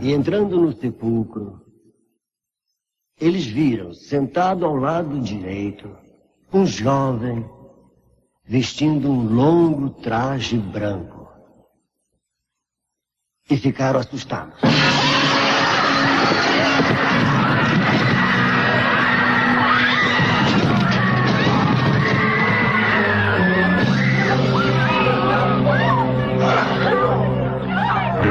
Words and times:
E 0.00 0.12
entrando 0.12 0.60
no 0.60 0.78
sepulcro, 0.78 1.60
eles 3.18 3.46
viram, 3.46 3.94
sentado 3.94 4.66
ao 4.66 4.76
lado 4.76 5.20
direito, 5.20 5.90
um 6.52 6.66
jovem 6.66 7.48
vestindo 8.44 9.10
um 9.10 9.34
longo 9.34 9.90
traje 9.90 10.58
branco. 10.58 11.26
E 13.48 13.56
ficaram 13.56 14.00
assustados. 14.00 14.60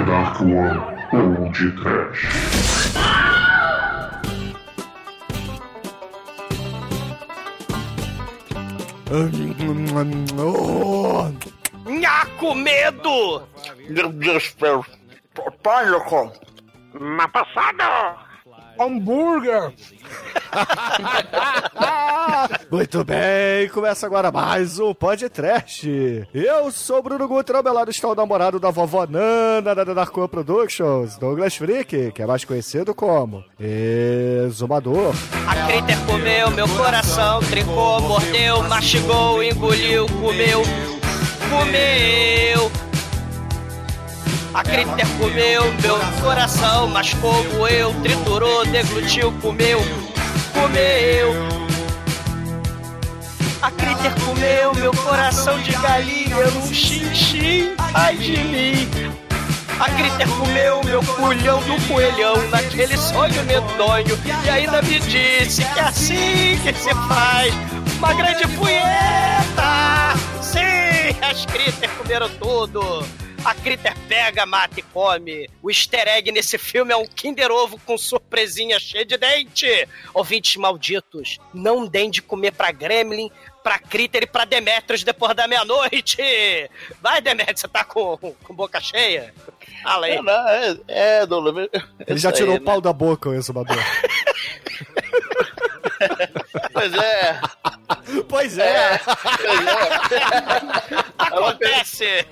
Dark 0.06 0.40
One 0.42 0.95
ou 1.16 1.50
de 1.52 1.72
Trash. 1.72 2.28
Nha, 11.86 12.26
com 12.38 12.54
medo! 12.56 13.48
Pânico. 15.64 16.32
Uma 16.94 17.28
passada. 17.30 18.18
hambúrguer! 18.80 19.74
Muito 22.76 23.06
bem, 23.06 23.70
começa 23.70 24.06
agora 24.06 24.30
mais 24.34 24.80
um 24.80 24.94
podcast. 24.94 26.28
Eu 26.34 26.70
sou 26.74 27.02
Bruno 27.02 27.26
meu 27.26 27.74
lado 27.74 27.90
está 27.90 28.10
o 28.10 28.14
namorado 28.14 28.60
da 28.60 28.70
vovó 28.70 29.08
Nana 29.08 29.74
da 29.74 29.86
Darko 29.86 30.28
Productions, 30.28 31.18
Douglas 31.18 31.56
Freak, 31.56 32.12
que 32.12 32.22
é 32.22 32.26
mais 32.26 32.44
conhecido 32.44 32.94
como 32.94 33.46
Exumador. 33.58 35.14
A 35.48 35.68
Critter 35.68 35.98
comeu 36.06 36.52
meu 36.52 36.68
coração, 36.68 37.40
trincou, 37.44 38.02
mordeu, 38.02 38.62
mastigou, 38.64 39.42
engoliu, 39.42 40.06
comeu, 40.08 40.62
comeu. 41.50 42.72
A 44.54 44.64
Critter 44.64 45.08
comeu 45.18 45.64
meu 45.82 45.98
coração, 46.22 46.90
como 46.90 47.68
eu, 47.70 47.94
triturou, 48.02 48.66
deglutiu, 48.66 49.32
comeu, 49.42 49.80
comeu. 50.52 51.65
A 53.66 53.72
Critter 53.72 54.14
comeu 54.24 54.76
meu 54.76 54.92
coração 54.94 55.60
de 55.64 55.72
galinha 55.72 56.52
num 56.52 56.72
xixi, 56.72 57.76
ai 57.96 58.16
de 58.16 58.38
mim. 58.38 58.88
A 59.80 59.86
Critter 59.90 60.28
comeu 60.38 60.84
meu 60.84 61.04
culhão 61.04 61.60
do 61.64 61.88
coelhão 61.88 62.48
naquele 62.50 62.96
sonho 62.96 63.44
medonho 63.46 64.20
e 64.46 64.50
ainda 64.52 64.84
me 64.84 65.00
disse 65.00 65.66
que 65.66 65.80
é 65.80 65.82
assim 65.82 66.60
que 66.62 66.74
se 66.76 66.94
faz 67.08 67.52
uma 67.98 68.14
grande 68.14 68.48
punheta. 68.50 70.14
Sim, 70.44 71.18
as 71.24 71.48
Critter 71.48 71.90
comeram 71.98 72.30
tudo. 72.38 73.04
A 73.44 73.54
Critter 73.56 73.96
pega, 74.08 74.46
mata 74.46 74.80
e 74.80 74.84
come. 74.84 75.50
O 75.62 75.72
easter 75.72 76.08
egg 76.08 76.32
nesse 76.32 76.60
filme 76.60 76.94
é 76.94 76.98
um 76.98 77.06
Kinder 77.06 77.52
Ovo 77.52 77.80
com 77.84 77.98
surpresinha 77.98 78.80
cheia 78.80 79.06
de 79.06 79.18
dente. 79.18 79.88
Ouvintes 80.14 80.56
malditos, 80.56 81.40
não 81.52 81.88
deem 81.88 82.12
de 82.12 82.24
comer 82.24 82.52
pra 82.52 82.72
Gremlin, 82.72 83.30
pra 83.66 83.80
Critter 83.80 84.22
e 84.22 84.28
pra 84.28 84.46
Demetrius 84.46 85.04
depois 85.04 85.36
da 85.36 85.48
meia-noite. 85.48 86.22
Vai, 87.02 87.20
Demetrius, 87.20 87.62
você 87.62 87.68
tá 87.68 87.84
com, 87.84 88.16
com 88.16 88.54
boca 88.54 88.80
cheia? 88.80 89.34
Fala 89.82 90.06
aí. 90.06 90.18
É, 90.18 90.22
não, 90.22 90.50
é, 90.50 90.78
é 90.88 91.26
Douglas. 91.26 91.68
Ele 92.06 92.20
já 92.20 92.32
tirou 92.32 92.54
aí, 92.54 92.60
o 92.60 92.64
pau 92.64 92.80
da 92.80 92.94
boca, 92.94 93.28
o 93.28 93.34
Exumador. 93.34 93.76
né? 93.76 93.84
Pois 96.72 96.94
é. 96.94 97.42
pois 98.30 98.58
é. 98.60 99.00
Pois 99.00 100.12
é. 100.12 100.22
Acontece. 101.18 102.28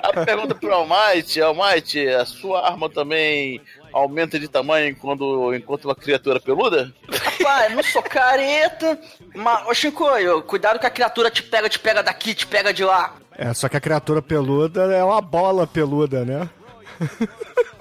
A 0.00 0.24
pergunta 0.24 0.54
pro 0.54 0.72
Almighty, 0.72 1.40
Almighty, 1.40 2.08
a 2.08 2.24
sua 2.24 2.64
arma 2.68 2.88
também 2.88 3.60
aumenta 3.92 4.38
de 4.38 4.48
tamanho 4.48 4.94
quando 4.96 5.54
encontra 5.54 5.88
uma 5.88 5.94
criatura 5.94 6.40
peluda? 6.40 6.92
Rapaz, 7.10 7.74
não 7.74 7.82
sou 7.82 8.02
careta. 8.02 8.98
Mas, 9.34 9.66
ô 9.66 9.74
Shinkoio, 9.74 10.42
cuidado 10.42 10.78
que 10.78 10.86
a 10.86 10.90
criatura 10.90 11.30
te 11.30 11.42
pega, 11.42 11.68
te 11.68 11.78
pega 11.78 12.02
daqui, 12.02 12.34
te 12.34 12.46
pega 12.46 12.72
de 12.72 12.84
lá. 12.84 13.14
É, 13.36 13.52
só 13.54 13.68
que 13.68 13.76
a 13.76 13.80
criatura 13.80 14.20
peluda 14.20 14.92
é 14.92 15.02
uma 15.02 15.20
bola 15.20 15.66
peluda, 15.66 16.24
né? 16.24 16.48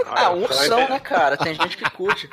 Ah, 0.10 0.32
ursão, 0.32 0.88
né, 0.88 1.00
cara? 1.00 1.36
Tem 1.36 1.54
gente 1.54 1.76
que 1.76 1.90
curte. 1.92 2.30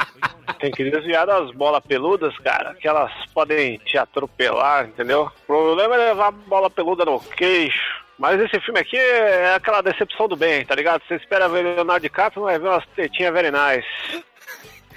Tem 0.61 0.71
que 0.71 0.91
desviar 0.91 1.27
das 1.27 1.51
bolas 1.53 1.83
peludas, 1.85 2.37
cara, 2.39 2.75
que 2.75 2.87
elas 2.87 3.11
podem 3.33 3.79
te 3.79 3.99
atropelar, 3.99 4.87
entendeu? 4.87 5.31
O 5.43 5.47
problema 5.47 5.95
é 5.97 6.09
levar 6.09 6.29
a 6.29 6.31
bola 6.31 6.71
peluda 6.71 7.05
no 7.05 7.19
queixo. 7.19 8.04
Mas 8.19 8.41
esse 8.41 8.61
filme 8.61 8.81
aqui 8.81 8.97
é 8.97 9.55
aquela 9.55 9.83
decepção 9.83 10.29
do 10.29 10.37
bem, 10.37 10.65
tá 10.65 10.75
ligado? 10.75 11.03
Você 11.07 11.17
espera 11.17 11.49
ver 11.49 11.63
Leonardo 11.63 12.03
DiCaprio, 12.03 12.45
vai 12.45 12.59
ver 12.59 12.69
umas 12.69 12.87
tetinhas 12.95 13.33
very 13.33 13.51
nice. 13.51 14.25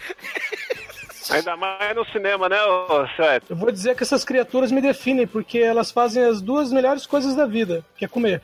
Ainda 1.30 1.58
mais 1.58 1.96
no 1.96 2.06
cinema, 2.06 2.48
né, 2.48 2.64
ô 2.64 3.06
Seth? 3.18 3.50
Eu 3.50 3.56
vou 3.56 3.70
dizer 3.72 3.96
que 3.96 4.04
essas 4.04 4.24
criaturas 4.24 4.72
me 4.72 4.80
definem, 4.80 5.28
porque 5.28 5.60
elas 5.60 5.92
fazem 5.92 6.24
as 6.24 6.42
duas 6.42 6.72
melhores 6.72 7.06
coisas 7.06 7.36
da 7.36 7.46
vida, 7.46 7.84
que 7.98 8.06
é 8.06 8.08
comer. 8.08 8.42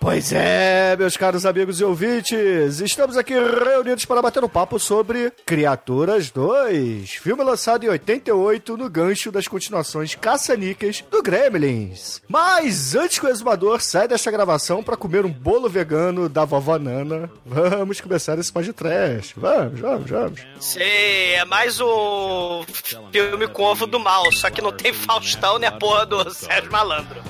Pois 0.00 0.32
é, 0.32 0.96
meus 0.96 1.14
caros 1.14 1.44
amigos 1.44 1.78
e 1.78 1.84
ouvintes, 1.84 2.80
estamos 2.80 3.18
aqui 3.18 3.34
reunidos 3.34 4.06
para 4.06 4.22
bater 4.22 4.42
um 4.42 4.48
papo 4.48 4.78
sobre 4.78 5.30
Criaturas 5.44 6.30
2, 6.30 7.10
filme 7.10 7.44
lançado 7.44 7.84
em 7.84 7.88
88 7.90 8.78
no 8.78 8.88
gancho 8.88 9.30
das 9.30 9.46
continuações 9.46 10.14
caça-níqueis 10.14 11.04
do 11.10 11.22
Gremlins. 11.22 12.22
Mas 12.26 12.94
antes 12.94 13.18
que 13.18 13.26
o 13.26 13.28
exumador 13.28 13.82
saia 13.82 14.08
desta 14.08 14.30
gravação 14.30 14.82
para 14.82 14.96
comer 14.96 15.26
um 15.26 15.30
bolo 15.30 15.68
vegano 15.68 16.30
da 16.30 16.46
vovó 16.46 16.78
Nana, 16.78 17.30
vamos 17.44 18.00
começar 18.00 18.38
esse 18.38 18.50
podcast. 18.50 19.34
Vamos, 19.36 19.80
vamos, 19.80 20.10
vamos. 20.10 20.40
Sim, 20.60 20.80
é 20.80 21.44
mais 21.44 21.78
um 21.78 22.64
filme 23.12 23.46
com 23.48 23.64
ovo 23.64 23.86
do 23.86 24.00
mal, 24.00 24.32
só 24.32 24.48
que 24.48 24.62
não 24.62 24.72
tem 24.72 24.94
Faustão 24.94 25.58
nem 25.58 25.68
a 25.68 25.72
porra 25.72 26.06
do 26.06 26.30
Sérgio 26.30 26.72
Malandro. 26.72 27.20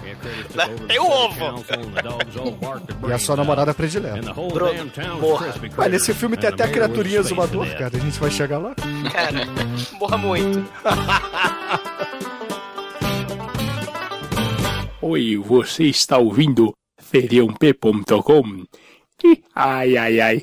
Né? 0.54 0.68
Tem 0.86 1.00
o 1.00 1.10
ovo. 1.10 1.64
E 3.08 3.12
a 3.12 3.18
sua 3.18 3.36
namorada 3.36 3.72
predileta. 3.74 4.32
Bruno, 4.34 4.90
morra. 5.20 5.54
Mas 5.76 5.90
nesse 5.92 6.12
filme 6.14 6.36
tem 6.36 6.48
até 6.50 6.64
a 6.64 6.68
criaturinha 6.68 7.18
exumador, 7.20 7.66
cara. 7.76 7.96
A 7.96 8.00
gente 8.00 8.18
vai 8.20 8.30
chegar 8.30 8.58
lá. 8.58 8.74
Cara, 9.12 9.46
morra 9.98 10.18
muito. 10.18 10.64
Oi, 15.02 15.36
você 15.38 15.84
está 15.84 16.18
ouvindo 16.18 16.74
feriãop.com? 17.00 18.64
Ih, 19.24 19.42
Ai, 19.54 19.96
ai, 19.96 20.20
ai. 20.20 20.42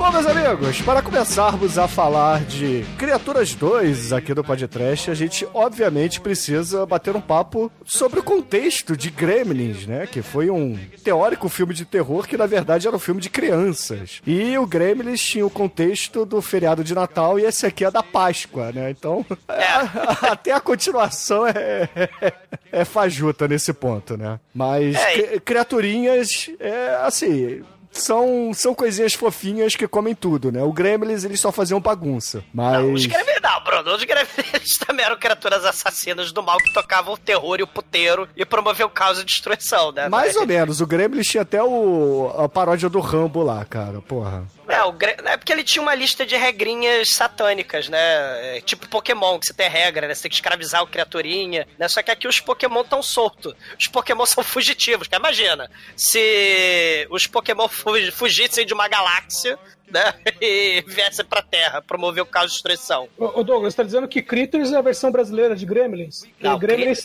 Bom, 0.00 0.10
meus 0.12 0.24
amigos, 0.26 0.80
para 0.80 1.02
começarmos 1.02 1.76
a 1.76 1.86
falar 1.86 2.40
de 2.46 2.86
Criaturas 2.96 3.54
2 3.54 4.14
aqui 4.14 4.34
no 4.34 4.42
podcast, 4.42 5.10
a 5.10 5.14
gente 5.14 5.46
obviamente 5.52 6.22
precisa 6.22 6.86
bater 6.86 7.14
um 7.14 7.20
papo 7.20 7.70
sobre 7.84 8.18
o 8.18 8.22
contexto 8.22 8.96
de 8.96 9.10
Gremlins, 9.10 9.86
né? 9.86 10.06
Que 10.10 10.22
foi 10.22 10.48
um 10.48 10.78
teórico 11.04 11.50
filme 11.50 11.74
de 11.74 11.84
terror 11.84 12.26
que 12.26 12.38
na 12.38 12.46
verdade 12.46 12.86
era 12.88 12.96
um 12.96 12.98
filme 12.98 13.20
de 13.20 13.28
crianças. 13.28 14.22
E 14.26 14.56
o 14.56 14.66
Gremlins 14.66 15.20
tinha 15.22 15.44
o 15.44 15.50
contexto 15.50 16.24
do 16.24 16.40
feriado 16.40 16.82
de 16.82 16.94
Natal 16.94 17.38
e 17.38 17.44
esse 17.44 17.66
aqui 17.66 17.84
é 17.84 17.90
da 17.90 18.02
Páscoa, 18.02 18.72
né? 18.72 18.90
Então, 18.90 19.24
até 20.22 20.52
a 20.52 20.60
continuação 20.60 21.46
é, 21.46 21.90
é, 21.94 22.32
é 22.72 22.84
fajuta 22.86 23.46
nesse 23.46 23.74
ponto, 23.74 24.16
né? 24.16 24.40
Mas 24.54 24.96
É, 24.96 25.12
cri- 25.12 25.40
criaturinhas, 25.40 26.48
é 26.58 26.96
assim 27.04 27.62
são, 27.90 28.52
são 28.54 28.74
coisinhas 28.74 29.14
fofinhas 29.14 29.74
que 29.74 29.88
comem 29.88 30.14
tudo, 30.14 30.52
né? 30.52 30.62
O 30.62 30.72
Gremlins, 30.72 31.24
eles 31.24 31.40
só 31.40 31.50
faziam 31.50 31.80
bagunça. 31.80 32.42
Mas. 32.52 32.84
Os 32.84 33.06
Gremlins 33.06 33.40
não, 33.42 33.64
Bruno. 33.64 33.94
Os 33.94 34.04
Gremlins 34.04 34.78
também 34.86 35.04
eram 35.04 35.18
criaturas 35.18 35.64
assassinas 35.64 36.32
do 36.32 36.42
mal 36.42 36.58
que 36.58 36.72
tocavam 36.72 37.14
o 37.14 37.18
terror 37.18 37.58
e 37.58 37.62
o 37.62 37.66
puteiro 37.66 38.28
e 38.36 38.44
promoviam 38.44 38.88
caos 38.88 39.20
e 39.20 39.24
destruição, 39.24 39.92
né? 39.92 40.08
Mais 40.08 40.36
ou 40.36 40.46
menos. 40.46 40.80
O 40.80 40.86
Gremlins 40.86 41.26
tinha 41.26 41.42
até 41.42 41.62
o, 41.62 42.32
a 42.38 42.48
paródia 42.48 42.88
do 42.88 43.00
Rambo 43.00 43.42
lá, 43.42 43.64
cara. 43.64 44.00
Porra. 44.00 44.44
É, 44.70 44.82
o 44.84 44.92
Gre- 44.92 45.16
é 45.24 45.36
porque 45.36 45.52
ele 45.52 45.64
tinha 45.64 45.82
uma 45.82 45.94
lista 45.94 46.24
de 46.24 46.36
regrinhas 46.36 47.10
satânicas, 47.10 47.88
né? 47.88 48.56
É, 48.56 48.60
tipo 48.60 48.88
Pokémon, 48.88 49.38
que 49.38 49.46
você 49.46 49.54
tem 49.54 49.68
regra, 49.68 50.06
né? 50.06 50.14
Você 50.14 50.22
tem 50.22 50.30
que 50.30 50.36
escravizar 50.36 50.82
o 50.82 50.86
criaturinha, 50.86 51.66
né? 51.78 51.88
Só 51.88 52.02
que 52.02 52.10
aqui 52.10 52.28
os 52.28 52.40
Pokémon 52.40 52.82
estão 52.82 53.02
soltos. 53.02 53.54
Os 53.78 53.86
Pokémon 53.88 54.24
são 54.26 54.42
fugitivos, 54.44 55.08
cara. 55.08 55.20
Imagina, 55.20 55.70
se 55.96 57.06
os 57.10 57.26
Pokémon 57.26 57.68
fu- 57.68 58.10
fugissem 58.12 58.64
de 58.66 58.72
uma 58.74 58.88
galáxia, 58.88 59.58
né? 59.90 60.14
E 60.40 60.82
viesse 60.86 61.22
pra 61.24 61.42
Terra 61.42 61.82
promover 61.82 62.22
o 62.22 62.26
caos 62.26 62.46
de 62.46 62.52
destruição. 62.54 63.08
Ô, 63.18 63.42
Douglas, 63.42 63.74
tá 63.74 63.82
dizendo 63.82 64.08
que 64.08 64.22
Critters 64.22 64.72
é 64.72 64.76
a 64.76 64.80
versão 64.82 65.10
brasileira 65.12 65.54
de 65.54 65.66
Gremlins? 65.66 66.22
Não, 66.40 66.56
e 66.56 67.00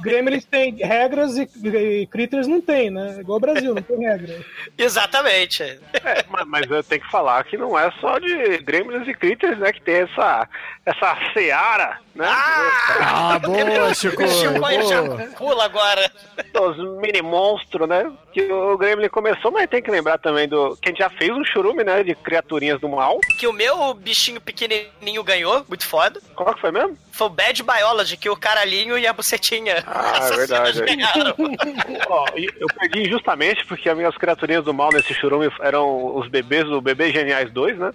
Gremlins, 0.00 0.44
Gremlins 0.44 0.44
tem 0.44 0.74
regras 0.76 1.36
e, 1.36 1.48
e 1.64 2.06
Critters 2.06 2.46
não 2.46 2.60
tem, 2.60 2.90
né? 2.90 3.18
Igual 3.20 3.38
o 3.38 3.40
Brasil, 3.40 3.74
não 3.74 3.82
tem 3.82 3.98
regra. 3.98 4.44
Exatamente. 4.76 5.62
É, 5.62 6.24
mas, 6.28 6.46
mas 6.46 6.70
eu 6.70 6.82
tenho 6.82 7.00
que 7.00 7.10
falar 7.10 7.44
que 7.44 7.56
não 7.56 7.78
é 7.78 7.90
só 8.00 8.18
de 8.18 8.58
Gremlins 8.58 9.06
e 9.06 9.14
Critters, 9.14 9.58
né? 9.58 9.72
Que 9.72 9.82
tem 9.82 9.96
essa, 9.96 10.48
essa 10.84 11.16
seara, 11.32 11.98
né? 12.14 12.26
Ah, 12.28 13.38
boa, 13.38 13.94
Chico. 13.94 14.26
Chico 14.26 14.54
boa. 14.54 14.82
já 14.82 15.02
pula 15.36 15.64
agora. 15.64 16.10
Dos 16.52 16.76
mini 17.00 17.22
monstros, 17.22 17.88
né? 17.88 18.10
Que 18.32 18.42
o 18.52 18.76
Gremlin 18.78 19.08
começou, 19.08 19.50
mas 19.50 19.68
tem 19.68 19.82
que 19.82 19.90
lembrar 19.90 20.18
também 20.18 20.48
do. 20.48 20.76
Que 20.76 20.88
a 20.88 20.90
gente 20.90 20.98
já 20.98 21.10
fez 21.10 21.30
um 21.30 21.44
churume, 21.44 21.84
né? 21.84 22.02
De 22.02 22.14
criaturinhas 22.14 22.80
do 22.80 22.88
mal. 22.88 23.18
Que 23.38 23.46
o 23.46 23.52
meu 23.52 23.94
bichinho 23.94 24.40
pequenininho 24.40 25.22
ganhou, 25.22 25.64
muito 25.68 25.86
foda. 25.86 26.20
Qual 26.34 26.54
que 26.54 26.60
foi 26.60 26.70
mesmo? 26.70 26.96
Foi 27.12 27.26
o 27.26 27.30
Bad 27.30 27.62
Biology, 27.62 28.16
que 28.16 28.30
o 28.30 28.36
caralhinho 28.36 28.96
e 28.96 29.06
a 29.06 29.12
bucetinha 29.12 29.84
Ah, 29.92 30.28
é 30.32 30.36
verdade. 30.36 30.80
Ó, 32.08 32.26
eu 32.36 32.68
perdi 32.78 33.10
justamente 33.10 33.66
porque 33.66 33.88
as 33.88 33.96
minhas 33.96 34.16
criaturinhas 34.16 34.64
do 34.64 34.72
mal 34.72 34.90
nesse 34.92 35.12
churume 35.12 35.50
eram 35.60 36.16
os 36.16 36.28
bebês 36.28 36.64
do 36.64 36.80
Bebê 36.80 37.10
Geniais 37.10 37.50
2, 37.50 37.78
né? 37.78 37.92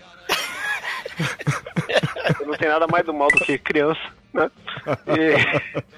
não 2.46 2.54
tem 2.58 2.68
nada 2.68 2.86
mais 2.88 3.06
do 3.06 3.14
mal 3.14 3.30
do 3.30 3.40
que 3.40 3.58
criança, 3.58 4.02
né? 4.34 4.52
E 5.08 5.36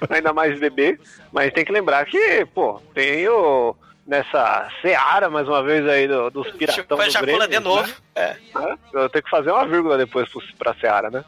ainda 0.14 0.32
mais 0.32 0.58
bebê. 0.58 0.98
Mas 1.32 1.52
tem 1.52 1.64
que 1.64 1.72
lembrar 1.72 2.04
que, 2.06 2.46
pô, 2.46 2.80
tem 2.94 3.28
o. 3.28 3.74
Nessa 4.08 4.66
seara, 4.80 5.28
mais 5.28 5.46
uma 5.46 5.62
vez, 5.62 5.86
aí, 5.86 6.08
do- 6.08 6.30
dos 6.30 6.50
piratão 6.52 6.96
do 6.96 7.20
Grêmio. 7.20 7.46
de 7.46 7.60
novo. 7.60 7.92
É. 8.14 8.36
né? 8.54 8.78
Eu 8.94 9.06
tenho 9.10 9.22
que 9.22 9.28
fazer 9.30 9.50
uma 9.52 9.66
vírgula 9.66 9.98
depois 9.98 10.26
pra 10.58 10.72
Seara, 10.80 11.10
né? 11.10 11.22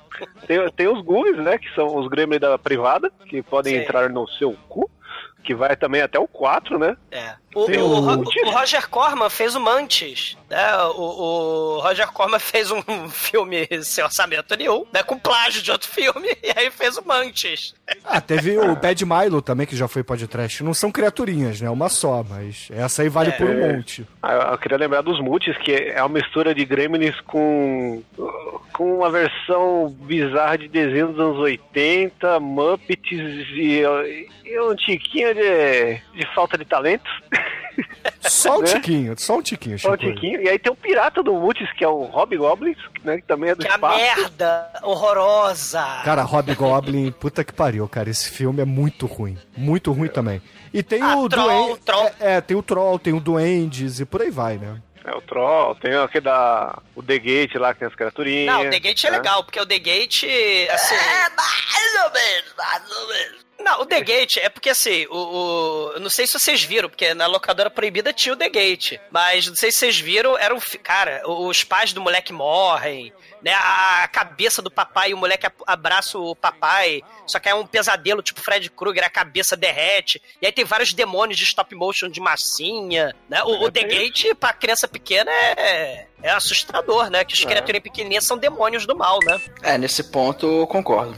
Tem, 0.46 0.66
tem 0.70 0.88
os 0.88 1.02
ghouls, 1.04 1.36
né? 1.36 1.58
Que 1.58 1.70
são 1.74 1.94
os 1.94 2.08
gremlins 2.08 2.40
da 2.40 2.58
privada, 2.58 3.12
que 3.28 3.42
podem 3.42 3.74
Sim. 3.74 3.82
entrar 3.82 4.08
no 4.08 4.26
seu 4.30 4.54
cu. 4.70 4.90
Que 5.44 5.54
vai 5.54 5.76
também 5.76 6.00
até 6.00 6.18
o 6.18 6.26
4, 6.26 6.78
né? 6.78 6.96
É. 7.10 7.34
O, 7.54 7.60
o 7.62 7.80
o- 7.80 8.00
Ro- 8.00 8.24
o 8.46 8.50
Roger 8.50 8.88
Corman 8.88 9.28
fez 9.28 9.54
o 9.56 9.60
Mantis, 9.60 10.36
né? 10.48 10.76
O, 10.94 11.76
o 11.76 11.80
Roger 11.80 12.06
Corman 12.12 12.38
fez 12.40 12.70
um 12.70 12.80
filme 13.10 13.66
sem 13.82 14.04
orçamento 14.04 14.54
nenhum, 14.56 14.86
né? 14.92 15.02
Com 15.02 15.18
plágio 15.18 15.60
de 15.62 15.70
outro 15.70 15.88
filme, 15.88 16.28
e 16.42 16.52
aí 16.56 16.70
fez 16.70 16.96
o 16.96 17.02
Mantis. 17.06 17.74
Ah, 18.04 18.20
teve 18.20 18.56
o 18.56 18.76
Bad 18.76 19.04
Milo 19.04 19.42
também, 19.42 19.66
que 19.66 19.74
já 19.76 19.88
foi 19.88 20.02
podcast. 20.04 20.62
Não 20.62 20.72
são 20.72 20.92
criaturinhas, 20.92 21.60
né? 21.60 21.68
Uma 21.68 21.88
só, 21.88 22.22
mas 22.28 22.68
essa 22.70 23.02
aí 23.02 23.08
vale 23.08 23.30
É. 23.30 23.32
por 23.32 23.48
um 23.50 23.74
monte. 23.74 24.06
Ah, 24.22 24.32
Eu, 24.32 24.40
eu 24.52 24.58
queria 24.58 24.78
lembrar 24.78 25.00
dos 25.02 25.20
Mutis, 25.20 25.56
que 25.58 25.72
é 25.72 26.00
uma 26.02 26.20
mistura 26.20 26.54
de 26.54 26.64
gremlins 26.64 27.20
com. 27.22 28.02
com 28.72 28.98
uma 28.98 29.10
versão 29.10 29.88
bizarra 30.02 30.56
de 30.56 30.68
desenho 30.68 31.08
dos 31.08 31.18
anos 31.20 31.38
80, 31.38 32.38
Muppets 32.38 33.10
e, 33.10 33.82
e 34.44 34.60
um 34.60 34.74
tiquinho 34.76 35.34
de, 35.34 35.94
de 36.14 36.34
falta 36.34 36.56
de 36.56 36.64
talento. 36.64 37.10
Só 38.20 38.58
um 38.58 38.62
Né? 38.62 38.66
tiquinho, 38.74 39.14
só 39.18 39.38
um 39.38 39.42
tiquinho, 39.42 39.78
Só 39.78 39.92
um 39.92 39.96
tiquinho. 39.96 40.40
E 40.42 40.48
aí 40.48 40.58
tem 40.58 40.70
o 40.72 40.76
pirata 40.76 41.22
do 41.22 41.32
Mutis, 41.34 41.70
que 41.72 41.82
é 41.84 41.88
o 41.88 42.02
Hobgoblins, 42.04 42.76
né? 43.02 43.16
Que 43.16 43.22
também 43.26 43.50
é 43.50 43.54
do 43.54 43.64
Que 43.64 43.70
a 43.70 43.74
espaço. 43.74 43.98
merda 43.98 44.70
horrorosa. 44.82 45.84
Cara, 46.04 46.22
Hobgoblin, 46.22 47.10
puta 47.12 47.42
que 47.42 47.52
pariu, 47.52 47.88
cara. 47.88 48.10
Esse 48.10 48.30
filme 48.30 48.60
é 48.62 48.64
muito 48.64 49.06
ruim. 49.06 49.38
Muito 49.56 49.90
ruim 49.92 50.08
também. 50.08 50.40
E 50.72 50.82
tem 50.82 51.02
Ah, 51.02 51.16
o 51.16 51.28
Troll, 51.28 51.78
Duende. 51.84 52.12
É, 52.20 52.34
é, 52.36 52.40
tem 52.40 52.56
o 52.56 52.62
Troll, 52.62 52.98
tem 52.98 53.12
o 53.12 53.20
Duendes 53.20 54.00
e 54.00 54.04
por 54.04 54.22
aí 54.22 54.30
vai, 54.30 54.56
né? 54.58 54.80
É 55.04 55.12
o 55.16 55.20
Troll, 55.22 55.74
tem 55.76 55.94
aquele 55.96 56.24
da. 56.26 56.78
O 56.94 57.02
The 57.02 57.18
Gate 57.18 57.54
lá, 57.54 57.72
que 57.72 57.80
tem 57.80 57.88
as 57.88 57.94
criaturinhas. 57.94 58.54
Não, 58.54 58.66
o 58.66 58.70
The 58.70 58.78
Gate 58.78 59.04
é 59.04 59.10
né? 59.10 59.16
legal, 59.16 59.42
porque 59.42 59.58
o 59.58 59.64
The 59.66 59.78
Gate, 59.78 60.24
assim... 60.70 60.94
É, 60.94 61.28
mais 61.36 62.04
ou 62.04 62.12
menos, 62.12 62.54
mais 62.56 62.90
ou 62.90 63.08
menos. 63.08 63.49
Não, 63.62 63.82
o 63.82 63.86
The 63.86 64.00
Gate 64.00 64.36
é 64.38 64.48
porque, 64.48 64.70
assim, 64.70 65.06
o, 65.10 65.16
o- 65.16 65.92
eu 65.94 66.00
não 66.00 66.10
sei 66.10 66.26
se 66.26 66.38
vocês 66.38 66.62
viram, 66.64 66.88
porque 66.88 67.12
na 67.14 67.26
locadora 67.26 67.70
proibida 67.70 68.12
tinha 68.12 68.32
o 68.32 68.36
The 68.36 68.48
Gate, 68.48 68.98
mas 69.10 69.46
não 69.46 69.54
sei 69.56 69.70
se 69.70 69.78
vocês 69.78 69.98
viram, 69.98 70.36
era 70.38 70.54
um... 70.54 70.58
Cara, 70.82 71.22
os 71.26 71.62
pais 71.62 71.92
do 71.92 72.00
moleque 72.00 72.32
morrem, 72.32 73.12
né, 73.42 73.52
a 73.54 74.08
cabeça 74.12 74.60
do 74.62 74.70
papai, 74.70 75.10
e 75.10 75.14
o 75.14 75.18
moleque 75.18 75.46
abraça 75.66 76.18
o 76.18 76.34
papai, 76.36 77.02
só 77.26 77.38
que 77.38 77.48
é 77.48 77.54
um 77.54 77.66
pesadelo, 77.66 78.22
tipo 78.22 78.40
Fred 78.40 78.70
Krueger, 78.70 79.04
a 79.04 79.10
cabeça 79.10 79.56
derrete, 79.56 80.20
e 80.42 80.46
aí 80.46 80.52
tem 80.52 80.64
vários 80.64 80.92
demônios 80.92 81.38
de 81.38 81.44
stop 81.44 81.74
motion 81.74 82.08
de 82.08 82.20
massinha, 82.20 83.14
né, 83.28 83.42
o, 83.44 83.64
o 83.64 83.70
The 83.70 83.82
Gate, 83.84 84.34
pra 84.38 84.52
criança 84.52 84.86
pequena, 84.88 85.30
é... 85.32 86.06
É 86.22 86.30
assustador, 86.30 87.10
né? 87.10 87.24
Que 87.24 87.34
os 87.34 87.44
criaturas 87.44 87.80
pequenininhas 87.80 88.24
são 88.26 88.36
demônios 88.36 88.86
do 88.86 88.96
mal, 88.96 89.18
né? 89.24 89.40
É, 89.62 89.78
nesse 89.78 90.04
ponto 90.04 90.46
eu 90.46 90.66
concordo. 90.66 91.14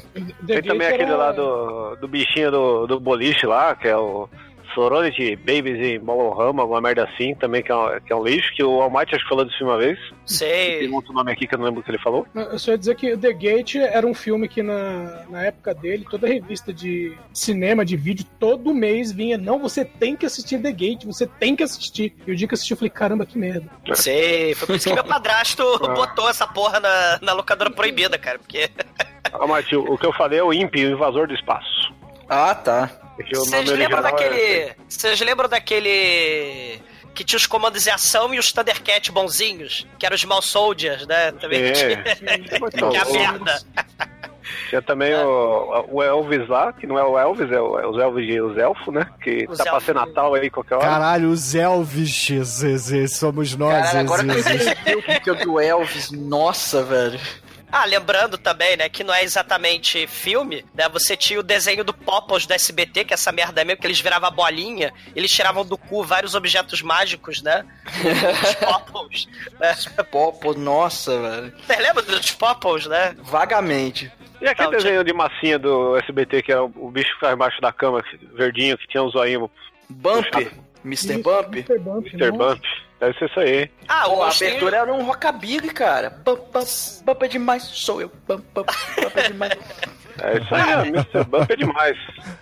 Tem 0.47 0.63
também 0.63 0.89
aquele 0.89 1.13
lá 1.13 1.33
do, 1.33 1.97
do 1.97 2.09
bichinho 2.09 2.51
do, 2.51 2.87
do 2.87 3.01
boliche 3.01 3.47
lá, 3.47 3.75
que 3.75 3.89
é 3.89 3.97
o 3.97 4.29
Sorority 4.75 5.37
Babies 5.37 5.79
em 5.81 5.99
Molohama, 5.99 6.63
alguma 6.63 6.81
merda 6.81 7.05
assim, 7.05 7.35
também 7.35 7.63
que 7.63 7.71
é, 7.71 7.75
um, 7.75 8.01
que 8.01 8.13
é 8.13 8.17
um 8.17 8.25
lixo, 8.25 8.53
que 8.55 8.63
o 8.63 8.81
Almighty 8.81 9.15
acho 9.15 9.25
que 9.25 9.29
falou 9.29 9.45
disso 9.45 9.65
uma 9.65 9.79
vez. 9.79 9.99
Sei. 10.27 10.81
Tem 10.81 10.95
outro 10.95 11.13
nome 11.13 11.33
aqui 11.33 11.47
que 11.47 11.55
eu 11.55 11.59
não 11.59 11.67
lembro 11.67 11.81
o 11.81 11.85
que 11.85 11.91
ele 11.91 11.99
falou. 11.99 12.27
Eu 12.35 12.59
só 12.59 12.73
ia 12.73 12.79
dizer 12.79 12.95
que 12.97 13.17
The 13.17 13.33
Gate 13.33 13.77
era 13.77 14.07
um 14.07 14.15
filme 14.15 14.49
que 14.49 14.63
na, 14.63 15.25
na 15.29 15.45
época 15.45 15.75
dele, 15.75 16.07
toda 16.09 16.27
revista 16.27 16.73
de 16.73 17.17
cinema, 17.33 17.85
de 17.85 17.97
vídeo, 17.97 18.27
todo 18.39 18.75
mês 18.75 19.13
vinha, 19.13 19.39
não, 19.39 19.59
você 19.59 19.85
tem 19.85 20.17
que 20.17 20.27
assistir 20.27 20.61
The 20.61 20.73
Gate, 20.73 21.05
você 21.05 21.27
tem 21.27 21.57
que 21.57 21.63
assistir. 21.63 22.15
E 22.27 22.33
o 22.33 22.37
dia 22.37 22.47
que 22.47 22.55
eu 22.55 22.57
assisti, 22.57 22.73
eu 22.73 22.77
falei, 22.77 22.91
caramba, 22.91 23.27
que 23.27 23.39
merda. 23.39 23.67
Sei, 23.95 24.55
foi 24.55 24.67
por 24.67 24.77
isso 24.77 24.89
que 24.89 24.95
meu 24.95 25.05
padrasto 25.05 25.63
botou 25.95 26.29
essa 26.29 26.47
porra 26.47 26.81
na, 26.81 27.19
na 27.21 27.33
locadora 27.33 27.71
proibida, 27.71 28.19
cara, 28.19 28.39
porque... 28.39 28.71
Almighty, 29.33 29.77
o, 29.77 29.95
o 29.95 29.99
que 29.99 30.07
eu 30.07 30.13
falei 30.13 30.39
é 30.39 30.43
o 30.43 30.53
Imp, 30.53 30.75
o 30.75 30.79
invasor 30.79 31.27
do 31.27 31.35
espaço. 31.35 31.82
Ah, 32.33 32.55
tá. 32.55 32.91
O 33.19 33.37
Vocês 33.37 33.71
lembram 33.71 33.99
é- 33.99 34.03
daquele... 34.03 34.73
Vocês 34.89 35.21
lembram 35.21 35.49
daquele... 35.49 36.81
Que 37.15 37.23
tinha 37.25 37.37
os 37.37 37.47
comandos 37.47 37.83
de 37.83 37.91
ação 37.91 38.33
e 38.33 38.39
os 38.39 38.51
Thundercat 38.53 39.13
bonzinhos, 39.13 39.87
que 39.99 40.07
eram 40.07 40.15
os 40.15 40.23
Small 40.23 40.41
Soldiers, 40.41 41.07
né? 41.07 41.31
Também 41.33 41.63
É. 41.63 41.73
tinha... 41.73 42.03
que 42.91 42.97
a 42.97 43.05
merda. 43.05 43.61
Tinha 44.71 44.81
também 44.83 45.15
o, 45.15 45.85
o 45.91 46.03
Elvis 46.03 46.49
lá, 46.49 46.73
que 46.73 46.87
não 46.87 46.99
é 46.99 47.05
o 47.05 47.19
Elvis, 47.19 47.53
é, 47.53 47.61
o- 47.61 47.79
é 47.79 47.87
os 47.87 47.99
Elvis 47.99 48.27
de 48.27 48.41
os 48.41 48.57
elfos, 48.57 48.95
né? 48.95 49.07
Que 49.23 49.47
Os 49.49 49.59
tá 49.59 49.65
pra 49.65 49.81
ser 49.81 49.95
elfos. 49.95 50.09
Natal 50.09 50.35
aí 50.35 50.49
qualquer 50.51 50.77
hora. 50.77 50.87
Caralho, 50.87 51.29
os 51.29 51.55
Elvis, 51.55 52.29
Zezé, 52.45 53.07
somos 53.07 53.55
nós, 53.57 53.85
Cara, 53.89 54.01
agora 54.01 54.25
que 54.25 54.31
eu 54.31 54.39
entendi 54.39 55.17
o 55.17 55.21
que 55.21 55.29
é 55.29 55.33
o 55.33 55.37
do 55.37 55.61
Elvis, 55.61 56.11
nossa, 56.11 56.83
velho. 56.83 57.21
Ah, 57.73 57.87
lembrando 57.87 58.37
também, 58.37 58.77
né, 58.77 58.87
que 58.91 59.03
não 59.03 59.15
é 59.15 59.25
exatamente 59.25 60.07
filme, 60.07 60.63
né? 60.75 60.91
Você 60.91 61.17
tinha 61.17 61.41
o 61.41 61.43
desenho 61.43 61.83
do 61.83 61.95
Popples 61.95 62.45
do 62.45 62.53
SBT, 62.53 63.07
que 63.07 63.15
é 63.15 63.17
essa 63.17 63.33
merda 63.33 63.65
mesmo, 63.65 63.81
que 63.81 63.87
eles 63.87 63.99
viravam 63.99 64.29
a 64.29 64.31
bolinha, 64.31 64.93
eles 65.17 65.31
tiravam 65.31 65.65
do 65.65 65.79
cu 65.79 66.05
vários 66.05 66.35
objetos 66.35 66.83
mágicos, 66.83 67.41
né? 67.43 67.65
Os 68.45 68.55
Popples. 68.57 69.29
né? 69.59 69.75
Popo, 70.11 70.53
nossa, 70.53 71.19
velho. 71.19 71.55
Você 71.67 71.77
lembra 71.77 72.03
dos 72.03 72.31
Popples, 72.33 72.87
né? 72.87 73.17
Vagamente. 73.23 74.13
E 74.43 74.49
aquele 74.49 74.69
Não, 74.71 74.77
desenho 74.77 75.05
de 75.05 75.13
massinha 75.15 75.59
do 75.59 75.97
SBT, 75.99 76.43
que 76.43 76.53
era 76.53 76.63
o 76.65 76.91
bicho 76.91 77.09
que 77.09 77.15
ficava 77.15 77.33
embaixo 77.33 77.61
da 77.61 77.73
cama, 77.73 78.05
verdinho, 78.35 78.77
que 78.77 78.87
tinha 78.89 79.03
um 79.03 79.09
zoinho, 79.09 79.51
Bump, 79.89 80.27
Mr. 80.85 81.19
Bump. 81.23 81.55
Mr. 81.55 81.79
Bump, 81.79 82.07
Mr. 82.13 82.33
nossa. 82.33 82.55
Bump. 82.57 82.65
Deve 83.03 83.19
ser 83.19 83.25
isso 83.29 83.41
aí. 83.41 83.71
Ah, 83.89 84.07
o 84.07 84.15
Pô, 84.17 84.23
a 84.23 84.31
abertura 84.31 84.77
era 84.77 84.95
um 84.95 85.05
rockabilly, 85.05 85.71
cara. 85.71 86.09
Bump, 86.25 86.53
bump, 86.53 86.69
bump 87.05 87.23
é 87.25 87.29
demais, 87.29 87.65
sou 87.65 88.01
eu. 88.01 88.13
Bump, 88.29 88.45
bump, 88.55 88.71
bump 88.97 89.17
é 89.19 89.23
demais. 89.29 89.53
É 90.21 90.39
isso 90.39 90.55
aí, 90.55 90.89
Mr. 90.91 91.25
Bump 91.29 91.51
é 91.51 91.57
demais. 91.57 91.97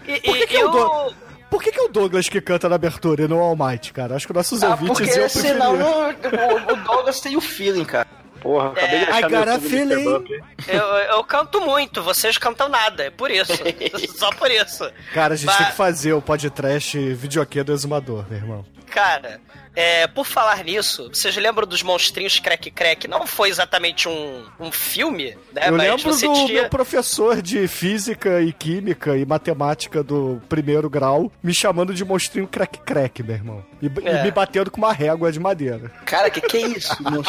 E, 0.07 0.21
Por 0.21 0.37
que 0.37 0.47
que 0.49 0.57
e 0.57 0.61
eu 0.61 0.69
o- 0.69 0.73
dou- 0.73 1.15
Por 1.49 1.63
que, 1.63 1.73
que 1.73 1.81
é 1.81 1.83
o 1.83 1.89
Douglas 1.89 2.29
que 2.29 2.41
canta 2.43 2.69
na 2.69 2.75
abertura 2.75 3.23
e 3.23 3.29
não 3.29 3.39
o 3.39 3.41
Almighty, 3.43 3.93
cara? 3.93 4.15
Acho 4.17 4.27
que 4.27 4.33
nossos 4.35 4.63
Ah, 4.63 4.71
ouvintes 4.71 4.99
porque 4.99 5.19
iam 5.19 5.29
senão 5.31 5.77
preferir. 6.15 6.41
o, 6.69 6.73
o 6.73 6.77
Douglas 6.85 7.21
tem 7.21 7.37
o 7.37 7.41
feeling, 7.41 7.85
cara. 7.87 8.07
Porra, 8.43 8.69
acabei 8.73 8.99
de 9.01 9.05
É, 9.05 9.09
achar 9.11 9.19
I 9.19 9.23
got 9.23 9.31
no 9.33 9.37
a 9.37 9.55
YouTube 9.55 9.77
Mr. 9.77 9.89
feeling. 9.89 10.05
Bump. 10.05 10.31
eu, 10.69 10.81
eu 11.17 11.25
canto 11.25 11.61
muito, 11.63 12.03
vocês 12.03 12.37
cantam 12.39 12.69
nada, 12.69 13.05
é 13.05 13.11
por 13.11 13.31
isso. 13.31 13.53
Só 14.19 14.31
por 14.33 14.51
isso. 14.51 14.91
Cara, 15.15 15.33
a 15.35 15.37
gente 15.37 15.47
Mas- 15.47 15.57
tem 15.57 15.67
que 15.69 15.73
fazer 15.73 16.13
o 16.13 16.21
podcast 16.23 16.99
videokê 17.15 17.63
do 17.65 17.73
exumador, 17.73 18.25
meu 18.29 18.39
irmão. 18.39 18.65
Cara, 18.91 19.41
é, 19.75 20.07
por 20.07 20.27
falar 20.27 20.65
nisso, 20.65 21.09
vocês 21.13 21.37
lembram 21.37 21.67
dos 21.67 21.83
monstrinhos 21.83 22.39
Crack 22.39 22.71
Crack? 22.71 23.07
Não 23.09 23.27
foi 23.27 23.49
exatamente 23.49 24.09
um, 24.09 24.45
um 24.59 24.73
filme, 24.73 25.37
né? 25.53 25.69
Eu 25.69 25.73
mas 25.77 25.83
lembro 25.89 26.03
você 26.13 26.27
do 26.27 26.35
tinha... 26.35 26.61
meu 26.63 26.69
professor 26.69 27.41
de 27.41 27.67
física 27.69 28.41
e 28.41 28.53
química 28.53 29.17
e 29.17 29.25
matemática 29.25 30.03
do 30.03 30.41
primeiro 30.49 30.89
grau 30.91 31.31
me 31.43 31.55
chamando 31.55 31.95
de 31.95 32.05
monstrinho 32.05 32.47
crack 32.47 32.79
crack, 32.81 33.23
meu 33.23 33.35
irmão. 33.37 33.65
E, 33.81 33.87
e 33.87 34.09
É. 34.09 34.23
me 34.23 34.31
batendo 34.31 34.71
com 34.71 34.79
uma 34.79 34.93
régua 34.93 35.31
de 35.33 35.39
madeira. 35.41 35.91
Cara, 36.05 36.29
que 36.31 36.41
que 36.41 36.57
é 36.59 36.67
isso? 36.67 36.97
Não 37.03 37.23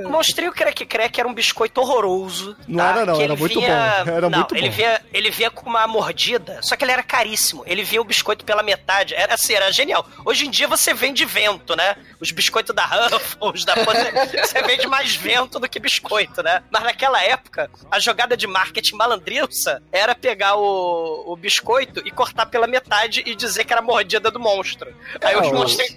É. 0.00 0.06
O 0.06 0.10
monstrinho 0.10 0.52
Crack 0.52 0.84
Crack 0.86 1.18
era 1.20 1.28
um 1.28 1.34
biscoito 1.34 1.80
horroroso. 1.80 2.56
Não 2.66 2.84
tá? 2.84 2.90
era 2.90 3.06
não, 3.06 3.16
Que 3.16 3.22
era 3.22 3.36
muito 3.36 3.54
vinha- 3.60 4.04
bom, 4.04 4.10
era 4.10 4.30
não, 4.30 4.38
muito 4.40 4.54
ele 4.56 4.68
bom. 4.70 4.76
Vinha, 4.76 5.00
ele 5.12 5.30
vinha 5.30 5.50
com 5.50 5.68
uma 5.68 5.86
mordida, 5.86 6.58
só 6.62 6.76
que 6.76 6.84
ele 6.84 6.92
era 6.92 7.02
caríssimo. 7.02 7.62
Ele 7.66 7.82
vinha 7.82 8.00
o 8.00 8.04
biscoito 8.04 8.44
pela 8.44 8.62
metade. 8.62 9.14
Era 9.14 9.34
assim, 9.34 9.54
era 9.54 9.70
genial. 9.72 10.06
Hoje 10.24 10.46
em 10.46 10.50
dia 10.50 10.66
você 10.68 10.85
você 10.86 10.94
vende 10.94 11.24
vento, 11.24 11.74
né? 11.76 11.96
Os 12.20 12.30
biscoitos 12.30 12.74
da 12.74 12.84
Ruffles, 12.86 13.64
da 13.64 13.74
você 14.44 14.62
vende 14.62 14.86
mais 14.86 15.14
vento 15.14 15.58
do 15.58 15.68
que 15.68 15.78
biscoito, 15.78 16.42
né? 16.42 16.62
Mas 16.70 16.82
naquela 16.84 17.22
época, 17.22 17.70
a 17.90 17.98
jogada 17.98 18.36
de 18.36 18.46
marketing 18.46 18.94
malandrilça 18.96 19.82
era 19.92 20.14
pegar 20.14 20.56
o, 20.56 21.32
o 21.32 21.36
biscoito 21.36 22.00
e 22.06 22.10
cortar 22.10 22.46
pela 22.46 22.66
metade 22.66 23.22
e 23.26 23.34
dizer 23.34 23.64
que 23.64 23.72
era 23.72 23.82
mordida 23.82 24.30
do 24.30 24.38
monstro. 24.40 24.94
Aí 25.20 25.34
É, 25.34 25.40
os 25.40 25.48
o- 25.48 25.54
monstros 25.54 25.88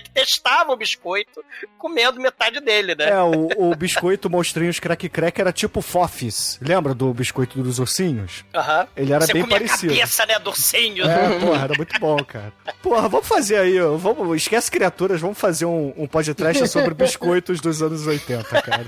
que 0.00 0.10
testavam 0.10 0.74
o 0.74 0.76
biscoito 0.76 1.44
comendo 1.78 2.20
metade 2.20 2.60
dele, 2.60 2.94
né? 2.94 3.10
É, 3.10 3.20
o, 3.22 3.70
o 3.70 3.74
biscoito 3.76 4.30
monstrinhos 4.30 4.78
crack 4.78 5.08
crack 5.08 5.40
era 5.40 5.52
tipo 5.52 5.80
Fofis. 5.82 6.58
Lembra 6.62 6.94
do 6.94 7.12
biscoito 7.12 7.62
dos 7.62 7.78
ursinhos? 7.78 8.44
Aham. 8.54 8.86
Ele 8.96 9.12
era 9.12 9.26
Você 9.26 9.32
bem 9.32 9.42
comia 9.42 9.58
parecido. 9.58 9.92
a 9.92 9.96
cabeça, 9.96 10.26
né, 10.26 10.38
do 10.38 10.50
ursinho. 10.50 11.04
É, 11.08 11.38
porra, 11.38 11.64
era 11.64 11.74
muito 11.76 11.98
bom, 11.98 12.16
cara. 12.24 12.52
Porra, 12.82 13.08
vamos 13.08 13.26
fazer 13.26 13.56
aí, 13.58 13.80
ó, 13.80 13.96
vamos, 13.96 14.36
esquece 14.36 14.70
criaturas, 14.70 15.20
vamos 15.20 15.38
fazer 15.38 15.64
um, 15.64 15.92
um 15.96 16.06
podcast 16.06 16.68
sobre 16.68 16.94
biscoitos 16.94 17.60
dos 17.60 17.82
anos 17.82 18.06
80, 18.06 18.62
cara. 18.62 18.84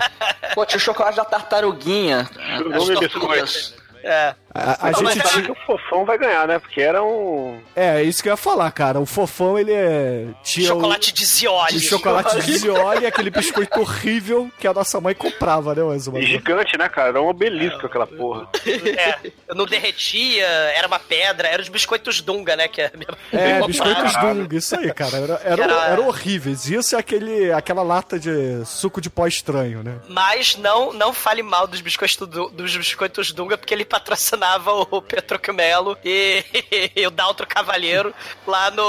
Pô, 0.54 0.64
tinha 0.64 0.78
o 0.78 0.80
chocolate 0.80 1.16
da 1.16 1.24
tartaruguinha. 1.24 2.28
O 2.66 2.74
As 2.74 2.88
tortugas. 2.88 3.74
É. 4.04 4.34
A, 4.56 4.86
a 4.88 4.92
gente 4.92 5.16
sabe 5.26 5.40
ti- 5.40 5.42
que 5.42 5.50
o 5.50 5.56
fofão 5.66 6.04
vai 6.04 6.16
ganhar, 6.16 6.46
né? 6.46 6.60
Porque 6.60 6.80
era 6.80 7.02
um. 7.02 7.60
É, 7.74 8.00
isso 8.04 8.22
que 8.22 8.28
eu 8.28 8.32
ia 8.34 8.36
falar, 8.36 8.70
cara. 8.70 9.00
O 9.00 9.06
fofão, 9.06 9.58
ele 9.58 9.72
é... 9.72 10.26
tinha 10.44 10.66
o- 10.72 10.76
Chocolate 10.76 11.12
de 11.12 11.24
Zioli. 11.24 11.76
o 11.76 11.80
chocolate 11.80 12.40
de 12.40 12.58
Zioli, 12.58 13.04
aquele 13.06 13.30
biscoito 13.30 13.80
horrível 13.80 14.48
que 14.60 14.68
a 14.68 14.72
nossa 14.72 15.00
mãe 15.00 15.12
comprava, 15.14 15.74
né, 15.74 15.82
Azuma? 15.94 16.20
Gigante, 16.22 16.78
né, 16.78 16.88
cara? 16.88 17.08
Era 17.08 17.22
um 17.22 17.26
obelisco 17.28 17.84
aquela 17.86 18.06
porra. 18.06 18.46
É, 18.64 19.32
não 19.54 19.66
derretia, 19.66 20.46
era 20.46 20.86
uma 20.86 21.00
pedra, 21.00 21.48
era 21.48 21.60
os 21.60 21.68
biscoitos 21.68 22.20
Dunga, 22.20 22.54
né? 22.54 22.68
Que 22.68 22.82
é 22.82 22.92
É, 23.32 23.66
biscoitos 23.66 24.12
comprado. 24.12 24.46
Dung, 24.46 24.56
isso 24.56 24.76
aí, 24.78 24.92
cara. 24.94 25.16
Era, 25.16 25.40
era, 25.44 25.62
Era- 25.64 25.86
era 25.88 26.00
horríveis. 26.00 26.68
Isso 26.70 26.94
é 26.94 26.98
aquele, 27.00 27.50
aquela 27.52 27.82
lata 27.82 28.20
de 28.20 28.64
suco 28.66 29.00
de 29.00 29.10
pó 29.10 29.26
estranho, 29.26 29.82
né? 29.82 29.96
Mas 30.08 30.56
não, 30.56 30.92
não 30.92 31.12
fale 31.12 31.42
mal 31.42 31.66
dos 31.66 31.80
biscoitos, 31.80 32.16
dos 32.52 32.76
biscoitos 32.76 33.32
Dunga, 33.32 33.58
porque 33.58 33.74
ele 33.74 33.84
patrocinava 33.94 34.72
o 34.72 35.00
Petrocmelo 35.00 35.96
e, 36.04 36.44
e 36.96 37.06
o 37.06 37.10
Daltro 37.12 37.46
Cavalheiro 37.46 38.12
lá 38.44 38.68
no. 38.72 38.82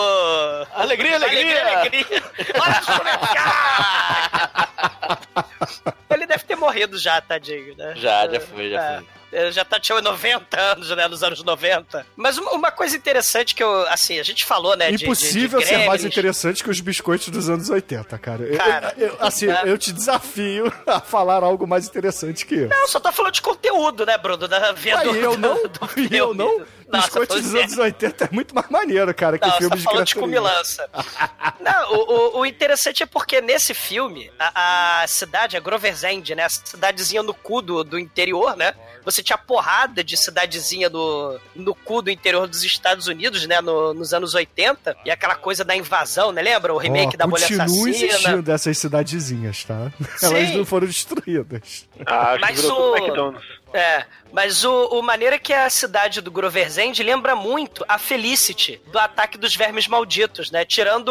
Alegria, 0.74 1.16
alegria! 1.18 1.78
alegria! 1.78 2.24
Olha 2.60 2.82
só, 2.82 2.94
Ele 6.16 6.26
deve 6.26 6.44
ter 6.46 6.56
morrido 6.56 6.98
já, 6.98 7.22
tadinho, 7.22 7.76
né? 7.78 7.94
Já, 7.98 8.28
já 8.28 8.40
foi, 8.40 8.72
já 8.72 8.82
É. 8.84 8.98
foi. 8.98 9.08
Ele 9.32 9.52
já 9.52 9.66
tá, 9.66 9.80
tinha 9.80 10.00
90 10.02 10.60
anos, 10.60 10.90
né? 10.90 11.08
Nos 11.08 11.24
anos 11.24 11.44
90. 11.44 12.06
Mas 12.16 12.38
uma, 12.38 12.52
uma 12.52 12.72
coisa 12.72 12.96
interessante 12.96 13.54
que 13.54 13.62
eu, 13.64 13.82
assim, 13.90 14.20
a 14.20 14.24
gente 14.24 14.46
falou, 14.46 14.76
né? 14.78 14.92
de- 14.92 14.98
de- 14.98 15.04
Impossível 15.06 15.60
de 15.60 15.66
ser 15.66 15.86
mais 15.86 16.04
interessante 16.06 16.64
que 16.64 16.70
os 16.70 16.80
biscoitos 16.80 17.30
dos 17.30 17.50
anos 17.50 17.70
80, 17.70 18.18
cara. 18.18 18.44
Eu- 18.44 18.58
Cara, 18.58 18.94
eu- 18.98 19.08
eu- 19.08 19.18
assim, 19.20 19.50
é. 19.50 19.64
eu 19.66 19.78
te 19.78 19.92
desafio 19.92 20.72
a 20.88 21.00
falar 21.00 21.44
algo 21.44 21.68
mais 21.68 21.88
interessante 21.88 22.46
que 22.46 22.56
isso. 22.56 22.70
Não, 22.70 22.88
só 22.88 23.00
tô 23.00 23.12
falando 23.12 23.34
de 23.34 23.42
conteúdo, 23.42 24.06
né, 24.06 24.18
Bruno? 24.18 24.48
Da, 24.48 24.72
vendo, 24.72 24.98
Aí 25.00 25.20
eu 25.22 25.38
não, 25.38 25.56
do- 25.64 25.68
do 25.70 25.90
e 26.14 26.18
eu 26.18 26.34
não. 26.34 26.66
Nossa, 26.88 27.08
Biscoitos 27.08 27.42
dos 27.42 27.56
anos 27.56 27.78
80 27.78 28.26
é 28.26 28.30
muito 28.32 28.54
mais 28.54 28.70
maneiro, 28.70 29.14
cara, 29.14 29.38
que 29.40 29.46
Não, 29.48 29.54
você 29.54 29.58
tá 29.58 29.76
filmes 29.76 29.80
de 29.80 29.84
falando 29.84 30.06
de 30.08 30.16
comilança. 30.16 30.90
Não, 31.60 31.94
o, 31.94 31.98
o- 32.38 32.40
o 32.42 32.46
interessante 32.46 33.02
é 33.04 33.06
porque 33.06 33.42
nesse 33.42 33.74
filme, 33.74 34.32
a, 34.40 35.02
a 35.04 35.08
cidade, 35.08 35.58
a 35.58 35.60
Grover's 35.60 36.04
End, 36.04 36.36
né? 36.36 36.44
A 36.44 36.50
cidadezinha 36.50 37.24
no 37.24 37.34
cu 37.34 37.62
do, 37.62 37.84
do 37.84 37.98
interior, 37.98 38.56
né? 38.56 38.74
Você 39.04 39.22
tinha 39.24 39.38
porrada 39.38 40.04
de 40.04 40.16
cidadezinha 40.18 40.90
no, 40.90 41.40
no 41.56 41.74
cu 41.76 42.02
do 42.02 42.10
interior 42.12 42.48
dos 42.48 42.64
Estados 42.64 43.08
Unidos, 43.08 43.46
né? 43.48 43.62
no- 43.62 43.94
nos 43.94 44.14
anos 44.14 44.34
80. 44.36 44.96
E 45.06 45.12
aquela 45.12 45.36
coisa 45.36 45.64
da 45.64 45.76
invasão, 45.76 46.32
né? 46.32 46.42
Lembra? 46.42 46.74
O 46.74 46.78
remake 46.78 47.16
Ó, 47.16 47.18
da 47.18 47.28
Mulher 47.28 47.48
continua 47.48 47.66
Assassina. 47.66 47.90
existindo 47.90 48.42
dessas 48.42 48.78
cidadezinhas, 48.78 49.64
tá? 49.64 49.92
Elas 50.22 50.50
Sim. 50.50 50.58
não 50.58 50.66
foram 50.66 50.88
destruídas. 50.88 51.88
Ah, 52.06 52.32
acho 52.32 52.42
Mas 52.42 52.56
que 52.56 52.62
virou 52.62 52.92
o- 52.94 52.98
McDonald's. 52.98 53.46
É, 53.76 54.06
mas 54.32 54.64
o, 54.64 54.86
o 54.88 55.02
maneiro 55.02 55.36
é 55.36 55.38
que 55.38 55.52
a 55.52 55.70
cidade 55.70 56.22
do 56.22 56.32
Grover's 56.32 56.78
End 56.78 57.04
lembra 57.04 57.36
muito 57.36 57.84
a 57.90 57.98
Felicity 57.98 58.82
do 58.90 58.98
ataque 58.98 59.38
dos 59.38 59.54
vermes 59.54 59.86
malditos, 59.86 60.50
né? 60.50 60.64
Tirando 60.64 61.10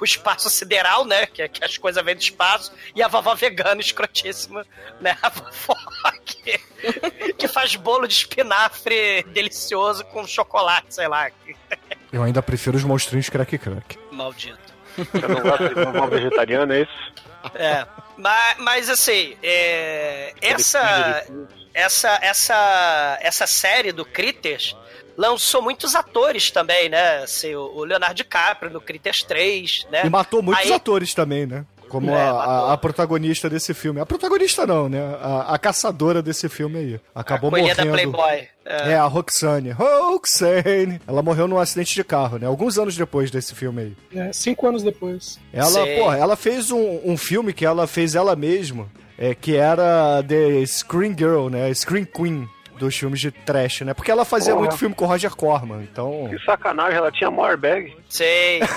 o 0.00 0.02
espaço 0.02 0.48
sideral, 0.48 1.04
né? 1.04 1.26
Que, 1.26 1.46
que 1.46 1.62
as 1.62 1.76
coisas 1.76 2.02
vêm 2.02 2.14
do 2.14 2.22
espaço, 2.22 2.72
e 2.94 3.02
a 3.02 3.08
vovó 3.08 3.34
vegana 3.34 3.82
escrotíssima, 3.82 4.64
né? 4.98 5.14
A 5.20 5.28
vovó 5.28 5.76
que, 6.24 6.58
que 7.36 7.46
faz 7.46 7.76
bolo 7.76 8.08
de 8.08 8.14
espinafre 8.14 9.22
delicioso 9.24 10.02
com 10.06 10.26
chocolate, 10.26 10.94
sei 10.94 11.06
lá. 11.06 11.30
Eu 12.10 12.22
ainda 12.22 12.42
prefiro 12.42 12.78
os 12.78 12.84
monstrinhos 12.84 13.28
crack 13.28 13.58
crack. 13.58 13.98
Maldito. 14.10 14.74
Eu 14.96 15.28
não 15.28 15.42
gosto 15.42 15.68
de 15.68 15.74
vovó 15.74 16.06
vegetariana, 16.06 16.76
é 16.76 16.80
isso? 16.80 17.12
É. 17.54 17.86
Mas, 18.16 18.56
mas 18.58 18.90
assim, 18.90 19.36
é, 19.42 20.32
essa, 20.40 21.24
essa, 21.74 22.18
essa, 22.22 23.18
essa 23.20 23.46
série 23.46 23.92
do 23.92 24.04
Critters 24.04 24.74
lançou 25.16 25.62
muitos 25.62 25.94
atores 25.94 26.50
também, 26.50 26.88
né? 26.88 27.18
Assim, 27.22 27.54
o 27.54 27.84
Leonardo 27.84 28.14
DiCaprio 28.14 28.70
no 28.70 28.80
Critters 28.80 29.18
3, 29.18 29.86
né? 29.90 30.02
E 30.04 30.10
matou 30.10 30.42
muitos 30.42 30.64
Aí- 30.64 30.72
atores 30.72 31.14
também, 31.14 31.46
né? 31.46 31.64
Como 31.88 32.10
É, 32.10 32.14
a, 32.20 32.30
a- 32.30 32.72
a 32.72 32.76
protagonista 32.76 33.48
desse 33.48 33.72
filme. 33.74 34.00
A 34.00 34.06
protagonista 34.06 34.66
não, 34.66 34.88
né? 34.88 35.00
A, 35.20 35.54
a 35.54 35.58
caçadora 35.58 36.20
desse 36.22 36.48
filme 36.48 36.78
aí. 36.78 37.00
Acabou 37.14 37.50
da 37.50 37.58
morrendo. 37.58 37.90
Playboy. 37.92 38.48
É. 38.64 38.92
É, 38.92 38.96
a 38.96 39.04
Roxane. 39.04 39.70
Roxane! 39.70 41.00
Ela 41.06 41.22
morreu 41.22 41.46
num 41.46 41.58
acidente 41.58 41.94
de 41.94 42.02
carro, 42.04 42.38
né? 42.38 42.46
Alguns 42.46 42.78
anos 42.78 42.96
depois 42.96 43.30
desse 43.30 43.54
filme 43.54 43.82
aí. 43.82 43.96
É, 44.20 44.32
cinco 44.32 44.66
anos 44.66 44.82
depois. 44.82 45.38
Ela, 45.52 45.66
Sei. 45.70 45.98
porra, 45.98 46.16
ela 46.16 46.36
fez 46.36 46.70
um, 46.70 47.00
um 47.04 47.16
filme 47.16 47.52
que 47.52 47.64
ela 47.64 47.86
fez 47.86 48.14
ela 48.14 48.34
mesma, 48.34 48.86
é, 49.18 49.34
que 49.34 49.54
era 49.56 50.22
The 50.26 50.64
Screen 50.66 51.14
Girl, 51.16 51.48
né? 51.48 51.72
Screen 51.72 52.04
Queen 52.04 52.48
dos 52.78 52.94
filmes 52.94 53.20
de 53.20 53.30
trash, 53.30 53.80
né? 53.82 53.94
Porque 53.94 54.10
ela 54.10 54.22
fazia 54.24 54.52
Porra. 54.52 54.66
muito 54.66 54.78
filme 54.78 54.94
com 54.94 55.06
o 55.06 55.08
Roger 55.08 55.34
Corman, 55.34 55.82
então... 55.82 56.28
Que 56.28 56.38
sacanagem, 56.44 56.96
ela 56.98 57.10
tinha 57.10 57.30
maior 57.30 57.56
bag. 57.56 57.96
Sei. 58.08 58.60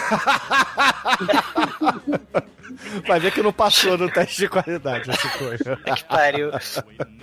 Vai 3.05 3.19
ver 3.19 3.31
que 3.33 3.41
não 3.41 3.51
passou 3.51 3.97
no 3.97 4.09
teste 4.09 4.37
de 4.37 4.47
qualidade 4.47 5.09
essa 5.11 5.29
coisa. 5.37 5.75
que 5.95 6.03
pariu. 6.05 6.49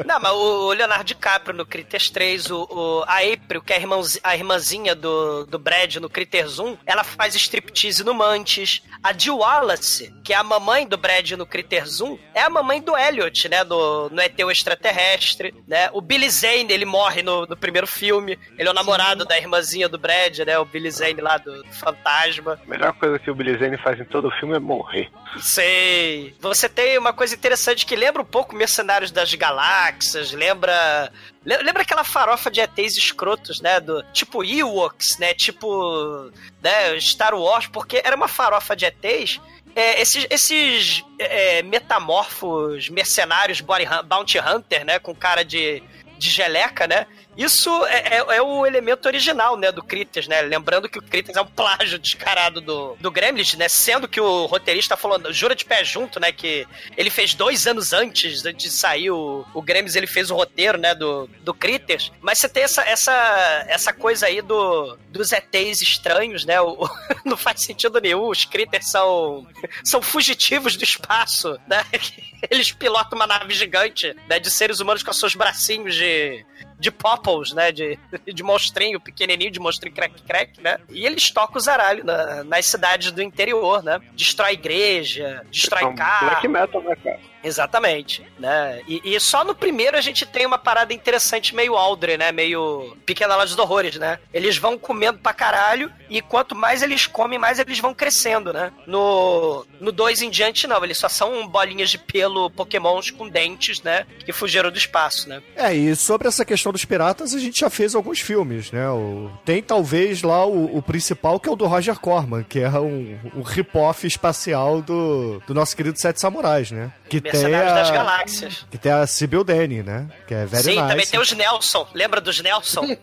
Não, 0.04 0.20
mas 0.20 0.32
o 0.32 0.72
Leonardo 0.72 1.04
DiCaprio 1.04 1.56
no 1.56 1.64
Critters 1.64 2.10
3, 2.10 2.50
o, 2.50 2.62
o- 2.70 3.04
a 3.06 3.18
April, 3.20 3.62
que 3.62 3.72
é 3.72 3.76
a, 3.76 3.80
irmãozi- 3.80 4.20
a 4.22 4.36
irmãzinha 4.36 4.94
do, 4.94 5.46
do 5.46 5.58
Brad 5.58 5.96
no 5.96 6.10
Critters 6.10 6.58
1, 6.58 6.76
ela 6.84 7.02
faz 7.04 7.34
striptease 7.36 8.04
no 8.04 8.12
Mantis. 8.12 8.82
A 9.02 9.12
Jill 9.16 9.38
Wallace, 9.38 10.12
que 10.22 10.32
é 10.32 10.36
a 10.36 10.42
mamãe 10.42 10.86
do 10.86 10.96
Brad 10.98 11.30
no 11.32 11.46
Critters 11.46 12.00
1, 12.00 12.18
é 12.34 12.42
a 12.42 12.50
mamãe 12.50 12.80
do 12.80 12.96
Elliot, 12.96 13.48
né, 13.48 13.64
no, 13.64 14.10
no 14.10 14.20
ET 14.20 14.38
o 14.40 14.50
Extraterrestre, 14.50 15.54
né? 15.66 15.88
O 15.92 16.00
Billy 16.00 16.28
Zane, 16.28 16.72
ele 16.72 16.84
morre 16.84 17.22
no, 17.22 17.46
no 17.46 17.56
primeiro 17.56 17.86
filme. 17.86 18.38
Ele 18.58 18.68
é 18.68 18.70
o 18.70 18.74
namorado 18.74 19.24
da 19.24 19.38
irmãzinha 19.38 19.88
do 19.88 19.98
Brad, 19.98 20.38
né? 20.40 20.58
O 20.58 20.64
Billy 20.64 20.90
Zane 20.90 21.20
lá 21.20 21.38
do 21.38 21.64
Fantasma. 21.96 22.60
A 22.64 22.68
melhor 22.70 22.92
coisa 22.94 23.18
que 23.18 23.30
o 23.30 23.34
Billy 23.34 23.58
Zane 23.58 23.76
faz 23.78 23.98
em 24.00 24.04
todo 24.04 24.28
o 24.28 24.30
filme 24.32 24.54
é 24.56 24.58
morrer. 24.58 25.10
Sei. 25.40 26.34
Você 26.40 26.68
tem 26.68 26.98
uma 26.98 27.12
coisa 27.12 27.34
interessante 27.34 27.84
que 27.86 27.96
lembra 27.96 28.22
um 28.22 28.26
pouco 28.26 28.54
Mercenários 28.54 29.10
das 29.10 29.32
Galáxias, 29.34 30.32
lembra. 30.32 31.10
le- 31.44 31.58
Lembra 31.62 31.82
aquela 31.82 32.04
farofa 32.04 32.50
de 32.50 32.60
ETs 32.60 32.96
escrotos, 32.96 33.60
né? 33.60 33.80
Do, 33.80 34.02
tipo 34.12 34.44
Ewoks, 34.44 35.18
né? 35.18 35.34
Tipo. 35.34 36.30
Né, 36.62 37.00
Star 37.00 37.34
Wars, 37.34 37.66
porque 37.66 38.00
era 38.04 38.16
uma 38.16 38.28
farofa 38.28 38.74
de 38.76 38.84
ETs. 38.86 39.40
É, 39.74 40.00
esses 40.00 40.26
esses 40.30 41.04
é, 41.18 41.62
metamorfos 41.62 42.88
mercenários 42.88 43.60
body 43.60 43.84
bounty 44.06 44.38
hunter, 44.38 44.84
né? 44.84 44.98
Com 44.98 45.14
cara 45.14 45.44
de, 45.44 45.82
de 46.18 46.30
geleca, 46.30 46.86
né? 46.86 47.06
Isso 47.36 47.70
é, 47.86 48.16
é- 48.16 48.36
é 48.36 48.42
o 48.42 48.64
elemento 48.64 49.06
original, 49.06 49.56
né, 49.56 49.70
do 49.70 49.82
Critters, 49.82 50.26
né? 50.26 50.40
Lembrando 50.42 50.88
que 50.88 50.98
o 50.98 51.02
Critters 51.02 51.36
é 51.36 51.40
um 51.42 51.46
plágio 51.46 51.98
descarado 51.98 52.60
do, 52.60 52.96
do 53.00 53.10
Gremlins, 53.10 53.54
né? 53.54 53.68
Sendo 53.68 54.08
que 54.08 54.20
o 54.20 54.46
roteirista 54.46 54.96
falou, 54.96 55.20
jura 55.32 55.54
de 55.54 55.64
pé 55.64 55.84
junto, 55.84 56.18
né? 56.18 56.32
Que 56.32 56.66
ele 56.96 57.10
fez 57.10 57.34
dois 57.34 57.66
anos 57.66 57.92
antes 57.92 58.42
de 58.42 58.70
sair 58.70 59.10
o, 59.10 59.44
o 59.52 59.60
Gremlins, 59.62 59.94
ele 59.96 60.06
fez 60.06 60.30
o 60.30 60.34
roteiro, 60.34 60.78
né, 60.78 60.94
do, 60.94 61.28
do 61.40 61.52
Critters. 61.52 62.10
Mas 62.20 62.38
você 62.38 62.48
tem 62.48 62.62
essa, 62.62 62.82
essa, 62.82 63.64
essa 63.68 63.92
coisa 63.92 64.26
aí 64.26 64.40
do, 64.40 64.96
dos 65.10 65.30
ETs 65.32 65.82
estranhos, 65.82 66.44
né? 66.44 66.60
O- 66.60 66.88
não 67.24 67.36
faz 67.36 67.62
sentido 67.62 68.00
nenhum. 68.00 68.28
Os 68.28 68.44
Critters 68.44 68.88
são, 68.90 69.46
são 69.84 70.00
fugitivos 70.00 70.76
do 70.76 70.84
espaço, 70.84 71.58
né? 71.66 71.84
Eles 72.50 72.70
pilotam 72.72 73.16
uma 73.18 73.26
nave 73.26 73.52
gigante, 73.54 74.14
né? 74.28 74.38
De 74.38 74.50
seres 74.50 74.80
humanos 74.80 75.02
com 75.02 75.12
seus 75.12 75.34
bracinhos 75.34 75.94
de 75.94 76.44
de 76.78 76.90
popples, 76.90 77.52
né? 77.52 77.72
De, 77.72 77.98
de 78.32 78.42
monstrinho 78.42 79.00
pequenininho, 79.00 79.50
de 79.50 79.58
monstrinho 79.60 79.94
crack-crack, 79.94 80.60
né? 80.60 80.78
E 80.90 81.06
eles 81.06 81.30
tocam 81.30 81.56
os 81.56 81.68
aralhos 81.68 82.04
na- 82.04 82.44
nas 82.44 82.66
cidades 82.66 83.10
do 83.12 83.22
interior, 83.22 83.82
né? 83.82 84.00
Destrói 84.14 84.52
igreja, 84.52 85.42
destrói 85.50 85.82
Então, 85.82 85.94
carro. 85.94 86.26
Black 86.26 86.48
metal, 86.48 86.82
né, 86.82 86.96
cara? 86.96 87.20
Exatamente, 87.46 88.26
né? 88.40 88.80
E, 88.88 89.00
e 89.04 89.20
só 89.20 89.44
no 89.44 89.54
primeiro 89.54 89.96
a 89.96 90.00
gente 90.00 90.26
tem 90.26 90.44
uma 90.44 90.58
parada 90.58 90.92
interessante 90.92 91.54
meio 91.54 91.76
Aldre, 91.76 92.16
né? 92.16 92.32
Meio 92.32 92.96
Pequena 93.06 93.36
Loja 93.36 93.54
dos 93.54 93.58
Horrores, 93.64 93.96
né? 93.96 94.18
Eles 94.34 94.58
vão 94.58 94.76
comendo 94.76 95.20
pra 95.20 95.32
caralho 95.32 95.92
e 96.10 96.20
quanto 96.20 96.56
mais 96.56 96.82
eles 96.82 97.06
comem, 97.06 97.38
mais 97.38 97.60
eles 97.60 97.78
vão 97.78 97.94
crescendo, 97.94 98.52
né? 98.52 98.72
No 98.84 99.64
no 99.80 99.92
2 99.92 100.22
em 100.22 100.30
diante 100.30 100.66
não, 100.66 100.82
eles 100.82 100.98
só 100.98 101.08
são 101.08 101.46
bolinhas 101.46 101.88
de 101.90 101.98
pelo 101.98 102.50
pokémons 102.50 103.12
com 103.12 103.28
dentes, 103.28 103.80
né? 103.80 104.06
Que 104.24 104.32
fugiram 104.32 104.70
do 104.70 104.78
espaço, 104.78 105.28
né? 105.28 105.40
É, 105.54 105.72
e 105.72 105.94
sobre 105.94 106.26
essa 106.26 106.44
questão 106.44 106.72
dos 106.72 106.84
piratas, 106.84 107.32
a 107.32 107.38
gente 107.38 107.60
já 107.60 107.70
fez 107.70 107.94
alguns 107.94 108.18
filmes, 108.18 108.72
né? 108.72 108.88
O, 108.90 109.30
tem 109.44 109.62
talvez 109.62 110.22
lá 110.22 110.44
o, 110.44 110.76
o 110.76 110.82
principal, 110.82 111.38
que 111.38 111.48
é 111.48 111.52
o 111.52 111.56
do 111.56 111.66
Roger 111.66 112.00
Corman, 112.00 112.42
que 112.42 112.58
é 112.58 112.70
um, 112.80 113.16
um 113.36 113.42
rip-off 113.42 114.04
espacial 114.04 114.82
do, 114.82 115.40
do 115.46 115.54
nosso 115.54 115.76
querido 115.76 116.00
Sete 116.00 116.20
Samurais, 116.20 116.72
né? 116.72 116.92
Que 117.08 117.20
tem 117.20 117.32
Mercenários 117.32 117.72
das 117.74 117.88
a, 117.88 117.92
Galáxias. 117.92 118.66
que 118.70 118.78
tem 118.78 118.90
a 118.92 119.06
Sibyl 119.06 119.44
Danny, 119.44 119.82
né? 119.82 120.08
Que 120.26 120.34
é 120.34 120.44
very 120.46 120.62
Sim, 120.64 120.70
nice. 120.76 120.88
também 120.88 121.06
tem 121.06 121.20
os 121.20 121.32
Nelson. 121.32 121.86
Lembra 121.94 122.20
dos 122.20 122.40
Nelson? 122.40 122.82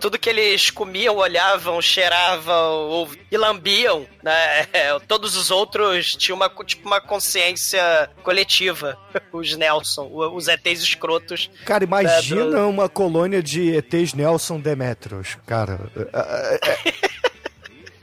Tudo 0.00 0.18
que 0.18 0.28
eles 0.28 0.70
comiam, 0.70 1.16
olhavam, 1.16 1.80
cheiravam 1.80 2.72
ou- 2.88 3.08
e 3.30 3.36
lambiam, 3.36 4.06
né? 4.22 4.66
É, 4.72 4.98
Todos 5.06 5.36
os 5.36 5.50
outros 5.52 6.08
tinham 6.16 6.36
uma, 6.36 6.48
tipo, 6.64 6.86
uma 6.86 7.00
consciência 7.00 8.10
coletiva. 8.22 8.98
Os 9.32 9.54
Nelson, 9.56 10.08
os 10.34 10.48
ETs 10.48 10.80
escrotos. 10.82 11.48
Cara, 11.64 11.84
imagina 11.84 12.42
É, 12.42 12.44
do- 12.50 12.68
uma 12.68 12.88
colônia 12.88 13.42
de 13.42 13.70
ETs 13.76 14.14
Nelson 14.14 14.60
Demetrios, 14.60 15.36
cara. 15.46 15.78
É, 16.12 16.70
é- 16.70 16.78
é- 16.88 17.08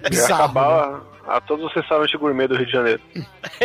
Ia 0.03 0.09
Bizarro. 0.09 0.53
né? 0.53 1.01
A 1.27 1.41
todos 1.41 1.65
os 1.65 1.73
restaurantes 1.73 2.19
gourmet 2.19 2.47
do 2.47 2.55
Rio 2.55 2.65
de 2.65 2.71
Janeiro. 2.71 3.01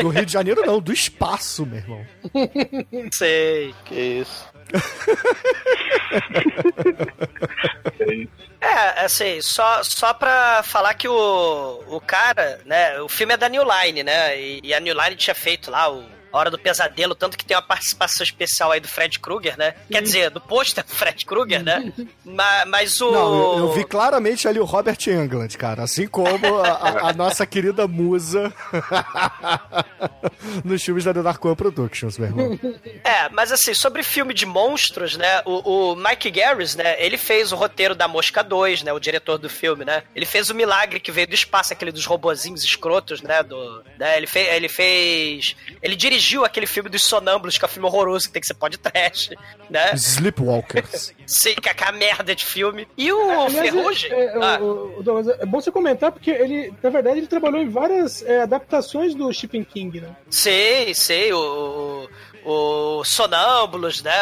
Do 0.00 0.08
Rio 0.08 0.26
de 0.26 0.32
Janeiro, 0.32 0.62
não, 0.66 0.80
do 0.80 0.92
espaço, 0.92 1.66
meu 1.66 1.78
irmão. 1.78 2.04
Sei. 3.12 3.74
Que 3.84 3.94
isso. 3.94 4.48
É, 8.60 9.04
assim, 9.04 9.40
só, 9.40 9.82
só 9.82 10.12
pra 10.12 10.62
falar 10.62 10.94
que 10.94 11.08
o, 11.08 11.84
o 11.88 12.00
cara, 12.00 12.60
né, 12.66 13.00
o 13.00 13.08
filme 13.08 13.32
é 13.32 13.36
da 13.36 13.48
New 13.48 13.64
Line, 13.64 14.02
né, 14.02 14.38
e, 14.38 14.60
e 14.62 14.74
a 14.74 14.80
New 14.80 14.94
Line 14.94 15.16
tinha 15.16 15.34
feito 15.34 15.70
lá 15.70 15.90
o 15.90 16.04
A 16.32 16.38
Hora 16.38 16.50
do 16.50 16.58
Pesadelo, 16.58 17.14
tanto 17.14 17.36
que 17.36 17.44
tem 17.44 17.56
uma 17.56 17.62
participação 17.62 18.24
especial 18.24 18.70
aí 18.72 18.80
do 18.80 18.88
Fred 18.88 19.18
Krueger, 19.18 19.56
né, 19.58 19.74
quer 19.90 20.02
dizer, 20.02 20.30
do 20.30 20.40
pôster 20.40 20.84
do 20.84 20.90
Fred 20.94 21.24
Krueger, 21.26 21.62
né, 21.62 21.92
mas, 22.24 22.68
mas 22.68 23.00
o... 23.00 23.10
Não, 23.10 23.34
eu, 23.34 23.58
eu 23.58 23.72
vi 23.72 23.84
claramente 23.84 24.46
ali 24.48 24.58
o 24.60 24.64
Robert 24.64 24.98
Englund, 25.06 25.56
cara. 25.58 25.82
Assim 25.82 26.06
como 26.06 26.58
a, 26.58 26.68
a- 26.68 27.08
a 27.10 27.12
nossa 27.14 27.44
querida 27.46 27.86
musa 27.88 28.52
nos 30.64 30.82
filmes 30.82 31.04
da 31.04 31.12
The 31.14 31.22
Dark 31.22 31.44
One 31.44 31.56
Productions, 31.56 32.18
meu 32.18 32.28
irmão. 32.28 32.60
É, 33.04 33.28
mas 33.30 33.52
assim, 33.52 33.74
sobre 33.74 34.02
filme 34.02 34.32
de 34.34 34.46
monstros, 34.46 35.16
né? 35.16 35.42
O, 35.44 35.92
o 35.92 35.96
Mike 35.96 36.30
Garris, 36.30 36.74
né? 36.76 36.96
Ele 37.02 37.16
fez 37.16 37.52
o 37.52 37.56
roteiro 37.56 37.94
da 37.94 38.06
Mosca 38.08 38.42
2, 38.42 38.82
né? 38.82 38.92
O 38.92 39.00
diretor 39.00 39.38
do 39.38 39.48
filme, 39.48 39.84
né? 39.84 40.02
Ele 40.14 40.26
fez 40.26 40.50
o 40.50 40.54
Milagre 40.54 41.00
que 41.00 41.10
veio 41.12 41.26
do 41.26 41.34
espaço, 41.34 41.72
aquele 41.72 41.92
dos 41.92 42.06
robozinhos 42.06 42.62
escrotos, 42.64 43.22
né? 43.22 43.42
Do, 43.42 43.82
né? 43.98 44.16
Ele, 44.16 44.26
fez, 44.26 44.48
ele 44.54 44.68
fez. 44.68 45.56
Ele 45.82 45.96
dirigiu 45.96 46.19
aquele 46.44 46.66
filme 46.66 46.88
dos 46.88 47.02
sonâmbulos, 47.02 47.56
que 47.58 47.64
é 47.64 47.68
um 47.68 47.70
filme 47.70 47.88
horroroso, 47.88 48.26
que 48.26 48.32
tem 48.32 48.40
que 48.40 48.46
ser 48.46 48.54
pode 48.54 48.78
trash, 48.78 49.30
né? 49.68 49.92
Sleepwalkers. 49.94 51.12
Sei 51.26 51.54
que 51.54 51.68
é 51.68 51.72
merda 51.92 52.34
de 52.34 52.44
filme. 52.44 52.86
E 52.96 53.12
o 53.12 53.30
Aliás, 53.46 53.70
Ferrugem. 53.70 54.12
é, 54.12 54.24
é, 54.24 54.32
Ah, 54.36 54.58
o- 54.60 54.98
o 54.98 55.02
Douglas, 55.02 55.28
é 55.40 55.46
bom 55.46 55.60
você 55.60 55.70
comentar, 55.70 56.10
porque 56.12 56.30
ele, 56.30 56.72
na 56.82 56.90
verdade, 56.90 57.18
ele 57.18 57.26
trabalhou 57.26 57.60
em 57.60 57.68
várias 57.68 58.22
é, 58.22 58.42
adaptações 58.42 59.14
do 59.14 59.32
Stephen 59.32 59.64
King, 59.64 60.00
né? 60.00 60.14
sei, 60.28 60.94
sei, 60.94 61.32
o. 61.32 62.08
O 62.44 63.02
Sonâmbulos, 63.04 64.02
né? 64.02 64.12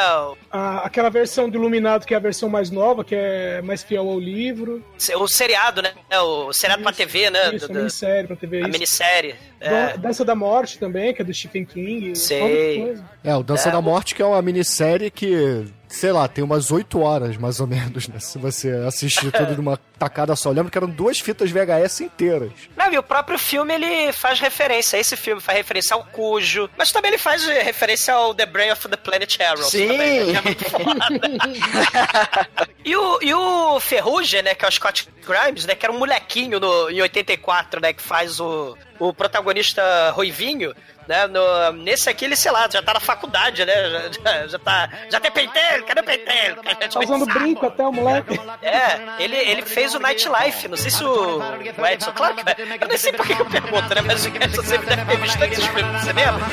A- 0.50 0.78
aquela 0.84 1.08
versão 1.08 1.48
do 1.48 1.56
Iluminado, 1.58 2.06
que 2.06 2.14
é 2.14 2.16
a 2.16 2.20
versão 2.20 2.48
mais 2.48 2.70
nova, 2.70 3.04
que 3.04 3.14
é 3.14 3.60
mais 3.62 3.82
fiel 3.82 4.08
ao 4.08 4.18
livro. 4.18 4.84
O 5.16 5.28
seriado, 5.28 5.82
né? 5.82 5.92
O 6.20 6.52
seriado 6.52 6.82
pra 6.82 6.92
TV, 6.92 7.30
né? 7.30 7.54
Isso, 7.54 7.68
Do- 7.68 7.72
a 7.72 7.78
minissérie 7.78 8.26
pra 8.26 8.36
TV. 8.36 8.56
a 8.58 8.60
isso. 8.62 8.70
minissérie. 8.70 9.34
É. 9.60 9.70
Dan- 9.70 9.98
Dança 9.98 10.24
da 10.24 10.34
Morte 10.34 10.78
também, 10.78 11.12
que 11.14 11.22
é 11.22 11.24
do 11.24 11.32
Stephen 11.34 11.64
King. 11.64 12.16
Sei. 12.16 12.96
É, 13.24 13.34
o 13.36 13.42
Dança 13.42 13.68
É, 13.68 13.72
da 13.72 13.80
Morte, 13.80 14.14
que 14.14 14.22
é 14.22 14.26
uma 14.26 14.40
minissérie 14.42 15.10
que, 15.10 15.64
sei 15.88 16.12
lá, 16.12 16.28
tem 16.28 16.44
umas 16.44 16.70
8 16.70 17.00
horas, 17.00 17.36
mais 17.36 17.60
ou 17.60 17.66
menos, 17.66 18.08
né? 18.08 18.20
Se 18.20 18.38
você 18.38 18.70
assistir 18.86 19.32
tudo 19.32 19.56
numa 19.56 19.78
tacada 19.98 20.36
só. 20.36 20.50
Eu 20.50 20.54
lembro 20.54 20.70
que 20.70 20.78
eram 20.78 20.88
duas 20.88 21.18
fitas 21.18 21.50
VHS 21.50 22.02
inteiras. 22.02 22.52
Não, 22.76 22.92
e 22.92 22.98
o 22.98 23.02
próprio 23.02 23.38
filme 23.38 23.74
ele 23.74 24.12
faz 24.12 24.38
referência. 24.38 24.96
Esse 24.96 25.16
filme 25.16 25.40
faz 25.40 25.58
referência 25.58 25.94
ao 25.94 26.04
Cujo, 26.04 26.70
mas 26.76 26.92
também 26.92 27.10
ele 27.10 27.18
faz 27.18 27.44
referência 27.44 28.14
ao 28.14 28.34
The 28.34 28.46
Brain 28.46 28.70
of 28.70 28.88
the 28.88 28.96
Planet 28.96 29.40
Arrow. 29.40 29.64
Sim. 29.64 29.88
Também, 29.88 30.24
né, 30.24 30.32
que 30.32 30.36
é 30.36 30.42
muito 30.42 30.64
foda. 30.64 32.48
e, 32.84 32.96
o, 32.96 33.18
e 33.22 33.34
o 33.34 33.80
Ferrugem, 33.80 34.42
né, 34.42 34.54
que 34.54 34.64
é 34.64 34.68
o 34.68 34.72
Scott 34.72 35.08
Grimes, 35.26 35.64
né, 35.64 35.74
que 35.74 35.84
era 35.84 35.92
um 35.92 35.98
molequinho 35.98 36.60
no, 36.60 36.90
em 36.90 37.00
84, 37.00 37.80
né, 37.80 37.92
que 37.92 38.02
faz 38.02 38.38
o, 38.38 38.76
o 38.98 39.12
protagonista 39.12 40.10
Ruivinho. 40.10 40.74
Né, 41.08 41.26
no- 41.26 41.72
nesse 41.72 42.10
aqui 42.10 42.26
ele, 42.26 42.36
sei 42.36 42.52
lá, 42.52 42.68
já 42.70 42.82
tá 42.82 42.92
na 42.92 43.00
faculdade, 43.00 43.64
né? 43.64 43.90
Já, 43.90 44.10
já, 44.12 44.46
já 44.46 44.58
tá. 44.58 44.90
Já 45.10 45.18
tem 45.18 45.30
pentelho, 45.30 45.86
cadê 45.86 46.00
o 46.00 46.04
pentelho? 46.04 46.56
Tá 46.56 47.00
usando 47.00 47.24
brinco 47.24 47.64
até 47.66 47.86
o 47.86 47.90
moleque. 47.92 48.38
É, 48.60 49.22
ele, 49.24 49.34
ele 49.36 49.62
fez 49.62 49.94
o 49.94 49.98
Nightlife. 49.98 50.68
Não 50.68 50.76
sei 50.76 50.90
se 50.90 51.02
o, 51.02 51.38
o 51.38 51.86
Edson, 51.86 52.12
claro 52.12 52.34
que 52.36 52.44
vai. 52.44 52.54
Eu 52.78 52.88
nem 52.88 52.98
sei 52.98 53.14
por 53.14 53.26
que 53.26 53.32
eu 53.32 53.46
pergunto, 53.46 53.94
né? 53.94 54.02
Mas 54.02 54.22
o 54.26 54.28
Edson 54.28 54.62
sempre 54.62 54.86
deve 54.86 55.04
ter 55.06 55.16
visto 55.16 55.42
esses 55.44 55.64
filmes 55.66 55.92
no 55.92 55.98
cinema. 56.00 56.38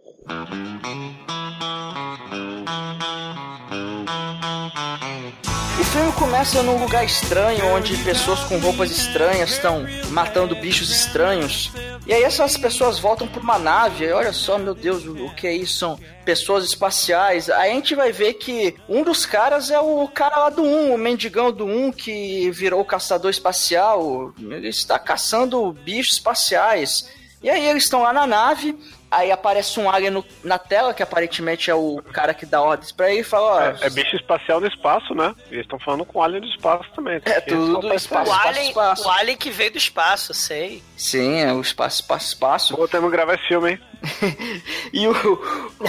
O 5.78 5.84
filme 5.84 6.12
começa 6.12 6.62
num 6.62 6.82
lugar 6.82 7.04
estranho, 7.04 7.66
onde 7.74 7.94
pessoas 7.98 8.40
com 8.44 8.58
roupas 8.58 8.90
estranhas 8.90 9.50
estão 9.50 9.84
matando 10.12 10.56
bichos 10.56 10.90
estranhos. 10.90 11.70
E 12.08 12.14
aí 12.14 12.22
essas 12.22 12.56
pessoas 12.56 12.98
voltam 12.98 13.28
pra 13.28 13.38
uma 13.38 13.58
nave, 13.58 14.10
olha 14.10 14.32
só, 14.32 14.56
meu 14.56 14.74
Deus, 14.74 15.04
o 15.04 15.26
o 15.26 15.34
que 15.34 15.46
é 15.46 15.52
isso? 15.52 15.76
São 15.78 16.00
pessoas 16.24 16.64
espaciais. 16.64 17.50
Aí 17.50 17.70
a 17.70 17.74
gente 17.74 17.94
vai 17.94 18.10
ver 18.12 18.34
que 18.34 18.74
um 18.88 19.02
dos 19.02 19.26
caras 19.26 19.70
é 19.70 19.78
o 19.78 20.08
cara 20.08 20.38
lá 20.38 20.48
do 20.48 20.62
1, 20.62 20.94
o 20.94 20.96
mendigão 20.96 21.52
do 21.52 21.66
1 21.66 21.92
que 21.92 22.50
virou 22.50 22.82
caçador 22.82 23.30
espacial. 23.30 24.32
Ele 24.40 24.68
está 24.68 24.98
caçando 24.98 25.70
bichos 25.70 26.14
espaciais. 26.14 27.10
E 27.42 27.50
aí 27.50 27.66
eles 27.66 27.84
estão 27.84 28.02
lá 28.02 28.12
na 28.12 28.26
nave, 28.26 28.74
aí 29.10 29.30
aparece 29.32 29.78
um 29.80 29.90
alien 29.90 30.10
no- 30.10 30.24
na 30.44 30.58
tela, 30.58 30.92
que 30.94 31.02
aparentemente 31.02 31.70
é 31.70 31.74
o 31.74 32.02
cara 32.12 32.34
que 32.34 32.44
dá 32.46 32.60
ordens 32.60 32.92
pra 32.92 33.10
ele 33.10 33.20
e 33.20 33.24
fala, 33.24 33.46
ó... 33.46 33.60
É, 33.60 33.86
é 33.86 33.90
bicho 33.90 34.16
espacial 34.16 34.60
no 34.60 34.66
espaço, 34.66 35.14
né? 35.14 35.34
E 35.50 35.54
eles 35.54 35.64
estão 35.64 35.78
falando 35.78 36.04
com 36.04 36.22
alien 36.22 36.40
do 36.40 36.48
espaço 36.48 36.88
também. 36.94 37.20
É, 37.24 37.40
tudo 37.40 37.78
do 37.78 37.94
espaço. 37.94 38.30
O 38.30 38.34
Espaço, 38.34 38.48
Alien, 38.48 38.68
espaço. 38.68 39.06
o 39.06 39.10
Alien 39.10 39.36
que 39.36 39.50
veio 39.50 39.70
do 39.72 39.78
espaço, 39.78 40.34
sei. 40.34 40.82
Sim, 40.96 41.40
é 41.40 41.52
o 41.52 41.60
espaço, 41.60 42.00
espaço, 42.02 42.26
espaço. 42.28 42.76
Voltamos 42.76 43.08
a 43.08 43.12
gravar 43.12 43.34
esse 43.34 43.46
filme, 43.48 43.72
hein? 43.72 43.80
E 44.92 45.06
o, 45.06 45.12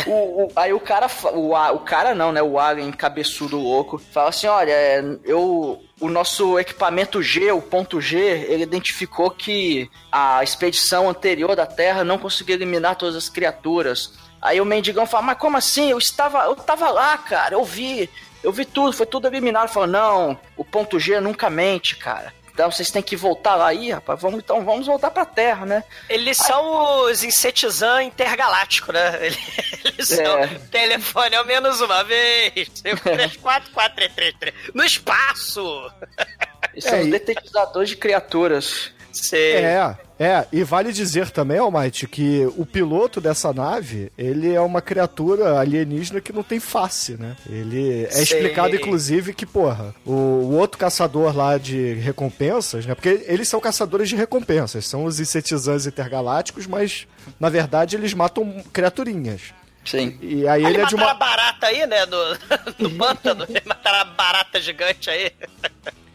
o, 0.08 0.44
o- 0.46 0.52
aí 0.56 0.74
o 0.74 0.80
cara, 0.80 1.08
o, 1.34 1.54
o 1.54 1.80
cara 1.80 2.14
não, 2.14 2.32
né? 2.32 2.42
O 2.42 2.60
alien 2.60 2.92
cabeçudo 2.92 3.58
louco, 3.58 3.98
fala 3.98 4.30
assim: 4.30 4.48
olha, 4.48 4.72
é, 4.72 5.04
eu. 5.24 5.82
O 6.02 6.10
nosso 6.10 6.58
equipamento 6.58 7.22
G, 7.22 7.52
o 7.52 7.62
ponto 7.62 8.00
G, 8.00 8.18
ele 8.18 8.64
identificou 8.64 9.30
que 9.32 9.90
a 10.10 10.42
expedição 10.42 11.10
anterior 11.10 11.56
da 11.58 11.66
Terra 11.66 12.06
não 12.06 12.18
conseguiu 12.18 12.56
eliminar 12.56 12.96
todas 12.96 13.16
as 13.18 13.28
criaturas. 13.28 14.14
Aí 14.42 14.62
o 14.62 14.66
mendigão 14.66 15.06
fala, 15.06 15.24
mas 15.24 15.38
como 15.38 15.58
assim? 15.58 15.92
Eu 15.92 15.98
estava, 15.98 16.46
eu 16.46 16.54
estava 16.54 16.90
lá, 16.90 17.18
cara, 17.18 17.56
eu 17.56 17.66
vi, 17.66 18.10
eu 18.42 18.54
vi 18.54 18.64
tudo, 18.64 18.94
foi 18.94 19.06
tudo 19.06 19.28
eliminado. 19.28 19.68
Fala, 19.68 19.88
não, 19.88 20.40
o 20.56 20.64
ponto 20.64 20.98
G 20.98 21.20
nunca 21.20 21.50
mente, 21.50 21.98
cara. 21.98 22.34
Então 22.60 22.70
vocês 22.70 22.92
têm 22.92 23.02
que 23.02 23.16
voltar 23.16 23.56
lá 23.56 23.68
aí, 23.68 23.90
rapaz. 23.90 24.20
Vamos, 24.22 24.40
então 24.44 24.66
vamos 24.66 24.86
voltar 24.86 25.10
pra 25.12 25.24
Terra, 25.24 25.66
né? 25.66 25.82
Eles 26.10 26.36
são 26.36 27.06
os 27.06 27.24
insetizan 27.24 28.04
intergalácticos, 28.04 28.94
né? 28.94 29.18
Eles 29.96 30.10
são 30.10 30.40
É. 30.40 30.48
telefone 30.70 31.38
ao 31.38 31.46
menos 31.46 31.80
uma 31.80 32.04
vez. 32.04 32.68
344333. 32.84 34.54
No 34.74 34.84
espaço! 34.84 35.90
Eles 36.74 36.84
são 36.84 36.96
É, 36.96 37.02
os 37.04 37.08
detetizadores 37.10 37.90
de 37.92 37.96
criaturas. 37.96 38.92
Sei. 39.12 39.56
É, 39.56 39.98
é, 40.20 40.46
e 40.52 40.64
vale 40.64 40.92
dizer 40.92 41.30
também, 41.32 41.58
Almighty, 41.58 42.08
que 42.08 42.46
o 42.58 42.66
piloto 42.66 43.22
dessa 43.22 43.54
nave, 43.54 44.12
ele 44.18 44.54
é 44.54 44.60
uma 44.60 44.82
criatura 44.82 45.58
alienígena 45.60 46.20
que 46.20 46.34
não 46.34 46.44
tem 46.44 46.60
face, 46.60 47.14
né? 47.14 47.38
Ele 47.50 48.04
é 48.04 48.12
Sei. 48.12 48.24
explicado, 48.24 48.76
inclusive, 48.76 49.34
que, 49.34 49.46
porra, 49.46 49.96
o, 50.06 50.12
o 50.12 50.58
outro 50.58 50.78
caçador 50.78 51.36
lá 51.36 51.58
de 51.58 51.94
recompensas, 51.94 52.86
né? 52.86 52.94
Porque 52.94 53.24
eles 53.28 53.48
são 53.48 53.62
caçadores 53.62 54.10
de 54.10 54.16
recompensas, 54.18 54.86
são 54.86 55.06
os 55.06 55.20
insetizantes 55.22 55.88
intergalácticos, 55.88 56.68
mas, 56.68 57.08
na 57.40 57.50
verdade, 57.50 57.96
eles 57.96 58.14
matam 58.14 58.62
criaturinhas. 58.74 59.54
Sim. 59.86 60.20
E 60.22 60.48
aí 60.48 60.66
Aí 60.66 60.74
ele 60.74 60.82
é 60.82 60.86
de 60.86 60.96
uma... 60.96 61.14
barata 61.14 61.68
aí, 61.68 61.88
né? 61.88 62.06
Do, 62.06 62.38
do 62.78 62.90
pântano. 62.92 63.48
mataram 63.66 64.00
a 64.00 64.06
barata 64.06 64.60
gigante 64.60 65.10
aí. 65.10 65.32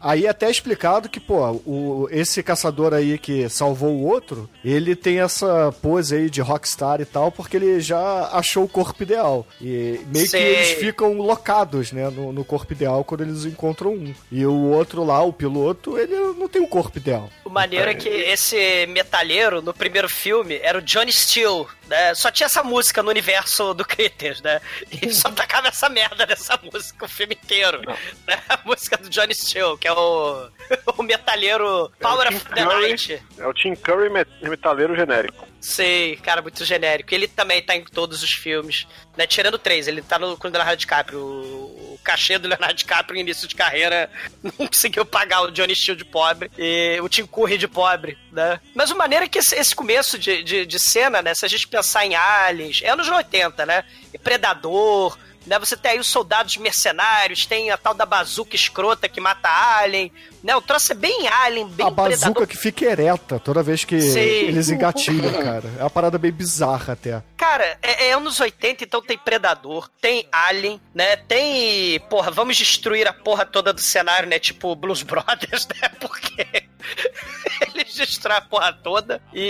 Aí 0.04 0.26
é 0.26 0.28
até 0.28 0.50
explicado 0.50 1.08
que, 1.08 1.18
pô, 1.18 1.62
o, 1.64 2.06
esse 2.10 2.42
caçador 2.42 2.92
aí 2.92 3.16
que 3.16 3.48
salvou 3.48 3.94
o 3.94 4.04
outro, 4.04 4.50
ele 4.62 4.94
tem 4.94 5.20
essa 5.20 5.74
pose 5.80 6.14
aí 6.14 6.28
de 6.28 6.42
rockstar 6.42 7.00
e 7.00 7.06
tal, 7.06 7.32
porque 7.32 7.56
ele 7.56 7.80
já 7.80 8.28
achou 8.30 8.64
o 8.64 8.68
corpo 8.68 9.02
ideal. 9.02 9.46
E 9.62 9.98
meio 10.12 10.28
Sei. 10.28 10.40
que 10.40 10.46
eles 10.46 10.68
ficam 10.72 11.14
locados, 11.14 11.90
né, 11.90 12.10
no, 12.10 12.34
no 12.34 12.44
corpo 12.44 12.70
ideal 12.74 13.02
quando 13.02 13.22
eles 13.22 13.46
encontram 13.46 13.94
um. 13.94 14.14
E 14.30 14.44
o 14.44 14.70
outro 14.70 15.02
lá, 15.02 15.22
o 15.22 15.32
piloto, 15.32 15.98
ele 15.98 16.14
não 16.14 16.48
tem 16.48 16.60
o 16.60 16.68
corpo 16.68 16.98
ideal. 16.98 17.30
O 17.42 17.48
maneiro 17.48 17.90
é 17.90 17.94
que 17.94 18.08
esse 18.08 18.86
metalheiro, 18.88 19.62
no 19.62 19.72
primeiro 19.72 20.08
filme, 20.08 20.60
era 20.62 20.78
o 20.78 20.82
Johnny 20.82 21.12
Steele, 21.12 21.64
né? 21.88 22.14
Só 22.14 22.30
tinha 22.30 22.46
essa 22.46 22.62
música 22.62 23.02
no 23.02 23.10
universo 23.10 23.74
do 23.74 23.84
Critters, 23.84 24.40
né? 24.40 24.60
E 24.90 25.12
só 25.12 25.30
tacava 25.30 25.68
essa 25.68 25.88
merda 25.88 26.26
dessa 26.26 26.58
música 26.62 27.04
o 27.04 27.08
filme 27.08 27.34
inteiro. 27.34 27.80
Né? 28.26 28.40
A 28.48 28.60
música 28.64 28.96
do 28.96 29.08
Johnny 29.08 29.34
Steele, 29.34 29.76
que 29.78 29.88
é 29.88 29.92
o, 29.92 30.48
o 30.96 31.02
metalheiro 31.02 31.90
Power 32.00 32.28
of 32.28 32.44
the 32.54 32.64
Night. 32.64 33.22
É 33.38 33.46
o 33.46 33.52
Tim 33.52 33.74
Curry 33.74 34.10
met- 34.10 34.30
metaleiro 34.42 34.94
genérico. 34.96 35.46
Sei, 35.60 36.16
cara, 36.16 36.42
muito 36.42 36.64
genérico. 36.64 37.14
Ele 37.14 37.26
também 37.26 37.62
tá 37.62 37.74
em 37.74 37.84
todos 37.84 38.22
os 38.22 38.30
filmes, 38.32 38.86
né? 39.16 39.26
Tirando 39.26 39.58
três, 39.58 39.88
ele 39.88 40.02
tá 40.02 40.18
no 40.18 40.36
com 40.36 40.46
o 40.48 40.50
Leonardo 40.50 40.76
DiCaprio. 40.76 41.18
O, 41.18 41.94
o 41.94 42.00
cachê 42.04 42.36
do 42.38 42.46
Leonardo 42.48 42.74
DiCaprio 42.74 43.14
no 43.14 43.20
início 43.20 43.48
de 43.48 43.54
carreira 43.54 44.10
não 44.42 44.50
conseguiu 44.66 45.06
pagar 45.06 45.42
o 45.42 45.50
Johnny 45.50 45.74
Steele 45.74 45.98
de 45.98 46.04
pobre 46.04 46.50
e 46.58 46.98
o 47.00 47.08
Tim 47.08 47.24
Curry 47.26 47.56
de 47.56 47.66
pobre, 47.66 48.18
né? 48.30 48.60
Mas 48.74 48.90
o 48.90 48.96
maneiro 48.96 49.24
é 49.24 49.28
que 49.28 49.38
esse, 49.38 49.54
esse 49.56 49.74
começo 49.74 50.18
de, 50.18 50.42
de, 50.42 50.66
de 50.66 50.78
cena, 50.78 51.22
né? 51.22 51.34
Se 51.34 51.46
a 51.46 51.48
gente 51.48 51.66
pensar 51.66 52.04
em 52.04 52.14
Aliens, 52.14 52.80
é 52.82 52.90
anos 52.90 53.08
80, 53.08 53.64
né? 53.64 53.84
E 54.12 54.18
Predador, 54.18 55.16
né? 55.46 55.58
Você 55.58 55.76
tem 55.76 55.92
aí 55.92 55.98
os 55.98 56.06
soldados 56.08 56.56
mercenários, 56.56 57.46
tem 57.46 57.70
a 57.70 57.76
tal 57.76 57.94
da 57.94 58.06
bazuca 58.06 58.54
escrota 58.56 59.08
que 59.08 59.20
mata 59.20 59.48
Alien, 59.78 60.10
né? 60.42 60.54
O 60.56 60.62
troço 60.62 60.92
é 60.92 60.94
bem 60.94 61.26
Alien, 61.28 61.68
bem 61.68 61.86
a 61.86 61.90
bazuca 61.90 62.18
Predador. 62.18 62.46
que 62.46 62.56
fica 62.56 62.84
ereta 62.84 63.38
toda 63.38 63.62
vez 63.62 63.84
que 63.84 64.00
Sim. 64.00 64.18
eles 64.20 64.68
engatilham, 64.70 65.32
cara. 65.42 65.70
É 65.78 65.82
uma 65.82 65.90
parada 65.90 66.18
bem 66.18 66.32
bizarra 66.32 66.92
até. 66.94 67.22
Cara, 67.36 67.78
é, 67.82 68.06
é 68.08 68.12
anos 68.12 68.40
80, 68.40 68.84
então 68.84 69.02
tem 69.02 69.18
Predador, 69.18 69.88
tem 70.00 70.26
Alien, 70.32 70.80
né? 70.94 71.16
Tem. 71.16 71.98
Porra, 72.08 72.30
vamos 72.30 72.56
destruir 72.56 73.06
a 73.06 73.12
porra 73.12 73.44
toda 73.46 73.72
do 73.72 73.80
cenário, 73.80 74.28
né? 74.28 74.38
Tipo 74.38 74.74
Blues 74.74 75.02
Brothers, 75.04 75.66
né? 75.68 75.88
Porque. 76.00 76.64
Eles 77.74 77.94
destroem 77.94 78.36
a 78.36 78.40
porra 78.42 78.72
toda. 78.72 79.22
E, 79.32 79.40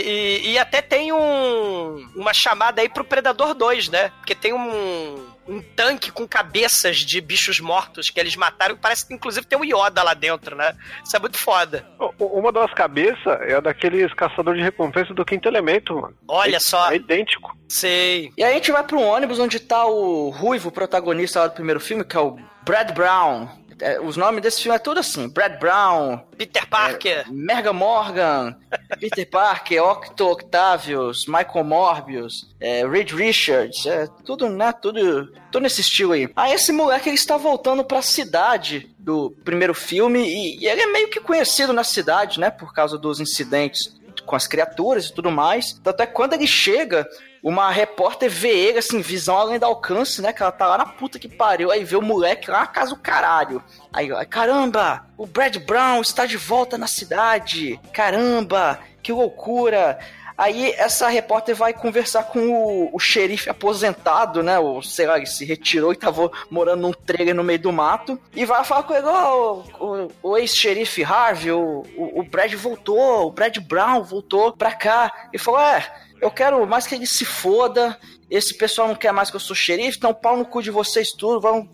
e- 0.44 0.50
e 0.52 0.58
até 0.58 0.80
tem 0.80 1.12
um, 1.12 1.96
uma 2.14 2.32
chamada 2.32 2.80
aí 2.80 2.88
pro 2.88 3.04
Predador 3.04 3.54
2, 3.54 3.88
né? 3.88 4.10
Porque 4.18 4.34
tem 4.34 4.52
um, 4.52 5.26
um 5.46 5.60
tanque 5.60 6.10
com 6.10 6.26
cabeças 6.26 6.98
de 6.98 7.20
bichos 7.20 7.60
mortos 7.60 8.10
que 8.10 8.18
eles 8.18 8.34
mataram. 8.36 8.76
Parece 8.76 9.06
que 9.06 9.14
inclusive 9.14 9.46
tem 9.46 9.58
um 9.58 9.64
Yoda 9.64 10.02
lá 10.02 10.14
dentro, 10.14 10.56
né? 10.56 10.74
Isso 11.04 11.16
é 11.16 11.18
muito 11.18 11.38
foda. 11.38 11.86
Uma 12.18 12.50
das 12.50 12.72
cabeças 12.72 13.40
é 13.42 13.54
a 13.54 13.60
daqueles 13.60 14.12
caçadores 14.14 14.58
de 14.60 14.64
recompensa 14.64 15.12
do 15.12 15.24
quinto 15.24 15.46
elemento, 15.48 15.94
mano. 16.00 16.14
Olha 16.28 16.56
É- 16.56 16.60
só. 16.60 16.90
É 16.90 16.96
idêntico. 16.96 17.56
Sei. 17.68 18.30
E 18.36 18.44
aí 18.44 18.52
a 18.52 18.54
gente 18.54 18.70
vai 18.72 18.82
pra 18.84 18.96
um 18.96 19.04
ônibus 19.06 19.38
onde 19.38 19.58
tá 19.60 19.84
o 19.86 20.30
Ruivo, 20.30 20.68
o 20.68 20.72
protagonista 20.72 21.40
lá 21.40 21.46
do 21.48 21.54
primeiro 21.54 21.80
filme, 21.80 22.04
que 22.04 22.16
é 22.16 22.20
o 22.20 22.38
Brad 22.62 22.92
Brown. 22.92 23.48
É, 23.84 24.00
os 24.00 24.16
nomes 24.16 24.40
desse 24.40 24.62
filme 24.62 24.74
é 24.74 24.78
tudo 24.78 24.98
assim: 25.00 25.28
Brad 25.28 25.58
Brown, 25.58 26.16
Peter 26.38 26.66
Parker. 26.66 27.30
Merga 27.30 27.70
Morgan, 27.70 28.56
Peter 28.98 29.28
Parker, 29.28 29.82
Octo 29.82 30.26
Octavius, 30.30 31.26
Michael 31.26 31.64
Morbius, 31.64 32.48
é, 32.58 32.88
Reed 32.88 33.12
Richards, 33.12 33.84
é, 33.84 34.08
tudo, 34.24 34.48
né? 34.48 34.72
Tudo, 34.72 35.30
tudo 35.52 35.62
nesse 35.62 35.82
estilo 35.82 36.12
aí. 36.14 36.30
Aí 36.34 36.54
esse 36.54 36.72
moleque 36.72 37.10
ele 37.10 37.16
está 37.16 37.36
voltando 37.36 37.84
pra 37.84 38.00
cidade 38.00 38.90
do 38.98 39.30
primeiro 39.44 39.74
filme 39.74 40.20
e, 40.20 40.60
e 40.60 40.66
ele 40.66 40.80
é 40.80 40.86
meio 40.86 41.10
que 41.10 41.20
conhecido 41.20 41.74
na 41.74 41.84
cidade, 41.84 42.40
né? 42.40 42.48
Por 42.48 42.72
causa 42.72 42.96
dos 42.96 43.20
incidentes 43.20 43.94
com 44.24 44.34
as 44.34 44.46
criaturas 44.46 45.08
e 45.08 45.12
tudo 45.12 45.30
mais. 45.30 45.74
Tanto 45.74 46.02
é 46.02 46.06
que 46.06 46.14
quando 46.14 46.32
ele 46.32 46.46
chega, 46.46 47.06
uma 47.44 47.70
repórter 47.70 48.30
vê 48.30 48.48
ele, 48.48 48.78
assim, 48.78 49.02
visão 49.02 49.36
além 49.36 49.58
do 49.58 49.66
alcance, 49.66 50.22
né? 50.22 50.32
Que 50.32 50.42
ela 50.42 50.50
tá 50.50 50.66
lá 50.66 50.78
na 50.78 50.86
puta 50.86 51.18
que 51.18 51.28
pariu. 51.28 51.70
Aí 51.70 51.84
vê 51.84 51.94
o 51.94 52.00
moleque 52.00 52.50
lá 52.50 52.60
na 52.60 52.66
casa 52.66 52.92
do 52.92 52.96
caralho. 52.96 53.62
Aí, 53.92 54.08
caramba, 54.24 55.04
o 55.18 55.26
Brad 55.26 55.58
Brown 55.58 56.00
está 56.00 56.24
de 56.24 56.38
volta 56.38 56.78
na 56.78 56.86
cidade. 56.86 57.78
Caramba, 57.92 58.80
que 59.02 59.12
loucura. 59.12 59.98
Aí 60.38 60.72
essa 60.72 61.06
repórter 61.08 61.54
vai 61.54 61.74
conversar 61.74 62.24
com 62.24 62.48
o, 62.48 62.96
o 62.96 62.98
xerife 62.98 63.50
aposentado, 63.50 64.42
né? 64.42 64.58
O, 64.58 64.80
sei 64.80 65.06
lá, 65.06 65.18
ele 65.18 65.26
se 65.26 65.44
retirou 65.44 65.92
e 65.92 65.96
tava 65.96 66.30
morando 66.50 66.80
num 66.80 66.92
trailer 66.92 67.34
no 67.34 67.44
meio 67.44 67.58
do 67.58 67.70
mato. 67.70 68.18
E 68.34 68.46
vai 68.46 68.64
falar 68.64 68.84
com 68.84 68.94
ele, 68.94 69.06
ó, 69.06 69.62
o, 69.78 70.10
o 70.22 70.36
ex-xerife 70.38 71.04
Harvey, 71.04 71.52
o, 71.52 71.84
o 71.96 72.22
Brad 72.24 72.52
voltou, 72.54 73.26
o 73.26 73.30
Brad 73.30 73.58
Brown 73.58 74.02
voltou 74.02 74.50
pra 74.50 74.72
cá. 74.72 75.28
E 75.32 75.38
falou, 75.38 75.60
é, 75.60 75.86
eu 76.24 76.30
quero 76.30 76.66
mais 76.66 76.86
que 76.86 76.94
ele 76.94 77.06
se 77.06 77.24
foda. 77.24 77.98
Esse 78.30 78.56
pessoal 78.56 78.88
não 78.88 78.94
quer 78.94 79.12
mais 79.12 79.30
que 79.30 79.36
eu 79.36 79.40
sou 79.40 79.54
xerife, 79.54 79.98
então 79.98 80.14
pau 80.14 80.36
no 80.36 80.44
cu 80.44 80.62
de 80.62 80.70
vocês 80.70 81.12
tudo, 81.12 81.40
vão 81.40 81.68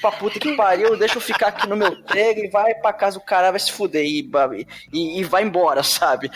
pra 0.00 0.12
puta 0.12 0.38
que 0.38 0.56
pariu, 0.56 0.96
deixa 0.96 1.16
eu 1.16 1.20
ficar 1.20 1.48
aqui 1.48 1.68
no 1.68 1.76
meu 1.76 2.02
trailer 2.02 2.44
e 2.44 2.50
vai 2.50 2.74
pra 2.74 2.92
casa 2.92 3.18
do 3.18 3.24
cara, 3.24 3.50
vai 3.50 3.60
se 3.60 3.72
fuder 3.72 4.04
e, 4.04 4.28
e, 4.92 5.20
e 5.20 5.24
vai 5.24 5.42
embora, 5.42 5.82
sabe? 5.82 6.30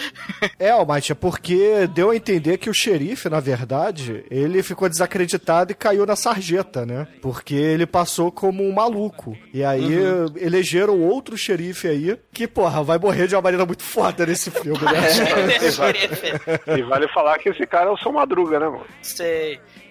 É, 0.59 0.71
Almighty, 0.71 1.13
é 1.13 1.15
porque 1.15 1.87
deu 1.89 2.11
a 2.11 2.17
entender 2.17 2.59
que 2.59 2.71
o 2.71 2.75
xerife, 2.75 3.29
na 3.29 3.41
verdade, 3.41 4.25
ele 4.31 4.63
ficou 4.63 4.89
desacreditado 4.89 5.73
e 5.73 5.75
caiu 5.75 6.07
na 6.07 6.17
sarjeta, 6.17 6.85
né? 6.85 7.07
Porque 7.23 7.55
ele 7.55 7.87
passou 7.87 8.31
como 8.31 8.63
um 8.63 8.73
maluco. 8.73 9.37
E 9.53 9.65
aí 9.65 9.93
elegeram 10.37 11.01
outro 11.01 11.37
xerife 11.37 11.89
aí, 11.89 12.19
que, 12.33 12.47
porra, 12.47 12.83
vai 12.83 12.99
morrer 12.99 13.27
de 13.27 13.35
uma 13.35 13.43
maneira 13.43 13.67
muito 13.67 13.83
foda 13.83 14.27
nesse 14.27 14.51
filme, 14.51 14.85
né? 14.85 15.09
Esse 15.57 15.73
xerife. 15.77 16.33
E 16.77 16.83
vale 16.83 17.09
falar 17.09 17.39
que 17.39 17.49
esse 17.49 17.67
cara 17.67 17.91
é 17.91 17.93
o 17.93 17.97
São 17.97 18.13
Madruga, 18.13 18.59
né, 18.59 18.67
mano? 18.67 18.87
Sei. 19.03 19.46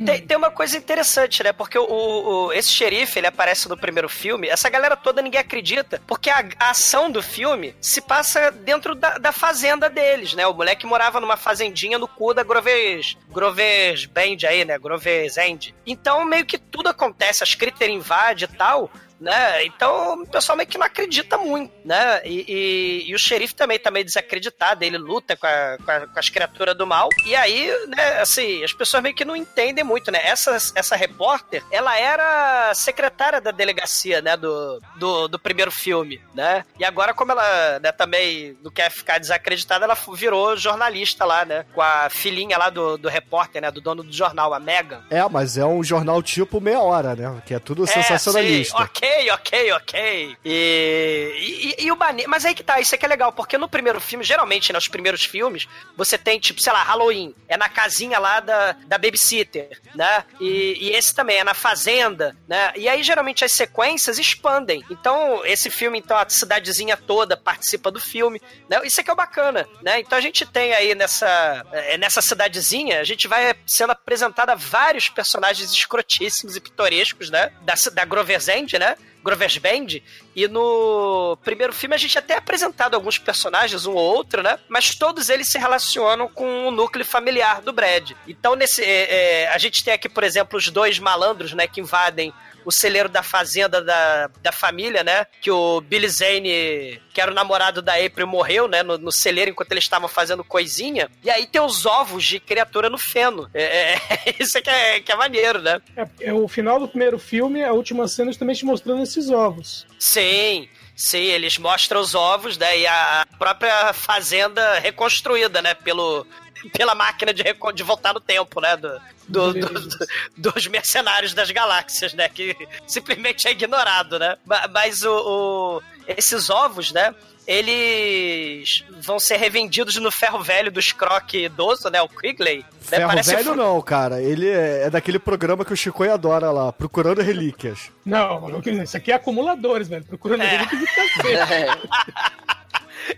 Tem, 0.05 0.21
tem 0.21 0.35
uma 0.37 0.51
coisa 0.51 0.77
interessante, 0.77 1.41
né? 1.43 1.53
Porque 1.53 1.77
o, 1.79 1.85
o- 1.87 2.53
esse 2.53 2.69
xerife, 2.69 3.17
ele 3.19 3.27
aparece 3.27 3.69
no 3.69 3.77
primeiro 3.77 4.09
filme, 4.09 4.47
essa 4.49 4.69
galera 4.69 4.95
toda 4.97 5.21
ninguém 5.21 5.39
acredita, 5.39 6.01
porque 6.05 6.29
a, 6.29 6.43
a 6.59 6.71
ação 6.71 7.09
do 7.09 7.23
filme 7.23 7.73
se 7.79 8.01
passa 8.01 8.51
dentro 8.51 8.93
da, 8.93 9.17
da 9.17 9.31
fazenda 9.31 9.89
deles, 9.89 10.33
né? 10.33 10.45
O 10.47 10.53
moleque 10.53 10.85
morava 10.85 11.19
numa 11.21 11.37
fazendinha 11.37 11.97
no 11.97 12.07
cu 12.07 12.33
da 12.33 12.43
Groves, 12.43 13.15
Groves 13.29 14.05
Band 14.05 14.47
aí, 14.47 14.65
né? 14.65 14.77
Groves 14.77 15.37
End. 15.37 15.73
Então, 15.85 16.25
meio 16.25 16.45
que 16.45 16.57
tudo 16.57 16.89
acontece, 16.89 17.43
as 17.43 17.55
Critter 17.55 17.89
invade 17.89 18.45
e 18.45 18.47
tal, 18.47 18.91
né? 19.25 19.65
Então 19.65 20.21
o 20.21 20.27
pessoal 20.27 20.55
meio 20.55 20.69
que 20.69 20.77
não 20.77 20.85
acredita 20.85 21.35
muito, 21.37 21.73
né? 21.83 22.21
E, 22.23 22.45
e- 22.47 23.09
e 23.09 23.15
o 23.15 23.19
xerife 23.19 23.55
também 23.55 23.79
tá 23.79 23.89
meio 23.89 24.05
desacreditado, 24.05 24.83
ele 24.83 24.97
luta 24.97 25.35
com, 25.35 25.47
a- 25.47 25.77
com 25.83 25.91
a- 25.91 26.07
com 26.07 26.19
as 26.19 26.29
criaturas 26.29 26.77
do 26.77 26.85
mal. 26.85 27.09
E 27.25 27.35
aí, 27.35 27.67
né, 27.87 28.19
assim, 28.21 28.63
as 28.63 28.71
pessoas 28.71 29.01
meio 29.01 29.15
que 29.15 29.25
não 29.25 29.35
entendem 29.35 29.83
muito, 29.83 30.11
né? 30.11 30.19
Essa, 30.23 30.55
essa 30.75 30.95
repórter, 30.95 31.63
ela 31.71 31.97
era 31.97 32.71
secretária 32.75 33.41
da 33.41 33.49
delegacia, 33.51 34.21
né, 34.21 34.37
do, 34.37 34.79
do, 34.97 35.27
do 35.27 35.39
primeiro 35.39 35.71
filme, 35.71 36.21
né? 36.33 36.63
E 36.79 36.85
agora, 36.85 37.13
como 37.13 37.31
ela 37.31 37.79
né, 37.79 37.91
também 37.91 38.55
não 38.63 38.69
quer 38.71 38.91
ficar 38.91 39.17
desacreditada, 39.19 39.85
ela 39.85 39.97
virou 40.13 40.55
jornalista 40.55 41.25
lá, 41.25 41.43
né? 41.45 41.65
Com 41.73 41.81
a 41.81 42.09
filhinha 42.11 42.57
lá 42.59 42.69
do, 42.69 42.95
do 42.97 43.09
repórter, 43.09 43.61
né? 43.61 43.71
Do 43.71 43.81
dono 43.81 44.03
do 44.03 44.13
jornal, 44.13 44.53
a 44.53 44.59
Megan. 44.59 45.01
É, 45.09 45.27
mas 45.29 45.57
é 45.57 45.65
um 45.65 45.83
jornal 45.83 46.21
tipo 46.21 46.61
meia 46.61 46.79
hora, 46.79 47.15
né? 47.15 47.41
Que 47.45 47.55
é 47.55 47.59
tudo 47.59 47.83
É, 47.85 47.87
sensacionalista. 47.87 48.77
sim, 48.77 48.83
ok, 48.83 49.14
ok, 49.31 49.71
ok. 49.73 50.37
E, 50.43 51.75
e, 51.79 51.85
e 51.85 51.91
o 51.91 51.95
bane... 51.95 52.25
Mas 52.27 52.45
aí 52.45 52.53
que 52.53 52.63
tá, 52.63 52.79
isso 52.79 52.95
aqui 52.95 53.05
é 53.05 53.09
legal, 53.09 53.31
porque 53.31 53.57
no 53.57 53.67
primeiro 53.67 53.99
filme, 53.99 54.23
geralmente, 54.23 54.71
nos 54.73 54.87
primeiros 54.87 55.25
filmes, 55.25 55.67
você 55.95 56.17
tem, 56.17 56.39
tipo, 56.39 56.61
sei 56.61 56.73
lá, 56.73 56.83
Halloween. 56.83 57.35
É 57.47 57.57
na 57.57 57.69
casinha 57.69 58.19
lá 58.19 58.39
da, 58.39 58.73
da 58.85 58.97
babysitter, 58.97 59.81
né? 59.95 60.23
E, 60.39 60.77
e 60.79 60.89
esse 60.95 61.13
também 61.13 61.37
é 61.37 61.43
na 61.43 61.53
fazenda, 61.53 62.35
né? 62.47 62.73
E 62.75 62.87
aí, 62.87 63.03
geralmente, 63.03 63.43
as 63.43 63.51
sequências 63.51 64.19
expandem. 64.19 64.83
Então, 64.89 65.45
esse 65.45 65.69
filme, 65.69 65.99
então, 65.99 66.17
a 66.17 66.25
cidadezinha 66.29 66.97
toda 66.97 67.37
participa 67.37 67.91
do 67.91 67.99
filme, 67.99 68.41
né? 68.69 68.79
Isso 68.83 68.99
aqui 69.01 69.09
é 69.09 69.13
o 69.13 69.15
bacana, 69.15 69.67
né? 69.81 69.99
Então 69.99 70.17
a 70.17 70.21
gente 70.21 70.45
tem 70.45 70.73
aí 70.73 70.93
nessa, 70.95 71.65
eh, 71.71 71.97
nessa 71.97 72.21
cidadezinha, 72.21 72.99
a 72.99 73.03
gente 73.03 73.27
vai 73.27 73.55
sendo 73.65 73.91
apresentado 73.91 74.49
a 74.49 74.55
vários 74.55 75.09
personagens 75.09 75.71
escrotíssimos 75.71 76.55
e 76.55 76.61
pitorescos, 76.61 77.29
né? 77.29 77.51
Da, 77.61 77.73
da 77.93 78.05
Grover's 78.05 78.47
End, 78.47 78.77
né? 78.77 78.95
Grover's 79.25 79.57
Band. 79.57 79.99
E 80.35 80.47
no 80.47 81.37
primeiro 81.43 81.73
filme 81.73 81.95
a 81.95 81.97
gente 81.97 82.17
até 82.17 82.35
é 82.35 82.37
apresentado 82.37 82.93
alguns 82.93 83.17
personagens, 83.17 83.85
um 83.87 83.93
ou 83.93 84.15
outro, 84.15 84.43
né? 84.43 84.59
Mas 84.69 84.93
todos 84.93 85.29
eles 85.29 85.47
se 85.47 85.57
relacionam 85.57 86.27
com 86.27 86.67
o 86.67 86.71
núcleo 86.71 87.03
familiar 87.03 87.61
do 87.61 87.73
Brad. 87.73 88.11
Então, 88.27 88.55
nesse. 88.55 88.83
é, 88.83 89.43
é, 89.43 89.47
a 89.49 89.57
gente 89.57 89.83
tem 89.83 89.93
aqui, 89.93 90.07
por 90.07 90.23
exemplo, 90.23 90.57
os 90.57 90.69
dois 90.69 90.99
malandros, 90.99 91.53
né, 91.53 91.67
que 91.67 91.81
invadem 91.81 92.31
o 92.65 92.71
celeiro 92.71 93.07
da 93.07 93.21
fazenda 93.23 93.81
da, 93.81 94.27
da 94.41 94.51
família, 94.51 95.03
né? 95.03 95.25
Que 95.39 95.51
o 95.51 95.79
Billy 95.81 96.09
Zane, 96.09 96.99
que 97.13 97.21
era 97.21 97.31
o 97.31 97.33
namorado 97.33 97.81
da 97.81 97.93
April, 97.93 98.27
morreu, 98.27 98.67
né? 98.67 98.81
No, 98.83 98.97
no 98.97 99.11
celeiro 99.11 99.51
enquanto 99.51 99.71
eles 99.71 99.83
estavam 99.83 100.09
fazendo 100.09 100.43
coisinha. 100.43 101.09
E 101.23 101.29
aí 101.29 101.45
tem 101.45 101.61
os 101.61 101.85
ovos 101.85 102.23
de 102.23 102.39
criatura 102.39 102.89
no 102.89 102.97
feno. 102.97 103.49
É, 103.53 103.93
é- 103.93 104.35
isso 104.39 104.57
é 104.57 104.61
que, 104.61 104.69
é 104.69 104.99
que 104.99 105.11
é 105.11 105.15
maneiro, 105.15 105.61
né? 105.61 105.79
É, 105.95 106.07
é 106.21 106.33
o 106.33 106.47
final 106.47 106.79
do 106.79 106.87
primeiro 106.87 107.19
filme, 107.19 107.63
a 107.63 107.71
última 107.71 108.07
cena 108.07 108.31
justamente 108.31 108.65
mostrando 108.65 109.03
esses 109.03 109.29
ovos. 109.29 109.85
Sim. 109.99 110.67
Sim, 110.95 111.23
eles 111.23 111.57
mostram 111.57 111.99
os 111.99 112.15
ovos, 112.15 112.57
né? 112.57 112.79
E 112.79 112.87
a 112.87 113.27
própria 113.37 113.91
fazenda 113.91 114.79
reconstruída, 114.79 115.61
né? 115.61 115.73
Pelo, 115.73 116.25
pela 116.73 116.93
máquina 116.95 117.33
de, 117.33 117.43
de 117.73 117.83
voltar 117.83 118.13
no 118.13 118.19
tempo, 118.19 118.59
né? 118.61 118.75
Do, 118.77 118.99
do- 119.27 119.53
do- 119.53 119.69
do- 119.87 120.07
dos 120.37 120.67
mercenários 120.67 121.33
das 121.33 121.49
galáxias, 121.51 122.13
né? 122.13 122.29
Que 122.29 122.55
simplesmente 122.87 123.47
é 123.47 123.51
ignorado, 123.51 124.19
né? 124.19 124.37
Ma- 124.45 124.67
Mas 124.71 125.03
o, 125.03 125.11
o- 125.11 125.81
esses 126.07 126.49
ovos, 126.49 126.91
né? 126.91 127.13
Eles 127.47 128.83
vão 129.01 129.19
ser 129.19 129.37
revendidos 129.37 129.95
no 129.97 130.11
ferro 130.11 130.41
velho 130.41 130.71
do 130.71 130.81
Scrock 130.81 131.37
idoso, 131.45 131.89
né? 131.89 132.01
O 132.01 132.09
Quigley. 132.09 132.59
né? 132.59 132.65
Ferro 132.81 133.07
Parece 133.09 133.35
velho 133.35 133.49
fu- 133.51 133.55
não, 133.55 133.81
cara. 133.81 134.21
Ele 134.21 134.47
é, 134.49 134.83
é 134.85 134.89
daquele 134.89 135.19
programa 135.19 135.63
que 135.63 135.71
o 135.73 135.77
Chico 135.77 136.03
adora 136.03 136.51
lá, 136.51 136.71
Procurando 136.73 137.21
Relíquias. 137.21 137.91
Não, 138.05 138.41
mano, 138.41 138.61
isso 138.83 138.97
aqui 138.97 139.11
é 139.11 139.15
acumuladores, 139.15 139.87
velho. 139.87 140.03
Procurando 140.05 140.41
É. 140.41 140.47
relíquias 140.57 140.81
de 140.81 140.87
cacete. 140.87 141.87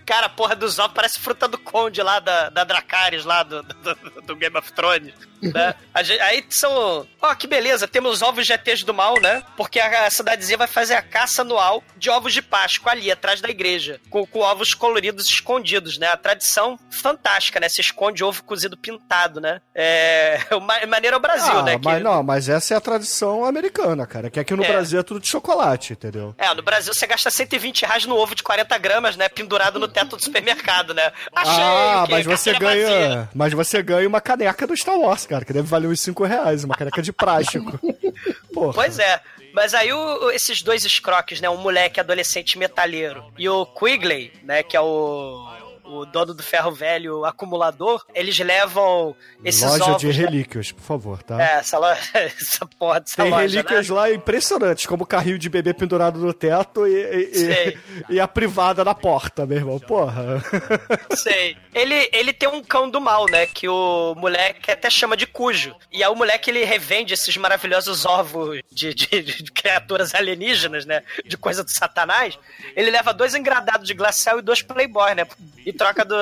Cara, 0.06 0.26
a 0.26 0.30
porra 0.30 0.56
dos 0.56 0.80
ovos 0.80 0.94
parece 0.94 1.20
fruta 1.20 1.48
do 1.48 1.58
conde 1.58 2.02
lá 2.02 2.20
da, 2.20 2.50
da 2.50 2.64
Dracarys, 2.64 3.26
lá 3.26 3.44
do, 3.44 3.64
do, 3.64 4.22
do 4.24 4.36
Game 4.36 4.58
of 4.58 4.72
Thrones. 4.74 5.14
Né? 5.42 5.76
Gente- 6.04 6.22
aí 6.22 6.46
são. 6.50 7.08
Ó, 7.22 7.36
que 7.36 7.48
beleza, 7.48 7.88
temos 7.88 8.22
ovos 8.22 8.50
ETs 8.50 8.84
do 8.84 8.94
mal, 8.94 9.20
né? 9.22 9.44
Porque 9.56 9.80
a, 9.80 10.06
a 10.06 10.10
cidadezinha 10.10 10.58
vai 10.58 10.68
fazer 10.68 10.96
a 10.96 11.02
caça 11.02 11.42
anual 11.42 11.84
de 11.96 12.10
ovos 12.10 12.34
de 12.34 12.42
Páscoa 12.42 12.92
ali, 12.92 13.12
atrás 13.12 13.42
da 13.42 13.50
igreja. 13.50 14.00
Com, 14.10 14.26
com 14.26 14.40
ovos 14.40 14.74
coloridos 14.74 15.26
escondidos, 15.28 15.98
né? 15.98 16.08
A 16.08 16.18
tradição 16.18 16.78
fantástica, 16.90 17.60
né? 17.60 17.70
Se 17.70 17.82
esconde 17.82 18.24
ovo 18.24 18.44
cozido 18.44 18.78
pintado, 18.78 19.40
né? 19.40 19.62
É. 19.76 20.40
O 20.58 20.60
ma- 20.60 20.86
maneiro 20.88 21.16
é 21.16 21.18
o 21.18 21.22
Brasil, 21.22 21.60
ah, 21.60 21.64
né? 21.64 21.80
mas 21.84 21.98
Que- 21.98 22.04
não, 22.04 22.24
mas 22.24 22.50
essa 22.50 22.74
é 22.74 22.78
a 22.78 22.82
tradição 22.82 23.46
americana, 23.46 24.08
cara. 24.08 24.30
Que 24.30 24.40
aqui 24.40 24.56
no 24.56 24.64
É. 24.64 24.68
Brasil 24.68 25.00
é 25.00 25.04
tudo 25.04 25.20
de 25.20 25.30
chocolate, 25.30 25.94
entendeu? 25.94 26.34
É, 26.38 26.52
no 26.54 26.64
Brasil 26.64 26.94
você 26.94 27.06
gasta 27.06 27.30
120 27.30 27.86
reais 27.86 28.06
no 28.06 28.16
ovo 28.16 28.34
de 28.34 28.42
40 28.44 28.76
gramas, 28.78 29.16
né? 29.16 29.30
Pendurado 29.30 29.80
no 29.80 29.88
teto 29.88 30.16
do 30.16 30.24
supermercado, 30.24 30.94
né? 30.94 31.12
Achei! 31.36 31.64
ah, 31.64 32.04
que 32.06 32.12
mas 32.12 32.26
você 32.26 32.54
ganha. 32.58 32.88
vazia. 32.88 33.30
Mas 33.36 33.54
você 33.54 33.84
ganha 33.84 34.08
uma 34.08 34.20
caneca 34.22 34.66
do 34.66 34.76
Star 34.76 34.98
Wars, 34.98 35.26
cara, 35.28 35.46
que 35.46 35.54
deve 35.54 35.68
valer 35.68 35.88
uns 35.90 36.00
5 36.02 36.24
reais, 36.24 36.64
uma 36.64 36.76
caneca 36.76 37.02
de 37.02 37.12
plástico. 37.14 37.80
Porra. 38.54 38.74
Pois 38.74 38.98
é. 39.00 39.22
Mas 39.54 39.74
aí 39.74 39.92
o- 39.92 40.30
esses 40.32 40.62
dois 40.62 40.86
escroques, 40.86 41.42
né? 41.42 41.50
Um 41.50 41.58
moleque 41.58 42.00
adolescente 42.00 42.58
metalheiro 42.60 43.24
e 43.38 43.48
o 43.50 43.66
Quigley, 43.66 44.32
né? 44.44 44.62
Que 44.64 44.78
é 44.78 44.82
o, 44.82 45.48
o 45.88 46.06
dono 46.06 46.34
do 46.34 46.44
ferro 46.44 46.72
velho 46.72 47.26
acumulador, 47.26 48.04
eles 48.14 48.38
levam 48.40 49.16
esses 49.44 49.62
Loja 49.64 49.84
ovos. 49.86 50.02
de 50.02 50.08
né? 50.08 50.14
relíquias, 50.14 50.72
por 50.72 50.84
favor, 50.84 51.24
tá? 51.24 51.42
É, 51.42 51.60
essa, 51.60 51.78
loja, 51.78 52.00
essa 52.14 52.66
porra 52.66 53.00
dessa 53.02 53.22
Tem 53.24 53.32
loja, 53.32 53.42
relíquias 53.42 53.90
né? 53.90 53.96
lá 53.96 54.12
impressionantes, 54.12 54.86
como 54.86 55.04
o 55.04 55.08
carrinho 55.08 55.38
de 55.40 55.50
bebê 55.50 55.74
pendurado 55.74 56.20
no 56.20 56.34
teto 56.34 56.86
e, 56.88 56.92
e- 56.94 57.32
e- 57.38 57.78
e 58.16 58.20
a 58.20 58.28
privada 58.28 58.84
na 58.84 58.94
porta, 58.96 59.46
meu 59.46 59.58
irmão. 59.58 59.80
Porra. 59.80 60.44
Sei. 61.16 61.56
Ele, 61.74 62.10
ele 62.12 62.34
tem 62.34 62.50
um 62.50 62.64
cão 62.64 62.90
do 62.90 63.00
mal, 63.00 63.26
né? 63.30 63.46
Que 63.46 63.68
o 63.68 64.16
moleque 64.16 64.72
até 64.72 64.90
chama 64.90 65.16
de 65.16 65.26
cujo. 65.28 65.76
E 65.92 66.04
aí 66.04 66.10
o 66.10 66.16
moleque 66.16 66.50
ele 66.50 66.64
revende 66.66 67.14
esses 67.14 67.36
maravilhosos 67.38 68.06
ovos 68.06 68.60
de, 68.72 68.94
de- 68.94 69.22
de 69.22 69.52
criaturas 69.52 70.14
alienígenas, 70.16 70.86
né? 70.86 71.04
De 71.26 71.38
coisa 71.38 71.64
do 71.64 71.70
satanás. 71.70 72.38
Ele 72.76 72.90
leva 72.90 73.14
dois 73.14 73.36
engradados 73.36 73.88
de 73.88 73.94
glacial 73.94 74.40
e 74.40 74.42
dois 74.42 74.62
playboy, 74.62 75.14
né? 75.16 75.28
E 75.66 75.72
troca 75.78 76.04
do, 76.04 76.16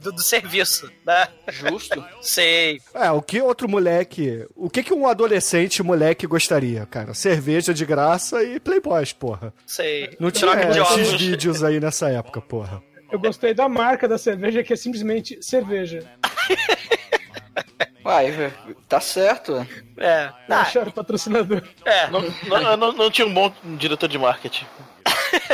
do, 0.00 0.12
do 0.12 0.22
serviço, 0.22 0.90
né? 1.04 1.28
Justo. 1.48 2.02
Sei. 2.20 2.80
É, 2.94 3.10
o 3.10 3.20
que 3.20 3.40
outro 3.40 3.68
moleque. 3.68 4.46
O 4.54 4.70
que 4.70 4.82
que 4.82 4.94
um 4.94 5.06
adolescente 5.06 5.82
moleque 5.82 6.26
gostaria, 6.26 6.86
cara? 6.86 7.12
Cerveja 7.14 7.74
de 7.74 7.84
graça 7.84 8.42
e 8.42 8.58
playboys, 8.60 9.12
porra. 9.12 9.52
Sei. 9.66 10.16
Não 10.20 10.30
tinha 10.30 10.50
troca 10.50 10.70
de 10.70 10.78
esses 10.80 11.12
vídeos 11.20 11.62
aí 11.62 11.78
nessa 11.80 12.08
época, 12.08 12.40
porra. 12.40 12.82
Eu 13.10 13.18
gostei 13.18 13.52
da 13.52 13.68
marca 13.68 14.08
da 14.08 14.16
cerveja, 14.16 14.62
que 14.62 14.72
é 14.72 14.76
simplesmente 14.76 15.38
cerveja. 15.42 16.00
Uai, 18.04 18.30
velho, 18.32 18.52
tá 18.88 19.00
certo. 19.00 19.66
É. 19.96 20.30
Não 20.48 20.56
Ah, 20.56 20.62
acharam 20.62 20.90
patrocinador. 20.90 21.62
é. 21.84 22.10
Não, 22.10 22.20
não, 22.48 22.76
não, 22.76 22.92
não 22.92 23.10
tinha 23.10 23.26
um 23.26 23.32
bom 23.32 23.52
diretor 23.78 24.08
de 24.08 24.18
marketing. 24.18 24.66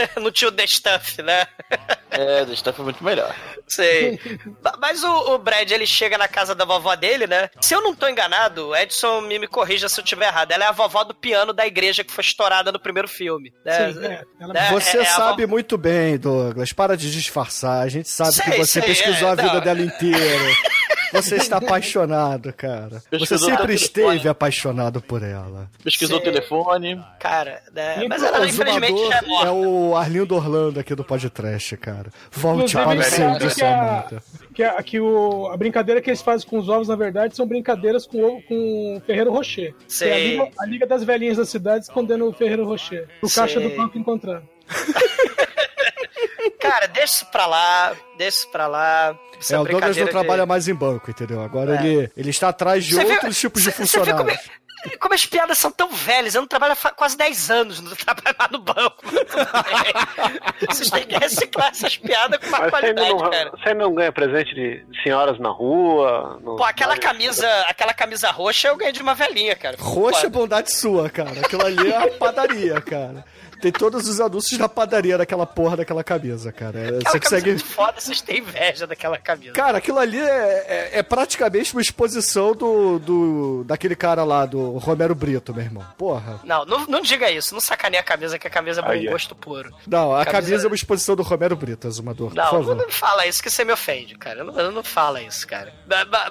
Não 0.20 0.30
tinha 0.30 0.48
o 0.48 0.52
The 0.52 0.66
Stuff, 0.66 1.22
né? 1.22 1.46
É, 2.10 2.44
The 2.44 2.56
Stuff 2.56 2.80
é 2.80 2.84
muito 2.84 3.02
melhor. 3.04 3.34
Sei. 3.66 4.18
Mas 4.80 5.02
o, 5.04 5.34
o 5.34 5.38
Brad, 5.38 5.70
ele 5.70 5.86
chega 5.86 6.16
na 6.18 6.26
casa 6.28 6.54
da 6.54 6.64
vovó 6.64 6.94
dele, 6.94 7.26
né? 7.26 7.50
Se 7.60 7.74
eu 7.74 7.82
não 7.82 7.94
tô 7.94 8.08
enganado, 8.08 8.68
o 8.68 8.76
Edson 8.76 9.20
me, 9.22 9.38
me 9.38 9.46
corrija 9.46 9.88
se 9.88 10.00
eu 10.00 10.04
tiver 10.04 10.26
errado. 10.26 10.52
Ela 10.52 10.64
é 10.64 10.68
a 10.68 10.72
vovó 10.72 11.04
do 11.04 11.14
piano 11.14 11.52
da 11.52 11.66
igreja 11.66 12.02
que 12.04 12.12
foi 12.12 12.22
estourada 12.22 12.72
no 12.72 12.80
primeiro 12.80 13.08
filme. 13.08 13.52
Né? 13.64 13.92
Sim, 13.92 14.04
é. 14.06 14.24
Ela 14.40 14.54
Né? 14.54 14.70
Você 14.72 14.98
É- 14.98 15.02
é 15.02 15.04
sabe 15.04 15.44
vo- 15.44 15.50
muito 15.50 15.76
bem, 15.78 16.16
Douglas. 16.18 16.72
Para 16.72 16.96
de 16.96 17.10
disfarçar. 17.10 17.82
A 17.82 17.88
gente 17.88 18.08
sabe 18.08 18.30
que 18.30 18.50
Sei, 18.50 18.58
você 18.58 18.80
sei, 18.80 18.82
pesquisou 18.82 19.28
é, 19.28 19.32
a 19.32 19.34
vida 19.34 19.54
não. 19.54 19.60
dela 19.60 19.80
inteira. 19.82 20.18
Você 21.12 21.36
está 21.36 21.56
apaixonado, 21.58 22.52
cara. 22.52 22.98
Você 23.00 23.08
Pesquisou 23.10 23.48
sempre 23.50 23.62
até 23.64 23.72
o 23.72 23.74
esteve 23.74 24.28
apaixonado 24.28 25.00
por 25.00 25.22
ela. 25.22 25.70
Pesquisou 25.82 26.18
o 26.18 26.22
telefone. 26.22 27.02
Cara, 27.18 27.62
né? 27.72 28.04
Mas 28.08 28.22
o 28.22 28.26
ela, 28.26 28.46
infelizmente, 28.46 29.08
já 29.08 29.18
é 29.18 29.22
morta. 29.22 29.48
é 29.48 29.50
o 29.50 29.96
Arlindo 29.96 30.34
Orlando 30.36 30.80
aqui 30.80 30.94
do 30.94 31.04
podcast, 31.04 31.76
cara. 31.76 32.10
Volte 32.30 32.76
Inclusive, 32.76 32.84
para 32.84 32.98
o 33.00 33.02
seio 33.02 33.28
sabe 33.28 33.38
de 33.38 33.54
que 33.54 33.62
a- 33.64 33.68
Samantha. 34.10 34.22
Que, 34.54 34.62
a, 34.62 34.82
que 34.82 35.00
o, 35.00 35.46
a 35.48 35.56
brincadeira 35.56 36.00
que 36.00 36.10
eles 36.10 36.20
fazem 36.22 36.48
com 36.48 36.58
os 36.58 36.68
ovos, 36.68 36.88
na 36.88 36.96
verdade, 36.96 37.36
são 37.36 37.46
brincadeiras 37.46 38.06
com 38.06 38.18
o 38.22 38.42
com 38.42 38.96
o 38.96 39.00
Ferreiro 39.06 39.32
Rocher. 39.32 39.74
É 40.02 40.12
a. 40.12 40.18
Liga, 40.18 40.48
a 40.60 40.66
Liga 40.66 40.86
das 40.86 41.04
Velhinhas 41.04 41.36
da 41.36 41.44
cidade 41.44 41.84
escondendo 41.84 42.26
o 42.26 42.32
Ferreiro 42.32 42.64
Rocher. 42.64 43.08
O 43.22 43.28
caixa 43.30 43.60
do 43.60 43.70
banco 43.70 43.96
encontrando. 43.98 44.42
Cara, 46.60 46.86
deixa 46.88 47.14
isso 47.16 47.26
pra 47.26 47.46
lá, 47.46 47.92
deixa 48.16 48.38
isso 48.38 48.48
pra 48.50 48.66
lá. 48.66 49.16
Isso 49.40 49.54
É, 49.54 49.58
o 49.60 49.64
Douglas 49.64 49.96
não 49.96 50.04
de- 50.06 50.10
trabalha 50.10 50.44
mais 50.46 50.68
em 50.68 50.74
banco, 50.74 51.10
entendeu? 51.10 51.40
Agora 51.42 51.76
É. 51.76 51.86
ele, 51.86 52.12
ele 52.16 52.30
está 52.30 52.48
atrás 52.48 52.84
de 52.84 52.94
Você 52.94 53.04
viu- 53.04 53.14
outros 53.14 53.38
tipos 53.38 53.62
de 53.62 53.70
viu 53.70 53.76
como, 53.76 53.86
funcionários. 53.88 54.32
é- 54.84 54.96
como 54.98 55.14
as 55.14 55.26
piadas 55.26 55.58
são 55.58 55.70
tão 55.70 55.90
velhas? 55.90 56.34
Eu 56.34 56.40
não 56.42 56.48
trabalho 56.48 56.72
há 56.82 56.90
quase 56.90 57.16
10 57.16 57.50
anos, 57.50 57.80
não 57.80 57.92
trabalho 57.96 58.36
mais 58.38 58.50
no 58.50 58.58
banco. 58.60 59.02
Vocês 60.68 60.90
têm 60.90 61.06
que 61.06 61.16
reciclar 61.18 61.70
essas 61.70 61.96
piadas 61.96 62.38
com 62.40 62.50
mais 62.50 62.62
Mas 62.64 62.70
qualidade, 62.70 63.08
não, 63.10 63.30
cara. 63.30 63.50
você 63.50 63.74
não 63.74 63.94
ganha 63.94 64.12
presente 64.12 64.54
de 64.54 64.84
senhoras 65.02 65.38
na 65.38 65.50
rua? 65.50 66.38
no- 66.42 66.56
Pô, 66.56 66.64
aquela 66.64 66.96
camisa, 66.96 67.48
aquela 67.68 67.94
camisa 67.94 68.30
roxa 68.30 68.68
eu 68.68 68.76
ganhei 68.76 68.92
de 68.92 69.02
uma 69.02 69.14
velhinha, 69.14 69.54
cara. 69.56 69.76
Roxa 69.78 70.26
é 70.26 70.30
bondade 70.30 70.72
sua, 70.72 71.08
cara. 71.10 71.40
Aquilo 71.40 71.64
ali 71.64 71.90
é 71.92 71.96
a 71.96 72.08
padaria, 72.12 72.80
cara. 72.80 73.24
Tem 73.60 73.72
todos 73.72 74.06
os 74.08 74.20
anúncios 74.20 74.58
da 74.58 74.68
padaria 74.68 75.18
daquela 75.18 75.44
porra 75.46 75.76
daquela 75.78 76.04
camisa, 76.04 76.52
cara. 76.52 76.78
Aquela 76.80 76.98
Você 77.00 77.04
camisa 77.04 77.20
consegue. 77.20 77.50
muito 77.50 77.64
foda, 77.64 78.00
vocês 78.00 78.20
têm 78.20 78.38
inveja 78.38 78.86
daquela 78.86 79.18
camisa. 79.18 79.52
Cara, 79.52 79.78
aquilo 79.78 79.98
ali 79.98 80.18
é, 80.20 80.90
é- 80.92 80.98
é 80.98 81.02
praticamente 81.02 81.72
uma 81.74 81.82
exposição 81.82 82.54
do, 82.54 82.98
do. 82.98 83.64
daquele 83.64 83.96
cara 83.96 84.22
lá, 84.24 84.46
do 84.46 84.78
Romero 84.78 85.14
Brito, 85.14 85.52
meu 85.52 85.64
irmão. 85.64 85.84
Porra. 85.96 86.40
Não, 86.44 86.64
não, 86.64 86.86
não 86.86 87.00
diga 87.00 87.30
isso, 87.30 87.52
não 87.54 87.60
sacaneia 87.60 88.00
a 88.00 88.04
camisa, 88.04 88.38
que 88.38 88.46
a 88.46 88.50
camisa 88.50 88.80
é 88.80 88.82
bom 88.84 88.90
Aí 88.90 89.06
é. 89.06 89.10
gosto 89.10 89.34
puro. 89.34 89.74
Não, 89.86 90.12
a 90.14 90.24
camisa, 90.24 90.48
Camisa- 90.50 90.66
é 90.66 90.68
uma 90.68 90.76
exposição 90.76 91.16
do 91.16 91.22
Romero 91.22 91.56
Brito, 91.56 91.86
Azumador, 91.88 92.28
por 92.28 92.36
Não, 92.36 92.44
não, 92.44 92.50
favor. 92.50 92.74
não 92.76 92.90
fala 92.90 93.26
isso 93.26 93.42
que 93.42 93.50
você 93.50 93.64
me 93.64 93.72
ofende, 93.72 94.16
cara. 94.16 94.44
Não, 94.44 94.70
não 94.70 94.84
fala 94.84 95.20
isso, 95.20 95.46
cara. 95.46 95.72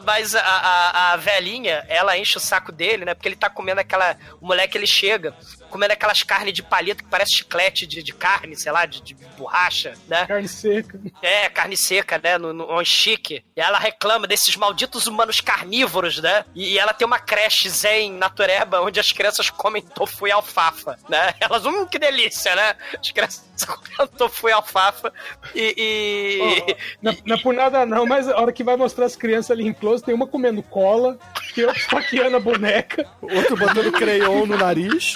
Mas 0.05 0.33
a, 0.35 0.41
a, 0.41 1.13
a 1.13 1.17
velhinha, 1.17 1.83
ela 1.89 2.17
enche 2.17 2.37
o 2.37 2.39
saco 2.41 2.71
dele, 2.71 3.03
né? 3.05 3.13
Porque 3.13 3.27
ele 3.27 3.35
tá 3.35 3.49
comendo 3.49 3.81
aquela. 3.81 4.15
O 4.39 4.47
moleque 4.47 4.77
ele 4.77 4.87
chega 4.87 5.33
comendo 5.67 5.93
aquelas 5.93 6.23
carnes 6.23 6.53
de 6.53 6.63
palito 6.63 7.03
que 7.03 7.09
parece 7.09 7.37
chiclete 7.37 7.85
de, 7.85 8.01
de 8.03 8.13
carne, 8.13 8.55
sei 8.55 8.71
lá, 8.71 8.85
de, 8.85 9.01
de 9.01 9.13
borracha, 9.37 9.93
né? 10.07 10.25
Carne 10.25 10.47
seca. 10.47 10.99
É, 11.21 11.49
carne 11.49 11.77
seca, 11.77 12.19
né? 12.23 12.37
No, 12.37 12.53
no 12.53 12.71
on 12.71 12.83
chique. 12.83 13.43
E 13.55 13.61
ela 13.61 13.77
reclama 13.79 14.27
desses 14.27 14.55
malditos 14.55 15.07
humanos 15.07 15.41
carnívoros, 15.41 16.19
né? 16.21 16.45
E, 16.55 16.73
e 16.73 16.79
ela 16.79 16.93
tem 16.93 17.05
uma 17.05 17.19
creche 17.19 17.69
zen 17.69 18.13
natureba 18.13 18.81
onde 18.81 18.99
as 18.99 19.11
crianças 19.11 19.49
comem 19.49 19.81
tofu 19.81 20.27
e 20.27 20.31
alfafa, 20.31 20.97
né? 21.09 21.33
Elas, 21.41 21.65
hum, 21.65 21.85
que 21.85 21.99
delícia, 21.99 22.55
né? 22.55 22.75
As 22.99 23.11
crianças 23.11 23.43
comendo 23.65 24.17
tofu 24.17 24.49
e 24.49 24.51
alfafa 24.51 25.11
e. 25.53 25.73
e- 25.77 26.75
Não, 27.01 27.15
não 27.25 27.35
é 27.35 27.39
por 27.39 27.53
nada 27.53 27.85
não, 27.85 28.05
mas 28.05 28.27
a 28.27 28.37
hora 28.39 28.51
que 28.51 28.63
vai 28.63 28.75
mostrar 28.75 29.05
as 29.05 29.15
crianças 29.15 29.51
ali 29.51 29.67
em 29.67 29.73
close, 29.73 30.03
tem 30.03 30.13
uma 30.13 30.27
comendo 30.27 30.61
cola, 30.63 31.17
tem 31.53 31.65
outra 31.65 31.79
esfaqueando 31.79 32.37
a 32.37 32.39
boneca. 32.39 33.05
Outro 33.21 33.55
botando 33.57 33.91
crayon 33.91 34.45
no 34.45 34.57
nariz. 34.57 35.15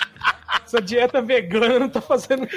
Essa 0.65 0.81
dieta 0.81 1.21
vegana 1.21 1.79
não 1.79 1.89
tá 1.89 1.99
fazendo, 2.01 2.47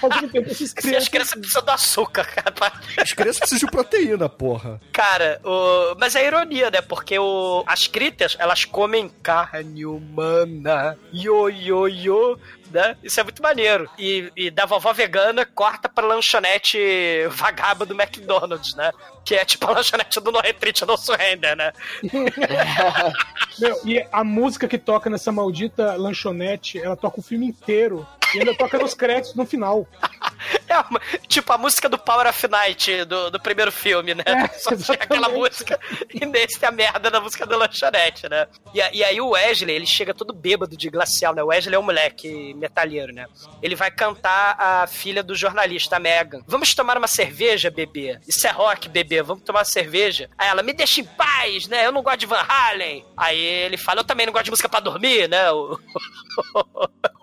fazendo 0.00 0.30
tempo 0.30 0.50
esses 0.50 0.74
As 0.76 0.84
crianças. 0.84 1.08
crianças 1.08 1.34
precisam 1.38 1.62
do 1.64 1.70
açúcar, 1.70 2.24
cara. 2.24 2.50
pra- 2.52 2.72
As 2.98 3.12
crianças 3.12 3.38
precisam 3.40 3.66
de 3.66 3.70
proteína, 3.72 4.28
porra. 4.28 4.80
Cara, 4.92 5.40
o... 5.44 5.94
mas 5.98 6.14
é 6.16 6.26
ironia, 6.26 6.70
né? 6.70 6.80
Porque 6.82 7.18
o... 7.18 7.62
as 7.66 7.86
critas, 7.86 8.36
elas 8.38 8.64
comem 8.64 9.08
carne 9.22 9.84
humana. 9.86 10.98
Yo, 11.12 11.48
yo, 11.48 11.88
yo. 11.88 12.38
Né? 12.72 12.96
Isso 13.02 13.20
é 13.20 13.22
muito 13.22 13.42
maneiro. 13.42 13.88
E, 13.98 14.32
e 14.36 14.50
da 14.50 14.64
vovó 14.64 14.92
vegana 14.92 15.44
corta 15.44 15.88
pra 15.88 16.06
lanchonete 16.06 16.78
vagaba 17.30 17.84
do 17.84 17.94
McDonald's, 17.94 18.74
né? 18.74 18.90
Que 19.24 19.34
é 19.34 19.44
tipo 19.44 19.66
a 19.66 19.72
lanchonete 19.72 20.20
do 20.20 20.32
No 20.32 20.40
Retreat 20.40 20.84
No 20.86 20.96
Surrender, 20.96 21.56
né? 21.56 21.72
Meu, 23.58 23.78
e 23.84 24.04
a 24.10 24.24
música 24.24 24.66
que 24.66 24.78
toca 24.78 25.10
nessa 25.10 25.30
maldita 25.30 25.94
lanchonete, 25.96 26.78
ela 26.78 26.96
toca 26.96 27.20
o 27.20 27.22
filme 27.22 27.46
inteiro. 27.46 28.06
E 28.34 28.38
ainda 28.38 28.54
toca 28.54 28.78
nos 28.78 28.94
créditos 28.94 29.34
no 29.34 29.46
final. 29.46 29.86
É 30.68 31.18
tipo 31.28 31.52
a 31.52 31.58
música 31.58 31.88
do 31.88 31.98
Power 31.98 32.26
of 32.26 32.48
Night 32.48 33.04
do, 33.04 33.30
do 33.30 33.40
primeiro 33.40 33.70
filme, 33.70 34.14
né? 34.14 34.24
É, 34.26 34.48
Só 34.58 34.74
tinha 34.74 34.94
aquela 34.94 35.28
música 35.28 35.78
e 36.12 36.24
nesse 36.24 36.58
tem 36.58 36.68
a 36.68 36.72
merda 36.72 37.10
da 37.10 37.20
música 37.20 37.46
do 37.46 37.56
lanchonete, 37.56 38.28
né? 38.28 38.46
E, 38.74 38.78
e 38.78 39.04
aí 39.04 39.20
o 39.20 39.30
Wesley, 39.30 39.76
ele 39.76 39.86
chega 39.86 40.14
todo 40.14 40.32
bêbado 40.32 40.76
de 40.76 40.88
glacial, 40.88 41.34
né? 41.34 41.42
O 41.42 41.48
Wesley 41.48 41.74
é 41.74 41.78
um 41.78 41.82
moleque 41.82 42.54
metalheiro, 42.54 43.12
né? 43.12 43.26
Ele 43.62 43.74
vai 43.74 43.90
cantar 43.90 44.56
a 44.58 44.86
filha 44.86 45.22
do 45.22 45.34
jornalista, 45.34 45.96
a 45.96 46.00
Megan. 46.00 46.40
Vamos 46.46 46.74
tomar 46.74 46.96
uma 46.96 47.06
cerveja, 47.06 47.70
bebê? 47.70 48.18
Isso 48.26 48.46
é 48.46 48.50
rock, 48.50 48.88
bebê. 48.88 49.22
Vamos 49.22 49.44
tomar 49.44 49.60
uma 49.60 49.64
cerveja? 49.64 50.30
Aí 50.38 50.48
ela, 50.48 50.62
me 50.62 50.72
deixa 50.72 51.00
em 51.00 51.04
paz, 51.04 51.68
né? 51.68 51.86
Eu 51.86 51.92
não 51.92 52.02
gosto 52.02 52.20
de 52.20 52.26
Van 52.26 52.44
Halen. 52.48 53.04
Aí 53.16 53.38
ele 53.38 53.76
fala, 53.76 54.00
eu 54.00 54.04
também 54.04 54.26
não 54.26 54.32
gosto 54.32 54.46
de 54.46 54.50
música 54.50 54.68
pra 54.68 54.80
dormir, 54.80 55.28
né? 55.28 55.42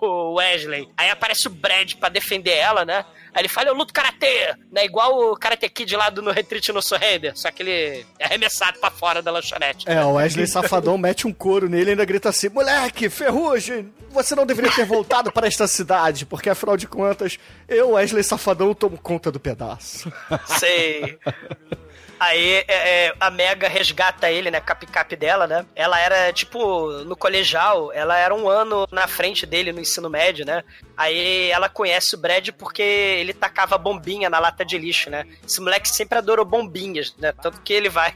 O, 0.01 0.05
o 0.05 0.33
Wesley. 0.35 0.87
Aí 0.99 1.09
aparece 1.09 1.47
o 1.47 1.49
Brad 1.49 1.93
pra 1.93 2.09
defender 2.09 2.51
ela, 2.51 2.83
né? 2.83 3.05
Aí 3.33 3.41
ele 3.41 3.47
fala, 3.47 3.69
eu 3.69 3.73
luto 3.73 3.93
karatê, 3.93 4.53
né? 4.69 4.83
Igual 4.83 5.31
o 5.31 5.37
Karate 5.37 5.69
Kid 5.69 5.95
lá 5.95 6.09
do 6.09 6.21
No 6.21 6.29
Retreat 6.29 6.73
no 6.73 6.81
Surrender, 6.81 7.31
só 7.37 7.49
que 7.49 7.63
ele 7.63 8.05
é 8.19 8.25
arremessado 8.25 8.79
pra 8.79 8.91
fora 8.91 9.21
da 9.21 9.31
lanchonete. 9.31 9.89
É, 9.89 10.03
o 10.03 10.15
Wesley 10.15 10.45
Safadão 10.45 10.97
mete 10.99 11.25
um 11.25 11.31
couro 11.31 11.69
nele 11.69 11.85
e 11.85 11.89
ainda 11.91 12.03
grita 12.03 12.27
assim: 12.27 12.49
Moleque, 12.49 13.09
ferrugem, 13.09 13.93
você 14.09 14.35
não 14.35 14.45
deveria 14.45 14.73
ter 14.73 14.83
voltado 14.83 15.31
para 15.31 15.47
esta 15.47 15.69
cidade, 15.69 16.25
porque 16.25 16.49
afinal 16.49 16.75
de 16.75 16.85
contas, 16.85 17.39
eu, 17.65 17.91
Wesley 17.91 18.21
Safadão, 18.21 18.73
tomo 18.73 18.97
conta 18.97 19.31
do 19.31 19.39
pedaço. 19.39 20.11
Sei. 20.59 21.17
Aí 22.19 22.65
é, 22.67 23.07
é, 23.07 23.13
a 23.19 23.29
Mega 23.29 23.67
resgata 23.67 24.29
ele, 24.29 24.51
né, 24.51 24.59
picape 24.59 25.15
dela, 25.15 25.47
né? 25.47 25.65
Ela 25.75 25.99
era, 25.99 26.33
tipo, 26.33 26.91
no 27.03 27.15
colegial, 27.15 27.91
ela 27.93 28.17
era 28.17 28.33
um 28.33 28.49
ano 28.49 28.87
na 28.91 29.07
frente 29.07 29.45
dele 29.45 29.71
no 29.71 29.79
ensino 29.79 30.09
médio, 30.09 30.45
né? 30.45 30.63
Aí 30.97 31.49
ela 31.49 31.69
conhece 31.69 32.15
o 32.15 32.17
Brad 32.17 32.49
porque 32.57 32.81
ele 32.81 33.33
tacava 33.33 33.77
bombinha 33.77 34.29
na 34.29 34.39
lata 34.39 34.65
de 34.65 34.77
lixo, 34.77 35.09
né? 35.09 35.25
Esse 35.45 35.61
moleque 35.61 35.87
sempre 35.87 36.17
adorou 36.17 36.45
bombinhas, 36.45 37.15
né? 37.17 37.31
Tanto 37.31 37.61
que 37.61 37.73
ele 37.73 37.89
vai. 37.89 38.13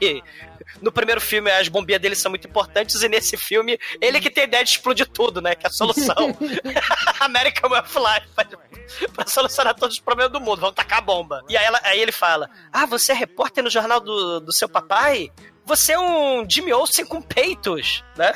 No 0.80 0.90
primeiro 0.92 1.20
filme, 1.20 1.50
as 1.50 1.68
bombinhas 1.68 2.00
dele 2.00 2.14
são 2.14 2.30
muito 2.30 2.46
importantes, 2.48 3.02
e 3.02 3.08
nesse 3.08 3.36
filme, 3.36 3.78
ele 4.00 4.20
que 4.20 4.30
tem 4.30 4.44
ideia 4.44 4.64
de 4.64 4.70
explodir 4.70 5.06
tudo, 5.08 5.40
né? 5.40 5.54
Que 5.54 5.66
é 5.66 5.68
a 5.68 5.72
solução. 5.72 6.36
American 7.20 7.70
Way 7.70 7.80
of 7.80 7.98
Life. 7.98 8.28
pra- 8.34 8.48
Pra 9.14 9.26
solucionar 9.26 9.74
todos 9.74 9.96
os 9.96 10.02
problemas 10.02 10.30
do 10.32 10.40
mundo, 10.40 10.60
vamos 10.60 10.74
tacar 10.74 10.98
a 10.98 11.00
bomba. 11.00 11.42
E 11.48 11.56
aí, 11.56 11.64
ela- 11.64 11.80
aí 11.84 11.98
ele 12.00 12.12
fala: 12.12 12.50
Ah, 12.72 12.84
você 12.86 13.12
é 13.12 13.14
repórter 13.14 13.64
no 13.64 13.70
jornal 13.70 13.98
do, 13.98 14.40
do 14.40 14.52
seu 14.52 14.68
papai? 14.68 15.32
Você 15.64 15.92
é 15.94 15.98
um 15.98 16.46
Jimmy 16.48 16.72
Olsen 16.72 17.06
com 17.06 17.22
peitos, 17.22 18.04
né? 18.16 18.32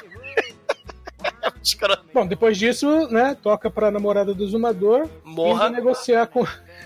Bom, 2.14 2.26
depois 2.26 2.57
disso, 2.57 3.09
né, 3.11 3.37
toca 3.42 3.70
pra 3.70 3.90
namorada 3.90 4.33
do 4.33 4.46
Zumador 4.46 5.09
Morra. 5.24 5.66
indo 5.66 5.76
negociar 5.76 6.26
com, 6.26 6.44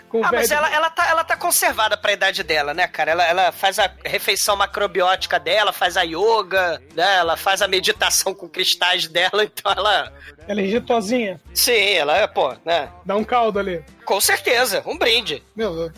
com 0.09 0.21
o 0.21 0.25
Ah, 0.25 0.31
mas 0.33 0.49
velho. 0.49 0.59
ela, 0.59 0.75
ela, 0.75 0.91
tá, 0.91 1.09
ela 1.09 1.25
tá 1.25 1.37
conservada 1.37 1.97
pra 1.97 2.13
idade 2.13 2.43
dela, 2.43 2.75
né, 2.75 2.89
cara? 2.89 3.13
Ela, 3.13 3.25
ela 3.27 3.53
faz 3.53 3.79
a 3.79 3.91
refeição 4.05 4.57
macrobiótica 4.57 5.39
dela, 5.39 5.73
faz 5.73 5.97
a 5.97 6.03
yoga, 6.03 6.83
né? 6.95 7.17
Ela 7.17 7.37
faz 7.37 7.63
a 7.63 7.69
meditação 7.69 8.35
com 8.35 8.49
cristais 8.49 9.07
dela, 9.07 9.45
então 9.45 9.71
ela. 9.73 10.13
Ela 10.49 10.61
é 10.61 10.65
jeitosinha, 10.65 11.41
Sim, 11.55 11.93
ela 11.93 12.17
é, 12.17 12.27
pô, 12.27 12.53
né? 12.65 12.91
dá 13.05 13.15
um 13.15 13.25
caldo 13.25 13.59
ali. 13.59 13.85
Com 14.05 14.21
certeza, 14.21 14.83
um 14.87 14.99
brinde. 14.99 15.43
Meu, 15.55 15.91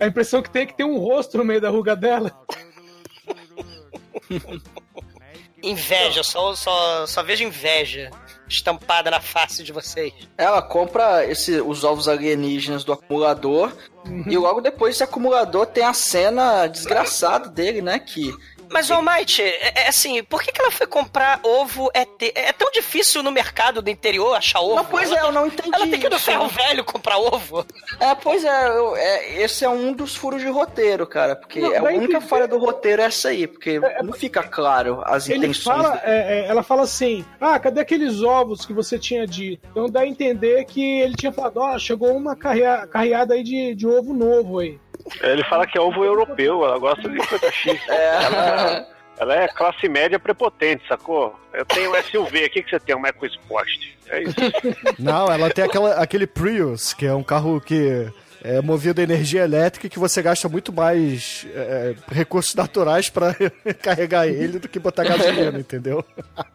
a 0.00 0.06
impressão 0.06 0.42
que 0.42 0.50
tem 0.50 0.62
é 0.62 0.66
que 0.66 0.74
tem 0.76 0.84
um 0.86 0.98
rosto 0.98 1.38
no 1.38 1.44
meio 1.44 1.60
da 1.60 1.68
ruga 1.70 1.94
dela. 1.94 2.32
Inveja, 5.62 6.22
só, 6.22 6.54
só, 6.54 7.06
só 7.06 7.22
vejo 7.22 7.44
inveja 7.44 8.10
estampada 8.48 9.10
na 9.10 9.20
face 9.20 9.62
de 9.62 9.72
vocês. 9.72 10.12
Ela 10.36 10.62
compra 10.62 11.24
esse, 11.26 11.60
os 11.60 11.84
ovos 11.84 12.08
alienígenas 12.08 12.84
do 12.84 12.92
acumulador 12.92 13.72
e 14.26 14.36
logo 14.38 14.60
depois 14.60 14.94
esse 14.94 15.04
acumulador 15.04 15.66
tem 15.66 15.84
a 15.84 15.92
cena 15.92 16.66
desgraçada 16.66 17.48
dele, 17.48 17.82
né? 17.82 17.98
Que 17.98 18.32
Mas, 18.70 18.90
Almighty, 18.90 19.42
é, 19.42 19.84
é 19.84 19.88
assim, 19.88 20.22
por 20.22 20.42
que, 20.42 20.52
que 20.52 20.60
ela 20.60 20.70
foi 20.70 20.86
comprar 20.86 21.40
ovo 21.42 21.90
ET? 21.94 22.08
É 22.34 22.52
tão 22.52 22.70
difícil 22.70 23.22
no 23.22 23.30
mercado 23.30 23.80
do 23.80 23.88
interior 23.90 24.34
achar 24.34 24.60
ovo. 24.60 24.76
Não, 24.76 24.84
pois 24.84 25.10
ela 25.10 25.20
é, 25.20 25.22
eu 25.28 25.32
não 25.32 25.46
entendi 25.46 25.70
Ela 25.74 25.86
tem 25.86 25.98
que 25.98 26.06
ir 26.06 26.10
no 26.10 26.18
ferro 26.18 26.48
velho 26.48 26.84
comprar 26.84 27.18
ovo. 27.18 27.66
É, 27.98 28.14
pois 28.14 28.44
é, 28.44 28.68
eu- 28.68 28.96
é, 28.96 29.42
esse 29.42 29.64
é 29.64 29.68
um 29.68 29.92
dos 29.92 30.14
furos 30.16 30.40
de 30.42 30.48
roteiro, 30.48 31.06
cara. 31.06 31.34
Porque 31.34 31.60
Não, 31.60 31.72
é 31.72 31.78
a 31.78 31.82
única 31.84 32.20
falha 32.20 32.46
do 32.46 32.58
roteiro 32.58 33.02
é 33.02 33.06
essa 33.06 33.28
aí, 33.28 33.46
porque 33.46 33.80
não 34.02 34.12
fica 34.12 34.42
claro 34.42 35.02
as 35.04 35.28
Ele 35.28 35.46
intenções 35.46 35.76
fala, 35.82 36.00
é, 36.04 36.40
é, 36.40 36.46
ela 36.48 36.62
fala 36.62 36.82
assim: 36.82 37.24
Ah, 37.40 37.58
cadê 37.58 37.80
aqueles 37.80 38.22
ovos 38.22 38.64
que 38.66 38.72
você 38.72 38.98
tinha 38.98 39.26
dito? 39.26 39.66
Então 39.70 39.88
dá 39.88 40.00
a 40.00 40.06
entender 40.06 40.64
que 40.66 41.00
ele 41.00 41.14
tinha 41.14 41.32
falado: 41.32 41.58
Ó, 41.58 41.78
chegou 41.78 42.14
uma 42.16 42.36
carrea- 42.36 42.86
carreada 42.86 43.34
aí 43.34 43.42
de, 43.42 43.74
de 43.74 43.86
ovo 43.86 44.12
novo 44.14 44.58
aí. 44.58 44.78
Ele 45.22 45.44
fala 45.44 45.66
que 45.66 45.78
é 45.78 45.80
ovo 45.80 46.04
europeu, 46.04 46.64
ela 46.64 46.78
gosta 46.78 47.08
de 47.08 47.18
coisa 47.26 47.50
X. 47.50 47.80
Ela, 47.88 48.86
ela 49.18 49.34
é 49.34 49.48
classe 49.48 49.88
média 49.88 50.18
prepotente, 50.18 50.86
sacou? 50.86 51.38
Eu 51.52 51.64
tenho 51.66 51.90
um 51.90 52.02
SUV 52.02 52.44
aqui 52.44 52.62
que 52.62 52.70
você 52.70 52.78
tem, 52.78 52.94
um 52.94 53.04
EcoSport. 53.04 53.68
É 54.08 54.22
isso. 54.22 54.34
Não, 54.98 55.30
ela 55.30 55.50
tem 55.50 55.64
aquela, 55.64 55.94
aquele 55.94 56.26
Prius, 56.26 56.94
que 56.94 57.04
é 57.04 57.12
um 57.12 57.22
carro 57.22 57.60
que 57.60 58.10
é 58.42 58.60
movido 58.62 59.00
a 59.00 59.04
energia 59.04 59.42
elétrica 59.44 59.88
que 59.88 59.98
você 59.98 60.22
gasta 60.22 60.48
muito 60.48 60.72
mais 60.72 61.46
é, 61.54 61.94
recursos 62.10 62.54
naturais 62.54 63.08
pra 63.10 63.34
carregar 63.82 64.26
ele 64.26 64.58
do 64.58 64.68
que 64.68 64.78
botar 64.78 65.04
gasolina, 65.04 65.58
entendeu? 65.58 66.04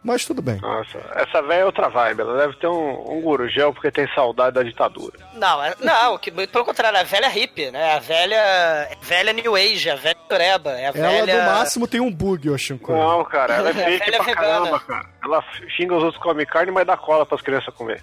Mas 0.02 0.24
tudo 0.24 0.40
bem. 0.42 0.58
Nossa, 0.60 0.98
essa 1.14 1.42
velha 1.42 1.60
é 1.60 1.64
outra 1.64 1.88
vibe. 1.88 2.20
Ela 2.20 2.38
deve 2.46 2.56
ter 2.58 2.66
um, 2.66 3.12
um 3.18 3.20
gurugel 3.20 3.72
porque 3.72 3.90
tem 3.90 4.08
saudade 4.14 4.54
da 4.54 4.62
ditadura. 4.62 5.18
Não, 5.34 5.62
é- 5.64 5.74
não, 5.80 6.16
que, 6.18 6.30
pelo 6.30 6.64
contrário, 6.64 6.98
a 6.98 7.02
velha 7.02 7.28
hippie, 7.28 7.70
né? 7.70 7.94
A 7.94 7.98
velha. 7.98 8.88
Velha 9.02 9.32
New 9.32 9.54
Age, 9.54 9.90
a 9.90 9.96
velha 9.96 10.16
Tureba. 10.28 10.70
É 10.72 10.86
a 10.86 10.92
Ela, 10.94 11.24
velha. 11.26 11.44
no 11.44 11.50
máximo, 11.52 11.86
tem 11.86 12.00
um 12.00 12.10
bug, 12.12 12.48
ô 12.50 12.56
Shinko. 12.58 12.92
Não, 12.92 13.24
cara, 13.24 13.54
ela 13.54 13.70
é 13.70 13.72
Velha 13.74 13.98
fake 13.98 14.12
pra 14.16 14.24
vegana. 14.24 14.46
caramba, 14.48 14.80
cara. 14.80 15.06
Ela 15.24 15.42
xinga 15.76 15.94
os 15.94 16.02
outros 16.02 16.22
que 16.22 16.28
comem 16.28 16.44
carne, 16.46 16.70
mas 16.70 16.86
dá 16.86 16.96
cola 16.96 17.24
pras 17.24 17.40
crianças 17.40 17.72
comer. 17.74 18.02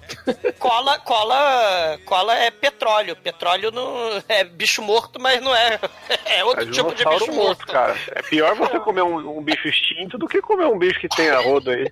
Cola, 0.60 0.98
cola, 1.00 2.00
cola 2.06 2.36
é 2.36 2.50
petróleo. 2.50 3.16
Petróleo 3.16 3.72
não 3.72 4.24
é 4.28 4.44
bicho 4.44 4.82
morto, 4.82 5.20
mas 5.20 5.42
não 5.42 5.56
é. 5.56 5.80
É 6.26 6.44
outro 6.44 6.64
É 6.64 6.72
tipo 6.72 6.94
de 6.94 7.04
bicho 7.04 7.32
morto, 7.32 7.36
morto. 7.36 7.68
cara. 7.68 7.96
É 8.16 8.22
pior 8.22 8.56
você 8.56 8.80
comer 8.80 9.02
um, 9.02 9.38
um 9.38 9.42
bicho 9.44 9.68
extinto 9.68 10.18
do 10.18 10.28
que 10.28 10.42
comer 10.42 10.66
um 10.66 10.78
bicho 10.78 11.00
que 11.00 11.10
tem 11.10 11.30
a 11.30 11.40
rodo 11.40 11.70
aí. 11.72 11.92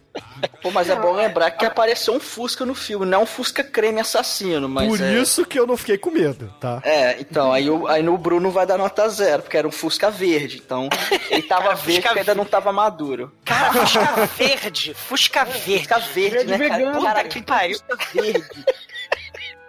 Pô, 0.62 0.72
mas 0.72 0.90
é 0.90 0.96
bom 0.96 1.14
lembrar 1.14 1.52
que 1.52 1.66
apareceu 1.66 2.14
um 2.14 2.20
Fusca 2.20 2.66
no 2.66 2.74
filme, 2.74 3.06
não 3.06 3.24
um 3.24 3.26
Fusca 3.26 3.64
creme 3.64 4.00
assassino, 4.00 4.68
mas. 4.68 4.88
Por 4.88 5.02
é... 5.02 5.14
isso 5.14 5.46
que 5.46 5.60
eu 5.60 5.68
não 5.68 5.78
fiquei 5.78 5.98
com 5.98 6.10
medo, 6.10 6.54
tá? 6.60 6.82
É, 6.84 7.20
então, 7.20 7.52
aí, 7.52 7.70
o, 7.70 7.88
aí 7.88 8.02
no 8.02 8.18
Bruno 8.18 8.50
vai 8.50 8.66
dar 8.66 8.78
nota 8.78 9.08
zero, 9.10 9.44
porque 9.44 9.58
era 9.58 9.68
um 9.68 9.72
Fusca 9.72 10.10
verde, 10.10 10.62
então 10.64 10.90
ele 11.30 11.44
tava 11.44 11.64
Cara, 11.64 11.76
verde 11.76 11.94
Fusca 11.94 12.08
porque 12.10 12.20
ainda 12.20 12.36
não 12.36 12.46
tava 12.46 12.72
maduro. 12.72 13.32
Cara, 13.46 13.74
Fusca 13.74 14.26
verde. 14.38 14.94
Fusca 14.94 15.19
verde. 15.46 15.78
Fusca 15.80 16.00
verde, 16.00 16.30
Verde 16.30 16.46
né, 16.52 16.58
cara? 16.58 16.78
vegano. 16.78 16.98
Puta 17.00 17.14
Puta 17.14 17.24
que 17.30 17.42
pariu. 17.44 17.78
Fusca 17.80 17.98
verde. 18.14 18.66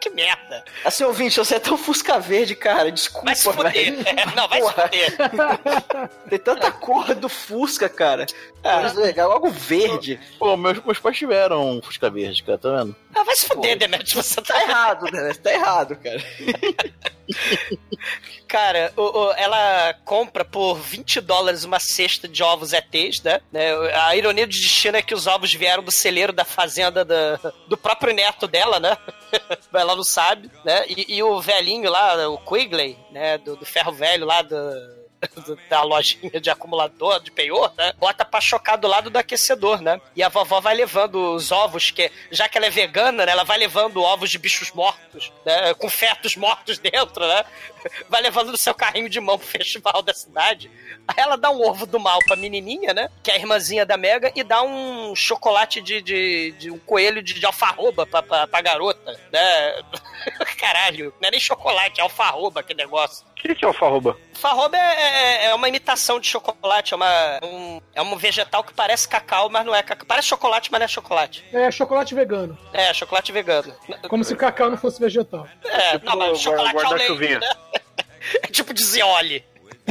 Que 0.00 0.08
merda. 0.08 0.64
Assim, 0.82 1.04
ouvinte, 1.04 1.36
você 1.38 1.56
é 1.56 1.58
tão 1.58 1.76
Fusca 1.76 2.18
verde, 2.18 2.54
cara, 2.56 2.90
desculpa, 2.90 3.26
Vai 3.26 3.34
se 3.34 3.44
fuder. 3.44 3.70
velho. 3.70 3.96
Não, 4.34 4.48
vai 4.48 4.62
se 4.62 4.72
Porra. 4.72 4.82
fuder. 4.84 6.10
Tem 6.30 6.38
tanta 6.38 6.72
cor 6.72 7.14
do 7.14 7.28
Fusca, 7.28 7.86
cara. 7.86 8.24
Mas 8.64 8.94
legal, 8.94 9.28
logo 9.28 9.50
verde. 9.50 10.18
Pô, 10.38 10.56
meus, 10.56 10.82
meus 10.82 10.98
pais 10.98 11.18
tiveram 11.18 11.72
um 11.76 11.82
Fusca 11.82 12.08
Verde, 12.08 12.42
cara, 12.42 12.56
tá 12.56 12.70
vendo? 12.78 12.96
Ah, 13.14 13.24
vai 13.24 13.36
se 13.36 13.46
fuder, 13.46 13.76
Demet. 13.76 14.14
Você 14.16 14.36
tá 14.36 14.54
Tá 14.54 14.62
errado, 14.62 15.04
né? 15.12 15.34
Tá 15.34 15.52
errado, 15.52 15.96
cara. 15.96 16.22
Cara, 18.48 18.92
o- 18.96 19.02
o- 19.26 19.32
ela 19.34 19.94
compra 20.04 20.44
por 20.44 20.74
20 20.76 21.20
dólares 21.20 21.62
uma 21.64 21.78
cesta 21.78 22.26
de 22.26 22.42
ovos 22.42 22.72
ETs, 22.72 23.22
né? 23.22 23.40
né? 23.52 23.70
A 23.94 24.16
ironia 24.16 24.46
do 24.46 24.50
destino 24.50 24.96
é 24.96 25.02
que 25.02 25.14
os 25.14 25.26
ovos 25.26 25.52
vieram 25.54 25.82
do 25.84 25.92
celeiro 25.92 26.32
da 26.32 26.44
fazenda 26.44 27.04
da- 27.04 27.36
do 27.68 27.76
próprio 27.76 28.12
neto 28.12 28.48
dela, 28.48 28.80
né? 28.80 28.96
ela 29.72 29.94
não 29.94 30.02
sabe, 30.04 30.50
né? 30.64 30.84
E, 30.88 31.16
e 31.16 31.22
o 31.22 31.40
velhinho 31.40 31.88
lá, 31.90 32.28
o 32.28 32.38
Quigley, 32.38 32.98
né? 33.12 33.38
Do, 33.38 33.56
do 33.56 33.64
ferro 33.66 33.92
velho 33.92 34.26
lá 34.26 34.42
do, 34.42 34.56
da 35.68 35.82
lojinha 35.82 36.40
de 36.40 36.50
acumulador, 36.50 37.20
de 37.20 37.30
penhor, 37.30 37.72
né? 37.76 37.92
Bota 37.98 38.24
pra 38.24 38.40
chocar 38.40 38.78
do 38.78 38.88
lado 38.88 39.10
do 39.10 39.18
aquecedor, 39.18 39.80
né? 39.82 40.00
E 40.16 40.22
a 40.22 40.28
vovó 40.28 40.60
vai 40.60 40.74
levando 40.74 41.34
os 41.34 41.52
ovos, 41.52 41.90
que 41.90 42.10
já 42.30 42.48
que 42.48 42.56
ela 42.56 42.66
é 42.66 42.70
vegana, 42.70 43.26
né? 43.26 43.32
Ela 43.32 43.44
vai 43.44 43.58
levando 43.58 44.02
ovos 44.02 44.30
de 44.30 44.38
bichos 44.38 44.72
mortos, 44.72 45.30
né? 45.44 45.74
Com 45.74 45.90
fetos 45.90 46.36
mortos 46.36 46.78
dentro, 46.78 47.26
né? 47.26 47.44
Vai 48.10 48.20
levando 48.20 48.50
no 48.50 48.58
seu 48.58 48.74
carrinho 48.74 49.08
de 49.08 49.18
mão 49.20 49.38
pro 49.38 49.46
festival 49.46 50.02
da 50.02 50.12
cidade. 50.12 50.70
Aí 51.08 51.14
ela 51.16 51.36
dá 51.36 51.50
um 51.50 51.66
ovo 51.66 51.86
do 51.86 51.98
mal 51.98 52.18
pra 52.26 52.36
menininha, 52.36 52.92
né? 52.92 53.08
Que 53.22 53.30
é 53.30 53.34
a 53.34 53.38
irmãzinha 53.38 53.86
da 53.86 53.96
Mega, 53.96 54.30
e 54.36 54.42
dá 54.44 54.62
um 54.62 55.14
chocolate 55.16 55.80
de, 55.80 56.02
de, 56.02 56.52
de 56.58 56.70
um 56.70 56.78
coelho 56.78 57.22
de, 57.22 57.34
de 57.34 57.46
alfarroba 57.46 58.06
pra, 58.06 58.22
pra, 58.22 58.46
pra 58.46 58.60
garota, 58.60 59.18
né? 59.32 59.82
Caralho, 60.60 61.14
não 61.20 61.28
é 61.28 61.30
nem 61.30 61.40
chocolate, 61.40 62.00
é 62.00 62.02
alfarroba 62.02 62.62
que 62.62 62.74
negócio. 62.74 63.24
O 63.40 63.48
que, 63.48 63.54
que 63.54 63.64
é 63.64 63.68
alfarroba? 63.68 64.16
Farroba 64.34 64.76
é, 64.76 64.80
é, 64.80 65.46
é 65.46 65.54
uma 65.54 65.66
imitação 65.66 66.20
de 66.20 66.28
chocolate, 66.28 66.92
é, 66.92 66.96
uma, 66.96 67.40
um, 67.42 67.80
é 67.94 68.02
um 68.02 68.16
vegetal 68.16 68.62
que 68.62 68.74
parece 68.74 69.08
cacau, 69.08 69.48
mas 69.48 69.64
não 69.64 69.74
é 69.74 69.82
cacau. 69.82 70.06
Parece 70.06 70.28
chocolate, 70.28 70.70
mas 70.70 70.78
não 70.78 70.84
é 70.84 70.88
chocolate. 70.88 71.44
É 71.52 71.70
chocolate 71.70 72.14
vegano. 72.14 72.56
É, 72.72 72.92
chocolate 72.92 73.32
vegano. 73.32 73.74
Como 74.08 74.22
se 74.22 74.36
cacau 74.36 74.68
não 74.70 74.76
fosse 74.76 75.00
vegetal. 75.00 75.48
É, 75.64 75.98
não, 76.00 76.16
mas 76.16 76.38
chocolate 76.38 76.76
ao 76.76 76.92
leite, 76.92 77.12
guarda-chuvinha. 77.12 77.38
né? 77.40 77.48
É 78.42 78.46
tipo 78.48 78.74
de 78.74 78.84
zioli. 78.84 79.42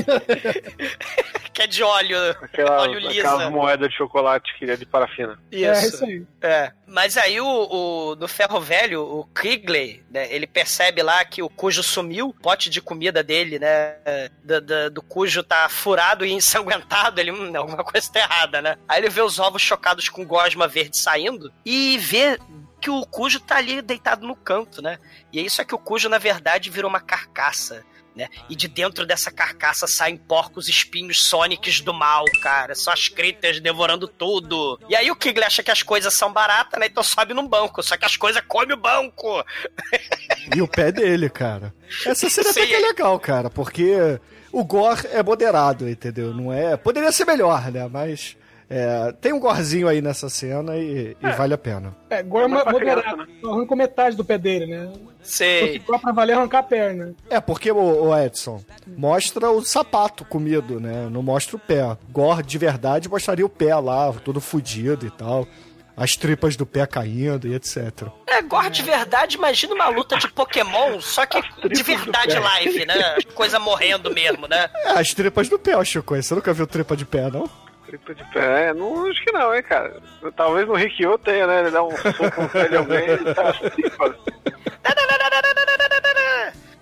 que 1.54 1.62
é 1.62 1.68
de 1.68 1.84
óleo, 1.84 2.18
Aquela, 2.42 2.82
óleo 2.82 3.00
lisa. 3.00 3.20
aquela 3.20 3.50
moeda 3.50 3.88
de 3.90 3.96
chocolate 3.96 4.54
que 4.58 4.66
é 4.70 4.76
de 4.76 4.86
parafina. 4.86 5.38
É 5.52 5.58
Isso. 5.58 5.96
isso 5.96 6.06
aí. 6.06 6.26
É. 6.42 6.72
Mas 6.88 7.18
aí 7.18 7.40
o, 7.40 7.46
o 7.46 8.16
no 8.16 8.28
ferro 8.28 8.60
velho, 8.60 9.02
o 9.02 9.26
Krigley, 9.26 10.04
né, 10.10 10.34
ele 10.34 10.48
percebe 10.48 11.04
lá 11.04 11.24
que 11.26 11.42
o 11.42 11.50
cujo 11.50 11.84
sumiu, 11.84 12.30
o 12.30 12.34
pote 12.34 12.70
de 12.70 12.82
comida 12.82 13.22
dele, 13.24 13.60
né? 13.60 13.96
Do, 14.44 14.62
do, 14.62 14.90
do 14.92 15.02
cujo 15.02 15.44
tá 15.44 15.68
furado 15.70 16.26
e 16.26 16.32
ensanguentado, 16.32 17.20
ele, 17.20 17.32
hum, 17.32 17.52
alguma 17.56 17.84
coisa 17.84 18.12
tá 18.12 18.20
errada, 18.20 18.62
né? 18.62 18.78
Aí 18.88 19.00
ele 19.02 19.10
vê 19.10 19.22
os 19.22 19.38
ovos 19.40 19.62
chocados 19.62 20.10
com 20.10 20.26
gosma 20.26 20.68
verde 20.68 20.98
saindo 20.98 21.52
e 21.66 21.98
vê 21.98 22.40
que 22.80 22.90
o 22.90 23.06
cujo 23.06 23.40
tá 23.40 23.58
ali 23.58 23.82
deitado 23.82 24.26
no 24.26 24.36
canto, 24.36 24.82
né? 24.82 24.98
E 25.32 25.40
é 25.40 25.42
isso 25.42 25.62
é 25.62 25.66
que 25.66 25.76
o 25.76 25.80
cujo, 25.80 26.08
na 26.10 26.18
verdade, 26.18 26.70
virou 26.70 26.90
uma 26.90 27.02
carcaça. 27.02 27.84
Né? 28.20 28.28
E 28.50 28.56
de 28.56 28.68
dentro 28.68 29.06
dessa 29.06 29.32
carcaça 29.32 29.88
saem 29.88 30.18
porcos 30.18 30.68
espinhos 30.68 31.20
sônicos 31.20 31.80
do 31.80 31.94
mal, 31.94 32.26
cara. 32.44 32.76
São 32.76 32.92
as 32.92 33.08
critas 33.08 33.62
devorando 33.62 34.10
tudo. 34.10 34.78
E 34.90 34.96
aí 34.96 35.10
o 35.10 35.16
Kigley 35.16 35.46
acha 35.46 35.64
que 35.64 35.72
as 35.72 35.82
coisas 35.82 36.14
são 36.14 36.34
baratas, 36.34 36.78
né? 36.78 36.88
Então 36.88 37.02
sobe 37.02 37.34
num 37.34 37.48
banco. 37.48 37.82
Só 37.82 37.96
que 37.96 38.04
as 38.04 38.18
coisas 38.18 38.44
comem 38.46 38.74
o 38.74 38.78
banco. 38.78 39.44
E 40.56 40.62
o 40.64 40.68
pé 40.68 40.92
dele, 40.92 41.30
cara. 41.30 41.72
Essa 42.06 42.28
cena 42.28 42.50
até 42.50 42.62
Sim. 42.62 42.68
que 42.68 42.74
é 42.74 42.80
legal, 42.80 43.20
cara, 43.20 43.52
porque 43.52 44.20
o 44.52 44.64
gore 44.64 45.08
é 45.12 45.22
moderado, 45.22 45.88
entendeu? 45.88 46.34
Não 46.34 46.52
é. 46.52 46.76
Poderia 46.76 47.12
ser 47.12 47.26
melhor, 47.26 47.72
né? 47.72 47.88
Mas. 47.88 48.36
É, 48.70 49.12
tem 49.20 49.34
um 49.34 49.40
gorzinho 49.40 49.88
aí 49.88 50.00
nessa 50.00 50.30
cena 50.30 50.78
e, 50.78 51.18
e 51.20 51.32
vale 51.32 51.56
a 51.56 51.58
pena. 51.58 51.96
É, 52.10 52.20
agora 52.20 52.48
Mas 52.48 52.64
pra 52.64 52.72
moderado. 52.72 53.02
criança, 53.26 53.48
Arrancou 53.48 53.76
metade 53.76 54.16
do 54.16 54.24
pé 54.24 54.38
dele, 54.38 54.68
né? 54.68 54.94
Sei. 55.24 55.74
Ficou 55.74 55.98
pra 56.00 56.12
valer 56.12 56.34
arrancar 56.34 56.60
a 56.60 56.64
perna. 56.64 57.14
É, 57.30 57.40
porque, 57.42 57.72
o, 57.72 57.78
o 57.78 58.18
Edson, 58.18 58.64
mostra 58.86 59.50
o 59.50 59.64
sapato 59.64 60.24
comido, 60.24 60.80
né? 60.80 61.10
Não 61.10 61.24
mostra 61.24 61.56
o 61.56 61.60
pé. 61.60 61.98
Gore 62.12 62.44
de 62.44 62.58
verdade 62.60 63.10
mostraria 63.10 63.46
o 63.46 63.50
pé 63.50 63.76
lá, 63.76 64.14
todo 64.14 64.40
fudido 64.40 65.06
e 65.06 65.10
tal. 65.10 65.48
As 65.98 66.12
tripas 66.12 66.56
do 66.56 66.66
pé 66.66 66.86
caindo 66.86 67.48
e 67.48 67.56
etc. 67.56 68.08
É, 68.28 68.42
gore 68.42 68.70
de 68.70 68.84
verdade, 68.84 69.36
imagina 69.36 69.74
uma 69.74 69.90
luta 69.90 70.16
de 70.18 70.30
Pokémon, 70.30 71.02
só 71.02 71.26
que 71.26 71.42
de 71.68 71.84
verdade 71.84 72.40
live, 72.40 72.86
né? 72.86 73.18
Coisa 73.34 73.60
morrendo 73.60 74.14
mesmo, 74.14 74.48
né? 74.48 74.70
É, 74.86 74.92
as 74.92 75.14
tripas 75.14 75.50
do 75.50 75.60
pé, 75.60 75.84
Chico. 75.84 76.16
Você 76.16 76.34
nunca 76.36 76.54
viu 76.54 76.66
tripa 76.68 76.96
de 76.96 77.04
pé, 77.04 77.30
não? 77.30 77.50
Tripa 77.90 78.14
de 78.14 78.24
pé. 78.32 78.70
É, 78.70 78.74
não, 78.74 79.10
acho 79.10 79.24
que 79.24 79.32
não, 79.32 79.54
hein, 79.54 79.64
cara. 79.64 80.02
Talvez 80.36 80.68
no 80.68 80.76
Rikyo 80.76 81.18
tenha, 81.18 81.48
né? 81.48 81.62
Ele 81.62 81.72
dá 81.72 81.84
um 81.84 81.92
soco 81.98 82.42
no 82.42 82.50
pé 82.50 82.68
de 82.68 82.78
alguém 82.78 83.10
e 83.10 83.34
tá 83.34 83.52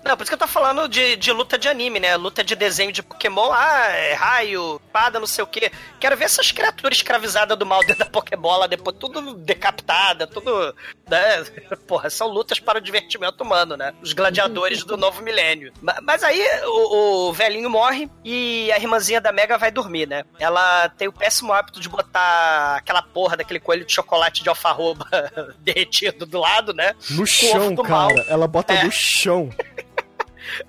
Não, 0.08 0.16
por 0.16 0.24
isso 0.24 0.32
que 0.32 0.36
eu 0.36 0.40
tô 0.40 0.48
falando 0.48 0.88
de, 0.88 1.16
de 1.18 1.32
luta 1.32 1.58
de 1.58 1.68
anime, 1.68 2.00
né? 2.00 2.16
Luta 2.16 2.44
de 2.44 2.56
desenho 2.56 2.92
de 2.92 3.04
Pokémon, 3.04 3.52
ah, 3.52 3.88
é 3.90 4.14
raio, 4.14 4.80
espada, 4.86 5.20
não 5.20 5.28
sei 5.28 5.44
o 5.44 5.48
quê. 5.48 5.72
Quero 6.00 6.16
ver 6.16 6.26
essas 6.26 6.52
criaturas 6.52 6.98
escravizadas 6.98 7.58
do 7.58 7.66
mal 7.66 7.82
dentro 7.86 8.00
da 8.00 8.06
Pokébola, 8.06 8.68
depois 8.68 8.96
tudo 9.00 9.34
decapitada, 9.36 10.26
tudo. 10.26 10.74
Né? 11.10 11.44
Porra, 11.88 12.10
são 12.10 12.28
lutas 12.28 12.60
para 12.60 12.78
o 12.78 12.82
divertimento 12.82 13.44
humano, 13.44 13.76
né? 13.76 13.94
Os 14.02 14.14
gladiadores 14.14 14.84
do 14.84 14.96
novo 14.98 15.22
milênio. 15.22 15.74
Ma- 15.82 15.98
Mas 16.02 16.24
aí 16.24 16.42
o, 16.66 17.28
o 17.30 17.34
velhinho 17.34 17.70
morre 17.70 18.10
e 18.24 18.72
a 18.72 18.78
irmãzinha 18.78 19.20
da 19.20 19.32
Mega 19.32 19.58
vai 19.58 19.72
dormir, 19.72 20.08
né? 20.08 20.24
Ela 20.40 20.90
tem 20.90 21.08
o 21.08 21.14
péssimo 21.14 21.52
hábito 21.54 21.80
de 21.80 21.90
botar 21.90 22.76
aquela 22.78 23.02
porra 23.02 23.36
daquele 23.38 23.60
coelho 23.60 23.86
de 23.86 23.94
chocolate 23.94 24.42
de 24.44 24.50
alfarroba 24.50 25.06
derretido 25.60 26.26
do 26.26 26.40
lado, 26.40 26.74
né? 26.74 26.94
No 27.10 27.26
chão, 27.26 27.74
do 27.76 27.84
mal. 27.84 28.08
cara. 28.10 28.26
Ela 28.30 28.48
bota 28.48 28.74
É. 28.74 28.84
no 28.84 28.92
chão. 28.92 29.50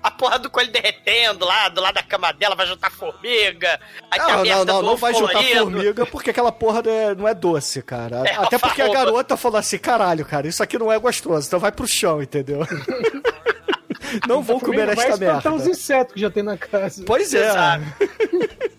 A 0.01 0.11
porra 0.11 0.39
do 0.39 0.49
coelho 0.49 0.71
derretendo 0.71 1.45
lá, 1.45 1.69
do 1.69 1.81
lado 1.81 1.95
da 1.95 2.03
cama 2.03 2.31
dela, 2.31 2.55
vai 2.55 2.65
juntar 2.67 2.91
formiga. 2.91 3.79
Aí 4.11 4.19
Não, 4.19 4.43
não, 4.43 4.65
não, 4.65 4.81
não 4.81 4.95
vai 4.97 5.13
juntar 5.13 5.33
colorido. 5.43 5.59
formiga 5.59 6.05
porque 6.05 6.29
aquela 6.29 6.51
porra 6.51 6.81
não 6.81 6.91
é, 6.91 7.15
não 7.15 7.27
é 7.27 7.33
doce, 7.33 7.81
cara. 7.81 8.23
É 8.27 8.35
Até 8.35 8.57
porque 8.57 8.81
a 8.81 8.89
garota 8.89 9.37
falou 9.37 9.57
assim: 9.57 9.77
caralho, 9.77 10.25
cara, 10.25 10.47
isso 10.47 10.61
aqui 10.63 10.77
não 10.77 10.91
é 10.91 10.97
gostoso, 10.99 11.47
então 11.47 11.59
vai 11.59 11.71
pro 11.71 11.87
chão, 11.87 12.21
entendeu? 12.21 12.59
não 14.27 14.41
vou 14.41 14.59
comer 14.59 14.85
Vai 14.87 14.95
esta 14.95 15.09
espantar 15.09 15.51
merda. 15.51 15.53
os 15.53 15.67
insetos 15.67 16.13
que 16.13 16.19
já 16.21 16.29
tem 16.29 16.43
na 16.43 16.57
casa. 16.57 17.03
Pois 17.05 17.33
é. 17.33 17.49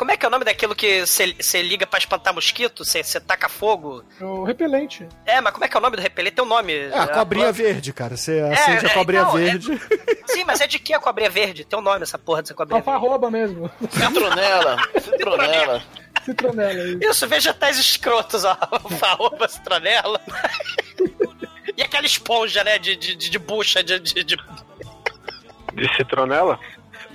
Como 0.00 0.10
é 0.12 0.16
que 0.16 0.24
é 0.24 0.28
o 0.28 0.30
nome 0.30 0.46
daquilo 0.46 0.74
que 0.74 1.04
você 1.04 1.60
liga 1.60 1.86
pra 1.86 1.98
espantar 1.98 2.32
mosquito? 2.32 2.86
Você 2.86 3.02
taca 3.20 3.50
fogo? 3.50 4.02
O 4.18 4.44
repelente. 4.44 5.06
É, 5.26 5.42
mas 5.42 5.52
como 5.52 5.62
é 5.62 5.68
que 5.68 5.76
é 5.76 5.78
o 5.78 5.82
nome 5.82 5.94
do 5.96 6.00
repelente? 6.00 6.32
Tem 6.36 6.42
um 6.42 6.48
nome. 6.48 6.72
É, 6.72 6.98
a 6.98 7.06
cobrinha 7.06 7.52
verde, 7.52 7.92
cara. 7.92 8.16
Você 8.16 8.38
É, 8.38 8.50
acende 8.50 8.86
a 8.86 8.88
é, 8.88 8.94
cobrinha 8.94 9.24
não, 9.24 9.36
é- 9.36 9.42
verde. 9.42 9.78
Sim, 10.24 10.44
mas 10.44 10.62
é 10.62 10.66
de 10.66 10.78
que 10.78 10.94
a 10.94 10.98
cobrinha 10.98 11.28
verde? 11.28 11.66
Tem 11.66 11.78
um 11.78 11.82
nome 11.82 12.02
essa 12.02 12.16
porra 12.18 12.40
dessa 12.40 12.54
cobrinha 12.54 12.80
verde. 12.80 12.88
Alfarroba 12.96 13.30
mesmo. 13.30 13.70
Citronela, 13.90 14.76
citronela. 14.98 15.82
Citronela 16.24 16.82
aí. 16.82 16.98
Isso, 17.02 17.28
vegetais 17.28 17.76
escrotos, 17.78 18.42
ó. 18.42 18.56
Alfarroba, 18.58 19.48
citronela. 19.48 20.18
e 21.76 21.82
aquela 21.82 22.06
esponja, 22.06 22.64
né, 22.64 22.78
de, 22.78 22.96
de, 22.96 23.14
de, 23.16 23.28
de 23.28 23.38
bucha, 23.38 23.84
de, 23.84 23.98
de, 24.00 24.24
de- 24.24 24.36
De 25.74 25.94
citronela? 25.94 26.58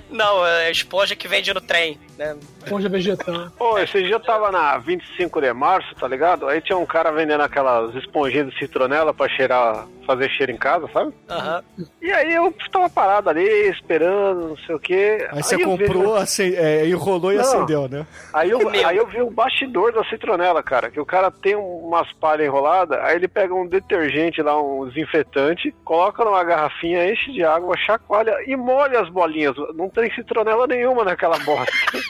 Não, 0.08 0.46
é 0.46 0.66
a 0.66 0.70
esponja 0.70 1.16
que 1.16 1.26
vende 1.26 1.52
no 1.52 1.60
trem, 1.60 1.98
né? 2.18 2.36
Esponja 2.62 2.88
vegetal. 2.88 3.48
Pô, 3.58 3.78
esse 3.78 4.02
dia 4.02 4.14
eu 4.14 4.20
tava 4.20 4.50
na 4.50 4.78
25 4.78 5.40
de 5.40 5.52
março, 5.52 5.94
tá 5.94 6.08
ligado? 6.08 6.48
Aí 6.48 6.60
tinha 6.60 6.76
um 6.78 6.86
cara 6.86 7.10
vendendo 7.12 7.42
aquelas 7.42 7.94
esponjinhas 7.94 8.48
de 8.50 8.58
citronela 8.58 9.12
pra 9.14 9.28
cheirar, 9.28 9.86
fazer 10.06 10.28
cheiro 10.30 10.52
em 10.52 10.56
casa, 10.56 10.88
sabe? 10.92 11.12
Aham. 11.28 11.62
E 12.00 12.10
aí 12.12 12.34
eu 12.34 12.52
tava 12.72 12.88
parado 12.88 13.28
ali, 13.30 13.44
esperando, 13.68 14.48
não 14.48 14.56
sei 14.58 14.74
o 14.74 14.78
quê. 14.78 15.28
Aí 15.30 15.42
você 15.42 15.56
eu 15.56 15.60
comprou, 15.60 16.16
acen- 16.16 16.54
é, 16.56 16.86
enrolou 16.86 17.32
e 17.32 17.36
Não. 17.36 17.42
acendeu, 17.42 17.88
né? 17.88 18.06
Aí 18.32 18.50
eu, 18.50 18.58
Meu. 18.58 18.86
aí 18.88 18.96
eu 18.96 19.06
vi 19.06 19.20
o 19.22 19.30
bastidor 19.30 19.92
da 19.92 20.04
citronela, 20.04 20.62
cara. 20.62 20.90
Que 20.90 21.00
o 21.00 21.06
cara 21.06 21.30
tem 21.30 21.54
umas 21.56 22.10
palhas 22.14 22.46
enroladas, 22.46 22.98
aí 23.00 23.16
ele 23.16 23.28
pega 23.28 23.54
um 23.54 23.66
detergente 23.66 24.40
lá, 24.42 24.60
um 24.60 24.86
desinfetante, 24.88 25.74
coloca 25.84 26.24
numa 26.24 26.42
garrafinha, 26.44 27.10
enche 27.10 27.32
de 27.32 27.42
água, 27.44 27.76
chacoalha 27.76 28.34
e 28.46 28.56
molha 28.56 29.00
as 29.00 29.08
bolinhas. 29.08 29.54
Não 29.74 29.88
tem 29.88 30.12
citronela 30.14 30.66
nenhuma 30.66 31.04
naquela 31.04 31.38
bosta. 31.40 31.66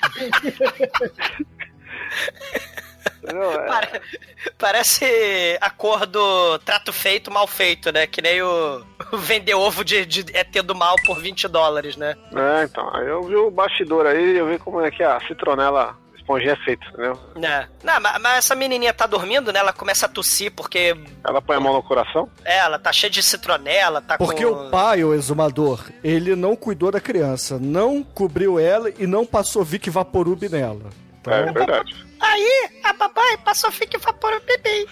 É, 3.25 3.59
Pare- 3.67 4.01
Parece 4.59 5.59
a 5.61 5.69
cor 5.71 6.07
do 6.07 6.59
trato 6.61 6.93
feito, 6.93 7.31
mal 7.31 7.47
feito, 7.47 7.91
né? 7.93 8.07
Que 8.07 8.23
nem 8.23 8.41
o, 8.43 8.85
o 9.13 9.17
vender 9.19 9.55
ovo 9.55 9.85
de, 9.85 10.07
de 10.07 10.25
ET 10.37 10.53
do 10.63 10.75
mal 10.75 10.95
por 11.05 11.19
20 11.21 11.49
dólares, 11.49 11.97
né? 11.97 12.15
é, 12.35 12.65
então. 12.65 12.89
Aí 12.95 13.07
eu 13.09 13.23
vi 13.25 13.35
o 13.35 13.51
bastidor 13.51 14.07
aí, 14.07 14.37
eu 14.37 14.47
vi 14.47 14.59
como 14.59 14.81
é 14.81 14.91
que 14.91 15.03
a 15.03 15.19
citronela 15.27 15.97
esponjinha 16.27 16.53
é 16.53 16.57
feita, 16.65 16.85
entendeu? 16.89 17.19
É. 17.43 17.67
Não, 17.85 18.01
mas, 18.01 18.21
mas 18.21 18.39
essa 18.39 18.55
menininha 18.57 18.93
tá 18.93 19.07
dormindo, 19.07 19.53
né? 19.53 19.61
Ela 19.61 19.73
começa 19.73 20.07
a 20.07 20.09
tossir 20.09 20.51
porque 20.53 20.97
Ela 21.25 21.41
põe 21.41 21.57
a 21.57 21.61
mão 21.61 21.73
no 21.73 21.83
coração. 21.83 22.29
é, 22.45 22.59
ela 22.59 22.79
tá 22.79 22.93
cheia 22.93 23.11
de 23.11 23.23
citronela, 23.23 24.01
tá 24.01 24.19
Porque 24.19 24.45
com... 24.45 24.51
o 24.53 24.71
pai, 24.71 25.05
o 25.05 25.15
exumador, 25.15 25.85
ele 26.03 26.35
não 26.35 26.57
cuidou 26.57 26.91
da 26.91 27.01
criança, 27.01 27.59
não 27.61 28.03
cobriu 28.03 28.59
ela 28.59 28.91
e 28.99 29.07
não 29.07 29.25
passou 29.25 29.65
Vic 29.65 29.89
Vaporub 29.89 30.49
nela. 30.49 30.91
Então, 31.21 31.33
É 31.33 31.53
verdade. 31.53 32.06
Aí, 32.19 32.69
a 32.83 32.95
papai 32.95 33.37
passou 33.39 33.71
fica 33.71 33.99
vapor 33.99 34.41
bebê. 34.41 34.87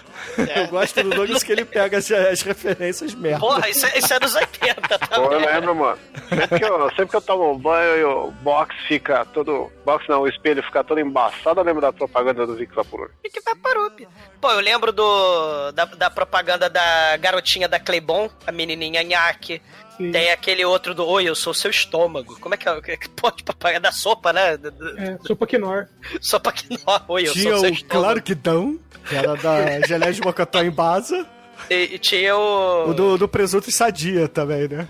Eu 0.55 0.67
gosto 0.67 1.01
do 1.03 1.09
Douglas 1.09 1.43
que 1.43 1.51
ele 1.51 1.65
pega 1.65 1.97
as, 1.97 2.11
as 2.11 2.41
referências 2.41 3.13
merda. 3.15 3.39
Porra, 3.39 3.69
isso, 3.69 3.85
é- 3.85 3.97
isso 3.97 4.13
é 4.13 4.19
dos 4.19 4.35
80 4.35 4.99
Pô, 4.99 5.31
eu 5.33 5.39
lembro, 5.39 5.75
mano. 5.75 5.97
Sempre 6.29 6.59
que 6.59 6.65
eu, 6.65 6.89
sempre 6.89 7.07
que 7.07 7.15
eu 7.15 7.21
tomo 7.21 7.57
banho 7.57 7.97
e 7.97 8.03
o 8.03 8.31
box 8.31 8.75
fica 8.87 9.25
todo. 9.25 9.71
Box 9.85 10.05
não, 10.07 10.21
o 10.21 10.27
espelho 10.27 10.61
fica 10.63 10.83
todo 10.83 10.99
embaçado, 10.99 11.59
eu 11.59 11.63
lembro 11.63 11.81
da 11.81 11.91
propaganda 11.93 12.45
do 12.45 12.55
Vic 12.55 12.73
Vaporub. 12.73 13.09
Fica 13.23 13.41
vaporup. 13.45 14.07
Pô, 14.39 14.51
eu 14.51 14.59
lembro 14.59 14.91
do 14.91 15.71
da, 15.71 15.85
da 15.85 16.09
propaganda 16.09 16.69
da 16.69 17.17
garotinha 17.17 17.67
da 17.67 17.79
Claybon, 17.79 18.29
a 18.45 18.51
menininha 18.51 19.03
Nhaque. 19.03 19.61
Sim. 19.97 20.11
Tem 20.11 20.29
aquele 20.29 20.65
outro 20.65 20.93
do 20.93 21.07
Oi, 21.07 21.23
eu 21.23 21.33
sou 21.35 21.53
seu 21.53 21.71
estômago. 21.71 22.37
Como 22.41 22.53
é 22.53 22.57
que 22.57 22.67
é? 22.67 22.81
Que 22.81 23.07
Pode 23.15 23.43
propaganda 23.43 23.79
da 23.87 23.91
sopa, 23.93 24.33
né? 24.33 24.55
É, 24.97 25.17
sopa 25.25 25.47
Quinor. 25.47 25.87
Sopa 26.19 26.51
que 26.51 26.67
não. 26.69 27.14
Oi, 27.15 27.27
eu 27.29 27.31
Tinha 27.31 27.57
sou 27.57 27.69
o. 27.69 27.85
Claro 27.85 28.21
que 28.21 28.35
dão, 28.35 28.77
que 29.07 29.15
era 29.15 29.37
da 29.37 29.79
geleia 29.87 30.11
de 30.11 30.21
mocotó 30.21 30.61
em 30.61 30.69
basa. 30.69 31.25
E, 31.69 31.95
e 31.95 31.97
tinha 31.97 32.35
o. 32.35 32.89
O 32.89 32.93
do, 32.93 33.17
do 33.17 33.25
presunto 33.25 33.69
e 33.69 33.71
sadia 33.71 34.27
também, 34.27 34.67
né? 34.67 34.85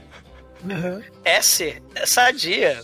S, 1.23 1.79
sadia. 2.03 2.81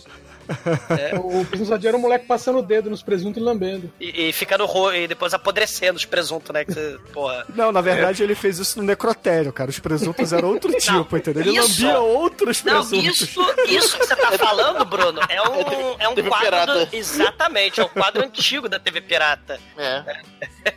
O 1.22 1.44
presunto 1.44 1.68
sadia 1.70 1.90
era 1.90 1.96
um 1.96 2.00
moleque 2.00 2.26
passando 2.26 2.58
o 2.58 2.62
dedo 2.62 2.90
nos 2.90 3.02
presuntos 3.02 3.40
e 3.40 3.44
lambendo. 3.44 3.92
E, 4.00 4.28
e 4.28 4.32
fica 4.32 4.56
no 4.58 4.66
ro... 4.66 4.92
e 4.92 5.06
depois 5.06 5.32
apodrecendo 5.34 5.96
os 5.96 6.04
presuntos, 6.04 6.50
né? 6.50 6.64
Que 6.64 6.72
você, 6.72 6.98
porra. 7.12 7.44
Não, 7.54 7.70
na 7.72 7.80
verdade 7.80 8.22
ele 8.22 8.34
fez 8.34 8.58
isso 8.58 8.78
no 8.78 8.84
necrotério, 8.84 9.52
cara. 9.52 9.70
Os 9.70 9.78
presuntos 9.78 10.32
eram 10.32 10.48
outro 10.50 10.72
tipo, 10.72 11.16
entendeu? 11.16 11.42
Ele 11.42 11.58
isso- 11.58 11.82
lambia 11.84 12.00
outros 12.00 12.62
Não, 12.62 12.72
presuntos. 12.86 13.20
isso, 13.20 13.40
isso 13.68 13.98
que 13.98 14.06
você 14.06 14.16
tá 14.16 14.32
falando, 14.32 14.84
Bruno, 14.84 15.20
é 15.28 15.42
um, 15.42 15.96
é 15.98 16.08
um 16.08 16.14
TV 16.14 16.28
quadro. 16.28 16.46
Pirata. 16.50 16.86
do- 16.86 16.96
exatamente, 16.96 17.80
é 17.80 17.84
um 17.84 17.88
quadro 17.88 18.24
antigo 18.24 18.68
da 18.68 18.78
TV 18.78 19.00
Pirata. 19.00 19.58
É. 19.76 20.02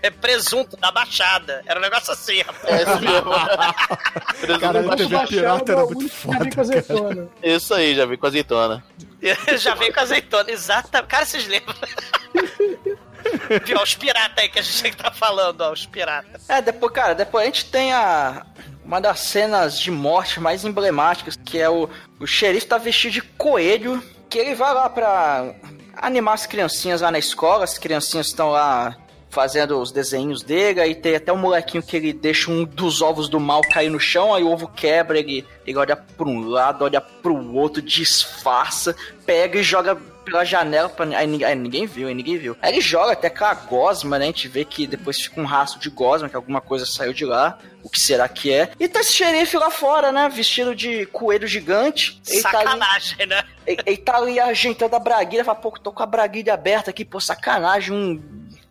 É 0.03 0.09
presunto 0.09 0.77
da 0.77 0.91
Baixada. 0.91 1.61
Era 1.65 1.79
um 1.79 1.81
negócio 1.83 2.11
assim, 2.13 2.41
rapaz. 2.41 2.65
É 2.73 2.81
isso 2.83 3.01
mesmo. 3.01 4.59
Caralho, 4.59 4.95
TV 4.95 5.27
pirata 5.27 5.71
era 5.71 5.85
muito 5.85 6.09
foda, 6.09 6.49
azeitona. 6.61 7.27
Isso 7.43 7.73
aí, 7.73 7.95
já 7.95 8.05
vi 8.05 8.17
com 8.17 8.25
azeitona. 8.27 8.83
Já 9.57 9.75
veio 9.75 9.93
com 9.93 9.99
azeitona, 9.99 10.51
exatamente. 10.51 11.09
Cara, 11.09 11.25
vocês 11.25 11.47
lembram? 11.47 11.75
Viu, 13.65 13.77
ó, 13.77 13.83
os 13.83 13.95
piratas 13.95 14.37
aí 14.37 14.49
que 14.49 14.59
a 14.59 14.61
gente 14.61 14.95
tá 14.97 15.11
falando, 15.11 15.61
ó, 15.61 15.71
os 15.71 15.85
piratas. 15.85 16.49
É, 16.49 16.61
depois, 16.61 16.91
cara, 16.91 17.13
depois 17.15 17.43
a 17.43 17.45
gente 17.45 17.65
tem 17.65 17.93
a. 17.93 18.45
Uma 18.83 19.01
das 19.01 19.19
cenas 19.21 19.79
de 19.79 19.89
morte 19.89 20.39
mais 20.39 20.63
emblemáticas, 20.63 21.35
que 21.35 21.59
é 21.59 21.67
o, 21.67 21.89
o 22.19 22.27
xerife 22.27 22.67
tá 22.67 22.77
vestido 22.77 23.13
de 23.13 23.21
coelho, 23.21 24.03
que 24.29 24.37
ele 24.37 24.53
vai 24.53 24.71
lá 24.75 24.87
pra 24.87 25.55
animar 25.95 26.33
as 26.33 26.45
criancinhas 26.45 27.01
lá 27.01 27.09
na 27.09 27.17
escola, 27.17 27.63
as 27.63 27.79
criancinhas 27.79 28.27
estão 28.27 28.51
lá 28.51 28.95
fazendo 29.35 29.77
os 29.81 29.91
desenhos 29.91 30.41
dele, 30.41 30.79
aí 30.79 30.95
tem 30.95 31.13
até 31.17 31.33
um 31.33 31.37
molequinho 31.37 31.83
que 31.83 31.97
ele 31.97 32.13
deixa 32.13 32.49
um 32.49 32.63
dos 32.63 33.01
ovos 33.01 33.27
do 33.27 33.37
mal 33.37 33.59
cair 33.61 33.89
no 33.89 33.99
chão, 33.99 34.33
aí 34.33 34.41
o 34.41 34.49
ovo 34.49 34.65
quebra, 34.69 35.19
ele, 35.19 35.45
ele 35.67 35.77
olha 35.77 35.97
pra 35.97 36.25
um 36.25 36.47
lado, 36.47 36.85
olha 36.85 37.01
pro 37.01 37.35
outro, 37.53 37.81
disfarça, 37.81 38.95
pega 39.25 39.59
e 39.59 39.63
joga 39.63 39.95
pela 40.23 40.43
janela, 40.43 40.89
pra, 40.89 41.05
aí, 41.17 41.27
ninguém- 41.27 41.45
aí 41.47 41.55
ninguém 41.55 41.85
viu, 41.85 42.07
aí 42.07 42.13
ninguém 42.15 42.37
viu. 42.37 42.57
Aí 42.61 42.71
ele 42.73 42.81
joga 42.81 43.11
até 43.11 43.29
com 43.29 43.45
a 43.45 43.53
gosma, 43.53 44.17
né, 44.17 44.23
a 44.25 44.27
gente 44.27 44.47
vê 44.47 44.65
que 44.65 44.87
depois 44.87 45.21
fica 45.21 45.39
um 45.39 45.45
rastro 45.45 45.79
de 45.79 45.89
gosma, 45.89 46.27
que 46.29 46.35
alguma 46.35 46.61
coisa 46.61 46.83
saiu 46.85 47.13
de 47.13 47.25
lá, 47.25 47.59
o 47.83 47.89
que 47.89 47.99
será 47.99 48.27
que 48.27 48.51
é? 48.51 48.71
E 48.79 48.87
tá 48.87 49.01
esse 49.01 49.13
xerife 49.13 49.55
lá 49.57 49.69
fora, 49.69 50.11
né, 50.11 50.27
vestido 50.29 50.73
de 50.73 51.05
coelho 51.07 51.47
gigante. 51.47 52.19
Ele 52.27 52.41
tá 52.41 52.49
ali- 52.57 52.69
Sacanagem, 52.69 53.27
né? 53.27 53.43
ele, 53.67 53.81
ele 53.85 53.97
tá 53.97 54.15
ali 54.17 54.39
ajeitando 54.39 54.95
a 54.95 54.99
braguilha, 54.99 55.43
fala, 55.45 55.59
pô, 55.59 55.71
tô 55.71 55.91
com 55.91 56.01
a 56.01 56.07
braguilha 56.07 56.53
aberta 56.55 56.89
aqui, 56.89 57.05
pô, 57.05 57.19
sacanagem, 57.19 57.93
um 57.93 58.19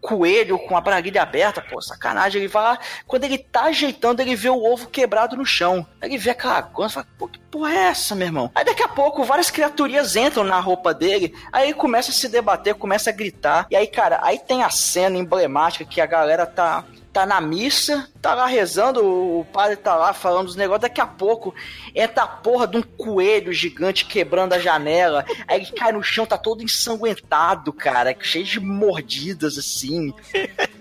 coelho 0.04 0.58
com 0.58 0.76
a 0.76 0.80
braguilha 0.80 1.22
aberta, 1.22 1.62
pô, 1.62 1.80
sacanagem. 1.80 2.42
Ele 2.42 2.48
vai 2.48 2.62
lá, 2.62 2.78
quando 3.06 3.24
ele 3.24 3.38
tá 3.38 3.64
ajeitando, 3.64 4.20
ele 4.20 4.36
vê 4.36 4.50
o 4.50 4.62
ovo 4.62 4.88
quebrado 4.88 5.36
no 5.36 5.46
chão. 5.46 5.86
Ele 6.02 6.18
vê 6.18 6.30
aquela 6.30 6.62
coisa, 6.62 6.94
fala, 6.94 7.06
pô, 7.18 7.26
que 7.26 7.38
porra 7.38 7.72
é 7.72 7.78
essa, 7.86 8.14
meu 8.14 8.26
irmão? 8.26 8.50
Aí 8.54 8.64
daqui 8.64 8.82
a 8.82 8.88
pouco, 8.88 9.24
várias 9.24 9.50
criaturinhas 9.50 10.14
entram 10.14 10.44
na 10.44 10.60
roupa 10.60 10.92
dele, 10.92 11.34
aí 11.50 11.64
ele 11.64 11.74
começa 11.74 12.10
a 12.10 12.14
se 12.14 12.28
debater, 12.28 12.74
começa 12.74 13.08
a 13.08 13.12
gritar. 13.12 13.66
E 13.70 13.76
aí, 13.76 13.86
cara, 13.86 14.20
aí 14.22 14.38
tem 14.38 14.62
a 14.62 14.70
cena 14.70 15.16
emblemática 15.16 15.84
que 15.84 16.00
a 16.00 16.06
galera 16.06 16.44
tá 16.44 16.84
tá 17.14 17.24
na 17.24 17.40
missa, 17.40 18.10
tá 18.20 18.34
lá 18.34 18.44
rezando, 18.46 19.00
o 19.00 19.44
padre 19.52 19.76
tá 19.76 19.94
lá 19.94 20.12
falando 20.12 20.48
os 20.48 20.56
negócios, 20.56 20.82
daqui 20.82 21.00
a 21.00 21.06
pouco 21.06 21.54
entra 21.94 22.24
a 22.24 22.26
porra 22.26 22.66
de 22.66 22.76
um 22.76 22.82
coelho 22.82 23.52
gigante 23.52 24.04
quebrando 24.04 24.52
a 24.52 24.58
janela, 24.58 25.24
aí 25.46 25.60
ele 25.60 25.70
cai 25.70 25.92
no 25.92 26.02
chão, 26.02 26.26
tá 26.26 26.36
todo 26.36 26.64
ensanguentado, 26.64 27.72
cara, 27.72 28.16
cheio 28.20 28.44
de 28.44 28.58
mordidas, 28.58 29.56
assim. 29.56 30.12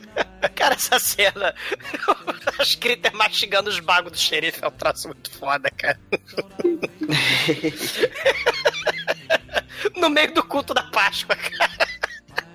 Cara, 0.56 0.76
essa 0.76 1.00
cena. 1.00 1.56
As 2.60 2.76
critas 2.76 3.12
mastigando 3.14 3.68
os 3.70 3.80
bagos 3.80 4.12
do 4.12 4.18
xerife 4.18 4.64
é 4.64 4.68
um 4.68 4.72
traço 4.72 5.08
muito 5.08 5.32
foda, 5.32 5.72
cara. 5.72 6.00
no 9.98 10.10
meio 10.10 10.32
do 10.34 10.44
culto 10.44 10.72
da 10.74 10.84
Páscoa, 10.84 11.36
cara. 11.36 11.88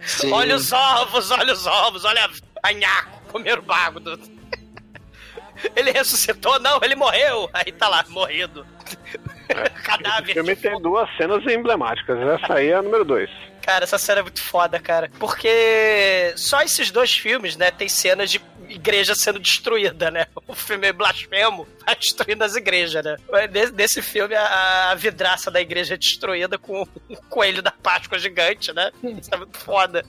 Sim. 0.07 0.31
Olha 0.31 0.55
os 0.55 0.72
ovos, 0.72 1.33
olha 1.33 1.53
os 1.53 1.66
ovos, 1.66 2.05
olha 2.05 2.31
a 2.62 2.72
nhaco, 2.72 3.18
comer 3.29 3.59
o 3.59 3.62
bago 3.62 4.01
do. 4.01 4.18
Ele 5.74 5.91
ressuscitou? 5.91 6.61
Não, 6.61 6.79
ele 6.83 6.95
morreu. 6.95 7.51
Aí 7.53 7.72
tá 7.72 7.89
lá, 7.89 8.05
morrido. 8.09 8.64
Esse 8.87 9.70
Cadáver. 9.83 10.35
filme 10.35 10.55
tem 10.55 10.81
duas 10.81 11.09
cenas 11.16 11.45
emblemáticas. 11.47 12.16
Essa 12.16 12.55
aí 12.55 12.68
é 12.68 12.74
a 12.74 12.83
número 12.83 13.05
dois. 13.05 13.29
Cara, 13.62 13.85
essa 13.85 13.99
cena 13.99 14.20
é 14.20 14.22
muito 14.22 14.41
foda, 14.41 14.79
cara. 14.79 15.11
Porque 15.18 16.33
só 16.37 16.62
esses 16.62 16.91
dois 16.93 17.12
filmes, 17.12 17.57
né, 17.57 17.70
tem 17.72 17.89
cenas 17.89 18.31
de 18.31 18.41
igreja 18.68 19.14
sendo 19.14 19.39
destruída, 19.39 20.11
né? 20.11 20.26
O 20.47 20.55
filme 20.55 20.87
é 20.87 20.93
blasfemo, 20.93 21.66
vai 21.85 21.97
destruindo 21.97 22.45
as 22.45 22.55
igrejas, 22.55 23.05
né? 23.05 23.16
Nesse, 23.74 24.03
filme, 24.03 24.35
a, 24.35 24.91
a 24.91 24.95
vidraça 24.95 25.51
da 25.51 25.61
igreja 25.61 25.95
é 25.95 25.97
destruída 25.97 26.59
com 26.59 26.83
o 26.83 27.16
coelho 27.29 27.62
da 27.62 27.70
Páscoa 27.70 28.18
gigante, 28.18 28.72
né? 28.72 28.91
Isso 29.03 29.31
é 29.33 29.37
muito 29.37 29.59
foda. 29.59 30.05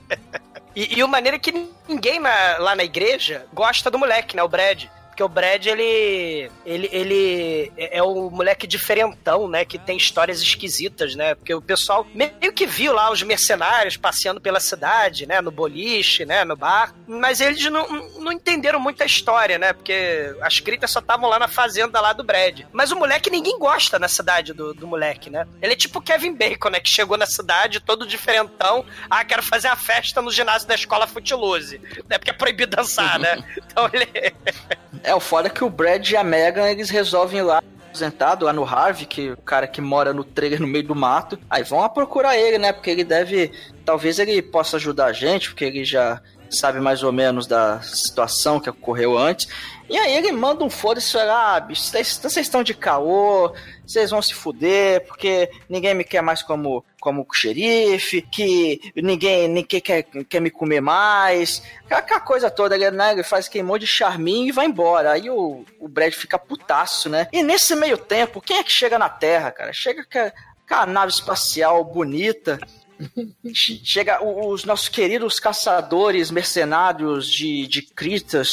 E, 0.79 0.97
e 0.99 1.03
o 1.03 1.07
maneiro 1.09 1.35
é 1.35 1.39
que 1.39 1.51
ninguém 1.89 2.19
na- 2.19 2.57
lá 2.59 2.73
na 2.73 2.85
igreja 2.85 3.45
gosta 3.53 3.91
do 3.91 3.99
moleque, 3.99 4.33
né? 4.35 4.41
O 4.43 4.47
Brad. 4.47 4.85
Porque 5.19 5.23
o 5.23 5.27
Brad, 5.27 5.65
ele, 5.65 6.49
ele. 6.65 6.89
Ele 6.93 7.73
é 7.75 7.97
é 7.97 8.03
o 8.03 8.29
moleque 8.29 8.65
diferentão, 8.65 9.49
né? 9.49 9.65
Que 9.65 9.77
tem 9.77 9.97
histórias 9.97 10.41
esquisitas, 10.41 11.15
né? 11.15 11.35
Porque 11.35 11.53
o 11.53 11.61
pessoal 11.61 12.07
meio 12.13 12.53
que 12.53 12.65
viu 12.65 12.93
lá 12.93 13.11
os 13.11 13.21
mercenários 13.21 13.97
passeando 13.97 14.39
pela 14.39 14.59
cidade, 14.59 15.25
né? 15.25 15.41
No 15.41 15.51
boliche, 15.51 16.25
né? 16.25 16.45
No 16.45 16.55
bar. 16.55 16.93
Mas 17.05 17.41
eles 17.41 17.61
não, 17.69 17.85
não 18.19 18.31
entenderam 18.31 18.79
muito 18.79 19.03
a 19.03 19.05
história, 19.05 19.57
né? 19.57 19.73
Porque 19.73 20.33
as 20.41 20.59
críticas 20.59 20.91
só 20.91 20.99
estavam 20.99 21.29
lá 21.29 21.37
na 21.37 21.47
fazenda 21.47 21.99
lá 21.99 22.13
do 22.13 22.23
Brad. 22.23 22.61
Mas 22.71 22.91
o 22.91 22.95
moleque, 22.95 23.29
ninguém 23.29 23.59
gosta 23.59 23.99
na 23.99 24.07
cidade 24.07 24.53
do, 24.53 24.73
do 24.73 24.87
moleque, 24.87 25.29
né? 25.29 25.45
Ele 25.61 25.73
é 25.73 25.75
tipo 25.75 25.99
o 25.99 26.01
Kevin 26.01 26.33
Bacon, 26.33 26.69
né? 26.69 26.79
Que 26.79 26.89
chegou 26.89 27.17
na 27.17 27.25
cidade 27.25 27.81
todo 27.81 28.07
diferentão. 28.07 28.85
Ah, 29.09 29.25
quero 29.25 29.43
fazer 29.43 29.67
a 29.67 29.75
festa 29.75 30.21
no 30.21 30.31
ginásio 30.31 30.67
da 30.67 30.75
escola 30.75 31.07
Footloose. 31.07 31.79
Né? 32.07 32.17
Porque 32.17 32.29
é 32.29 32.33
proibido 32.33 32.77
dançar, 32.77 33.19
né? 33.19 33.43
Então 33.69 33.89
ele. 33.93 34.07
É, 35.09 35.15
o 35.15 35.19
foda 35.19 35.47
é 35.47 35.49
que 35.49 35.63
o 35.63 35.69
Brad 35.71 36.07
e 36.07 36.15
a 36.15 36.23
Megan, 36.23 36.69
eles 36.69 36.91
resolvem 36.91 37.39
ir 37.39 37.41
lá 37.41 37.63
aposentado 37.87 38.45
lá 38.45 38.53
no 38.53 38.63
Harvey, 38.63 39.07
que 39.07 39.31
o 39.31 39.37
cara 39.37 39.67
que 39.67 39.81
mora 39.81 40.13
no 40.13 40.23
trailer 40.23 40.61
no 40.61 40.67
meio 40.67 40.85
do 40.85 40.93
mato. 40.93 41.39
Aí 41.49 41.63
vão 41.63 41.79
lá 41.79 41.89
procurar 41.89 42.37
ele, 42.37 42.59
né? 42.59 42.71
Porque 42.71 42.91
ele 42.91 43.03
deve. 43.03 43.51
Talvez 43.83 44.19
ele 44.19 44.39
possa 44.39 44.77
ajudar 44.77 45.07
a 45.07 45.11
gente, 45.11 45.49
porque 45.49 45.65
ele 45.65 45.83
já 45.83 46.21
sabe 46.47 46.79
mais 46.79 47.01
ou 47.01 47.11
menos 47.11 47.47
da 47.47 47.81
situação 47.81 48.59
que 48.59 48.69
ocorreu 48.69 49.17
antes. 49.17 49.47
E 49.89 49.97
aí 49.97 50.15
ele 50.15 50.31
manda 50.31 50.63
um 50.63 50.69
foda-se 50.69 51.09
e 51.09 51.11
fala: 51.13 51.55
Ah, 51.55 51.59
bicho, 51.59 51.81
vocês 51.81 52.37
estão 52.37 52.61
de 52.61 52.75
caô, 52.75 53.51
vocês 53.87 54.11
vão 54.11 54.21
se 54.21 54.35
fuder, 54.35 55.07
porque 55.07 55.49
ninguém 55.67 55.95
me 55.95 56.03
quer 56.03 56.21
mais 56.21 56.43
como, 56.43 56.85
como 56.99 57.25
xerife, 57.33 58.21
que 58.21 58.91
ninguém, 58.95 59.47
ninguém 59.47 59.79
quer, 59.81 60.03
quer 60.03 60.39
me 60.39 60.49
comer 60.51 60.81
mais. 60.81 61.61
Aquela 61.89 62.19
coisa 62.19 62.49
toda, 62.51 62.75
ele, 62.75 62.91
né, 62.91 63.13
ele 63.13 63.23
faz 63.23 63.47
queimou 63.47 63.77
de 63.79 63.87
charminho 63.87 64.47
e 64.47 64.51
vai 64.51 64.65
embora. 64.65 65.11
Aí 65.11 65.29
o, 65.29 65.63
o 65.79 65.87
Brad 65.87 66.13
fica 66.13 66.37
putaço, 66.37 67.09
né? 67.09 67.27
E 67.31 67.41
nesse 67.43 67.75
meio 67.75 67.97
tempo, 67.97 68.41
quem 68.41 68.57
é 68.57 68.63
que 68.63 68.71
chega 68.71 68.99
na 68.99 69.09
Terra, 69.09 69.51
cara? 69.51 69.71
Chega 69.73 70.03
com 70.05 70.19
a, 70.19 70.31
com 70.67 70.75
a 70.75 70.85
nave 70.85 71.11
espacial 71.11 71.83
bonita. 71.83 72.59
Che- 73.53 73.79
Chega 73.83 74.21
o- 74.21 74.49
os 74.49 74.65
nossos 74.65 74.89
queridos 74.89 75.39
caçadores 75.39 76.29
mercenários 76.31 77.27
de, 77.29 77.65
de 77.67 77.81
Critas 77.81 78.49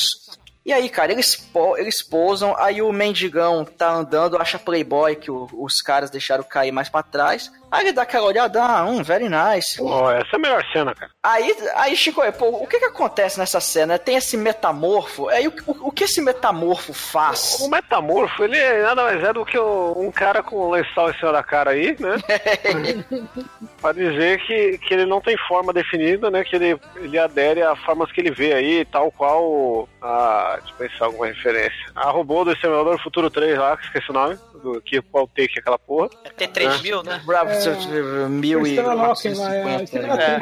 E 0.65 0.73
aí, 0.73 0.89
cara, 0.89 1.13
eles, 1.13 1.49
eles 1.79 2.03
pousam, 2.03 2.57
aí 2.59 2.83
o 2.83 2.93
mendigão 2.93 3.65
tá 3.65 3.89
andando, 3.93 4.37
acha 4.37 4.59
Playboy 4.59 5.15
que 5.17 5.31
o- 5.31 5.49
os 5.53 5.81
caras 5.81 6.11
deixaram 6.11 6.43
cair 6.45 6.73
mais 6.73 6.89
pra 6.89 7.03
trás. 7.05 7.51
Aí 7.71 7.85
ele 7.85 7.93
dá 7.93 8.03
aquela 8.03 8.27
olhada, 8.27 8.62
ah, 8.62 8.85
um, 8.85 9.03
very 9.03 9.29
nice. 9.29 9.77
Pô, 9.79 10.11
essa 10.11 10.29
é 10.33 10.37
a 10.37 10.39
melhor 10.39 10.64
cena, 10.73 10.95
cara. 10.95 11.11
Aí, 11.23 11.57
aí 11.75 11.97
Chico, 11.97 12.21
pô, 12.33 12.49
o 12.62 12.67
que 12.67 12.79
que 12.79 12.85
acontece 12.85 13.39
nessa 13.39 13.61
cena? 13.61 13.99
Tem 13.99 14.17
esse 14.17 14.37
metamorfo, 14.37 15.29
aí 15.29 15.49
o, 15.49 15.53
o, 15.67 15.89
o 15.89 15.93
que 15.93 16.05
esse 16.05 16.21
metamorfo 16.23 16.93
faz? 16.93 17.59
O 17.61 17.69
metamorfo, 17.69 18.45
ele 18.45 18.57
é 18.59 18.83
nada 18.83 19.03
mais 19.03 19.23
é 19.23 19.33
do 19.33 19.45
que 19.45 19.59
o- 19.59 19.95
um 19.97 20.11
cara 20.12 20.43
com 20.43 20.67
um 20.69 20.71
lençol 20.71 21.11
em 21.11 21.14
cima 21.14 21.33
da 21.33 21.43
cara 21.43 21.71
aí, 21.73 21.97
né? 21.99 22.17
pra 23.81 23.93
dizer 23.93 24.41
que, 24.47 24.79
que 24.79 24.95
ele 24.95 25.07
não 25.07 25.21
tem 25.21 25.37
forma 25.49 25.73
definida, 25.73 26.31
né? 26.31 26.45
Que 26.45 26.57
ele, 26.57 26.81
ele 26.97 27.19
adere 27.19 27.62
a 27.62 27.75
formas 27.77 28.11
que 28.12 28.21
ele 28.21 28.31
vê 28.31 28.53
aí, 28.53 28.85
tal 28.85 29.11
qual 29.11 29.89
a. 30.01 30.59
Deixa 30.62 30.73
eu 30.73 30.89
pensar 30.89 31.05
alguma 31.07 31.27
referência. 31.27 31.77
A 31.95 32.11
robô 32.11 32.45
do 32.45 32.53
Exterminador 32.53 32.99
Futuro 33.03 33.31
3 33.31 33.59
lá, 33.59 33.77
que 33.77 33.85
esqueci 33.87 34.11
o 34.11 34.14
nome, 34.14 34.39
do 34.62 34.81
que 34.81 35.01
qual 35.03 35.27
take 35.29 35.59
aquela 35.59 35.79
porra. 35.79 36.09
É 36.25 36.31
T3000, 36.31 37.05
né? 37.05 37.23
Bravo, 37.25 37.51
É, 37.51 37.56
mil 38.29 38.67
e 38.67 38.71
Estrela 38.71 38.95
Locken 38.95 39.35
lá, 39.35 39.55
é 39.55 39.61
a 39.61 39.63
450, 39.63 39.83
Estrela 39.85 40.17
né? 40.17 40.41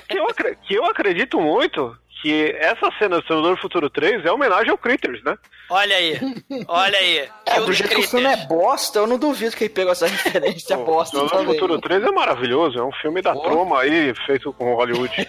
Eu, 0.08 0.26
acre- 0.28 0.56
que 0.66 0.74
eu 0.74 0.84
acredito 0.86 1.38
muito 1.38 1.94
que 2.24 2.56
essa 2.58 2.90
cena 2.98 3.16
do 3.16 3.20
Exterminador 3.20 3.60
Futuro 3.60 3.90
3 3.90 4.24
é 4.24 4.32
homenagem 4.32 4.70
ao 4.70 4.78
Critters, 4.78 5.22
né? 5.22 5.36
Olha 5.68 5.94
aí. 5.96 6.18
Olha 6.66 6.98
aí. 6.98 7.28
É, 7.46 7.60
o 7.60 7.66
do 7.66 7.72
jeito 7.74 7.94
que 7.94 8.00
o 8.00 8.08
filme 8.08 8.26
é 8.26 8.36
bosta, 8.46 8.98
eu 8.98 9.06
não 9.06 9.18
duvido 9.18 9.54
que 9.54 9.64
ele 9.64 9.72
pegou 9.74 9.92
essa 9.92 10.06
referência 10.08 10.78
O 10.78 10.84
bosta 10.86 11.16
Exterminador 11.18 11.44
também. 11.46 11.60
Futuro 11.60 11.80
3 11.80 12.02
é 12.02 12.10
maravilhoso, 12.10 12.78
é 12.78 12.82
um 12.82 12.92
filme 12.92 13.20
da 13.20 13.32
troma 13.34 13.80
aí, 13.82 14.14
feito 14.26 14.52
com 14.54 14.74
Hollywood. 14.74 15.12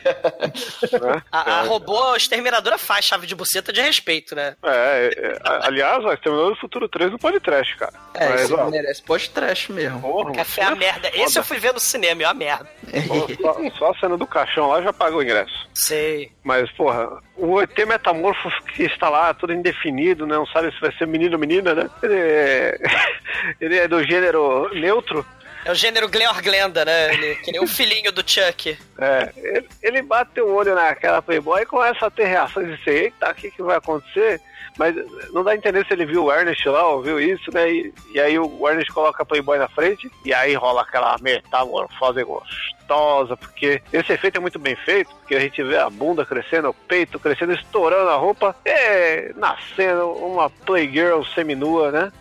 né? 1.01 1.21
A, 1.31 1.59
a 1.61 1.65
É. 1.65 1.67
robô 1.67 2.15
exterminadora 2.15 2.77
faz 2.77 3.05
chave 3.05 3.27
de 3.27 3.35
buceta 3.35 3.73
de 3.73 3.81
respeito, 3.81 4.33
né? 4.35 4.55
É, 4.63 4.69
é, 5.15 5.27
é, 5.31 5.39
aliás, 5.67 6.03
o 6.03 6.11
Exterminador 6.13 6.53
do 6.53 6.59
Futuro 6.61 6.87
3 6.87 7.11
não 7.11 7.17
pode 7.17 7.39
trash, 7.41 7.75
cara. 7.75 7.93
É, 8.13 8.29
Mas, 8.29 8.41
isso 8.43 8.55
ó, 8.55 8.69
merece 8.69 9.03
post-trash 9.03 9.69
mesmo. 9.69 9.99
porra, 10.01 10.31
Café 10.33 10.61
é 10.61 10.65
a 10.65 10.75
merda. 10.75 11.11
Esse 11.13 11.37
eu 11.37 11.43
fui 11.43 11.57
ver 11.59 11.73
no 11.73 11.79
cinema, 11.79 12.23
é 12.23 12.27
uma 12.27 12.33
merda. 12.33 12.69
só, 13.07 13.53
só- 13.53 13.69
só 13.77 13.91
a 13.91 13.99
cena 13.99 14.17
do 14.17 14.25
caixão 14.25 14.67
lá 14.69 14.81
já 14.81 14.93
pagou 14.93 15.19
o 15.19 15.23
ingresso. 15.23 15.67
Sei. 15.73 16.31
Mas, 16.43 16.69
porra, 16.85 17.19
o 17.35 17.59
ET 17.59 17.75
metamorfo 17.87 18.47
que 18.75 18.83
está 18.83 19.09
lá, 19.09 19.33
todo 19.33 19.51
indefinido, 19.51 20.27
né? 20.27 20.35
Não 20.35 20.45
sabe 20.45 20.71
se 20.71 20.79
vai 20.79 20.91
ser 20.95 21.07
menino 21.07 21.33
ou 21.33 21.39
menina, 21.39 21.73
né? 21.73 21.89
Ele 22.03 22.13
é, 22.15 22.77
ele 23.59 23.77
é 23.79 23.87
do 23.87 24.03
gênero 24.03 24.69
neutro. 24.71 25.25
É 25.65 25.71
o 25.71 25.75
gênero 25.75 26.07
Gleor 26.07 26.43
Glenda, 26.43 26.85
né? 26.85 27.11
Ele, 27.11 27.35
que 27.37 27.51
nem 27.51 27.59
o 27.59 27.65
filhinho 27.65 28.11
do 28.11 28.21
Chuck. 28.21 28.77
É, 28.99 29.31
ele, 29.35 29.67
ele 29.81 30.01
bate 30.03 30.39
o 30.39 30.53
olho 30.53 30.75
naquela 30.75 31.23
Playboy 31.23 31.63
e 31.63 31.65
começa 31.65 32.05
a 32.05 32.11
ter 32.11 32.25
reações 32.25 32.67
e 32.67 32.77
dizer, 32.77 33.03
eita, 33.05 33.31
o 33.31 33.33
que, 33.33 33.49
que 33.49 33.63
vai 33.63 33.77
acontecer? 33.77 34.39
Mas 34.77 34.95
não 35.31 35.43
dá 35.43 35.51
a 35.51 35.55
entender 35.55 35.85
se 35.85 35.93
ele 35.93 36.05
viu 36.05 36.25
o 36.25 36.31
Ernest 36.31 36.67
lá, 36.67 36.87
ouviu 36.87 37.19
isso, 37.19 37.51
né? 37.53 37.71
E, 37.71 37.93
e 38.13 38.19
aí 38.19 38.37
o 38.37 38.67
Ernest 38.67 38.91
coloca 38.91 39.23
a 39.23 39.25
Playboy 39.25 39.57
na 39.57 39.69
frente 39.69 40.11
e 40.23 40.33
aí 40.33 40.53
rola 40.53 40.81
aquela 40.81 41.15
metamorfose 41.21 42.23
gostosa, 42.23 43.37
porque 43.37 43.81
esse 43.93 44.13
efeito 44.13 44.37
é 44.37 44.39
muito 44.39 44.59
bem 44.59 44.75
feito, 44.75 45.13
porque 45.15 45.35
a 45.35 45.39
gente 45.39 45.63
vê 45.63 45.77
a 45.77 45.89
bunda 45.89 46.25
crescendo, 46.25 46.69
o 46.69 46.73
peito 46.73 47.19
crescendo, 47.19 47.53
estourando 47.53 48.09
a 48.09 48.15
roupa, 48.15 48.55
é 48.65 49.31
nascendo 49.35 50.11
uma 50.11 50.49
Playgirl 50.49 51.23
seminua, 51.33 51.91
né? 51.91 52.11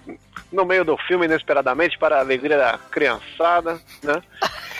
No 0.52 0.64
meio 0.64 0.84
do 0.84 0.96
filme, 0.96 1.26
inesperadamente, 1.26 1.98
para 1.98 2.16
a 2.16 2.20
alegria 2.20 2.56
da 2.56 2.78
criançada, 2.90 3.80
né? 4.02 4.22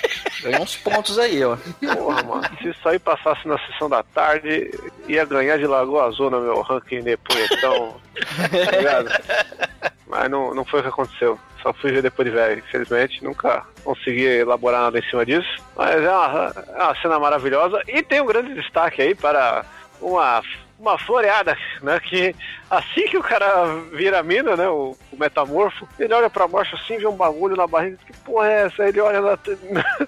Ganhou 0.45 0.63
uns 0.63 0.77
pontos 0.77 1.19
aí, 1.19 1.43
ó. 1.43 1.57
Porra, 1.95 2.23
mano, 2.23 2.49
se 2.59 2.69
isso 2.69 2.87
aí 2.87 2.99
passasse 2.99 3.49
na 3.49 3.59
sessão 3.67 3.89
da 3.89 4.03
tarde, 4.03 4.71
ia 5.09 5.25
ganhar 5.25 5.57
de 5.57 5.67
Lagoa 5.67 6.05
Azul 6.05 6.31
no 6.31 6.41
meu 6.41 6.61
ranking 6.61 7.03
de 7.03 7.17
punhetão. 7.17 7.97
tá 8.71 8.77
ligado? 8.77 9.09
Mas 10.07 10.31
não, 10.31 10.55
não 10.55 10.65
foi 10.67 10.81
o 10.81 10.83
que 10.83 10.89
aconteceu. 10.91 11.39
Só 11.63 11.73
fui 11.73 11.93
ver 11.93 12.03
depois 12.03 12.29
de 12.29 12.35
velho, 12.35 12.59
infelizmente. 12.59 13.25
Nunca 13.25 13.65
consegui 13.83 14.27
elaborar 14.27 14.83
nada 14.83 14.99
em 14.99 15.09
cima 15.09 15.25
disso. 15.25 15.49
Mas 15.75 15.97
é 16.03 16.11
uma, 16.11 16.55
é 16.77 16.83
uma 16.83 16.97
cena 17.01 17.19
maravilhosa. 17.19 17.83
E 17.89 18.03
tem 18.03 18.21
um 18.21 18.27
grande 18.27 18.53
destaque 18.55 19.01
aí 19.01 19.15
para 19.15 19.65
uma, 19.99 20.43
uma 20.85 20.99
floreada, 20.99 21.57
né? 21.83 21.99
Que 22.01 22.35
assim 22.71 23.07
que 23.07 23.17
o 23.17 23.23
cara 23.23 23.67
vira 23.93 24.19
a 24.21 24.23
mina, 24.23 24.57
né? 24.57 24.69
O, 24.69 24.97
o 25.13 25.17
metamorfo, 25.17 25.89
ele 25.99 26.13
olha 26.15 26.29
pra 26.31 26.47
baixo 26.47 26.77
assim, 26.77 26.99
vê 26.99 27.07
um 27.07 27.17
bagulho 27.17 27.57
na 27.57 27.67
barriga. 27.67 27.99
Que 28.07 28.13
porra 28.21 28.49
é 28.51 28.63
essa? 28.67 28.83
Aí 28.83 28.89
ele 28.91 29.01
olha 29.01 29.21
na, 29.21 29.39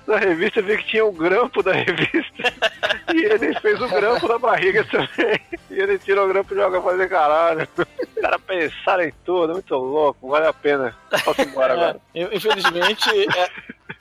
na 0.06 0.16
revista 0.18 0.60
e 0.60 0.62
vê 0.62 0.76
que 0.76 0.86
tinha 0.88 1.04
o 1.04 1.12
grampo 1.12 1.62
da 1.62 1.72
revista. 1.72 2.32
E 3.14 3.24
ele 3.24 3.54
fez 3.60 3.80
o 3.80 3.88
grampo 3.88 4.26
na 4.26 4.36
barriga 4.36 4.84
também. 4.84 5.40
E 5.70 5.78
ele 5.78 5.96
tira 5.96 6.24
o 6.24 6.28
grampo 6.28 6.52
e 6.52 6.56
joga 6.56 6.80
pra 6.80 6.90
fazer 6.90 7.08
caralho. 7.08 7.68
Os 7.78 8.20
caras 8.20 8.40
pensaram 8.44 9.04
em 9.04 9.12
tudo, 9.24 9.52
muito 9.52 9.74
louco, 9.76 10.28
vale 10.28 10.46
a 10.48 10.52
pena. 10.52 10.94
Posso 11.24 11.40
ir 11.40 11.46
embora 11.46 11.72
agora. 11.74 12.00
É, 12.14 12.22
Infelizmente, 12.36 13.08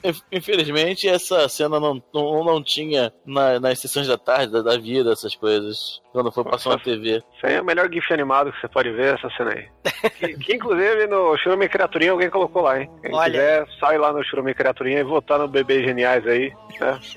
é, 0.03 0.11
infelizmente 0.31 1.07
essa 1.07 1.47
cena 1.47 1.79
não, 1.79 2.01
não, 2.13 2.43
não 2.43 2.63
tinha 2.63 3.13
na- 3.25 3.59
nas 3.59 3.79
sessões 3.79 4.07
da 4.07 4.17
tarde, 4.17 4.51
da, 4.51 4.61
da 4.63 4.77
vida, 4.77 5.11
essas 5.11 5.35
coisas. 5.35 6.01
Quando 6.11 6.31
foi 6.31 6.43
passar 6.65 6.77
na 6.77 6.83
TV. 6.83 7.17
Isso 7.17 7.45
aí 7.45 7.53
é 7.55 7.61
o 7.61 7.65
melhor 7.65 7.89
GIF 7.91 8.11
animado 8.13 8.51
que 8.51 8.59
você 8.61 8.67
pode 8.67 8.91
ver, 8.91 9.15
essa 9.15 9.29
cena 9.37 9.51
aí. 9.51 9.67
Que, 10.11 10.33
que, 10.37 10.55
inclusive 10.55 11.07
no 11.07 11.37
Churume 11.37 11.69
Criaturinha 11.69 12.11
alguém 12.11 12.29
colocou 12.29 12.61
lá, 12.63 12.79
hein? 12.81 12.89
Quem 13.01 13.13
Olha. 13.13 13.31
quiser, 13.31 13.65
sai 13.79 13.97
lá 13.97 14.11
no 14.11 14.23
Churume 14.23 14.53
Criaturinha 14.53 14.99
e 14.99 15.03
votar 15.03 15.39
no 15.39 15.47
Bebês 15.47 15.83
Geniais 15.85 16.25
aí. 16.27 16.53
Né? 16.79 16.99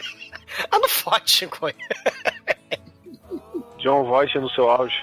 Ah, 0.70 0.78
não 0.78 0.88
fode, 0.88 1.30
Chico. 1.30 1.68
John 3.78 4.05
Voight 4.05 4.36
no 4.38 4.49
seu 4.51 4.68
auge. 4.68 4.96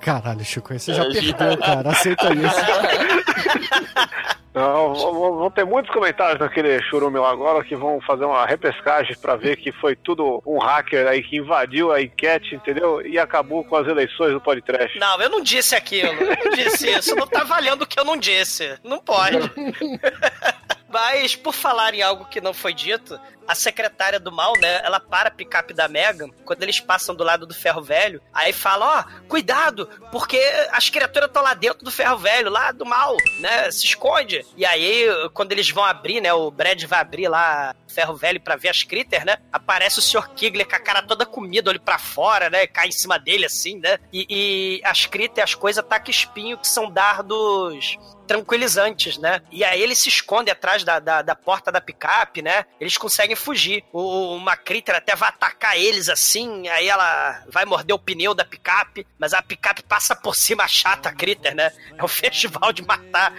Caralho, 0.00 0.44
Chico, 0.44 0.72
você 0.72 0.94
já 0.94 1.02
É, 1.04 1.10
perdeu, 1.12 1.58
cara. 1.58 1.90
Aceita 1.90 2.32
isso. 2.32 2.56
Não, 4.52 4.94
vão, 4.94 5.50
ter 5.50 5.64
muitos 5.64 5.92
comentários 5.92 6.40
naquele 6.40 6.82
churume 6.82 7.18
lá 7.18 7.30
agora 7.30 7.62
que 7.62 7.76
vão 7.76 8.00
fazer 8.00 8.24
uma 8.24 8.44
repescagem 8.44 9.16
pra 9.16 9.36
ver 9.36 9.56
que 9.56 9.70
foi 9.70 9.94
tudo 9.94 10.42
um 10.44 10.58
hacker 10.58 11.06
aí 11.06 11.22
que 11.22 11.36
invadiu 11.36 11.92
a 11.92 12.02
enquete, 12.02 12.56
entendeu? 12.56 13.00
E 13.06 13.16
acabou 13.16 13.62
com 13.62 13.76
as 13.76 13.86
eleições 13.86 14.32
do 14.32 14.40
podcast. 14.40 14.98
Não, 14.98 15.20
eu 15.20 15.30
não 15.30 15.40
disse 15.40 15.76
aquilo. 15.76 16.12
Eu 16.12 16.44
não 16.44 16.50
disse 16.56 16.90
isso. 16.90 17.14
Não 17.14 17.28
tá 17.28 17.44
valendo 17.44 17.82
o 17.82 17.86
que 17.86 17.98
eu 17.98 18.04
não 18.04 18.16
disse. 18.16 18.76
Não 18.82 18.98
pode. 18.98 19.38
Mas, 20.90 21.36
por 21.36 21.54
falar 21.54 21.94
em 21.94 22.02
algo 22.02 22.24
que 22.24 22.40
não 22.40 22.52
foi 22.52 22.74
dito, 22.74 23.18
a 23.50 23.54
secretária 23.54 24.20
do 24.20 24.30
mal, 24.30 24.52
né? 24.60 24.80
Ela 24.84 25.00
para 25.00 25.28
a 25.28 25.32
picape 25.32 25.74
da 25.74 25.88
Megan 25.88 26.30
quando 26.44 26.62
eles 26.62 26.78
passam 26.78 27.14
do 27.14 27.24
lado 27.24 27.46
do 27.46 27.54
ferro 27.54 27.82
velho. 27.82 28.22
Aí 28.32 28.52
fala: 28.52 29.00
Ó, 29.00 29.26
cuidado, 29.28 29.88
porque 30.12 30.40
as 30.70 30.88
criaturas 30.88 31.28
estão 31.28 31.42
lá 31.42 31.54
dentro 31.54 31.84
do 31.84 31.90
ferro 31.90 32.18
velho, 32.18 32.50
lá 32.50 32.70
do 32.70 32.86
mal, 32.86 33.16
né? 33.40 33.70
Se 33.70 33.84
esconde. 33.84 34.44
E 34.56 34.64
aí, 34.64 35.06
quando 35.34 35.52
eles 35.52 35.70
vão 35.70 35.84
abrir, 35.84 36.20
né? 36.20 36.32
O 36.32 36.50
Brad 36.50 36.82
vai 36.84 37.00
abrir 37.00 37.28
lá 37.28 37.74
ferro 37.88 38.14
velho 38.14 38.40
pra 38.40 38.56
ver 38.56 38.68
as 38.68 38.84
critters, 38.84 39.24
né? 39.24 39.38
Aparece 39.52 39.98
o 39.98 40.02
Sr. 40.02 40.28
Kigler 40.34 40.68
com 40.68 40.76
a 40.76 40.80
cara 40.80 41.02
toda 41.02 41.26
comida, 41.26 41.70
olho 41.70 41.80
pra 41.80 41.98
fora, 41.98 42.48
né? 42.48 42.66
Cai 42.68 42.88
em 42.88 42.92
cima 42.92 43.18
dele 43.18 43.46
assim, 43.46 43.78
né? 43.78 43.98
E, 44.12 44.26
e 44.30 44.80
as 44.84 45.06
critters, 45.06 45.50
as 45.50 45.54
coisas, 45.54 45.84
taca 45.84 46.10
espinho, 46.10 46.56
que 46.56 46.68
são 46.68 46.90
dardos 46.90 47.98
tranquilizantes, 48.30 49.18
né? 49.18 49.42
E 49.50 49.64
aí 49.64 49.82
eles 49.82 49.98
se 49.98 50.08
escondem 50.08 50.52
atrás 50.52 50.84
da, 50.84 51.00
da, 51.00 51.20
da 51.20 51.34
porta 51.34 51.72
da 51.72 51.80
picape, 51.80 52.40
né? 52.40 52.64
Eles 52.80 52.96
conseguem 52.96 53.34
fugir. 53.34 53.82
O, 53.92 54.36
uma 54.36 54.56
critter 54.56 54.94
até 54.94 55.16
vai 55.16 55.30
atacar 55.30 55.76
eles 55.76 56.08
assim, 56.08 56.68
aí 56.68 56.88
ela 56.88 57.42
vai 57.48 57.64
morder 57.64 57.92
o 57.92 57.98
pneu 57.98 58.32
da 58.32 58.44
picape, 58.44 59.04
mas 59.18 59.34
a 59.34 59.42
picape 59.42 59.82
passa 59.82 60.14
por 60.14 60.36
cima 60.36 60.68
chata 60.68 61.08
a 61.08 61.12
critter, 61.12 61.56
né? 61.56 61.72
É 61.98 62.04
um 62.04 62.06
festival 62.06 62.72
de 62.72 62.82
matar. 62.86 63.34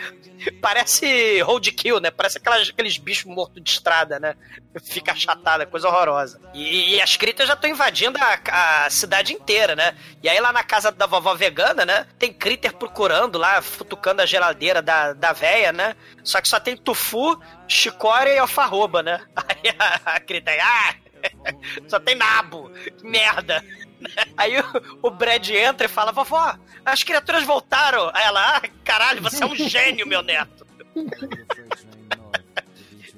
Parece 0.62 1.40
roadkill, 1.40 2.02
né? 2.02 2.12
Parece 2.12 2.40
aquelas, 2.40 2.68
aqueles 2.68 2.98
bichos 2.98 3.34
mortos 3.34 3.64
de 3.64 3.70
estrada, 3.70 4.20
né? 4.20 4.36
Fica 4.80 5.12
achatada, 5.12 5.66
coisa 5.66 5.88
horrorosa. 5.90 6.40
E, 6.54 6.96
e 6.96 7.02
as 7.02 7.18
critters 7.18 7.48
já 7.48 7.56
estão 7.56 7.70
invadindo 7.70 8.18
a, 8.18 8.86
a 8.86 8.90
cidade 8.90 9.34
inteira, 9.34 9.76
né? 9.76 9.96
E 10.24 10.30
aí 10.30 10.40
lá 10.40 10.54
na 10.54 10.64
casa 10.64 10.92
da 10.92 11.06
vovó 11.06 11.36
vegana, 11.36 11.86
né? 11.86 12.08
Tem 12.18 12.32
critter 12.32 12.74
procurando 12.74 13.38
lá, 13.38 13.62
futucando 13.62 14.22
a 14.22 14.26
geladeira 14.26 14.82
da, 14.82 15.12
da 15.14 15.34
véia, 15.34 15.74
né? 15.74 15.96
Só 16.24 16.40
que 16.40 16.48
só 16.48 16.60
tem 16.60 16.78
tufu, 16.78 17.38
chicória 17.68 18.32
e 18.32 18.38
alfarroba, 18.38 19.04
né? 19.04 19.22
Aí 19.36 19.76
a, 19.78 20.16
a 20.16 20.20
critter, 20.20 20.58
ah! 20.64 20.96
Só 21.88 22.00
tem 22.00 22.16
nabo. 22.16 22.70
Que 22.98 23.06
merda. 23.06 23.64
Aí 24.38 24.60
o, 24.60 25.08
o 25.08 25.12
Brad 25.12 25.48
entra 25.50 25.86
e 25.86 25.90
fala: 25.90 26.12
Vovó, 26.12 26.58
as 26.86 27.04
criaturas 27.04 27.44
voltaram. 27.44 28.10
Aí 28.14 28.24
ela, 28.24 28.58
ah, 28.58 28.62
caralho, 28.84 29.22
você 29.22 29.44
é 29.44 29.46
um 29.46 29.56
gênio, 29.56 30.08
meu 30.08 30.22
neto. 30.22 30.66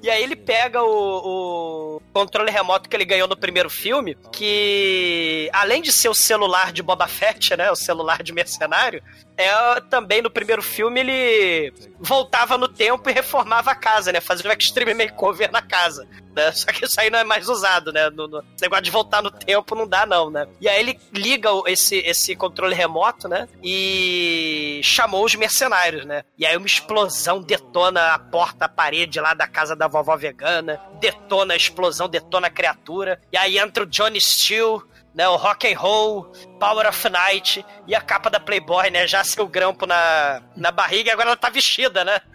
E 0.04 0.10
aí 0.10 0.22
ele 0.22 0.36
pega 0.36 0.82
o, 0.82 1.96
o 1.96 2.00
controle 2.12 2.50
remoto 2.50 2.90
que 2.90 2.94
ele 2.94 3.06
ganhou 3.06 3.26
no 3.26 3.34
primeiro 3.34 3.70
filme, 3.70 4.14
que 4.30 5.48
além 5.50 5.80
de 5.80 5.90
ser 5.90 6.10
o 6.10 6.14
celular 6.14 6.74
de 6.74 6.82
Boba 6.82 7.08
Fett, 7.08 7.56
né? 7.56 7.70
O 7.70 7.74
celular 7.74 8.22
de 8.22 8.30
mercenário, 8.30 9.02
é 9.36 9.80
também 9.90 10.22
no 10.22 10.30
primeiro 10.30 10.62
filme 10.62 11.00
ele 11.00 11.72
voltava 11.98 12.56
no 12.56 12.68
tempo 12.68 13.08
e 13.08 13.12
reformava 13.12 13.70
a 13.70 13.74
casa, 13.74 14.12
né? 14.12 14.20
Fazia 14.20 14.48
um 14.48 14.54
extreme 14.54 14.94
makeover 14.94 15.50
na 15.50 15.62
casa. 15.62 16.06
Né? 16.34 16.50
Só 16.52 16.66
que 16.66 16.84
isso 16.84 17.00
aí 17.00 17.10
não 17.10 17.18
é 17.18 17.24
mais 17.24 17.48
usado, 17.48 17.92
né? 17.92 18.10
No, 18.10 18.28
no, 18.28 18.38
esse 18.38 18.62
negócio 18.62 18.84
de 18.84 18.90
voltar 18.90 19.22
no 19.22 19.30
tempo 19.30 19.74
não 19.74 19.86
dá, 19.86 20.06
não, 20.06 20.30
né? 20.30 20.46
E 20.60 20.68
aí 20.68 20.80
ele 20.80 21.00
liga 21.12 21.48
esse, 21.66 21.96
esse 21.98 22.36
controle 22.36 22.74
remoto, 22.74 23.28
né? 23.28 23.48
E 23.62 24.80
chamou 24.82 25.24
os 25.24 25.34
mercenários, 25.34 26.04
né? 26.04 26.24
E 26.38 26.46
aí 26.46 26.56
uma 26.56 26.66
explosão 26.66 27.40
detona 27.40 28.14
a 28.14 28.18
porta, 28.18 28.66
a 28.66 28.68
parede 28.68 29.20
lá 29.20 29.34
da 29.34 29.46
casa 29.46 29.74
da 29.74 29.88
vovó 29.88 30.16
vegana, 30.16 30.80
detona 31.00 31.54
a 31.54 31.56
explosão, 31.56 32.08
detona 32.08 32.46
a 32.46 32.50
criatura. 32.50 33.20
E 33.32 33.36
aí 33.36 33.58
entra 33.58 33.82
o 33.84 33.86
Johnny 33.86 34.20
Steele, 34.20 34.82
né, 35.14 35.28
o 35.28 35.36
rock 35.36 35.72
and 35.72 35.78
roll, 35.78 36.32
Power 36.58 36.88
of 36.88 37.08
Night 37.08 37.64
e 37.86 37.94
a 37.94 38.00
capa 38.00 38.28
da 38.28 38.40
Playboy, 38.40 38.90
né, 38.90 39.06
já 39.06 39.22
seu 39.22 39.46
grampo 39.46 39.86
na, 39.86 40.42
na 40.56 40.70
barriga 40.70 41.12
agora 41.12 41.28
ela 41.28 41.36
tá 41.36 41.48
vestida, 41.48 42.04
né? 42.04 42.20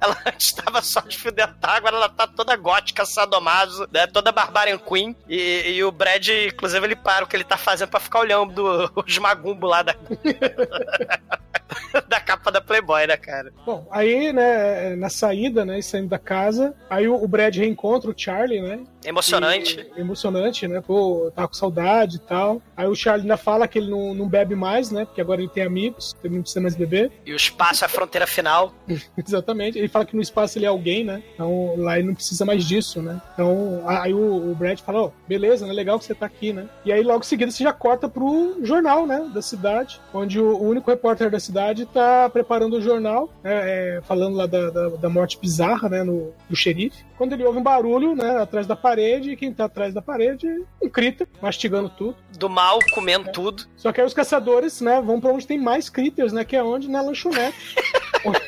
Ela 0.00 0.16
estava 0.38 0.80
só 0.80 1.00
de 1.00 1.18
fio 1.18 1.30
dental, 1.30 1.76
agora 1.76 1.96
ela 1.96 2.08
tá 2.08 2.26
toda 2.26 2.56
gótica, 2.56 3.04
sadomaso, 3.04 3.86
né? 3.92 4.06
Toda 4.06 4.32
Barbarian 4.32 4.78
Queen. 4.78 5.14
E, 5.28 5.74
e 5.74 5.84
o 5.84 5.92
Brad, 5.92 6.26
inclusive, 6.26 6.86
ele 6.86 6.96
para 6.96 7.24
o 7.24 7.28
que 7.28 7.36
ele 7.36 7.44
tá 7.44 7.58
fazendo 7.58 7.90
pra 7.90 8.00
ficar 8.00 8.20
olhando 8.20 8.90
os 8.96 9.18
magumbo 9.18 9.66
lá 9.66 9.82
da. 9.82 9.94
da 12.08 12.18
capa 12.18 12.50
da 12.50 12.62
Playboy, 12.62 13.06
né, 13.06 13.18
cara? 13.18 13.52
Bom, 13.64 13.86
aí, 13.90 14.32
né, 14.32 14.96
na 14.96 15.10
saída, 15.10 15.66
né, 15.66 15.80
saindo 15.82 16.08
da 16.08 16.18
casa, 16.18 16.74
aí 16.88 17.06
o 17.06 17.28
Brad 17.28 17.54
reencontra 17.54 18.10
o 18.10 18.14
Charlie, 18.16 18.62
né? 18.62 18.80
Emocionante. 19.04 19.86
E- 19.96 20.00
emocionante, 20.00 20.68
né? 20.68 20.80
Pô, 20.80 21.30
tava 21.34 21.48
com 21.48 21.54
saudade 21.54 22.16
e 22.16 22.20
tal. 22.20 22.60
Aí 22.76 22.86
o 22.86 22.94
Charlie 22.94 23.22
ainda 23.22 23.36
fala 23.36 23.66
que 23.66 23.78
ele 23.78 23.90
não, 23.90 24.14
não 24.14 24.28
bebe 24.28 24.54
mais, 24.54 24.90
né? 24.90 25.04
Porque 25.04 25.20
agora 25.20 25.40
ele 25.40 25.50
tem 25.50 25.62
amigos, 25.64 26.14
ele 26.22 26.34
não 26.34 26.42
precisa 26.42 26.60
mais 26.60 26.76
beber. 26.76 27.10
E 27.24 27.32
o 27.32 27.36
espaço 27.36 27.84
é 27.84 27.86
a 27.86 27.88
fronteira 27.88 28.26
final. 28.26 28.72
Exatamente. 29.16 29.78
Ele 29.78 29.88
fala 29.88 30.04
que 30.04 30.14
no 30.16 30.22
espaço 30.22 30.58
ele 30.58 30.66
é 30.66 30.68
alguém, 30.68 31.04
né? 31.04 31.22
Então 31.34 31.74
lá 31.78 31.98
ele 31.98 32.08
não 32.08 32.14
precisa 32.14 32.44
mais 32.44 32.64
disso, 32.64 33.00
né? 33.00 33.20
Então 33.34 33.82
aí 33.86 34.12
o, 34.12 34.50
o 34.50 34.54
Brad 34.54 34.78
fala, 34.80 35.02
ó, 35.02 35.10
beleza, 35.26 35.66
né? 35.66 35.72
Legal 35.72 35.98
que 35.98 36.04
você 36.04 36.14
tá 36.14 36.26
aqui, 36.26 36.52
né? 36.52 36.66
E 36.84 36.92
aí 36.92 37.02
logo 37.02 37.20
em 37.20 37.26
seguida 37.26 37.50
você 37.50 37.64
já 37.64 37.72
corta 37.72 38.08
pro 38.08 38.58
jornal, 38.62 39.06
né? 39.06 39.30
Da 39.32 39.42
cidade, 39.42 40.00
onde 40.12 40.38
o, 40.40 40.56
o 40.56 40.68
único 40.68 40.90
repórter 40.90 41.30
da 41.30 41.40
cidade 41.40 41.86
tá 41.86 42.28
preparando 42.30 42.76
o 42.76 42.82
jornal, 42.82 43.30
né, 43.42 43.52
é, 43.52 44.00
falando 44.02 44.36
lá 44.36 44.46
da, 44.46 44.70
da, 44.70 44.88
da 44.88 45.08
morte 45.08 45.38
bizarra, 45.40 45.88
né? 45.88 46.02
No, 46.02 46.32
do 46.48 46.56
xerife. 46.56 47.04
Quando 47.16 47.32
ele 47.34 47.44
ouve 47.44 47.58
um 47.58 47.62
barulho, 47.62 48.14
né? 48.14 48.38
Atrás 48.38 48.66
da 48.66 48.74
parede, 48.74 48.89
e 48.98 49.36
quem 49.36 49.52
tá 49.52 49.66
atrás 49.66 49.94
da 49.94 50.02
parede, 50.02 50.46
um 50.82 50.88
Krita, 50.88 51.28
mastigando 51.40 51.88
tudo. 51.88 52.16
Do 52.38 52.48
mal, 52.48 52.78
comendo 52.92 53.30
tudo. 53.30 53.64
Só 53.76 53.92
que 53.92 54.00
aí 54.00 54.06
os 54.06 54.14
caçadores, 54.14 54.80
né, 54.80 55.00
vão 55.00 55.20
pra 55.20 55.32
onde 55.32 55.46
tem 55.46 55.58
mais 55.58 55.88
critters, 55.88 56.32
né? 56.32 56.44
Que 56.44 56.56
é 56.56 56.62
onde? 56.62 56.88
Na 56.88 57.00
lanchonete. 57.00 57.56
onde, 58.24 58.40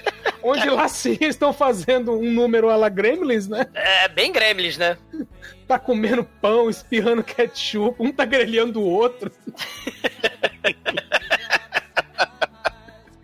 onde 0.43 0.70
lá 0.70 0.88
sim 0.88 1.18
estão 1.20 1.53
fazendo 1.53 2.12
um 2.12 2.30
número 2.30 2.68
a 2.68 2.76
la 2.76 2.88
Gremlins, 2.88 3.47
né? 3.49 3.66
É 3.74 4.09
bem 4.09 4.32
gremlins, 4.32 4.76
né? 4.76 4.97
Tá 5.66 5.78
comendo 5.78 6.24
pão, 6.24 6.68
espirrando 6.68 7.22
ketchup, 7.22 7.97
um 7.99 8.12
tá 8.12 8.26
grelhando 8.26 8.80
o 8.80 8.84
outro. 8.84 9.32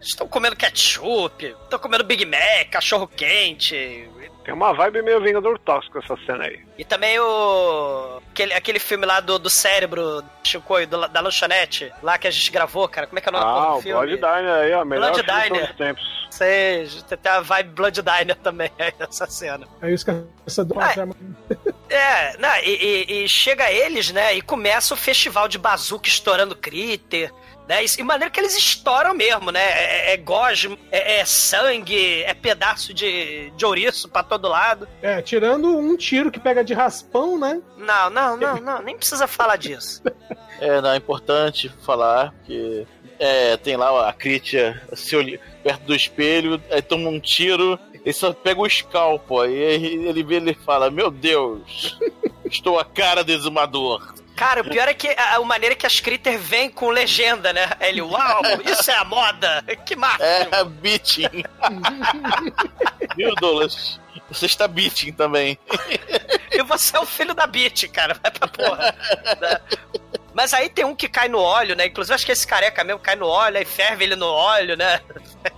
Estão 0.00 0.26
comendo 0.26 0.56
ketchup, 0.56 1.44
estão 1.44 1.78
comendo 1.78 2.02
Big 2.02 2.24
Mac, 2.24 2.70
cachorro 2.70 3.06
quente. 3.06 4.08
Tem 4.48 4.54
uma 4.54 4.72
vibe 4.72 5.02
meio 5.02 5.20
Vingador 5.20 5.58
Tóxico 5.58 5.98
essa 5.98 6.16
cena 6.24 6.44
aí. 6.44 6.58
E 6.78 6.82
também 6.82 7.20
o. 7.20 8.18
Aquele, 8.30 8.54
aquele 8.54 8.78
filme 8.78 9.04
lá 9.04 9.20
do, 9.20 9.38
do 9.38 9.50
cérebro, 9.50 10.24
Chico, 10.42 10.86
do, 10.86 11.06
da 11.06 11.20
lanchonete, 11.20 11.92
lá 12.02 12.16
que 12.16 12.26
a 12.26 12.30
gente 12.30 12.50
gravou, 12.50 12.88
cara. 12.88 13.06
Como 13.06 13.18
é 13.18 13.20
que 13.20 13.28
é 13.28 13.30
o 13.30 13.32
nome 13.34 13.44
Ah, 13.44 13.70
do 13.72 13.76
o 13.76 13.82
filme? 13.82 14.06
Blood 14.06 14.16
Diner 14.16 14.54
aí, 14.54 14.72
ó. 14.72 14.84
Melhor 14.86 15.12
Blood 15.12 15.22
filme 15.26 15.42
Diner. 15.42 15.48
todos 15.60 15.70
os 15.70 15.76
tempos. 15.76 16.28
Sei, 16.30 16.88
tem 17.20 17.30
a 17.32 17.40
vibe 17.42 17.70
Blood 17.74 18.00
Diner 18.00 18.36
também 18.36 18.70
aí 18.78 18.94
nessa 18.98 19.26
cena. 19.26 19.66
Aí 19.82 19.92
os 19.92 20.02
caçadores. 20.02 20.96
Ah, 21.90 21.94
É, 21.94 22.36
não, 22.38 22.56
e, 22.62 23.04
e- 23.06 23.24
e 23.24 23.28
chega 23.28 23.70
eles, 23.70 24.10
né, 24.12 24.34
e 24.34 24.40
começa 24.42 24.94
o 24.94 24.96
festival 24.96 25.46
de 25.46 25.58
bazuca 25.58 26.08
estourando 26.08 26.54
critter, 26.56 27.30
né, 27.68 27.84
e, 27.84 28.02
maneira 28.02 28.30
que 28.30 28.40
eles 28.40 28.56
estouram 28.56 29.12
mesmo, 29.14 29.50
né, 29.52 29.60
é, 29.60 30.14
é 30.14 30.16
gosmo, 30.16 30.78
é, 30.90 31.20
é 31.20 31.24
sangue, 31.24 32.22
é 32.22 32.32
pedaço 32.32 32.94
de, 32.94 33.50
de 33.50 33.66
ouriço 33.66 34.08
pra 34.08 34.22
todo 34.22 34.48
lado. 34.48 34.88
É, 35.02 35.20
tirando 35.20 35.76
um 35.76 35.96
tiro 35.96 36.30
que 36.30 36.40
pega 36.40 36.64
de 36.64 36.72
raspão, 36.72 37.38
né? 37.38 37.60
Não, 37.76 38.08
não, 38.08 38.36
não, 38.36 38.56
não, 38.56 38.82
nem 38.82 38.96
precisa 38.96 39.26
falar 39.26 39.56
disso. 39.56 40.02
É, 40.60 40.80
não, 40.80 40.90
é 40.90 40.96
importante 40.96 41.68
falar 41.86 42.34
que 42.44 42.84
é, 43.16 43.56
tem 43.58 43.76
lá 43.76 44.08
a 44.08 44.12
Kritia 44.12 44.82
se 44.92 45.14
olha- 45.14 45.38
perto 45.62 45.82
do 45.84 45.94
espelho, 45.94 46.60
aí 46.68 46.82
toma 46.82 47.08
um 47.08 47.20
tiro, 47.20 47.78
ele 48.04 48.12
só 48.12 48.32
pega 48.32 48.60
o 48.60 48.66
escalpo, 48.66 49.40
aí 49.40 49.54
ele 49.54 50.24
vê 50.24 50.34
ele 50.34 50.54
fala, 50.54 50.90
meu 50.90 51.12
Deus, 51.12 51.96
estou 52.44 52.76
a 52.76 52.84
cara 52.84 53.22
do 53.22 53.30
exumador. 53.30 54.14
Cara, 54.38 54.60
o 54.60 54.70
pior 54.70 54.86
é 54.86 54.94
que 54.94 55.08
a, 55.08 55.34
a 55.34 55.40
maneira 55.40 55.74
que 55.74 55.84
as 55.84 55.98
critter 55.98 56.38
vêm 56.38 56.70
com 56.70 56.90
legenda, 56.90 57.52
né, 57.52 57.68
ele, 57.80 58.00
uau, 58.00 58.40
isso 58.64 58.88
é 58.88 58.94
a 58.94 59.04
moda, 59.04 59.64
que 59.84 59.96
máximo. 59.96 60.24
É, 60.24 60.64
beating. 60.64 61.42
Viu, 63.16 63.34
Douglas? 63.34 63.98
Você 64.30 64.46
está 64.46 64.68
beating 64.68 65.12
também. 65.12 65.58
E 66.52 66.62
você 66.62 66.96
é 66.96 67.00
o 67.00 67.06
filho 67.06 67.34
da 67.34 67.46
Beat, 67.46 67.88
cara. 67.88 68.14
Vai 68.14 68.30
pra 68.30 68.48
porra. 68.48 68.94
Mas 70.34 70.52
aí 70.52 70.68
tem 70.68 70.84
um 70.84 70.94
que 70.94 71.08
cai 71.08 71.28
no 71.28 71.38
óleo, 71.38 71.74
né? 71.74 71.86
Inclusive, 71.86 72.14
acho 72.14 72.26
que 72.26 72.32
esse 72.32 72.46
careca 72.46 72.84
mesmo 72.84 73.00
cai 73.00 73.16
no 73.16 73.26
óleo, 73.26 73.58
aí 73.58 73.64
ferve 73.64 74.04
ele 74.04 74.16
no 74.16 74.26
óleo, 74.26 74.76
né? 74.76 75.00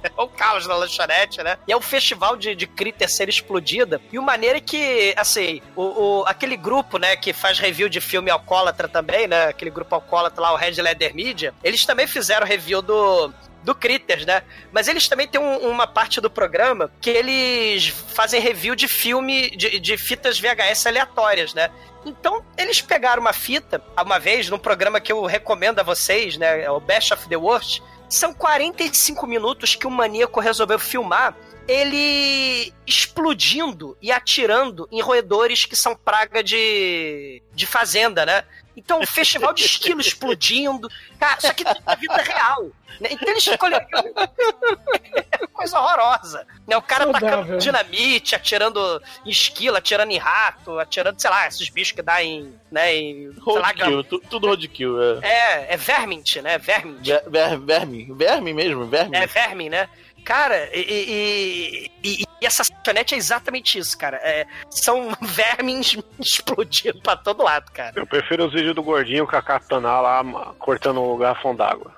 o 0.16 0.28
caos 0.28 0.66
na 0.66 0.74
lanchonete, 0.74 1.42
né? 1.42 1.58
E 1.66 1.72
é 1.72 1.76
o 1.76 1.80
festival 1.80 2.36
de, 2.36 2.54
de 2.54 2.66
critter 2.66 3.08
ser 3.10 3.28
explodida. 3.28 4.00
E 4.12 4.18
o 4.18 4.22
maneiro 4.22 4.58
é 4.58 4.60
que, 4.60 5.14
assim, 5.16 5.60
o, 5.76 5.82
o- 6.20 6.24
aquele 6.26 6.56
grupo, 6.56 6.98
né, 6.98 7.16
que 7.16 7.32
faz 7.32 7.58
review 7.58 7.88
de 7.88 8.00
filme 8.00 8.30
alcoólatra 8.30 8.88
também, 8.88 9.26
né? 9.26 9.44
Aquele 9.48 9.70
grupo 9.70 9.94
alcoólatra 9.94 10.40
lá, 10.42 10.52
o 10.52 10.56
Red 10.56 10.80
Leather 10.80 11.14
Media, 11.14 11.54
eles 11.62 11.84
também 11.84 12.06
fizeram 12.06 12.46
review 12.46 12.80
do, 12.82 13.32
do 13.62 13.74
Critters, 13.74 14.24
né? 14.24 14.42
Mas 14.72 14.88
eles 14.88 15.08
também 15.08 15.26
têm 15.28 15.40
um- 15.40 15.68
uma 15.70 15.86
parte 15.86 16.20
do 16.20 16.30
programa 16.30 16.90
que 17.00 17.10
eles 17.10 17.88
fazem 17.88 18.40
review 18.40 18.74
de 18.74 18.88
filme, 18.88 19.50
de, 19.50 19.78
de 19.78 19.96
fitas 19.96 20.38
VHS 20.38 20.86
aleatórias, 20.86 21.54
né? 21.54 21.70
Então, 22.06 22.42
eles 22.56 22.80
pegaram 22.80 23.20
uma 23.20 23.32
fita, 23.34 23.82
uma 24.02 24.18
vez, 24.18 24.48
num 24.48 24.58
programa 24.58 25.00
que 25.00 25.12
eu 25.12 25.26
recomendo 25.26 25.80
a 25.80 25.82
vocês, 25.82 26.38
né? 26.38 26.62
É 26.62 26.70
o 26.70 26.80
Best 26.80 27.12
of 27.12 27.28
the 27.28 27.36
Worst. 27.36 27.82
São 28.10 28.34
45 28.34 29.26
minutos 29.26 29.74
que 29.74 29.86
o 29.86 29.90
maníaco 29.90 30.40
resolveu 30.40 30.78
filmar 30.78 31.34
ele 31.70 32.72
explodindo 32.84 33.96
e 34.02 34.10
atirando 34.10 34.88
em 34.90 35.00
roedores 35.00 35.64
que 35.64 35.76
são 35.76 35.94
praga 35.94 36.42
de, 36.42 37.40
de 37.54 37.64
fazenda, 37.64 38.26
né? 38.26 38.44
Então, 38.76 39.00
um 39.00 39.06
festival 39.06 39.52
de 39.52 39.64
esquilo 39.64 40.00
explodindo. 40.00 40.88
Cara, 41.18 41.40
só 41.40 41.52
que 41.52 41.64
na 41.64 41.94
vida 41.96 42.16
real. 42.16 42.70
Né? 43.00 43.08
Então 43.12 43.28
eles 43.28 43.46
olhando. 43.62 43.86
Coisa 45.52 45.78
horrorosa. 45.78 46.46
Né? 46.66 46.76
O 46.76 46.82
cara 46.82 47.04
Saudável. 47.04 47.28
tacando 47.30 47.58
dinamite, 47.58 48.34
atirando 48.34 49.02
em 49.24 49.30
esquilo, 49.30 49.76
atirando 49.76 50.10
em 50.10 50.18
rato, 50.18 50.78
atirando, 50.78 51.20
sei 51.20 51.30
lá, 51.30 51.46
esses 51.46 51.68
bichos 51.68 51.92
que 51.92 52.02
dá 52.02 52.22
em. 52.22 52.54
Né, 52.70 52.94
em 52.94 53.32
sei 53.32 53.54
lá, 53.54 53.68
Roadkill, 53.68 54.04
tu- 54.04 54.20
tudo 54.30 54.46
roadkill. 54.46 55.02
É. 55.02 55.28
é, 55.28 55.74
é 55.74 55.76
vermint, 55.76 56.36
né? 56.36 56.56
Vermint. 56.58 57.04
Ver, 57.04 57.22
ver, 57.28 57.58
verme. 57.58 58.06
Verme 58.12 58.52
mesmo, 58.54 58.86
verme. 58.86 59.16
É 59.16 59.26
verme, 59.26 59.68
né? 59.68 59.88
Cara, 60.30 60.70
e, 60.72 60.80
e, 60.80 61.90
e- 62.04 62.24
e 62.40 62.46
essa 62.46 62.62
lanchonete 62.72 63.16
é 63.16 63.18
exatamente 63.18 63.76
isso, 63.80 63.98
cara. 63.98 64.16
É, 64.18 64.46
são 64.70 65.10
vermes 65.20 65.98
explodindo 66.20 67.00
pra 67.02 67.16
todo 67.16 67.42
lado, 67.42 67.68
cara. 67.72 67.94
Eu 67.96 68.06
prefiro 68.06 68.46
os 68.46 68.52
vídeos 68.52 68.76
do 68.76 68.80
gordinho 68.82 69.26
com 69.26 69.34
a 69.34 69.42
katana 69.42 70.00
lá 70.00 70.22
cortando 70.56 71.02
o 71.02 71.16
garrafão 71.16 71.56
d'água. 71.56 71.92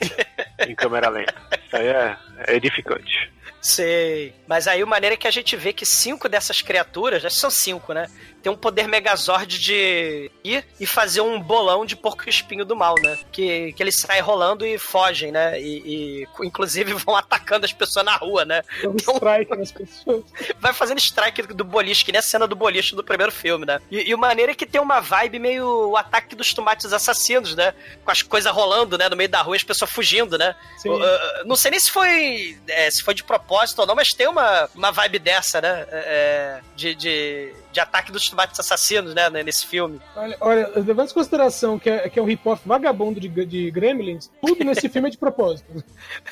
em 0.68 0.76
câmera 0.76 1.08
lenta. 1.08 1.34
Isso 1.66 1.76
aí 1.76 1.88
é, 1.88 2.16
é 2.46 2.54
edificante. 2.54 3.32
Sei. 3.60 4.32
Mas 4.46 4.68
aí 4.68 4.84
o 4.84 4.86
maneiro 4.86 5.14
é 5.14 5.16
que 5.16 5.26
a 5.26 5.32
gente 5.32 5.56
vê 5.56 5.72
que 5.72 5.84
cinco 5.84 6.28
dessas 6.28 6.60
criaturas, 6.62 7.24
acho 7.24 7.34
que 7.34 7.40
são 7.40 7.50
cinco, 7.50 7.92
né? 7.92 8.08
Tem 8.42 8.50
um 8.50 8.56
poder 8.56 8.88
megazord 8.88 9.58
de 9.58 10.30
ir 10.42 10.64
e 10.80 10.86
fazer 10.86 11.20
um 11.20 11.40
bolão 11.40 11.86
de 11.86 11.96
porco 11.96 12.28
espinho 12.28 12.64
do 12.64 12.74
mal, 12.74 12.94
né? 13.00 13.18
Que, 13.30 13.72
que 13.72 13.82
eles 13.82 13.96
saem 13.96 14.20
rolando 14.20 14.66
e 14.66 14.78
fogem, 14.78 15.30
né? 15.30 15.60
E, 15.60 16.24
e, 16.24 16.46
inclusive 16.46 16.92
vão 17.04 17.16
atacando 17.16 17.64
as 17.64 17.72
pessoas 17.72 18.04
na 18.04 18.16
rua, 18.16 18.44
né? 18.44 18.62
Um 18.84 18.96
strike 18.96 19.56
nas 19.56 19.72
pessoas. 19.72 20.24
vai 20.58 20.72
fazendo 20.72 20.98
strike 20.98 21.42
do 21.54 21.64
boliche, 21.64 22.04
que 22.04 22.12
nem 22.12 22.18
a 22.18 22.22
cena 22.22 22.46
do 22.46 22.56
boliche 22.56 22.96
do 22.96 23.04
primeiro 23.04 23.32
filme, 23.32 23.64
né? 23.64 23.80
E, 23.90 24.10
e 24.10 24.14
o 24.14 24.18
maneiro 24.18 24.52
é 24.52 24.54
que 24.54 24.66
tem 24.66 24.80
uma 24.80 25.00
vibe 25.00 25.38
meio 25.38 25.90
o 25.90 25.96
ataque 25.96 26.34
dos 26.34 26.52
tomates 26.52 26.92
assassinos, 26.92 27.54
né? 27.54 27.74
Com 28.04 28.10
as 28.10 28.22
coisas 28.22 28.52
rolando, 28.52 28.98
né? 28.98 29.08
No 29.08 29.16
meio 29.16 29.28
da 29.28 29.42
rua, 29.42 29.56
as 29.56 29.62
pessoas 29.62 29.90
fugindo, 29.90 30.36
né? 30.36 30.54
Sim. 30.78 30.90
Uh, 30.90 31.46
não 31.46 31.56
sei 31.56 31.70
nem 31.70 31.80
se 31.80 31.90
foi, 31.90 32.58
é, 32.66 32.90
se 32.90 33.02
foi 33.02 33.14
de 33.14 33.22
propósito 33.22 33.52
propósito 33.62 33.80
ou 33.80 33.86
não, 33.86 33.94
mas 33.94 34.08
tem 34.08 34.26
uma, 34.26 34.68
uma 34.74 34.90
vibe 34.90 35.18
dessa, 35.18 35.60
né? 35.60 35.86
É, 35.90 36.60
de, 36.74 36.94
de, 36.94 37.52
de 37.72 37.80
ataque 37.80 38.12
dos 38.12 38.24
tomates 38.24 38.60
assassinos, 38.60 39.14
né? 39.14 39.28
Nesse 39.30 39.66
filme. 39.66 40.00
Olha, 40.14 40.36
olha 40.40 40.72
levando 40.76 41.10
em 41.10 41.14
consideração 41.14 41.78
que 41.78 41.88
é, 41.90 42.08
que 42.08 42.18
é 42.18 42.22
um 42.22 42.26
hip-hop 42.26 42.60
vagabundo 42.64 43.18
de, 43.18 43.28
de 43.28 43.70
Gremlins, 43.70 44.30
tudo 44.40 44.64
nesse 44.64 44.88
filme 44.88 45.08
é 45.08 45.10
de 45.10 45.18
propósito. 45.18 45.82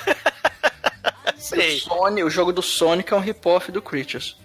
O, 1.41 1.81
Sony, 1.81 2.23
o 2.23 2.29
jogo 2.29 2.53
do 2.53 2.61
Sonic 2.61 3.13
é 3.13 3.17
um 3.17 3.21
rip-off 3.21 3.73
do 3.73 3.81
Creatures. 3.81 4.37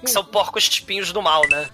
Que 0.00 0.08
são 0.08 0.24
porcos 0.24 0.68
espinhos 0.68 1.12
do 1.12 1.20
mal, 1.20 1.42
né? 1.48 1.68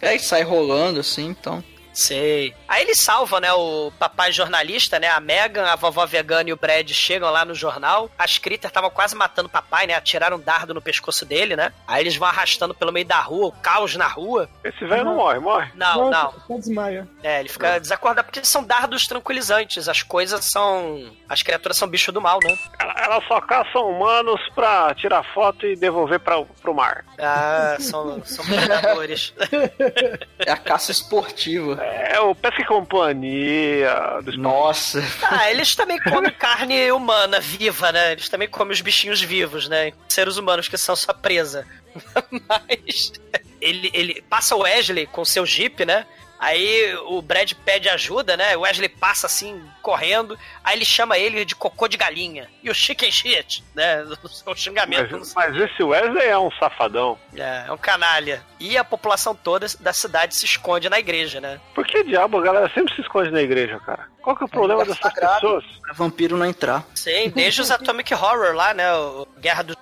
É, 0.00 0.16
e 0.16 0.18
sai 0.18 0.42
rolando 0.42 1.00
assim, 1.00 1.26
então. 1.26 1.62
Sei. 1.98 2.54
Aí 2.68 2.84
ele 2.84 2.94
salva, 2.94 3.40
né, 3.40 3.52
o 3.52 3.90
papai 3.98 4.30
jornalista, 4.30 5.00
né, 5.00 5.08
a 5.08 5.18
Megan, 5.18 5.66
a 5.66 5.74
vovó 5.74 6.06
vegana 6.06 6.48
e 6.48 6.52
o 6.52 6.56
Brad 6.56 6.88
chegam 6.92 7.28
lá 7.28 7.44
no 7.44 7.56
jornal. 7.56 8.08
As 8.16 8.38
Critter 8.38 8.68
estavam 8.68 8.88
quase 8.88 9.16
matando 9.16 9.48
o 9.48 9.50
papai, 9.50 9.88
né, 9.88 9.94
atiraram 9.94 10.36
um 10.36 10.40
dardo 10.40 10.72
no 10.72 10.80
pescoço 10.80 11.26
dele, 11.26 11.56
né. 11.56 11.72
Aí 11.88 12.00
eles 12.04 12.14
vão 12.14 12.28
arrastando 12.28 12.72
pelo 12.72 12.92
meio 12.92 13.04
da 13.04 13.18
rua, 13.20 13.48
o 13.48 13.52
caos 13.52 13.96
na 13.96 14.06
rua. 14.06 14.48
Esse 14.62 14.84
velho 14.86 15.06
não 15.06 15.16
morre, 15.16 15.40
morre? 15.40 15.72
Não, 15.74 16.08
não. 16.08 16.32
Só 16.46 16.56
desmaia. 16.56 17.08
É, 17.20 17.40
ele 17.40 17.48
fica 17.48 17.80
desacordado 17.80 18.26
porque 18.26 18.44
são 18.44 18.62
dardos 18.62 19.08
tranquilizantes. 19.08 19.88
As 19.88 20.00
coisas 20.00 20.44
são... 20.44 21.12
As 21.28 21.42
criaturas 21.42 21.76
são 21.76 21.88
bicho 21.88 22.12
do 22.12 22.20
mal, 22.20 22.38
né. 22.44 22.56
Ela, 22.78 22.94
ela 22.96 23.20
só 23.26 23.40
caça 23.40 23.76
humanos 23.80 24.40
pra 24.54 24.94
tirar 24.94 25.24
foto 25.34 25.66
e 25.66 25.74
devolver 25.74 26.20
pra, 26.20 26.40
pro 26.62 26.72
mar. 26.72 27.04
Ah, 27.18 27.76
são, 27.80 28.24
são 28.24 28.44
predadores. 28.44 29.34
É 30.46 30.52
a 30.52 30.56
caça 30.56 30.92
esportiva. 30.92 31.82
É 31.82 31.87
o 32.20 32.34
Pesca 32.34 32.62
e 32.62 32.64
Companhia. 32.64 34.20
Dos... 34.22 34.36
Nossa. 34.36 35.02
Ah, 35.22 35.50
eles 35.50 35.74
também 35.74 35.98
comem 35.98 36.32
carne 36.32 36.90
humana, 36.92 37.40
viva, 37.40 37.92
né? 37.92 38.12
Eles 38.12 38.28
também 38.28 38.48
comem 38.48 38.72
os 38.72 38.80
bichinhos 38.80 39.20
vivos, 39.20 39.68
né? 39.68 39.92
Seres 40.08 40.36
humanos 40.36 40.68
que 40.68 40.76
são 40.76 40.94
sua 40.96 41.14
presa. 41.14 41.66
Mas 42.48 43.12
ele, 43.60 43.90
ele 43.92 44.22
passa 44.28 44.54
o 44.54 44.60
Wesley 44.60 45.06
com 45.06 45.24
seu 45.24 45.44
jeep, 45.44 45.84
né? 45.84 46.06
Aí 46.38 46.94
o 47.06 47.20
Brad 47.20 47.52
pede 47.64 47.88
ajuda, 47.88 48.36
né? 48.36 48.56
O 48.56 48.60
Wesley 48.60 48.88
passa 48.88 49.26
assim, 49.26 49.60
correndo. 49.82 50.38
Aí 50.62 50.76
ele 50.76 50.84
chama 50.84 51.18
ele 51.18 51.44
de 51.44 51.54
cocô 51.54 51.88
de 51.88 51.96
galinha. 51.96 52.48
E 52.62 52.70
o 52.70 52.74
chicken 52.74 53.10
shit, 53.10 53.64
né? 53.74 54.04
O 54.46 54.54
xingamento. 54.54 55.18
Mas, 55.18 55.34
mas 55.34 55.56
esse 55.56 55.82
Wesley 55.82 56.26
é 56.26 56.38
um 56.38 56.50
safadão. 56.52 57.18
É, 57.34 57.64
é 57.66 57.72
um 57.72 57.76
canalha. 57.76 58.42
E 58.58 58.76
a 58.76 58.84
população 58.84 59.34
toda 59.34 59.66
da 59.80 59.92
cidade 59.92 60.34
se 60.34 60.44
esconde 60.44 60.88
na 60.88 60.98
igreja, 60.98 61.40
né? 61.40 61.60
Por 61.74 61.86
que 61.86 62.02
diabo 62.04 62.38
a 62.38 62.42
galera 62.42 62.70
sempre 62.72 62.94
se 62.94 63.00
esconde 63.00 63.30
na 63.30 63.42
igreja, 63.42 63.78
cara? 63.80 64.06
Qual 64.22 64.36
que 64.36 64.42
é 64.42 64.46
o 64.46 64.48
problema 64.48 64.84
dessas 64.84 65.12
pessoas? 65.12 65.64
Pra 65.82 65.92
vampiro 65.94 66.36
não 66.36 66.46
entrar. 66.46 66.84
Sim, 66.94 67.30
desde 67.30 67.60
os 67.60 67.70
Atomic 67.70 68.12
Horror 68.14 68.54
lá, 68.54 68.74
né? 68.74 68.92
O 68.94 69.26
Guerra 69.38 69.62
dos 69.62 69.76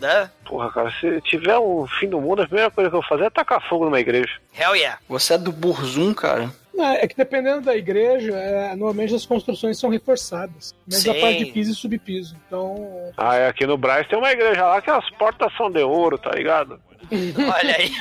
né? 0.00 0.30
Porra, 0.44 0.70
cara, 0.70 0.92
se 1.00 1.20
tiver 1.22 1.58
um 1.58 1.86
fim 1.86 2.08
do 2.08 2.20
mundo, 2.20 2.42
a 2.42 2.46
primeira 2.46 2.70
coisa 2.70 2.90
que 2.90 2.96
eu 2.96 3.00
vou 3.00 3.08
fazer 3.08 3.24
é 3.24 3.30
tacar 3.30 3.66
fogo 3.68 3.84
numa 3.84 4.00
igreja. 4.00 4.32
Hell 4.58 4.74
yeah. 4.74 4.98
Você 5.08 5.34
é 5.34 5.38
do 5.38 5.52
Burzum, 5.52 6.12
cara. 6.12 6.50
É, 6.76 7.04
é 7.04 7.08
que 7.08 7.16
dependendo 7.16 7.60
da 7.60 7.76
igreja, 7.76 8.32
é, 8.32 8.74
normalmente 8.74 9.14
as 9.14 9.26
construções 9.26 9.78
são 9.78 9.90
reforçadas. 9.90 10.74
Mas 10.86 11.06
a 11.06 11.12
Sim. 11.12 11.20
parte 11.20 11.44
de 11.44 11.52
piso 11.52 11.70
e 11.70 11.74
subpiso. 11.74 12.36
Então. 12.46 13.12
Ah, 13.16 13.36
é, 13.36 13.48
aqui 13.48 13.66
no 13.66 13.76
Braz 13.76 14.08
tem 14.08 14.18
uma 14.18 14.32
igreja 14.32 14.66
lá 14.66 14.80
que 14.80 14.90
as 14.90 15.08
portas 15.10 15.52
são 15.56 15.70
de 15.70 15.82
ouro, 15.82 16.18
tá 16.18 16.30
ligado? 16.30 16.80
Olha 17.10 17.76
aí. 17.76 17.90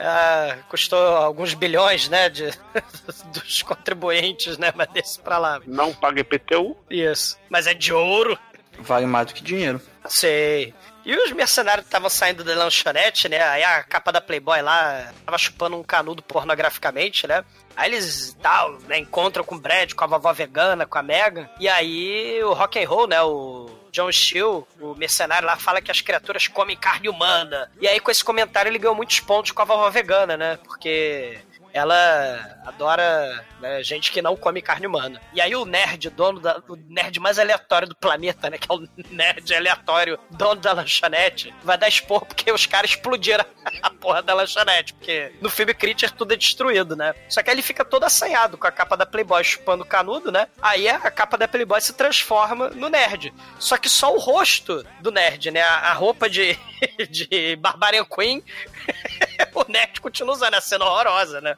Ah, 0.00 0.58
custou 0.68 0.98
alguns 0.98 1.54
bilhões, 1.54 2.08
né? 2.08 2.28
De, 2.28 2.50
dos 3.32 3.62
contribuintes, 3.62 4.56
né? 4.56 4.72
Mas 4.74 4.88
desse 4.92 5.18
pra 5.18 5.38
lá. 5.38 5.60
Não 5.66 5.92
paga 5.92 6.20
IPTU. 6.20 6.76
Isso. 6.88 7.36
Mas 7.48 7.66
é 7.66 7.74
de 7.74 7.92
ouro. 7.92 8.38
Vale 8.80 9.06
mais 9.06 9.26
do 9.26 9.34
que 9.34 9.42
dinheiro. 9.42 9.80
Sei. 10.06 10.74
E 11.04 11.16
os 11.16 11.32
mercenários 11.32 11.86
estavam 11.86 12.10
saindo 12.10 12.44
da 12.44 12.54
lanchonete, 12.54 13.28
né? 13.28 13.42
Aí 13.42 13.64
a 13.64 13.82
capa 13.82 14.12
da 14.12 14.20
Playboy 14.20 14.60
lá 14.60 15.10
tava 15.24 15.38
chupando 15.38 15.76
um 15.76 15.82
canudo 15.82 16.22
pornograficamente, 16.22 17.26
né? 17.26 17.44
Aí 17.74 17.90
eles 17.90 18.36
tal, 18.42 18.78
né, 18.80 18.98
encontram 18.98 19.42
com 19.42 19.54
o 19.54 19.58
Brad, 19.58 19.92
com 19.94 20.04
a 20.04 20.06
vovó 20.06 20.32
vegana, 20.32 20.84
com 20.84 20.98
a 20.98 21.02
Megan. 21.02 21.48
E 21.58 21.68
aí 21.68 22.42
o 22.42 22.52
rock 22.52 22.78
and 22.78 22.88
roll, 22.88 23.06
né? 23.06 23.22
O 23.22 23.70
John 23.90 24.12
Steele, 24.12 24.64
o 24.80 24.94
mercenário 24.96 25.46
lá, 25.46 25.56
fala 25.56 25.80
que 25.80 25.90
as 25.90 26.00
criaturas 26.00 26.46
comem 26.46 26.76
carne 26.76 27.08
humana. 27.08 27.70
E 27.80 27.88
aí 27.88 28.00
com 28.00 28.10
esse 28.10 28.22
comentário 28.22 28.68
ele 28.68 28.78
ganhou 28.78 28.94
muitos 28.94 29.20
pontos 29.20 29.52
com 29.52 29.62
a 29.62 29.64
vovó 29.64 29.88
vegana, 29.88 30.36
né? 30.36 30.58
Porque 30.62 31.38
ela 31.78 32.58
adora 32.66 33.44
né, 33.60 33.82
gente 33.82 34.12
que 34.12 34.22
não 34.22 34.36
come 34.36 34.60
carne 34.62 34.86
humana. 34.86 35.20
E 35.32 35.40
aí 35.40 35.54
o 35.54 35.64
nerd, 35.64 36.10
dono 36.10 36.40
da, 36.40 36.62
o 36.68 36.76
nerd 36.76 37.18
mais 37.18 37.38
aleatório 37.38 37.88
do 37.88 37.96
planeta, 37.96 38.50
né, 38.50 38.58
que 38.58 38.70
é 38.70 38.74
o 38.74 38.86
nerd 39.10 39.54
aleatório, 39.54 40.18
dono 40.30 40.60
da 40.60 40.72
lanchonete, 40.72 41.54
vai 41.62 41.78
dar 41.78 41.88
expor 41.88 42.24
porque 42.24 42.50
os 42.52 42.66
caras 42.66 42.90
explodiram 42.90 43.44
a 43.82 43.90
porra 43.90 44.22
da 44.22 44.34
lanchonete, 44.34 44.94
porque 44.94 45.32
no 45.40 45.50
filme 45.50 45.74
Creature 45.74 46.12
tudo 46.12 46.34
é 46.34 46.36
destruído, 46.36 46.96
né? 46.96 47.14
Só 47.28 47.42
que 47.42 47.50
aí 47.50 47.54
ele 47.54 47.62
fica 47.62 47.84
todo 47.84 48.04
assanhado 48.04 48.58
com 48.58 48.66
a 48.66 48.72
capa 48.72 48.96
da 48.96 49.06
Playboy 49.06 49.42
chupando 49.44 49.84
canudo, 49.84 50.30
né? 50.30 50.48
Aí 50.60 50.88
a 50.88 51.10
capa 51.10 51.36
da 51.36 51.48
Playboy 51.48 51.80
se 51.80 51.92
transforma 51.92 52.70
no 52.70 52.88
nerd. 52.88 53.32
Só 53.58 53.76
que 53.76 53.88
só 53.88 54.14
o 54.14 54.18
rosto 54.18 54.84
do 55.00 55.10
nerd, 55.10 55.50
né? 55.50 55.62
A, 55.62 55.90
a 55.90 55.92
roupa 55.92 56.28
de, 56.28 56.58
de 57.10 57.56
Barbarian 57.56 58.04
Queen, 58.04 58.42
o 59.54 59.64
nerd 59.70 60.00
continua 60.00 60.34
usando 60.34 60.54
a 60.54 60.60
cena 60.60 60.84
horrorosa, 60.84 61.40
né? 61.40 61.56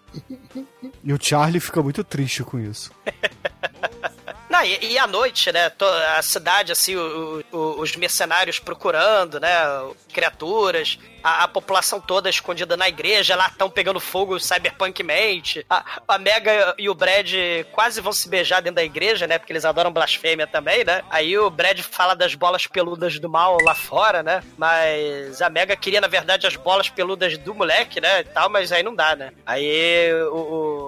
E 1.03 1.13
o 1.13 1.19
Charlie 1.21 1.61
fica 1.61 1.83
muito 1.83 2.05
triste 2.05 2.45
com 2.45 2.59
isso. 2.59 2.91
Não, 4.51 4.65
e, 4.65 4.93
e 4.95 4.99
à 4.99 5.07
noite, 5.07 5.51
né? 5.53 5.71
A 6.19 6.23
cidade, 6.23 6.73
assim, 6.73 6.97
o- 6.97 7.43
o- 7.53 7.81
os 7.81 7.95
mercenários 7.95 8.59
procurando, 8.59 9.39
né? 9.39 9.49
Criaturas, 10.13 10.99
a, 11.23 11.45
a 11.45 11.49
população 11.49 12.01
toda 12.01 12.29
escondida 12.29 12.77
na 12.77 12.89
igreja, 12.89 13.37
lá 13.37 13.47
estão 13.47 13.71
pegando 13.71 14.01
fogo 14.01 14.41
cyberpunkmente. 14.41 15.65
A, 15.71 15.85
a 16.09 16.19
Mega 16.19 16.75
e 16.77 16.89
o 16.89 16.95
Brad 16.95 17.31
quase 17.71 18.01
vão 18.01 18.13
se 18.13 18.29
beijar 18.29 18.61
dentro 18.61 18.77
da 18.77 18.83
igreja, 18.85 19.27
né? 19.29 19.39
Porque 19.39 19.53
eles 19.53 19.65
adoram 19.65 19.93
blasfêmia 19.93 20.49
também, 20.49 20.83
né? 20.85 21.03
Aí 21.11 21.39
o 21.39 21.49
Brad 21.49 21.79
fala 21.81 22.15
das 22.17 22.35
bolas 22.35 22.67
peludas 22.67 23.21
do 23.21 23.29
mal 23.31 23.57
lá 23.63 23.75
fora, 23.77 24.21
né? 24.21 24.43
Mas 24.59 25.41
a 25.41 25.49
Mega 25.49 25.77
queria, 25.77 26.01
na 26.01 26.09
verdade, 26.09 26.47
as 26.49 26.57
bolas 26.57 26.89
peludas 26.89 27.39
do 27.39 27.55
moleque, 27.55 28.01
né? 28.01 28.21
E 28.21 28.25
tal, 28.25 28.51
mas 28.51 28.73
aí 28.73 28.83
não 28.83 28.97
dá, 28.97 29.15
né? 29.15 29.33
Aí 29.47 30.13
o- 30.33 30.37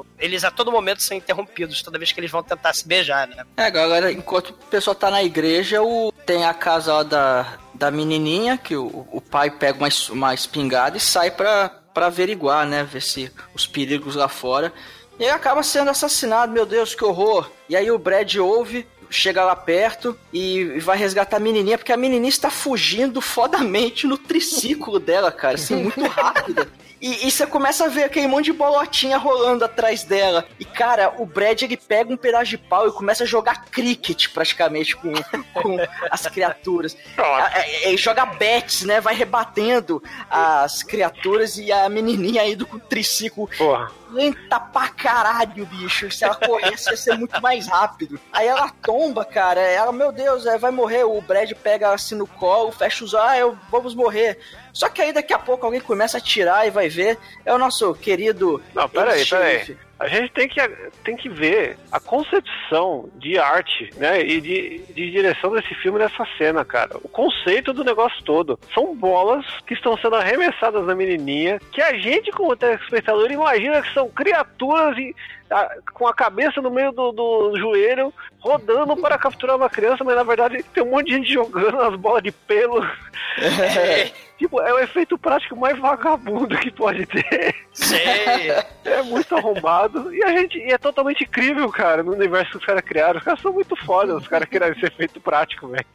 o- 0.03 0.07
eles 0.19 0.43
a 0.43 0.51
todo 0.51 0.73
momento 0.73 1.01
são 1.01 1.17
interrompidos 1.17 1.81
toda 1.81 1.97
vez 1.99 2.11
que 2.11 2.19
eles 2.19 2.31
vão 2.31 2.43
tentar 2.43 2.73
se 2.73 2.89
beijar, 2.89 3.29
né? 3.29 3.45
É, 3.57 3.71
galera, 3.71 4.11
enquanto 4.11 4.51
o 4.51 4.55
pessoal 4.71 4.95
tá 4.95 5.11
na 5.11 5.23
igreja, 5.23 5.83
o... 5.83 6.13
tem 6.25 6.45
a 6.45 6.55
casa 6.55 6.95
ó, 6.95 7.03
da, 7.03 7.59
da 7.75 7.91
menininha, 7.91 8.57
que 8.57 8.77
o, 8.77 9.07
o 9.13 9.21
pai 9.21 9.51
pega 9.51 9.79
uma, 9.79 9.89
uma 10.11 10.35
espingarda 10.35 10.97
e 10.97 11.01
sai 11.01 11.31
pra, 11.31 11.69
pra 11.93 12.07
averiguar, 12.07 12.67
né? 12.67 12.83
Ver 12.85 13.03
se 13.03 13.31
os 13.55 13.67
perigos 13.67 14.17
lá 14.17 14.29
fora. 14.29 14.73
E 15.19 15.25
aí 15.25 15.31
acaba 15.31 15.63
sendo 15.63 15.91
assassinado, 15.91 16.53
meu 16.53 16.65
Deus, 16.65 16.95
que 16.95 17.05
horror. 17.05 17.51
E 17.69 17.77
aí 17.77 17.91
o 17.91 17.99
Brad 17.99 18.35
ouve, 18.37 18.87
chega 19.11 19.45
lá 19.45 19.55
perto 19.55 20.19
e 20.33 20.61
e 20.61 20.81
vai 20.81 20.97
resgatar 20.97 21.37
a 21.37 21.41
menininha, 21.41 21.77
porque 21.77 21.93
a 21.93 21.97
menininha 21.97 22.31
está 22.31 22.51
fugindo 22.51 23.21
fodamente 23.21 24.07
no 24.07 24.17
triciclo 24.17 24.99
dela, 24.99 25.31
cara, 25.31 25.55
assim, 25.55 25.77
muito 25.77 26.03
rápida. 26.09 26.67
E, 27.03 27.27
e 27.27 27.31
você 27.33 27.45
começa 27.47 27.85
a 27.85 27.89
ver 27.89 28.05
aquele 28.05 28.29
monte 28.29 28.45
de 28.45 28.53
bolotinha 28.53 29.19
rolando 29.19 29.65
atrás 29.65 30.05
dela. 30.05 30.47
E, 30.61 30.65
cara, 30.65 31.13
o 31.19 31.27
Brad, 31.27 31.61
ele 31.63 31.77
pega 31.77 32.13
um 32.13 32.17
pedaço 32.17 32.45
de 32.51 32.57
pau 32.57 32.87
e 32.87 32.93
começa 32.93 33.25
a 33.25 33.27
jogar 33.27 33.65
cricket, 33.65 34.29
praticamente, 34.29 34.95
com, 34.97 35.13
com 35.53 35.77
as 36.11 36.23
criaturas. 36.29 36.97
A- 37.19 37.59
a- 37.59 37.69
Ele 37.83 37.97
joga 37.97 38.25
bets, 38.25 38.83
né? 38.83 39.01
Vai 39.01 39.15
rebatendo 39.17 40.01
as 40.31 40.85
criaturas 40.85 41.59
e 41.59 41.73
a 41.73 41.89
menininha 41.89 42.47
indo 42.47 42.65
com 42.65 42.77
o 42.77 42.81
triciclo 42.81 43.49
Porra. 43.59 43.91
lenta 44.13 44.61
pra 44.61 44.87
caralho, 44.89 45.67
bicho. 45.67 46.09
Se 46.11 46.25
ela 46.25 46.37
corresse, 46.37 46.89
ia 46.91 46.97
ser 46.97 47.19
muito 47.19 47.41
mais 47.43 47.67
rápido. 47.67 48.21
Aí 48.33 48.47
ela 48.47 48.71
tomba, 48.81 49.25
cara. 49.25 49.61
Ela, 49.61 49.91
meu 49.91 50.13
Deus, 50.13 50.47
é, 50.47 50.57
vai 50.57 50.71
morrer. 50.71 51.03
O 51.03 51.21
Brad 51.21 51.51
pega 51.55 51.87
ela 51.87 51.97
assim 51.97 52.15
no 52.15 52.29
colo, 52.29 52.71
fecha 52.71 53.05
os 53.05 53.13
olhos, 53.13 53.29
ah, 53.29 53.37
eu, 53.39 53.59
vamos 53.73 53.93
morrer. 53.95 54.39
Só 54.73 54.89
que 54.89 55.03
aí 55.03 55.13
daqui 55.13 55.33
a 55.33 55.39
pouco 55.39 55.67
alguém 55.67 55.81
começa 55.81 56.17
a 56.17 56.21
atirar 56.21 56.67
e 56.67 56.71
vai 56.71 56.89
ver. 56.89 57.19
É 57.45 57.53
o 57.53 57.59
nosso 57.59 57.95
querido. 57.95 58.63
Não, 58.75 58.89
peraí, 58.89 59.25
peraí. 59.27 59.77
A 60.01 60.09
gente 60.09 60.33
tem 60.33 60.49
que, 60.49 60.61
tem 61.05 61.17
que 61.17 61.29
ver 61.29 61.79
a 61.93 62.01
concepção 62.01 63.09
de 63.17 63.39
arte, 63.39 63.89
né, 63.97 64.21
e 64.21 64.41
de, 64.41 64.79
de 64.93 65.11
direção 65.13 65.53
desse 65.53 65.73
filme 65.77 65.99
nessa 66.01 66.27
cena, 66.37 66.65
cara. 66.65 66.97
O 67.05 67.09
conceito 67.09 67.73
do 67.73 67.85
negócio 67.85 68.21
todo. 68.25 68.59
São 68.75 68.97
bolas 68.97 69.45
que 69.65 69.75
estão 69.75 69.97
sendo 69.99 70.17
arremessadas 70.17 70.85
na 70.87 70.95
menininha, 70.97 71.61
que 71.71 71.81
a 71.81 71.97
gente, 71.99 72.33
como 72.33 72.57
telespectador, 72.57 73.31
imagina 73.31 73.81
que 73.81 73.95
são 73.95 74.09
criaturas 74.09 74.99
e, 74.99 75.15
a- 75.49 75.71
com 75.93 76.09
a 76.09 76.15
cabeça 76.15 76.61
no 76.61 76.71
meio 76.71 76.91
do, 76.91 77.13
do 77.13 77.57
joelho, 77.59 78.13
rodando 78.41 78.97
para 78.97 79.17
capturar 79.19 79.55
uma 79.57 79.71
criança, 79.71 80.03
mas 80.03 80.17
na 80.17 80.25
verdade 80.25 80.65
tem 80.75 80.83
um 80.83 80.91
monte 80.91 81.07
de 81.11 81.15
gente 81.19 81.33
jogando 81.33 81.81
as 81.81 81.95
bolas 81.95 82.25
de 82.25 82.33
pelo. 82.33 82.81
É, 83.39 84.11
tipo, 84.43 84.61
é 84.61 84.73
o 84.73 84.79
efeito 84.79 85.17
prático 85.17 85.57
mais 85.57 85.79
vagabundo 85.79 86.59
que 86.59 86.71
pode 86.71 87.07
ter. 87.07 87.55
Sei. 87.73 88.51
É 88.85 89.03
muito 89.03 89.35
arrombado. 89.35 90.13
E 90.15 90.23
a 90.23 90.29
gente 90.33 90.59
e 90.59 90.73
é 90.73 90.79
totalmente 90.79 91.25
incrível, 91.25 91.71
cara, 91.71 92.03
no 92.03 92.13
universo 92.13 92.53
que 92.53 92.59
os 92.59 92.65
caras 92.65 92.83
criaram. 92.83 93.19
Os 93.19 93.25
caras 93.25 93.41
são 93.41 93.53
muito 93.53 93.75
foda, 93.77 94.17
os 94.17 94.29
caras 94.29 94.49
criaram 94.49 94.75
esse 94.75 94.85
efeito 94.85 95.21
prático, 95.21 95.69
velho. 95.69 95.87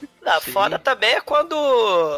Foda 0.41 0.77
também 0.77 1.11
é 1.11 1.21
quando 1.21 1.55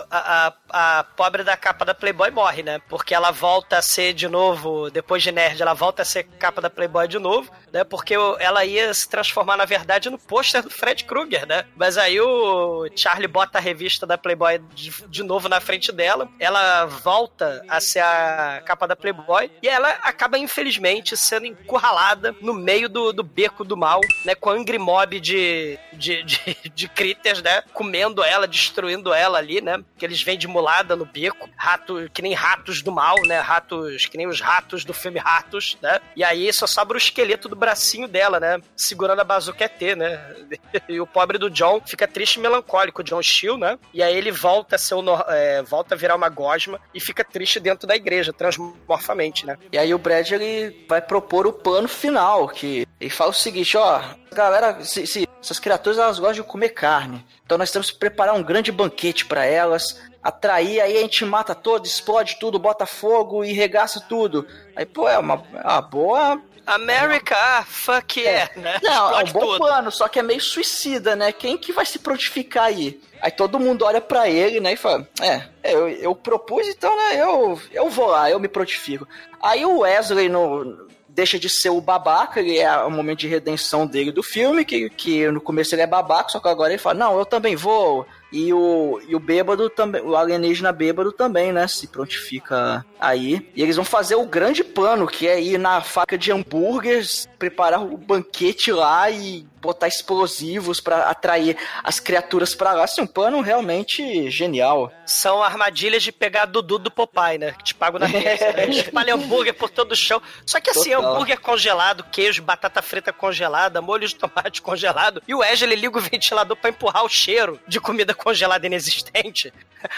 a, 0.09 0.53
a, 0.71 0.99
a 0.99 1.03
pobre 1.03 1.43
da 1.43 1.55
capa 1.55 1.85
da 1.85 1.93
Playboy 1.93 2.31
morre, 2.31 2.63
né? 2.63 2.79
Porque 2.87 3.13
ela 3.13 3.31
volta 3.31 3.77
a 3.77 3.81
ser 3.81 4.13
de 4.13 4.27
novo, 4.27 4.89
depois 4.89 5.21
de 5.21 5.31
nerd, 5.31 5.61
ela 5.61 5.73
volta 5.73 6.01
a 6.01 6.05
ser 6.05 6.23
capa 6.23 6.61
da 6.61 6.69
Playboy 6.69 7.07
de 7.07 7.19
novo, 7.19 7.51
né? 7.71 7.83
Porque 7.83 8.15
ela 8.39 8.65
ia 8.65 8.93
se 8.93 9.07
transformar, 9.07 9.57
na 9.57 9.65
verdade, 9.65 10.09
no 10.09 10.17
pôster 10.17 10.63
do 10.63 10.69
Fred 10.69 11.03
Krueger, 11.03 11.45
né? 11.45 11.65
Mas 11.75 11.97
aí 11.97 12.19
o 12.19 12.87
Charlie 12.95 13.27
bota 13.27 13.57
a 13.57 13.61
revista 13.61 14.07
da 14.07 14.17
Playboy 14.17 14.59
de, 14.73 14.91
de 15.07 15.23
novo 15.23 15.47
na 15.47 15.59
frente 15.59 15.91
dela, 15.91 16.18
ela 16.39 16.85
volta 16.85 17.63
a 17.67 17.79
ser 17.79 17.99
a 17.99 18.61
capa 18.65 18.87
da 18.87 18.95
Playboy 18.95 19.51
e 19.61 19.67
ela 19.67 19.89
acaba, 20.03 20.37
infelizmente, 20.37 21.15
sendo 21.15 21.45
encurralada 21.45 22.35
no 22.41 22.53
meio 22.53 22.89
do, 22.89 23.13
do 23.13 23.23
beco 23.23 23.63
do 23.63 23.77
mal, 23.77 24.01
né? 24.25 24.35
Com 24.35 24.49
a 24.49 24.53
Angry 24.53 24.79
Mob 24.79 25.19
de, 25.19 25.77
de, 25.93 26.23
de, 26.23 26.57
de 26.73 26.87
critters, 26.87 27.41
né? 27.41 27.61
Comendo 27.73 28.23
ela, 28.23 28.47
destruindo 28.47 29.13
ela 29.13 29.37
ali, 29.37 29.61
né? 29.61 29.83
Que 29.97 30.05
eles 30.05 30.21
vêm 30.21 30.37
de 30.37 30.47
mulada 30.47 30.95
no 30.95 31.05
beco, 31.05 31.49
rato, 31.55 32.09
que 32.13 32.21
nem 32.21 32.33
ratos 32.33 32.81
do 32.81 32.91
mal, 32.91 33.15
né? 33.25 33.39
Ratos, 33.39 34.05
que 34.05 34.17
nem 34.17 34.27
os 34.27 34.41
ratos 34.41 34.83
do 34.83 34.93
filme 34.93 35.19
Ratos, 35.19 35.77
né? 35.81 35.99
E 36.15 36.23
aí 36.23 36.51
só 36.53 36.65
sobra 36.65 36.95
o 36.95 36.97
esqueleto 36.97 37.47
do 37.47 37.55
bracinho 37.55 38.07
dela, 38.07 38.39
né? 38.39 38.59
Segurando 38.75 39.19
a 39.19 39.23
bazuca 39.23 39.65
ET, 39.65 39.81
né? 39.95 40.19
E 40.87 40.99
o 40.99 41.05
pobre 41.05 41.37
do 41.37 41.49
John 41.49 41.81
fica 41.85 42.07
triste 42.07 42.37
e 42.37 42.39
melancólico, 42.39 43.01
o 43.01 43.03
John 43.03 43.21
Shield, 43.21 43.59
né? 43.59 43.77
E 43.93 44.01
aí 44.01 44.15
ele 44.15 44.31
volta 44.31 44.75
a 44.75 44.79
ser 44.79 44.95
o, 44.95 45.03
é, 45.27 45.61
volta 45.61 45.93
a 45.93 45.97
uma 46.15 46.29
gosma 46.29 46.79
e 46.93 46.99
fica 46.99 47.23
triste 47.23 47.59
dentro 47.59 47.87
da 47.87 47.95
igreja, 47.95 48.33
transmorfamente, 48.33 49.45
né? 49.45 49.57
E 49.71 49.77
aí 49.77 49.93
o 49.93 49.97
Brad 49.99 50.29
ele 50.31 50.85
vai 50.87 51.01
propor 51.01 51.47
o 51.47 51.53
plano 51.53 51.87
final, 51.87 52.47
que 52.47 52.87
ele 52.99 53.09
fala 53.09 53.31
o 53.31 53.33
seguinte, 53.33 53.77
ó, 53.77 54.01
galera, 54.33 54.83
se, 54.83 55.05
se- 55.07 55.27
essas 55.41 55.59
criaturas 55.59 55.97
elas 55.99 56.19
gostam 56.19 56.43
de 56.43 56.49
comer 56.49 56.69
carne, 56.69 57.25
então 57.45 57.57
nós 57.57 57.71
temos 57.71 57.89
que 57.91 57.97
preparar 57.97 58.35
um 58.35 58.43
grande 58.43 58.71
banquete 58.71 59.25
pra 59.25 59.45
elas, 59.45 60.01
atrair, 60.21 60.81
aí 60.81 60.97
a 60.97 61.01
gente 61.01 61.23
mata 61.23 61.55
todos, 61.55 61.89
explode 61.89 62.37
tudo, 62.39 62.59
bota 62.59 62.85
fogo 62.85 63.43
e 63.45 63.53
regaça 63.53 64.01
tudo. 64.01 64.45
Aí, 64.75 64.85
pô, 64.85 65.07
é 65.07 65.17
uma, 65.17 65.41
é 65.53 65.61
uma 65.67 65.81
boa... 65.81 66.41
America, 66.73 67.35
ah, 67.37 67.63
fuck 67.65 68.19
yeah, 68.19 68.51
né? 68.55 68.79
Não, 68.83 69.11
é 69.11 69.17
um 69.17 69.21
Explode 69.21 69.33
bom 69.33 69.39
tudo. 69.39 69.57
plano, 69.57 69.91
só 69.91 70.07
que 70.07 70.19
é 70.19 70.23
meio 70.23 70.41
suicida, 70.41 71.15
né? 71.15 71.31
Quem 71.31 71.57
que 71.57 71.73
vai 71.73 71.85
se 71.85 71.99
prontificar 71.99 72.65
aí? 72.65 72.99
Aí 73.21 73.31
todo 73.31 73.59
mundo 73.59 73.85
olha 73.85 73.99
pra 73.99 74.29
ele, 74.29 74.59
né, 74.59 74.73
e 74.73 74.77
fala, 74.77 75.07
é, 75.21 75.43
eu, 75.63 75.89
eu 75.89 76.15
propus, 76.15 76.67
então, 76.67 76.95
né, 76.95 77.21
eu, 77.21 77.59
eu 77.71 77.89
vou 77.89 78.07
lá, 78.07 78.31
eu 78.31 78.39
me 78.39 78.47
prontifico. 78.47 79.05
Aí 79.41 79.65
o 79.65 79.79
Wesley 79.79 80.29
no, 80.29 80.87
deixa 81.09 81.37
de 81.37 81.49
ser 81.49 81.69
o 81.69 81.81
babaca, 81.81 82.39
ele 82.39 82.57
é 82.57 82.71
o 82.77 82.89
momento 82.89 83.19
de 83.19 83.27
redenção 83.27 83.85
dele 83.85 84.11
do 84.11 84.23
filme, 84.23 84.63
que, 84.63 84.89
que 84.89 85.29
no 85.29 85.41
começo 85.41 85.75
ele 85.75 85.81
é 85.81 85.87
babaca, 85.87 86.29
só 86.29 86.39
que 86.39 86.47
agora 86.47 86.71
ele 86.71 86.81
fala, 86.81 86.95
não, 86.97 87.19
eu 87.19 87.25
também 87.25 87.55
vou. 87.55 88.05
E 88.31 88.51
o, 88.53 88.99
e 89.07 89.15
o 89.15 89.19
bêbado 89.19 89.69
também, 89.69 90.01
o 90.01 90.15
alienígena 90.15 90.71
bêbado 90.71 91.11
também, 91.11 91.51
né, 91.51 91.67
se 91.67 91.87
prontifica 91.87 92.85
aí. 92.99 93.47
E 93.55 93.61
eles 93.61 93.75
vão 93.75 93.85
fazer 93.85 94.15
o 94.15 94.25
grande 94.25 94.63
plano, 94.63 95.07
que 95.07 95.27
é 95.27 95.41
ir 95.41 95.57
na 95.57 95.81
fábrica 95.81 96.17
de 96.17 96.31
hambúrgueres, 96.31 97.28
preparar 97.39 97.81
o 97.81 97.97
banquete 97.97 98.71
lá 98.71 99.09
e 99.09 99.47
botar 99.61 99.87
explosivos 99.87 100.79
pra 100.79 101.09
atrair 101.09 101.57
as 101.83 101.99
criaturas 101.99 102.53
pra 102.53 102.73
lá. 102.73 102.83
Assim, 102.83 103.01
um 103.01 103.07
plano 103.07 103.41
realmente 103.41 104.29
genial. 104.29 104.91
São 105.05 105.41
armadilhas 105.41 106.03
de 106.03 106.11
pegar 106.11 106.45
Dudu 106.45 106.77
do 106.77 106.91
Popeye, 106.91 107.37
né? 107.37 107.53
Que 107.53 107.63
te 107.63 107.75
pago 107.75 107.97
na 107.97 108.07
mesa. 108.07 108.51
Né? 108.53 108.67
Espalha 108.69 109.15
hambúrguer 109.15 109.53
por 109.53 109.69
todo 109.69 109.93
o 109.93 109.95
chão. 109.95 110.21
Só 110.45 110.59
que 110.59 110.69
assim, 110.69 110.91
Total. 110.91 111.13
hambúrguer 111.13 111.39
congelado, 111.39 112.03
queijo, 112.11 112.43
batata 112.43 112.81
frita 112.81 113.11
congelada, 113.11 113.81
molho 113.81 114.07
de 114.07 114.15
tomate 114.15 114.61
congelado. 114.61 115.21
E 115.27 115.33
o 115.33 115.39
Wesley 115.39 115.75
liga 115.75 115.97
o 115.97 116.01
ventilador 116.01 116.57
pra 116.57 116.69
empurrar 116.69 117.03
o 117.03 117.09
cheiro 117.09 117.59
de 117.67 117.79
comida 117.79 118.13
congelada 118.13 118.65
inexistente 118.65 119.53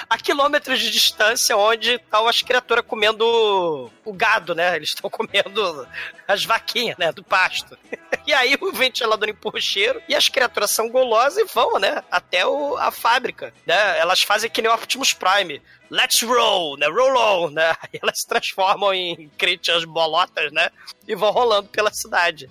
a 0.09 0.17
quilômetros 0.17 0.79
de 0.79 0.91
distância 0.91 1.57
onde 1.57 1.95
estão 1.95 2.27
as 2.27 2.41
criaturas 2.41 2.85
comendo 2.85 3.91
o 4.05 4.13
gado, 4.13 4.53
né? 4.53 4.75
Eles 4.75 4.89
estão 4.89 5.09
comendo 5.09 5.87
as 6.27 6.45
vaquinhas, 6.45 6.97
né? 6.97 7.11
Do 7.11 7.23
pasto. 7.31 7.77
E 8.27 8.33
aí 8.35 8.55
o 8.61 8.71
ventilador 8.71 9.27
empurra 9.27 9.57
o 9.57 9.61
cheiro 9.61 9.99
e 10.07 10.13
as 10.13 10.29
criaturas 10.29 10.69
são 10.69 10.87
golosas 10.89 11.39
e 11.39 11.43
vão, 11.51 11.79
né? 11.79 12.03
Até 12.11 12.45
o- 12.45 12.77
a 12.77 12.91
fábrica, 12.91 13.51
né? 13.65 13.97
Elas 13.97 14.19
fazem 14.21 14.47
que 14.49 14.61
nem 14.61 14.69
o 14.69 14.75
Optimus 14.75 15.11
Prime. 15.11 15.59
Let's 15.89 16.21
roll, 16.21 16.77
né? 16.77 16.85
Roll 16.87 17.17
on, 17.17 17.49
né? 17.49 17.75
Aí 17.81 17.89
elas 18.01 18.19
se 18.21 18.27
transformam 18.27 18.93
em 18.93 19.27
creatures 19.39 19.85
bolotas, 19.85 20.51
né? 20.51 20.69
E 21.11 21.15
vão 21.15 21.29
rolando 21.29 21.67
pela 21.67 21.91
cidade. 21.91 22.49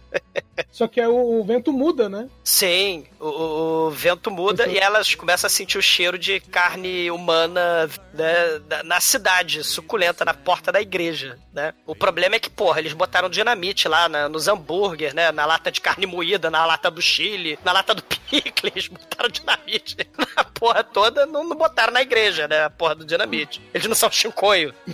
Só 0.71 0.87
que 0.87 1.01
o, 1.01 1.41
o 1.41 1.43
vento 1.45 1.73
muda, 1.73 2.11
né? 2.11 2.29
Sim, 2.45 3.07
o, 3.19 3.87
o- 3.87 3.91
vento 3.91 4.31
muda 4.31 4.69
e 4.69 4.77
elas 4.77 5.15
começam 5.15 5.47
a 5.47 5.51
sentir 5.51 5.79
o 5.79 5.83
cheiro 5.83 6.19
de 6.19 6.41
carne 6.41 7.11
humana 7.11 7.89
né, 8.13 8.61
na 8.85 9.01
cidade, 9.01 9.65
suculenta, 9.65 10.27
na 10.27 10.35
porta 10.35 10.71
da 10.71 10.79
igreja, 10.79 11.39
né? 11.55 11.73
O 11.87 11.97
problema 11.97 12.37
é 12.37 12.39
que, 12.39 12.51
porra, 12.51 12.81
eles 12.81 12.93
botaram 12.93 13.31
dinamite 13.31 13.89
lá 13.89 14.11
na- 14.11 14.29
nos 14.29 14.47
hambúrguer, 14.47 15.15
né? 15.15 15.33
Na 15.33 15.47
lata 15.47 15.73
de 15.73 15.81
carne 15.81 16.05
moída, 16.05 16.51
na 16.51 16.67
lata 16.67 16.91
do 16.91 17.01
chile, 17.01 17.59
na 17.65 17.73
lata 17.73 17.95
do 17.95 18.03
picles, 18.29 18.89
botaram 18.89 19.31
dinamite 19.31 19.97
na 20.37 20.45
porra 20.45 20.85
toda, 20.85 21.25
não, 21.25 21.45
não 21.49 21.57
botaram 21.57 21.95
na 21.95 22.03
igreja, 22.03 22.47
né? 22.47 22.65
A 22.65 22.69
porra 22.71 22.95
do 22.95 23.07
dinamite. 23.07 23.63
Eles 23.73 23.87
não 23.87 23.95
são 23.95 24.11
chincoio. 24.11 24.75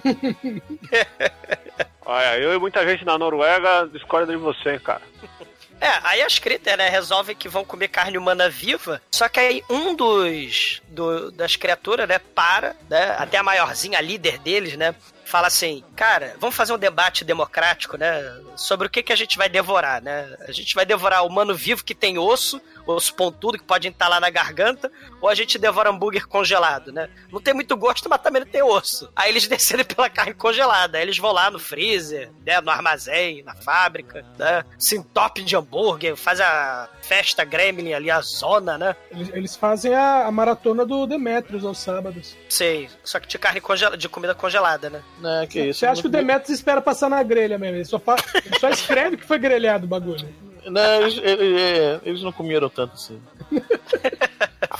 Olha, 2.07 2.39
eu 2.39 2.55
e 2.55 2.59
muita 2.59 2.87
gente 2.87 3.05
na 3.05 3.19
Noruega 3.19 3.89
discorda 3.93 4.33
de 4.33 4.39
você, 4.39 4.79
cara. 4.79 5.03
É, 5.79 5.91
aí 6.05 6.23
as 6.23 6.39
critters, 6.39 6.79
né, 6.79 6.89
resolvem 6.89 7.37
que 7.37 7.51
vão 7.51 7.63
comer 7.63 7.89
carne 7.89 8.17
humana 8.17 8.49
viva, 8.49 8.99
só 9.11 9.29
que 9.29 9.39
aí 9.39 9.63
um 9.69 9.95
dos 9.95 10.81
do- 10.89 11.31
das 11.31 11.55
criaturas, 11.55 12.09
né, 12.09 12.19
para, 12.19 12.75
né, 12.89 13.15
até 13.19 13.37
a 13.37 13.43
maiorzinha, 13.43 13.99
a 13.99 14.01
líder 14.01 14.39
deles, 14.39 14.75
né, 14.75 14.95
fala 15.27 15.49
assim, 15.49 15.85
cara, 15.95 16.35
vamos 16.41 16.57
fazer 16.57 16.73
um 16.73 16.79
debate 16.79 17.27
democrático, 17.27 17.99
né, 17.99 18.23
sobre 18.57 18.87
o 18.87 18.91
que 18.91 19.03
que 19.03 19.13
a 19.13 19.17
gente 19.17 19.37
vai 19.37 19.51
devorar, 19.51 20.01
né? 20.01 20.35
A 20.49 20.53
gente 20.53 20.75
vai 20.75 20.87
devorar 20.87 21.23
o 21.23 21.27
humano 21.27 21.55
vivo 21.55 21.85
que 21.85 21.95
tem 21.95 22.17
osso, 22.17 22.59
osso 22.87 23.15
pontudo 23.15 23.59
que 23.59 23.65
pode 23.65 23.89
entalar 23.89 24.21
na 24.21 24.31
garganta, 24.31 24.91
ou 25.21 25.29
a 25.29 25.35
gente 25.35 25.59
devora 25.59 25.91
hambúrguer 25.91 26.27
congelado, 26.27 26.93
né? 26.93 27.09
Não 27.33 27.41
tem 27.41 27.53
muito 27.55 27.77
gosto, 27.77 28.09
mas 28.09 28.21
também 28.21 28.43
não 28.45 28.49
tem 28.51 28.63
osso. 28.63 29.11
Aí 29.17 29.31
eles 29.31 29.47
decidem 29.49 29.85
pela 29.85 30.09
carne 30.09 30.35
congelada, 30.35 30.99
aí 30.99 31.03
eles 31.05 31.19
vão 31.19 31.33
lá 31.33 31.51
no 31.51 31.59
freezer, 31.59 32.31
né, 32.45 32.61
no 32.61 32.71
armazém, 32.71 33.43
na 33.43 33.55
fábrica, 33.55 34.25
né, 34.39 34.65
se 34.79 34.97
entopem 34.97 35.45
de 35.45 35.57
hambúrguer, 35.57 36.17
faz 36.17 36.41
a 36.41 36.89
festa 37.03 37.45
gremlin 37.45 37.93
ali, 37.93 38.11
a 38.11 38.21
zona, 38.21 38.77
né? 38.79 38.97
Eles, 39.11 39.29
eles 39.33 39.57
fazem 39.57 39.95
a, 39.95 40.27
a 40.27 40.31
maratona 40.31 40.85
do 40.85 41.07
Demetrius 41.07 41.65
aos 41.65 41.79
sábados. 41.79 42.37
Sei, 42.49 42.89
só 43.05 43.19
que 43.21 43.27
de 43.29 43.39
carne 43.39 43.61
congela, 43.61 43.97
de 43.97 44.09
comida 44.09 44.35
congelada, 44.35 44.91
né? 44.91 45.03
Né, 45.21 45.47
que 45.49 45.61
isso. 45.61 45.81
Você 45.81 45.87
acha 45.87 46.01
que 46.03 46.09
o 46.09 46.11
Demetrius 46.11 46.51
espera 46.59 46.81
passar 46.81 47.09
na 47.09 47.23
grelha 47.23 47.59
mesmo? 47.59 47.77
Ele 47.77 47.85
só, 47.85 47.99
fa- 47.99 48.17
ele 48.45 48.59
só 48.59 48.69
escreve 48.71 49.17
que 49.17 49.25
foi 49.25 49.39
grelhado 49.39 49.85
o 49.87 49.89
bagulho. 49.89 50.29
Não, 50.67 51.03
eles, 51.03 51.17
eles, 51.23 52.01
eles 52.05 52.23
não 52.23 52.33
comeram 52.33 52.69
tanto 52.69 52.95
assim. 52.95 53.21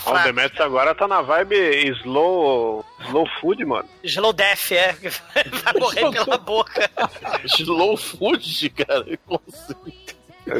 Ah, 0.05 0.21
o 0.21 0.23
Demetrius 0.23 0.61
agora 0.61 0.93
tá 0.95 1.07
na 1.07 1.21
vibe 1.21 1.55
slow, 2.01 2.85
slow 3.07 3.27
food, 3.41 3.65
mano. 3.65 3.87
Slow 4.03 4.31
death, 4.31 4.71
é. 4.71 4.93
Vai 5.63 5.73
morrer 5.79 6.11
pela 6.11 6.37
boca. 6.39 6.89
Slow 7.57 7.97
food, 7.97 8.69
cara. 8.69 9.05
Como 9.25 9.41
assim? 9.51 9.93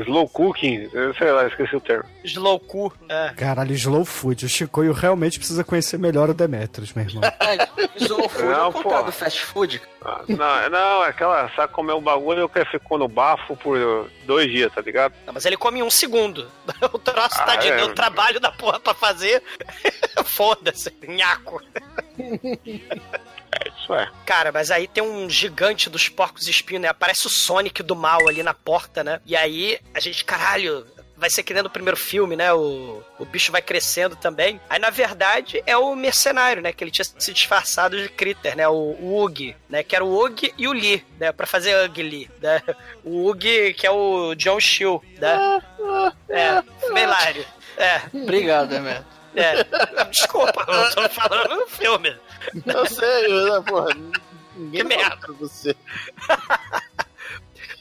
Slow 0.05 0.27
cooking, 0.29 0.89
sei 1.17 1.31
lá, 1.31 1.47
esqueci 1.47 1.75
o 1.75 1.79
termo. 1.81 2.03
Slow 2.23 2.59
cu. 2.59 2.93
É. 3.09 3.29
Caralho, 3.35 3.73
slow 3.73 4.03
food. 4.05 4.45
O 4.45 4.49
Chicoio 4.49 4.91
realmente 4.93 5.37
precisa 5.39 5.63
conhecer 5.63 5.97
melhor 5.97 6.29
o 6.29 6.33
Demetrius, 6.33 6.93
meu 6.93 7.05
irmão. 7.05 7.21
Slow 7.97 8.27
food 8.29 8.43
é 8.43 8.49
Não, 8.51 8.69
o 8.69 8.73
contrário 8.73 9.05
do 9.05 9.11
fast 9.11 9.41
food. 9.41 9.81
Ah, 10.03 10.21
não, 10.27 10.69
não, 10.69 11.03
é 11.03 11.09
aquela, 11.09 11.49
sabe 11.55 11.73
comer 11.73 11.93
um 11.93 12.01
bagulho 12.01 12.47
que 12.49 12.63
ficou 12.65 12.97
no 12.97 13.07
bafo 13.07 13.55
por 13.57 14.09
dois 14.25 14.49
dias, 14.51 14.71
tá 14.73 14.81
ligado? 14.81 15.13
Não, 15.25 15.33
mas 15.33 15.45
ele 15.45 15.57
come 15.57 15.79
em 15.79 15.83
um 15.83 15.89
segundo. 15.89 16.47
O 16.93 16.99
troço, 16.99 17.35
Ah, 17.39 17.43
tadinho, 17.43 17.73
é. 17.73 17.77
deu 17.77 17.93
trabalho 17.93 18.39
da 18.39 18.51
porra 18.51 18.79
pra 18.79 18.93
fazer. 18.93 19.41
Foda-se, 20.25 20.93
nhaco. 21.07 21.61
É, 23.59 23.69
isso 23.69 23.93
é. 23.93 24.09
Cara, 24.25 24.51
mas 24.51 24.69
aí 24.71 24.87
tem 24.87 25.03
um 25.03 25.29
gigante 25.29 25.89
dos 25.89 26.09
porcos 26.09 26.47
espinhos, 26.47 26.81
né? 26.81 26.87
Aparece 26.89 27.27
o 27.27 27.29
Sonic 27.29 27.81
do 27.81 27.95
mal 27.95 28.27
ali 28.27 28.43
na 28.43 28.53
porta, 28.53 29.03
né? 29.03 29.19
E 29.25 29.35
aí 29.35 29.79
a 29.93 29.99
gente, 29.99 30.23
caralho, 30.25 30.85
vai 31.15 31.29
ser 31.29 31.41
que 31.43 31.53
nem 31.53 31.63
no 31.63 31.69
primeiro 31.69 31.97
filme, 31.97 32.35
né? 32.35 32.53
O, 32.53 33.01
o 33.17 33.25
bicho 33.25 33.51
vai 33.51 33.61
crescendo 33.61 34.15
também. 34.15 34.61
Aí, 34.69 34.77
na 34.79 34.89
verdade, 34.91 35.63
é 35.65 35.75
o 35.75 35.95
mercenário, 35.95 36.61
né? 36.61 36.71
Que 36.71 36.83
ele 36.83 36.91
tinha 36.91 37.05
se 37.05 37.33
disfarçado 37.33 37.99
de 37.99 38.09
Critter, 38.09 38.55
né? 38.55 38.67
O, 38.67 38.73
o 38.73 39.23
Ug, 39.23 39.55
né? 39.69 39.81
Que 39.83 39.95
era 39.95 40.05
o 40.05 40.23
Ug 40.25 40.53
e 40.57 40.67
o 40.67 40.73
Lee, 40.73 41.03
né? 41.19 41.31
Pra 41.31 41.47
fazer 41.47 41.75
Ugly, 41.85 42.29
né? 42.41 42.61
O 43.03 43.27
Ug, 43.29 43.73
que 43.73 43.87
é 43.87 43.91
o 43.91 44.35
John 44.35 44.59
Shield, 44.59 45.01
né? 45.19 45.61
É, 46.29 46.61
Melário. 46.93 47.45
É, 47.77 48.01
Obrigado, 48.13 48.69
Demetrius. 48.69 49.05
é. 49.35 49.63
Desculpa, 50.05 50.65
eu 50.67 50.95
tô 50.95 51.09
falando 51.09 51.55
no 51.55 51.67
filme. 51.67 52.15
Eu 52.65 52.85
sei, 52.85 53.27
né, 53.27 53.61
porra. 53.67 53.89
Ninguém 54.55 54.81
Que 54.81 54.87
merda. 54.87 55.17
pra 55.17 55.33
você. 55.33 55.75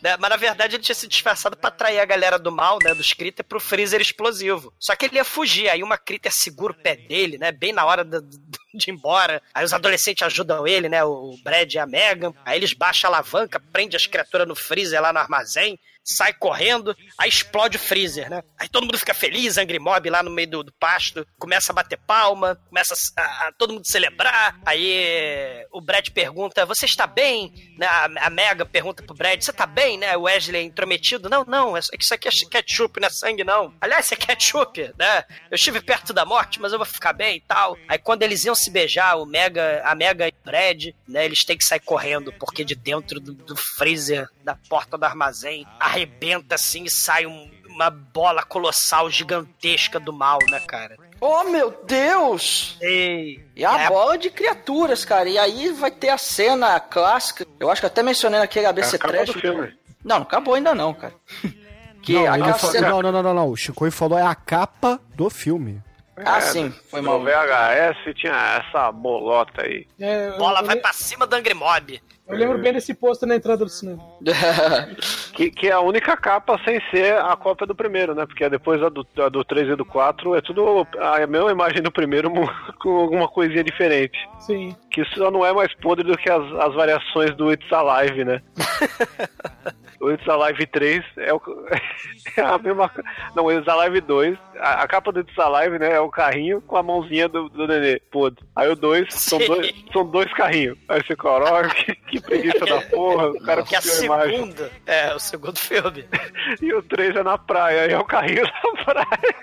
né? 0.02 0.16
Mas 0.18 0.30
na 0.30 0.36
verdade 0.36 0.76
ele 0.76 0.82
tinha 0.82 0.94
se 0.94 1.08
disfarçado 1.08 1.56
pra 1.56 1.68
atrair 1.68 1.98
a 2.00 2.04
galera 2.04 2.38
do 2.38 2.52
mal, 2.52 2.78
né? 2.82 2.94
Dos 2.94 3.12
Critter 3.12 3.44
pro 3.44 3.60
freezer 3.60 4.00
explosivo. 4.00 4.72
Só 4.78 4.94
que 4.94 5.06
ele 5.06 5.16
ia 5.16 5.24
fugir, 5.24 5.68
aí 5.70 5.82
uma 5.82 5.96
Critter 5.96 6.32
segura 6.32 6.72
o 6.72 6.76
pé 6.76 6.96
dele, 6.96 7.38
né? 7.38 7.50
Bem 7.52 7.72
na 7.72 7.84
hora 7.86 8.04
do- 8.04 8.20
do- 8.20 8.38
de 8.74 8.90
ir 8.90 8.94
embora. 8.94 9.42
Aí 9.54 9.64
os 9.64 9.72
adolescentes 9.72 10.22
ajudam 10.26 10.66
ele, 10.66 10.88
né? 10.88 11.02
O 11.02 11.34
Brad 11.42 11.72
e 11.72 11.78
a 11.78 11.86
Megan. 11.86 12.32
Aí 12.44 12.58
eles 12.58 12.74
baixam 12.74 13.10
a 13.10 13.14
alavanca, 13.14 13.58
prende 13.72 13.96
as 13.96 14.06
criaturas 14.06 14.46
no 14.46 14.54
freezer 14.54 15.00
lá 15.00 15.12
no 15.12 15.18
armazém. 15.18 15.78
Sai 16.08 16.32
correndo, 16.32 16.96
aí 17.18 17.28
explode 17.28 17.76
o 17.76 17.80
freezer, 17.80 18.30
né? 18.30 18.42
Aí 18.56 18.68
todo 18.68 18.84
mundo 18.84 18.96
fica 18.98 19.12
feliz, 19.12 19.58
Angry 19.58 19.80
Mob 19.80 20.08
lá 20.08 20.22
no 20.22 20.30
meio 20.30 20.48
do, 20.48 20.62
do 20.62 20.72
pasto, 20.78 21.26
começa 21.36 21.72
a 21.72 21.74
bater 21.74 21.98
palma, 22.06 22.54
começa 22.68 22.94
a, 23.16 23.22
a- 23.48 23.52
todo 23.58 23.74
mundo 23.74 23.86
celebrar. 23.86 24.56
Aí 24.64 25.66
o 25.72 25.80
Brad 25.80 26.08
pergunta: 26.10 26.64
Você 26.66 26.86
está 26.86 27.06
bem? 27.06 27.52
Né? 27.76 27.86
A, 27.86 28.04
a 28.26 28.30
Mega 28.30 28.64
pergunta 28.64 29.02
pro 29.02 29.16
Brad: 29.16 29.40
Você 29.42 29.52
tá 29.52 29.66
bem, 29.66 29.98
né? 29.98 30.16
O 30.16 30.22
Wesley 30.22 30.64
intrometido: 30.64 31.28
Não, 31.28 31.44
não, 31.44 31.76
é 31.76 31.80
isso 31.98 32.14
aqui 32.14 32.28
é 32.28 32.30
ketchup, 32.50 33.00
não 33.00 33.08
é 33.08 33.10
sangue, 33.10 33.42
não. 33.44 33.74
Aliás, 33.80 34.04
isso 34.06 34.14
é 34.14 34.16
ketchup, 34.16 34.92
né? 34.98 35.24
Eu 35.50 35.56
estive 35.56 35.80
perto 35.80 36.12
da 36.12 36.24
morte, 36.24 36.60
mas 36.60 36.72
eu 36.72 36.78
vou 36.78 36.86
ficar 36.86 37.12
bem 37.12 37.36
e 37.36 37.40
tal. 37.40 37.76
Aí 37.88 37.98
quando 37.98 38.22
eles 38.22 38.44
iam 38.44 38.54
se 38.54 38.70
beijar, 38.70 39.16
o 39.16 39.26
Mega, 39.26 39.82
a 39.84 39.94
Mega 39.94 40.28
e 40.28 40.30
o 40.30 40.44
Brad, 40.44 40.84
né? 41.08 41.24
Eles 41.24 41.44
têm 41.44 41.58
que 41.58 41.64
sair 41.64 41.80
correndo, 41.80 42.32
porque 42.34 42.64
de 42.64 42.74
dentro 42.76 43.18
do, 43.18 43.34
do 43.34 43.56
freezer, 43.56 44.28
da 44.44 44.54
porta 44.68 44.96
do 44.96 45.04
armazém, 45.04 45.66
arrebenta 45.96 46.54
assim 46.54 46.84
e 46.84 46.90
sai 46.90 47.26
um- 47.26 47.50
uma 47.68 47.90
bola 47.90 48.42
colossal 48.42 49.10
gigantesca 49.10 50.00
do 50.00 50.12
mal, 50.12 50.38
né, 50.50 50.60
cara? 50.60 50.96
Oh, 51.20 51.44
meu 51.44 51.70
Deus! 51.86 52.76
Ei, 52.80 53.44
E 53.56 53.64
a 53.64 53.80
É. 53.82 53.88
bola 53.88 54.16
de 54.18 54.30
criaturas, 54.30 55.04
cara. 55.04 55.28
E 55.28 55.38
aí 55.38 55.70
vai 55.72 55.90
ter 55.90 56.10
a 56.10 56.18
cena 56.18 56.78
clássica. 56.78 57.46
Eu 57.58 57.70
acho 57.70 57.80
que 57.80 57.86
até 57.86 58.02
mencionei 58.02 58.38
naquele 58.38 58.66
ABC 58.66 58.96
Acaba 58.96 59.14
Trash. 59.14 59.30
do 59.32 59.40
filme. 59.40 59.74
Não, 60.04 60.16
não 60.16 60.22
acabou 60.24 60.54
ainda 60.54 60.74
não, 60.74 60.92
cara. 60.94 61.14
Que 62.02 62.12
não, 62.12 62.56
cena... 62.58 62.88
não, 62.88 63.02
não, 63.02 63.10
não, 63.10 63.22
não, 63.22 63.34
não. 63.34 63.48
O 63.50 63.56
Chico 63.56 63.90
falou 63.90 64.16
é 64.16 64.22
a 64.22 64.34
capa 64.34 65.00
do 65.16 65.28
filme. 65.28 65.82
Ah, 66.24 66.38
É, 66.38 66.40
sim, 66.40 66.70
foi 66.90 67.00
No 67.00 67.18
mal. 67.18 67.20
VHS 67.24 68.14
tinha 68.14 68.32
essa 68.66 68.90
bolota 68.90 69.62
aí. 69.62 69.86
É, 70.00 70.30
bola 70.38 70.60
eu, 70.60 70.66
vai 70.66 70.76
pra 70.76 70.92
cima 70.92 71.26
do 71.26 71.34
Angry 71.36 71.52
Mob. 71.54 72.00
eu 72.26 72.36
lembro 72.36 72.58
bem 72.58 72.72
desse 72.72 72.94
pôster 72.94 73.28
na 73.28 73.36
entrada 73.36 73.64
do 73.64 73.68
cinema. 73.70 74.02
Que, 75.36 75.50
que 75.50 75.68
é 75.68 75.72
a 75.72 75.80
única 75.80 76.16
capa 76.16 76.58
sem 76.64 76.80
ser 76.90 77.14
a 77.18 77.36
cópia 77.36 77.66
do 77.66 77.74
primeiro, 77.74 78.14
né? 78.14 78.24
Porque 78.24 78.48
depois 78.48 78.82
a 78.82 78.88
do, 78.88 79.06
a 79.18 79.28
do 79.28 79.44
3 79.44 79.68
e 79.68 79.76
do 79.76 79.84
4 79.84 80.34
é 80.34 80.40
tudo 80.40 80.86
a 80.98 81.26
mesma 81.26 81.52
imagem 81.52 81.82
do 81.82 81.92
primeiro 81.92 82.30
com 82.80 82.96
alguma 83.00 83.28
coisinha 83.28 83.62
diferente. 83.62 84.18
Sim. 84.40 84.74
Que 84.90 85.04
só 85.14 85.30
não 85.30 85.44
é 85.44 85.52
mais 85.52 85.74
podre 85.74 86.04
do 86.10 86.16
que 86.16 86.30
as, 86.30 86.42
as 86.54 86.74
variações 86.74 87.36
do 87.36 87.52
It's 87.52 87.70
Alive, 87.70 88.24
né? 88.24 88.40
o 90.00 90.10
It's 90.10 90.28
Alive 90.28 90.66
3 90.66 91.04
é, 91.18 91.32
o, 91.32 91.40
é 92.36 92.40
a 92.40 92.58
mesma. 92.58 92.90
Não, 93.34 93.44
o 93.44 93.52
It's 93.52 93.68
Alive 93.68 94.00
2, 94.00 94.38
a, 94.58 94.82
a 94.82 94.88
capa 94.88 95.12
do 95.12 95.20
It's 95.20 95.38
Alive, 95.38 95.78
né? 95.78 95.92
É 95.92 96.00
o 96.00 96.10
carrinho 96.10 96.60
com 96.60 96.76
a 96.76 96.82
mãozinha 96.82 97.28
do, 97.28 97.48
do 97.48 97.66
nenê 97.66 98.00
podre. 98.10 98.44
Aí 98.54 98.68
o 98.68 98.76
2 98.76 99.12
são 99.12 99.38
dois, 99.38 99.74
são 99.92 100.06
dois 100.06 100.32
carrinhos. 100.34 100.78
Aí 100.88 101.02
você 101.02 101.16
coloca, 101.16 101.68
que, 101.70 101.94
que 101.94 102.20
preguiça 102.20 102.64
da 102.64 102.80
porra, 102.82 103.28
o 103.30 103.40
cara 103.40 103.62
Que 103.66 103.76
a 103.76 103.80
segunda. 103.80 104.70
É, 104.86 105.14
o 105.14 105.18
segundo 105.18 105.58
filme. 105.58 106.06
E 106.62 106.72
o 106.72 106.82
3 106.82 107.16
é 107.16 107.22
na 107.22 107.36
praia, 107.36 107.82
aí 107.82 107.92
é 107.92 107.98
o 107.98 108.04
carrinho 108.04 108.44
da 108.44 108.84
praia. 108.84 109.36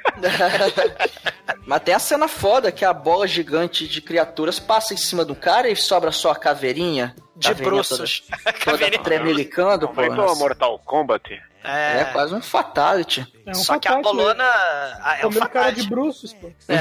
Mas 1.65 1.81
tem 1.81 1.93
a 1.93 1.99
cena 1.99 2.27
foda 2.27 2.71
que 2.71 2.85
a 2.85 2.93
bola 2.93 3.27
gigante 3.27 3.87
de 3.87 4.01
criaturas 4.01 4.59
passa 4.59 4.93
em 4.93 4.97
cima 4.97 5.25
do 5.25 5.35
cara 5.35 5.69
e 5.69 5.75
sobra 5.75 6.11
só 6.11 6.31
a 6.31 6.35
caveirinha. 6.35 7.15
De 7.35 7.47
Caveirinha 7.49 7.71
bruços. 7.71 8.23
Toda, 8.63 8.77
toda 8.77 8.99
tremelicando, 8.99 9.87
vem 9.87 10.13
porra. 10.13 10.27
com 10.27 10.35
Mortal 10.35 10.79
Kombat. 10.79 11.41
É, 11.63 12.01
É, 12.01 12.05
quase 12.05 12.33
um 12.35 12.41
fatality. 12.41 13.25
É 13.45 13.51
um 13.51 13.55
só 13.55 13.77
que 13.79 13.87
a 13.87 13.91
fatality, 13.91 14.15
bolona. 14.17 14.43
né? 14.43 14.97
a- 15.01 15.17
É 15.21 15.25
um 15.25 15.29
cara 15.31 15.31
de 15.31 15.39
fatality. 15.39 15.89
bruços, 15.89 16.33
pô. 16.33 16.51
É. 16.67 16.77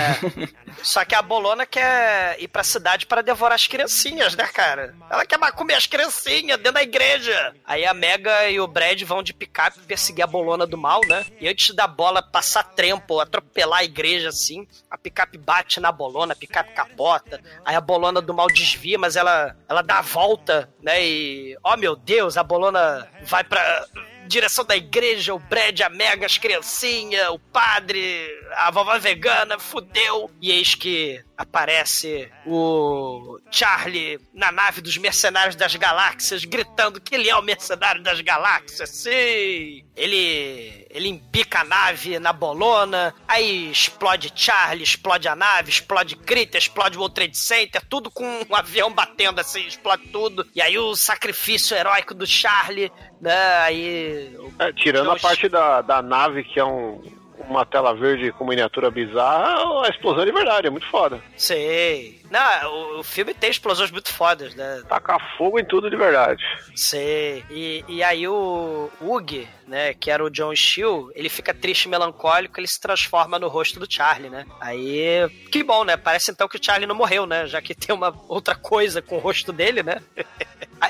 Só 0.82 1.04
que 1.04 1.14
a 1.14 1.20
Bolona 1.22 1.66
quer 1.66 2.36
ir 2.40 2.48
pra 2.48 2.64
cidade 2.64 3.06
para 3.06 3.20
devorar 3.22 3.54
as 3.56 3.66
criancinhas, 3.66 4.34
né, 4.34 4.46
cara? 4.46 4.94
Ela 5.10 5.24
quer 5.26 5.38
comer 5.52 5.74
as 5.74 5.86
criancinhas 5.86 6.56
dentro 6.58 6.72
da 6.72 6.82
igreja. 6.82 7.54
Aí 7.64 7.84
a 7.84 7.92
Mega 7.92 8.48
e 8.48 8.58
o 8.58 8.66
Brad 8.66 9.00
vão 9.02 9.22
de 9.22 9.34
picape 9.34 9.80
perseguir 9.80 10.24
a 10.24 10.26
Bolona 10.26 10.66
do 10.66 10.78
mal, 10.78 11.00
né? 11.06 11.24
E 11.40 11.48
antes 11.48 11.74
da 11.74 11.86
bola 11.86 12.22
passar 12.22 12.62
trempo, 12.64 13.20
atropelar 13.20 13.80
a 13.80 13.84
igreja 13.84 14.30
assim, 14.30 14.66
a 14.90 14.96
picape 14.96 15.36
bate 15.36 15.78
na 15.78 15.92
Bolona, 15.92 16.32
a 16.32 16.36
picape 16.36 16.72
capota. 16.72 17.40
Aí 17.64 17.74
a 17.76 17.80
Bolona 17.80 18.20
do 18.22 18.32
mal 18.34 18.46
desvia, 18.48 18.98
mas 18.98 19.14
ela, 19.14 19.54
ela 19.68 19.82
dá 19.82 19.98
a 19.98 20.02
volta, 20.02 20.68
né? 20.82 21.04
E, 21.04 21.56
ó 21.62 21.76
meu 21.76 21.94
Deus, 21.94 22.36
a 22.36 22.42
Bolona 22.42 23.06
vai 23.24 23.44
pra 23.44 23.84
direção 24.32 24.64
da 24.64 24.74
igreja, 24.74 25.34
o 25.34 25.38
Brad, 25.38 25.80
a 25.82 25.90
Mega, 25.90 26.24
as 26.24 26.38
criancinhas, 26.38 27.28
o 27.28 27.38
padre, 27.38 28.28
a 28.52 28.70
vovó 28.70 28.98
vegana, 28.98 29.58
fudeu. 29.58 30.30
E 30.40 30.50
eis 30.50 30.74
que 30.74 31.22
aparece 31.42 32.30
o 32.46 33.38
Charlie 33.50 34.18
na 34.32 34.50
nave 34.50 34.80
dos 34.80 34.96
mercenários 34.96 35.56
das 35.56 35.74
galáxias, 35.76 36.44
gritando 36.44 37.00
que 37.00 37.14
ele 37.14 37.28
é 37.28 37.36
o 37.36 37.42
mercenário 37.42 38.02
das 38.02 38.20
galáxias, 38.20 38.88
sim! 38.90 39.84
Ele, 39.94 40.86
ele 40.90 41.08
embica 41.08 41.60
a 41.60 41.64
nave 41.64 42.18
na 42.18 42.32
bolona, 42.32 43.14
aí 43.28 43.70
explode 43.70 44.32
Charlie, 44.34 44.84
explode 44.84 45.28
a 45.28 45.36
nave, 45.36 45.70
explode 45.70 46.16
Krita, 46.16 46.56
explode 46.56 46.96
o 46.96 47.00
World 47.00 47.14
Trade 47.14 47.36
Center, 47.36 47.82
tudo 47.88 48.10
com 48.10 48.24
um 48.48 48.54
avião 48.54 48.90
batendo 48.92 49.40
assim, 49.40 49.66
explode 49.66 50.08
tudo. 50.08 50.46
E 50.54 50.62
aí 50.62 50.78
o 50.78 50.94
sacrifício 50.96 51.76
heróico 51.76 52.14
do 52.14 52.26
Charlie, 52.26 52.90
né? 53.20 53.56
Aí. 53.58 54.36
É, 54.58 54.72
tirando 54.72 55.10
a 55.10 55.18
parte 55.18 55.48
da, 55.48 55.82
da 55.82 56.00
nave, 56.00 56.44
que 56.44 56.58
é 56.58 56.64
um, 56.64 57.02
uma 57.48 57.64
tela 57.64 57.94
verde 57.94 58.32
com 58.32 58.46
miniatura 58.46 58.90
bizarra, 58.90 59.84
a 59.84 59.88
explosão 59.88 60.22
é 60.22 60.26
de 60.26 60.32
verdade, 60.32 60.66
é 60.66 60.70
muito 60.70 60.88
foda. 60.90 61.20
Sei. 61.36 62.21
Não, 62.32 62.72
o, 62.96 63.00
o 63.00 63.02
filme 63.04 63.34
tem 63.34 63.50
explosões 63.50 63.90
muito 63.90 64.10
fodas, 64.12 64.54
né? 64.54 64.82
Tacar 64.88 65.36
fogo 65.36 65.58
em 65.58 65.64
tudo 65.64 65.90
de 65.90 65.96
verdade. 65.96 66.42
Sei. 66.74 67.44
E, 67.50 67.84
e 67.86 68.02
aí 68.02 68.26
o 68.26 68.90
Ug, 69.00 69.46
né, 69.66 69.92
que 69.94 70.10
era 70.10 70.24
o 70.24 70.30
John 70.30 70.54
Steele, 70.56 71.08
ele 71.14 71.28
fica 71.28 71.52
triste 71.52 71.84
e 71.84 71.88
melancólico, 71.88 72.58
ele 72.58 72.66
se 72.66 72.80
transforma 72.80 73.38
no 73.38 73.48
rosto 73.48 73.78
do 73.78 73.86
Charlie, 73.92 74.30
né? 74.30 74.46
Aí, 74.60 75.28
que 75.50 75.62
bom, 75.62 75.84
né? 75.84 75.96
Parece 75.96 76.30
então 76.30 76.48
que 76.48 76.56
o 76.56 76.64
Charlie 76.64 76.86
não 76.88 76.94
morreu, 76.94 77.26
né? 77.26 77.46
Já 77.46 77.60
que 77.60 77.74
tem 77.74 77.94
uma 77.94 78.14
outra 78.28 78.54
coisa 78.54 79.02
com 79.02 79.16
o 79.16 79.20
rosto 79.20 79.52
dele, 79.52 79.82
né? 79.82 80.00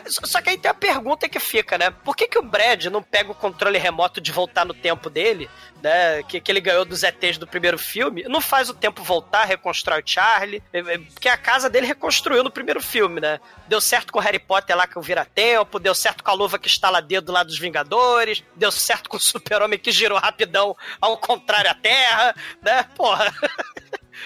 Só- 0.09 0.41
que 0.41 0.49
aí 0.51 0.59
tem 0.59 0.71
a 0.71 0.75
pergunta 0.75 1.29
que 1.29 1.39
fica, 1.39 1.77
né? 1.77 1.91
Por 1.91 2.17
que, 2.17 2.27
que 2.27 2.39
o 2.39 2.43
Brad 2.43 2.87
não 2.87 3.03
pega 3.03 3.31
o 3.31 3.35
controle 3.35 3.77
remoto 3.79 4.21
de 4.23 4.33
voltar 4.33 4.65
no 4.65 4.73
tempo 4.75 5.11
dele, 5.11 5.51
né? 5.83 6.23
Que, 6.25 6.41
que 6.41 6.51
ele 6.51 6.61
ganhou 6.63 6.85
dos 6.85 7.03
ETs 7.03 7.37
do 7.39 7.47
primeiro 7.47 7.79
filme? 7.79 8.23
Não 8.25 8.41
faz 8.41 8.69
o 8.71 8.75
tempo 8.75 9.03
voltar, 9.03 9.45
reconstrói 9.45 10.01
o 10.01 10.05
Charlie. 10.05 10.63
eh, 10.73 10.79
eh, 10.81 10.99
Porque 11.13 11.29
a 11.33 11.37
casa 11.37 11.69
dele 11.71 11.87
reconstruiu 11.87 12.45
no 12.45 12.51
primeiro 12.51 12.81
filme, 12.81 13.21
né? 13.21 13.41
Deu 13.67 13.81
certo 13.81 14.13
com 14.13 14.19
o 14.19 14.23
Harry 14.23 14.39
Potter 14.39 14.77
lá 14.77 14.87
que 14.87 14.99
o 14.99 15.03
vira-tempo, 15.03 15.79
deu 15.79 15.95
certo 15.95 16.23
com 16.23 16.31
a 16.31 16.35
luva 16.35 16.59
que 16.59 16.69
estala 16.69 17.01
dedo 17.03 17.33
lá 17.33 17.43
dos 17.43 17.59
Vingadores, 17.59 18.43
deu 18.55 18.71
certo 18.71 19.09
com 19.11 19.17
o 19.17 19.21
Super-Homem 19.21 19.79
que 19.79 19.91
girou 19.91 20.19
rapidão 20.19 20.77
ao 21.01 21.17
contrário 21.19 21.71
à 21.71 21.75
Terra, 21.75 22.35
né? 22.63 22.85
Porra. 22.97 23.33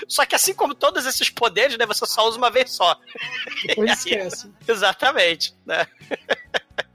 Só 0.09 0.26
que 0.26 0.34
assim 0.34 0.52
como 0.52 0.74
todos 0.74 1.07
esses 1.07 1.30
poderes, 1.30 1.78
né? 1.78 1.86
Você 1.86 2.04
só 2.04 2.26
usa 2.28 2.36
uma 2.36 2.50
vez 2.50 2.70
só. 2.72 2.98
Depois 3.66 3.92
esquece. 3.92 4.52
Exatamente, 4.68 5.54
né? 5.64 5.86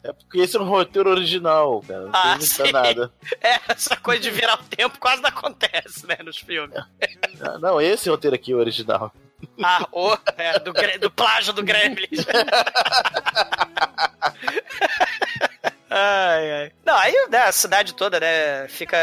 É 0.03 0.13
porque 0.13 0.39
esse 0.39 0.55
é 0.55 0.59
um 0.59 0.65
roteiro 0.67 1.09
original, 1.09 1.81
cara. 1.87 2.01
Não 2.01 2.11
Ah, 2.13 2.37
tem 2.37 2.45
sim. 2.47 2.71
nada. 2.71 3.11
É, 3.41 3.59
essa 3.69 3.95
coisa 3.97 4.21
de 4.21 4.29
virar 4.29 4.55
o 4.59 4.63
tempo 4.63 4.99
quase 4.99 5.21
não 5.21 5.29
acontece, 5.29 6.05
né, 6.05 6.17
nos 6.23 6.37
filmes. 6.37 6.75
Ah, 7.41 7.57
Não, 7.59 7.81
esse 7.81 8.07
roteiro 8.09 8.35
aqui 8.35 8.51
é 8.51 8.55
o 8.55 8.59
original. 8.59 9.11
Ah, 9.63 9.87
o, 9.91 10.17
é, 10.37 10.59
do, 10.59 10.73
do 10.99 11.11
plágio 11.11 11.53
do 11.53 11.63
Gremlins. 11.63 12.25
Ai, 15.93 16.51
ai. 16.51 16.71
Não, 16.85 16.95
aí 16.95 17.13
né, 17.29 17.39
a 17.39 17.51
cidade 17.51 17.93
toda, 17.93 18.17
né, 18.17 18.65
fica 18.69 18.97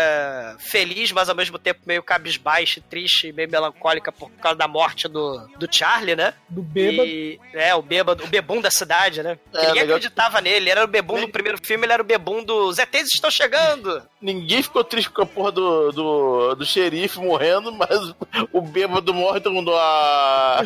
feliz, 0.59 1.13
mas 1.13 1.29
ao 1.29 1.37
mesmo 1.37 1.59
tempo 1.59 1.81
meio 1.85 2.03
cabisbaixa, 2.03 2.81
triste, 2.89 3.31
meio 3.31 3.51
melancólica 3.51 4.11
por 4.11 4.31
causa 4.31 4.57
da 4.57 4.67
morte 4.67 5.07
do, 5.07 5.47
do 5.59 5.69
Charlie, 5.71 6.17
né? 6.17 6.33
Do 6.49 6.63
bêbado. 6.63 7.07
E, 7.07 7.39
é, 7.53 7.75
o 7.75 7.83
bêbado, 7.83 8.25
o 8.25 8.27
bebum 8.27 8.63
da 8.63 8.71
cidade, 8.71 9.23
né? 9.23 9.39
É, 9.53 9.67
ninguém 9.67 9.83
legal. 9.83 9.97
acreditava 9.97 10.41
nele, 10.41 10.57
ele 10.57 10.71
era 10.71 10.85
o 10.85 10.89
bebum 10.89 11.21
do 11.21 11.29
primeiro 11.29 11.59
filme, 11.63 11.85
ele 11.85 11.93
era 11.93 12.03
o 12.03 12.07
bebum 12.07 12.43
do 12.43 12.73
ETs 12.73 13.13
estão 13.13 13.31
chegando! 13.31 14.03
Ninguém 14.19 14.63
ficou 14.63 14.83
triste 14.83 15.11
com 15.11 15.23
a 15.23 15.27
porra 15.27 15.53
do, 15.53 15.93
do, 15.93 16.55
do 16.55 16.65
xerife 16.65 17.19
morrendo, 17.19 17.71
mas 17.71 18.15
o 18.51 18.63
bêbado 18.63 19.13
morre 19.13 19.41
todo 19.41 19.53
mundo. 19.53 19.75
Ah, 19.75 20.63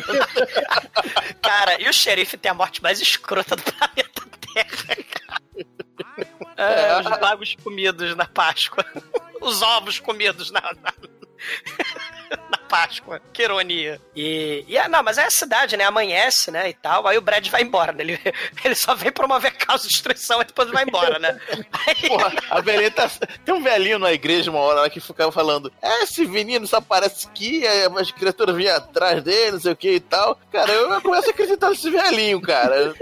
Cara, 1.43 1.81
e 1.81 1.89
o 1.89 1.93
xerife 1.93 2.37
tem 2.37 2.49
a 2.49 2.55
morte 2.55 2.81
mais 2.81 3.01
escrota 3.01 3.57
do 3.57 3.61
planeta 3.61 4.23
Terra, 4.53 4.95
cara. 4.95 5.65
É, 6.57 6.99
os 6.99 7.19
bagos 7.19 7.55
comidos 7.63 8.15
na 8.15 8.25
Páscoa. 8.25 8.85
Os 9.41 9.61
ovos 9.61 9.99
comidos 9.99 10.51
na, 10.51 10.61
na, 10.61 10.93
na 12.49 12.57
Páscoa. 12.69 13.21
Que 13.31 13.43
ironia. 13.43 13.99
E, 14.15 14.63
e 14.67 14.77
é, 14.77 14.87
não, 14.87 15.03
mas 15.03 15.17
é 15.17 15.25
a 15.25 15.29
cidade, 15.29 15.75
né? 15.75 15.83
Amanhece, 15.83 16.49
né? 16.49 16.69
E 16.69 16.73
tal. 16.73 17.05
Aí 17.07 17.17
o 17.17 17.21
Brad 17.21 17.47
vai 17.49 17.61
embora, 17.61 17.91
né? 17.91 18.03
Ele, 18.03 18.19
ele 18.63 18.75
só 18.75 18.95
vem 18.95 19.11
promover 19.11 19.55
causa 19.57 19.83
de 19.83 19.89
destruição 19.89 20.41
e 20.41 20.45
depois 20.45 20.69
vai 20.69 20.83
embora, 20.83 21.19
né? 21.19 21.39
Aí, 21.85 22.07
Porra, 22.07 22.33
a 22.49 22.61
velhinha 22.61 22.91
tá. 22.91 23.09
Tem 23.43 23.53
um 23.53 23.61
velhinho 23.61 23.99
na 23.99 24.13
igreja 24.13 24.49
uma 24.49 24.59
hora 24.59 24.81
lá 24.81 24.89
que 24.89 24.99
ficava 24.99 25.31
falando: 25.31 25.71
É, 25.81 26.03
esse 26.03 26.25
menino 26.25 26.65
só 26.65 26.77
aparece 26.77 27.27
aqui, 27.27 27.67
aí 27.67 27.83
as 27.97 28.11
criaturas 28.11 28.55
vinham 28.55 28.75
atrás 28.75 29.21
dele, 29.21 29.51
não 29.51 29.59
sei 29.59 29.71
o 29.73 29.75
que 29.75 29.91
e 29.91 29.99
tal. 29.99 30.39
Cara, 30.51 30.71
eu 30.71 31.01
começo 31.01 31.27
a 31.27 31.31
acreditar 31.31 31.69
nesse 31.69 31.89
velhinho, 31.89 32.41
cara. 32.41 32.93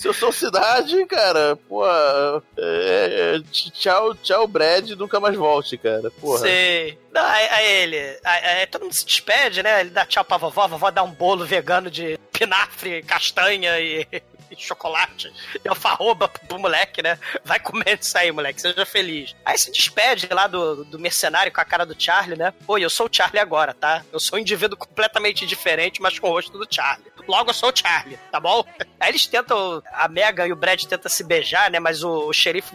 Se 0.00 0.08
eu 0.08 0.14
sou 0.14 0.32
cidade, 0.32 1.04
cara, 1.04 1.56
pô, 1.68 1.86
é, 1.86 2.40
é, 2.56 3.40
tchau, 3.52 4.14
tchau, 4.14 4.48
Brad, 4.48 4.92
nunca 4.92 5.20
mais 5.20 5.36
volte, 5.36 5.76
cara. 5.76 6.10
Porra. 6.18 6.38
Sei. 6.38 6.98
Não, 7.12 7.22
aí, 7.22 7.48
aí 7.50 7.72
ele. 7.82 8.18
Aí, 8.24 8.44
aí 8.44 8.66
todo 8.66 8.84
mundo 8.84 8.94
se 8.94 9.04
despede, 9.04 9.62
né? 9.62 9.82
Ele 9.82 9.90
dá 9.90 10.06
tchau 10.06 10.24
pra 10.24 10.38
vovó, 10.38 10.62
a 10.62 10.66
vovó 10.68 10.90
dá 10.90 11.02
um 11.02 11.10
bolo 11.10 11.44
vegano 11.44 11.90
de 11.90 12.18
pinafre, 12.40 13.02
castanha 13.02 13.78
e, 13.78 14.06
e 14.50 14.56
chocolate 14.56 15.30
e 15.62 15.68
alfarroba 15.68 16.26
pro 16.26 16.58
moleque, 16.58 17.02
né? 17.02 17.18
Vai 17.44 17.60
comendo 17.60 18.00
isso 18.00 18.16
aí, 18.16 18.32
moleque, 18.32 18.62
seja 18.62 18.86
feliz. 18.86 19.36
Aí 19.44 19.58
se 19.58 19.70
despede 19.70 20.26
lá 20.32 20.46
do, 20.46 20.84
do 20.86 20.98
mercenário 20.98 21.52
com 21.52 21.60
a 21.60 21.64
cara 21.64 21.84
do 21.84 21.94
Charlie, 22.00 22.38
né? 22.38 22.54
Oi, 22.66 22.82
eu 22.82 22.88
sou 22.88 23.06
o 23.06 23.10
Charlie 23.12 23.38
agora, 23.38 23.74
tá? 23.74 24.02
Eu 24.10 24.18
sou 24.18 24.38
um 24.38 24.40
indivíduo 24.40 24.78
completamente 24.78 25.44
diferente, 25.44 26.00
mas 26.00 26.18
com 26.18 26.28
o 26.28 26.30
rosto 26.30 26.58
do 26.58 26.66
Charlie. 26.68 27.12
Logo 27.28 27.50
eu 27.50 27.54
sou 27.54 27.70
o 27.70 27.76
Charlie, 27.76 28.18
tá 28.32 28.40
bom? 28.40 28.64
Aí 28.98 29.10
eles 29.10 29.26
tentam, 29.26 29.82
a 29.92 30.08
Mega 30.08 30.46
e 30.46 30.52
o 30.52 30.56
Brad 30.56 30.82
tentam 30.84 31.10
se 31.10 31.22
beijar, 31.22 31.70
né? 31.70 31.78
Mas 31.78 32.02
o, 32.02 32.28
o 32.28 32.32
xerife 32.32 32.74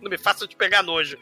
não 0.00 0.10
me 0.10 0.18
faça 0.18 0.46
de 0.46 0.56
pegar 0.56 0.82
nojo. 0.82 1.18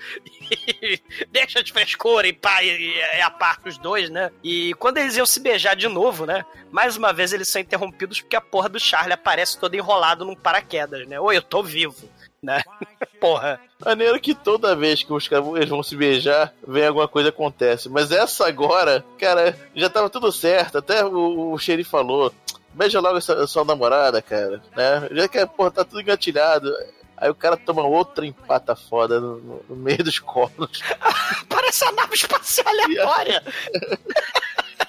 Deixa 1.31 1.63
de 1.63 1.73
frescura 1.73 2.27
e 2.27 2.33
pá, 2.33 2.63
e, 2.63 2.69
e, 2.69 2.97
e 2.99 3.21
aparta 3.21 3.69
os 3.69 3.79
dois, 3.79 4.11
né? 4.11 4.31
E 4.43 4.75
quando 4.75 4.99
eles 4.99 5.17
iam 5.17 5.27
se 5.27 5.41
beijar 5.41 5.75
de 5.75 5.89
novo, 5.89 6.27
né? 6.27 6.45
Mais 6.71 6.97
uma 6.97 7.13
vez 7.13 7.33
eles 7.33 7.49
são 7.49 7.61
interrompidos 7.61 8.21
porque 8.21 8.37
a 8.37 8.41
porra 8.41 8.69
do 8.69 8.81
Charlie 8.81 9.15
aparece 9.15 9.59
todo 9.59 9.75
enrolado 9.75 10.25
num 10.25 10.35
paraquedas, 10.35 11.07
né? 11.07 11.19
Oi, 11.19 11.37
eu 11.37 11.43
tô 11.43 11.63
vivo, 11.63 12.09
né? 12.43 12.63
Porra. 13.21 13.61
Maneiro 13.85 14.21
que 14.21 14.35
toda 14.35 14.77
vez 14.77 15.03
que 15.03 15.13
os 15.13 15.29
caras 15.29 15.69
vão 15.69 15.83
se 15.83 15.97
beijar, 15.97 16.53
vem 16.67 16.87
alguma 16.87 17.09
coisa 17.09 17.31
acontece. 17.31 17.89
Mas 17.89 18.11
essa 18.11 18.47
agora, 18.47 19.05
cara, 19.19 19.57
já 19.75 19.91
tava 19.91 20.09
tudo 20.09 20.31
certo. 20.33 20.79
Até 20.79 21.05
o, 21.05 21.53
o 21.53 21.59
xerife 21.59 21.91
falou. 21.91 22.33
Beija 22.73 23.01
logo 23.01 23.17
essa 23.17 23.47
sua 23.47 23.65
namorada, 23.65 24.21
cara, 24.21 24.63
né? 24.77 25.09
Já 25.11 25.29
que, 25.29 25.47
porra, 25.47 25.71
tá 25.71 25.85
tudo 25.85 26.01
engatilhado. 26.01 26.71
Aí 27.17 27.31
o 27.31 27.35
cara 27.35 27.57
toma 27.57 27.83
outra 27.83 28.27
empata 28.27 28.77
foda 28.77 29.19
no, 29.21 29.37
no- 29.39 29.65
no 29.71 29.77
meio 29.77 30.03
dos 30.05 30.19
cornos. 30.19 30.83
Parece 31.49 31.85
a 31.85 31.93
nave 31.93 32.15
espacial 32.15 32.69
aleatória. 32.69 33.43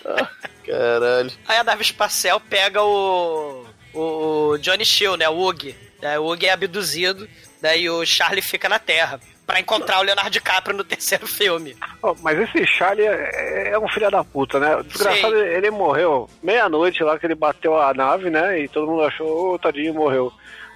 Caralho. 0.66 1.32
Aí 1.48 1.58
a 1.58 1.64
nave 1.64 1.82
espacial 1.82 2.40
pega 2.40 2.82
o. 2.84 3.66
O 3.94 4.58
Johnny 4.60 4.86
Shield, 4.86 5.18
né? 5.18 5.30
O 5.30 5.38
Ug. 5.40 5.76
Né, 6.02 6.20
o 6.20 6.26
Ug 6.32 6.46
é 6.46 6.52
abduzido, 6.52 7.28
daí 7.60 7.90
o 7.90 8.06
Charlie 8.06 8.42
fica 8.44 8.70
na 8.70 8.78
Terra. 8.78 9.20
Pra 9.48 9.60
encontrar 9.62 10.00
o 10.00 10.04
Leonardo 10.04 10.30
DiCaprio 10.30 10.76
no 10.76 10.84
terceiro 10.84 11.26
filme. 11.26 11.76
Ó, 12.04 12.14
mas 12.22 12.38
esse 12.38 12.68
Charlie 12.68 13.08
é, 13.08 13.70
é 13.72 13.80
um 13.80 13.88
filho 13.88 14.12
da 14.12 14.22
puta, 14.24 14.60
né? 14.60 14.76
O 14.76 14.84
desgraçado, 14.84 15.36
ele 15.38 15.72
morreu 15.72 16.30
meia-noite 16.44 17.02
lá 17.02 17.18
que 17.18 17.26
ele 17.26 17.34
bateu 17.34 17.80
a 17.80 17.94
nave, 17.94 18.30
né? 18.30 18.60
E 18.60 18.68
todo 18.68 18.86
mundo 18.92 19.04
achou, 19.04 19.54
ô, 19.54 19.58
tadinho, 19.58 19.94
morreu. 19.94 20.32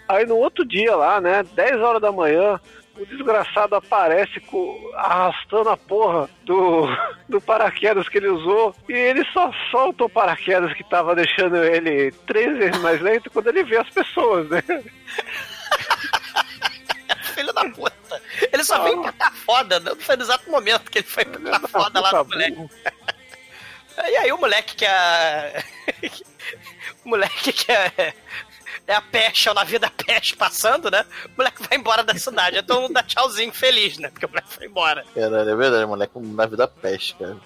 Aí 0.07 0.25
no 0.25 0.37
outro 0.37 0.65
dia 0.65 0.95
lá, 0.95 1.21
né? 1.21 1.43
10 1.43 1.79
horas 1.81 2.01
da 2.01 2.11
manhã, 2.11 2.59
o 2.97 3.05
desgraçado 3.05 3.75
aparece 3.75 4.39
com, 4.41 4.91
arrastando 4.95 5.69
a 5.69 5.77
porra 5.77 6.29
do, 6.43 6.87
do 7.29 7.41
paraquedas 7.41 8.07
que 8.09 8.17
ele 8.17 8.27
usou 8.27 8.75
e 8.87 8.93
ele 8.93 9.25
só 9.31 9.51
solta 9.71 10.03
o 10.03 10.09
paraquedas 10.09 10.73
que 10.73 10.83
tava 10.83 11.15
deixando 11.15 11.57
ele 11.63 12.11
três 12.27 12.57
vezes 12.57 12.81
mais 12.81 13.01
lento 13.01 13.29
quando 13.31 13.47
ele 13.47 13.63
vê 13.63 13.77
as 13.77 13.89
pessoas, 13.89 14.49
né? 14.49 14.61
Filho 17.33 17.53
da 17.53 17.69
puta. 17.69 18.21
Ele 18.51 18.63
só 18.63 18.83
veio 18.83 19.01
catar 19.03 19.31
foda, 19.31 19.79
não 19.79 19.95
foi 19.95 20.15
no 20.17 20.23
exato 20.23 20.49
momento 20.49 20.91
que 20.91 20.99
ele 20.99 21.07
foi 21.07 21.23
catar 21.25 21.67
foda 21.67 21.99
lá 21.99 22.11
no 22.11 22.25
moleque. 22.25 22.69
E 23.97 24.17
aí 24.17 24.31
o 24.31 24.37
moleque 24.37 24.77
que 24.77 24.85
é. 24.85 25.63
o 27.05 27.09
moleque 27.09 27.51
que 27.51 27.71
é. 27.71 28.13
É 28.87 28.93
a 28.95 29.01
peste, 29.01 29.47
é 29.47 29.51
o 29.51 29.55
navio 29.55 29.79
da 29.79 29.89
peste 29.89 30.35
passando, 30.35 30.89
né? 30.91 31.05
O 31.25 31.37
moleque 31.37 31.63
vai 31.67 31.77
embora 31.77 32.03
da 32.03 32.15
cidade. 32.15 32.57
Aí 32.57 32.63
todo 32.63 32.81
mundo 32.81 32.93
dá 32.93 33.03
tchauzinho 33.03 33.51
feliz, 33.53 33.97
né? 33.97 34.09
Porque 34.09 34.25
o 34.25 34.29
moleque 34.29 34.53
foi 34.53 34.65
embora. 34.67 35.05
Caralho, 35.13 35.49
é 35.49 35.55
verdade, 35.55 35.85
moleque, 35.85 36.19
na 36.19 36.45
vida 36.45 36.67
peste, 36.67 37.15
cara. 37.15 37.37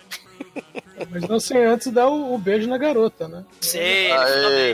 Mas 1.09 1.23
não 1.27 1.39
sem 1.39 1.63
antes 1.65 1.91
dar 1.91 2.07
o, 2.07 2.33
o 2.33 2.37
beijo 2.37 2.67
na 2.67 2.77
garota, 2.77 3.27
né? 3.27 3.43
Sim, 3.61 3.79
ele 3.79 4.11
Aê, 4.13 4.27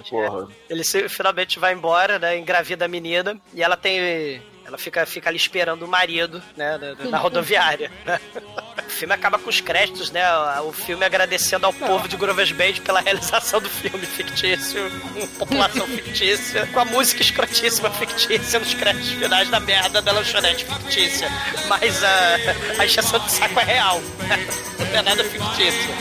finalmente, 0.04 0.10
porra. 0.10 0.48
Ele 0.70 0.84
se- 0.84 1.10
finalmente 1.10 1.60
vai 1.60 1.74
embora, 1.74 2.20
né? 2.20 2.38
Engravida 2.38 2.86
a 2.86 2.88
menina. 2.88 3.40
E 3.54 3.64
ela 3.64 3.76
tem. 3.76 4.42
Ela 4.64 4.78
fica, 4.78 5.06
fica 5.06 5.30
ali 5.30 5.38
esperando 5.38 5.84
o 5.84 5.88
marido, 5.88 6.42
né? 6.56 6.78
Na, 6.78 7.10
na 7.10 7.18
rodoviária. 7.20 7.92
né? 8.06 8.20
O 8.92 8.94
filme 8.94 9.14
acaba 9.14 9.40
com 9.40 9.50
os 9.50 9.62
créditos, 9.62 10.12
né? 10.12 10.22
O 10.62 10.74
filme 10.74 11.06
agradecendo 11.06 11.66
ao 11.66 11.72
povo 11.72 12.10
de 12.10 12.18
Grover's 12.18 12.52
Bay 12.52 12.74
pela 12.82 13.00
realização 13.00 13.62
do 13.62 13.70
filme 13.70 14.06
fictício, 14.06 14.92
população 15.40 15.88
fictícia, 15.88 16.68
com 16.68 16.80
a 16.82 16.86
música 16.86 17.22
escrotíssima 17.22 17.90
fictícia 17.90 18.60
nos 18.60 18.74
créditos 18.74 19.12
finais 19.14 19.50
da 19.50 19.62
merda 19.62 20.02
da 20.02 20.12
lanchonete 20.12 20.66
fictícia. 20.66 21.30
Mas 21.68 22.04
a, 22.04 22.38
a 22.80 22.86
encheção 22.86 23.20
de 23.20 23.32
saco 23.32 23.60
é 23.62 23.64
real. 23.64 24.02
Não 24.92 25.00
é 25.00 25.02
nada 25.02 25.24
fictício. 25.24 25.96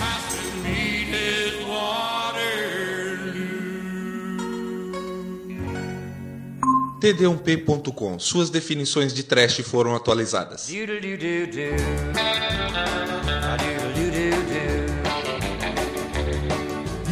td1p.com. 7.01 8.19
Suas 8.19 8.51
definições 8.51 9.15
de 9.15 9.23
trash 9.23 9.61
foram 9.61 9.97
atualizadas. 9.97 10.69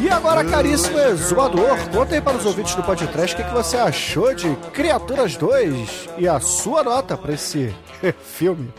E 0.00 0.08
agora, 0.10 0.44
caríssimo 0.44 0.98
exumador, 0.98 1.76
conta 1.90 2.14
aí 2.14 2.20
para 2.20 2.36
os 2.36 2.46
ouvintes 2.46 2.74
do 2.74 2.82
podcast 2.82 3.34
o 3.34 3.38
que, 3.38 3.44
que 3.44 3.54
você 3.54 3.76
achou 3.76 4.32
de 4.34 4.54
Criaturas 4.72 5.36
2 5.36 6.08
e 6.18 6.28
a 6.28 6.38
sua 6.38 6.84
nota 6.84 7.16
para 7.16 7.32
esse 7.34 7.74
filme. 8.22 8.72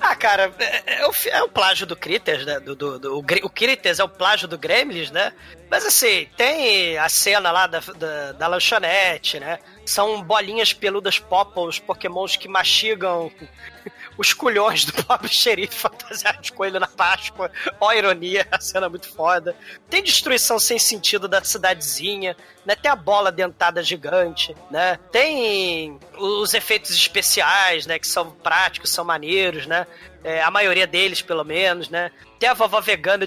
Ah, 0.00 0.14
cara, 0.14 0.52
é, 0.58 1.00
é 1.00 1.06
o, 1.06 1.12
fi- 1.12 1.30
é 1.30 1.42
o 1.42 1.48
plágio 1.48 1.86
do 1.86 1.96
Critters, 1.96 2.44
né? 2.44 2.60
Do, 2.60 2.76
do, 2.76 2.98
do- 2.98 3.14
o, 3.16 3.18
o 3.20 3.50
Critters 3.50 3.98
é 3.98 4.04
o 4.04 4.08
plágio 4.08 4.46
do 4.46 4.58
Gremlins, 4.58 5.10
né? 5.10 5.32
Mas 5.70 5.84
assim, 5.86 6.28
tem 6.36 6.96
a 6.98 7.08
cena 7.08 7.50
lá 7.50 7.66
da, 7.66 7.80
da, 7.80 8.32
da 8.32 8.46
lanchonete, 8.46 9.40
né? 9.40 9.58
São 9.84 10.22
bolinhas 10.22 10.72
peludas 10.72 11.18
pop, 11.18 11.52
os 11.60 11.78
pokémons 11.78 12.36
que 12.36 12.46
mastigam 12.48 13.32
os 14.18 14.32
culhões 14.32 14.84
do 14.84 14.92
pobre 15.04 15.28
xerife 15.32 15.74
fantasiado 15.74 16.42
de 16.42 16.52
coelho 16.52 16.78
na 16.78 16.86
Páscoa. 16.88 17.50
Ó, 17.80 17.88
a 17.88 17.96
ironia, 17.96 18.46
a 18.50 18.60
cena 18.60 18.86
é 18.86 18.88
muito 18.88 19.08
foda. 19.08 19.56
Tem 19.88 20.02
destruição 20.02 20.58
sem 20.58 20.78
sentido 20.78 21.26
da 21.26 21.42
cidadezinha, 21.42 22.36
né? 22.64 22.76
Tem 22.76 22.90
a 22.90 22.96
bola 22.96 23.32
dentada 23.32 23.82
gigante, 23.82 24.54
né? 24.70 24.98
Tem 25.10 25.98
os 26.46 26.54
efeitos 26.54 26.90
especiais, 26.90 27.86
né? 27.86 27.98
Que 27.98 28.06
são 28.06 28.30
práticos, 28.30 28.90
são 28.90 29.04
maneiros, 29.04 29.66
né? 29.66 29.86
É, 30.24 30.42
a 30.42 30.50
maioria 30.50 30.86
deles, 30.86 31.22
pelo 31.22 31.44
menos, 31.44 31.88
né? 31.88 32.10
Tem 32.38 32.48
a 32.48 32.54
vovó 32.54 32.80
vegana 32.80 33.26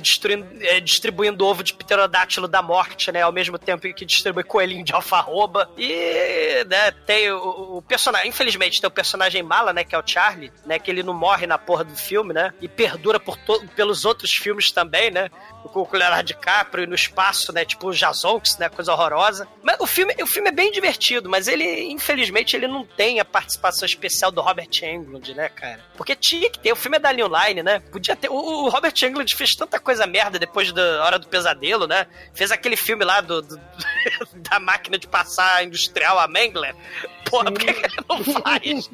é, 0.62 0.80
distribuindo 0.80 1.46
ovo 1.46 1.64
de 1.64 1.74
pterodátilo 1.74 2.48
da 2.48 2.62
morte, 2.62 3.12
né? 3.12 3.22
Ao 3.22 3.32
mesmo 3.32 3.58
tempo 3.58 3.92
que 3.94 4.06
distribui 4.06 4.44
coelhinho 4.44 4.84
de 4.84 4.94
alfarroba. 4.94 5.70
E, 5.78 6.64
né, 6.66 6.92
tem 6.92 7.32
o, 7.32 7.78
o 7.78 7.82
personagem... 7.82 8.30
Infelizmente, 8.30 8.80
tem 8.80 8.88
o 8.88 8.92
personagem 8.92 9.42
mala, 9.42 9.74
né? 9.74 9.84
Que 9.84 9.96
é 9.96 9.98
o 9.98 10.04
Charlie, 10.06 10.52
né? 10.66 10.78
Que 10.78 10.92
ele 10.92 11.02
não 11.02 11.14
morre 11.14 11.48
na 11.48 11.58
porra 11.58 11.84
do 11.84 11.96
filme, 11.96 12.34
né? 12.34 12.54
E 12.62 12.68
perdura 12.68 13.20
por 13.20 13.38
pelos 13.76 14.06
outros 14.06 14.32
filmes 14.32 14.72
também, 14.72 15.10
né? 15.10 15.30
Com 15.64 15.82
o 15.82 15.90
Leonardo 15.92 16.28
DiCaprio 16.28 16.84
e 16.84 16.88
no 16.88 16.96
espaço, 16.96 17.52
né? 17.52 17.66
Tipo 17.66 17.88
o 17.88 17.94
Jazonks, 17.94 18.58
né? 18.58 18.70
Coisa 18.70 18.94
horrorosa. 18.94 19.48
Mas 19.64 19.80
o 19.80 19.88
filme, 19.88 20.16
o 20.22 20.28
filme 20.28 20.50
é 20.50 20.52
bem 20.52 20.72
divertido, 20.72 21.30
mas 21.30 21.48
ele, 21.48 21.84
infelizmente, 21.92 22.56
ele 22.56 22.68
não 22.68 22.86
tem 22.86 23.20
a 23.20 23.26
participação 23.26 23.86
especial 23.86 24.32
do 24.32 24.42
Robert 24.42 24.70
Englund, 24.84 25.34
né, 25.34 25.50
cara? 25.50 25.80
Porque 25.98 26.16
tinha 26.16 26.50
que 26.50 26.60
ter. 26.60 26.76
O 26.80 26.82
filme 26.82 26.96
é 26.96 27.00
da 27.00 27.12
New 27.12 27.28
Line, 27.28 27.62
né? 27.62 27.80
Podia 27.92 28.16
ter. 28.16 28.30
O, 28.30 28.36
o 28.36 28.70
Robert 28.70 28.94
Englund 29.04 29.36
fez 29.36 29.54
tanta 29.54 29.80
coisa 29.82 30.08
merda 30.08 30.40
depois 30.40 30.72
da 30.72 31.04
Hora 31.04 31.20
do 31.20 31.28
Pesadelo, 31.28 31.86
né? 31.86 32.08
Fez 32.34 32.52
aquele 32.52 32.78
filme 32.78 33.04
lá 33.04 33.20
do, 33.20 33.42
do- 33.42 33.60
da 34.50 34.60
máquina 34.62 34.98
de 34.98 35.06
passar 35.06 35.62
industrial, 35.64 36.18
a 36.18 36.26
Mengler. 36.28 36.74
Porra, 37.30 37.52
por 37.52 37.60
que 37.60 37.76
não 38.08 38.24
faz 38.42 38.90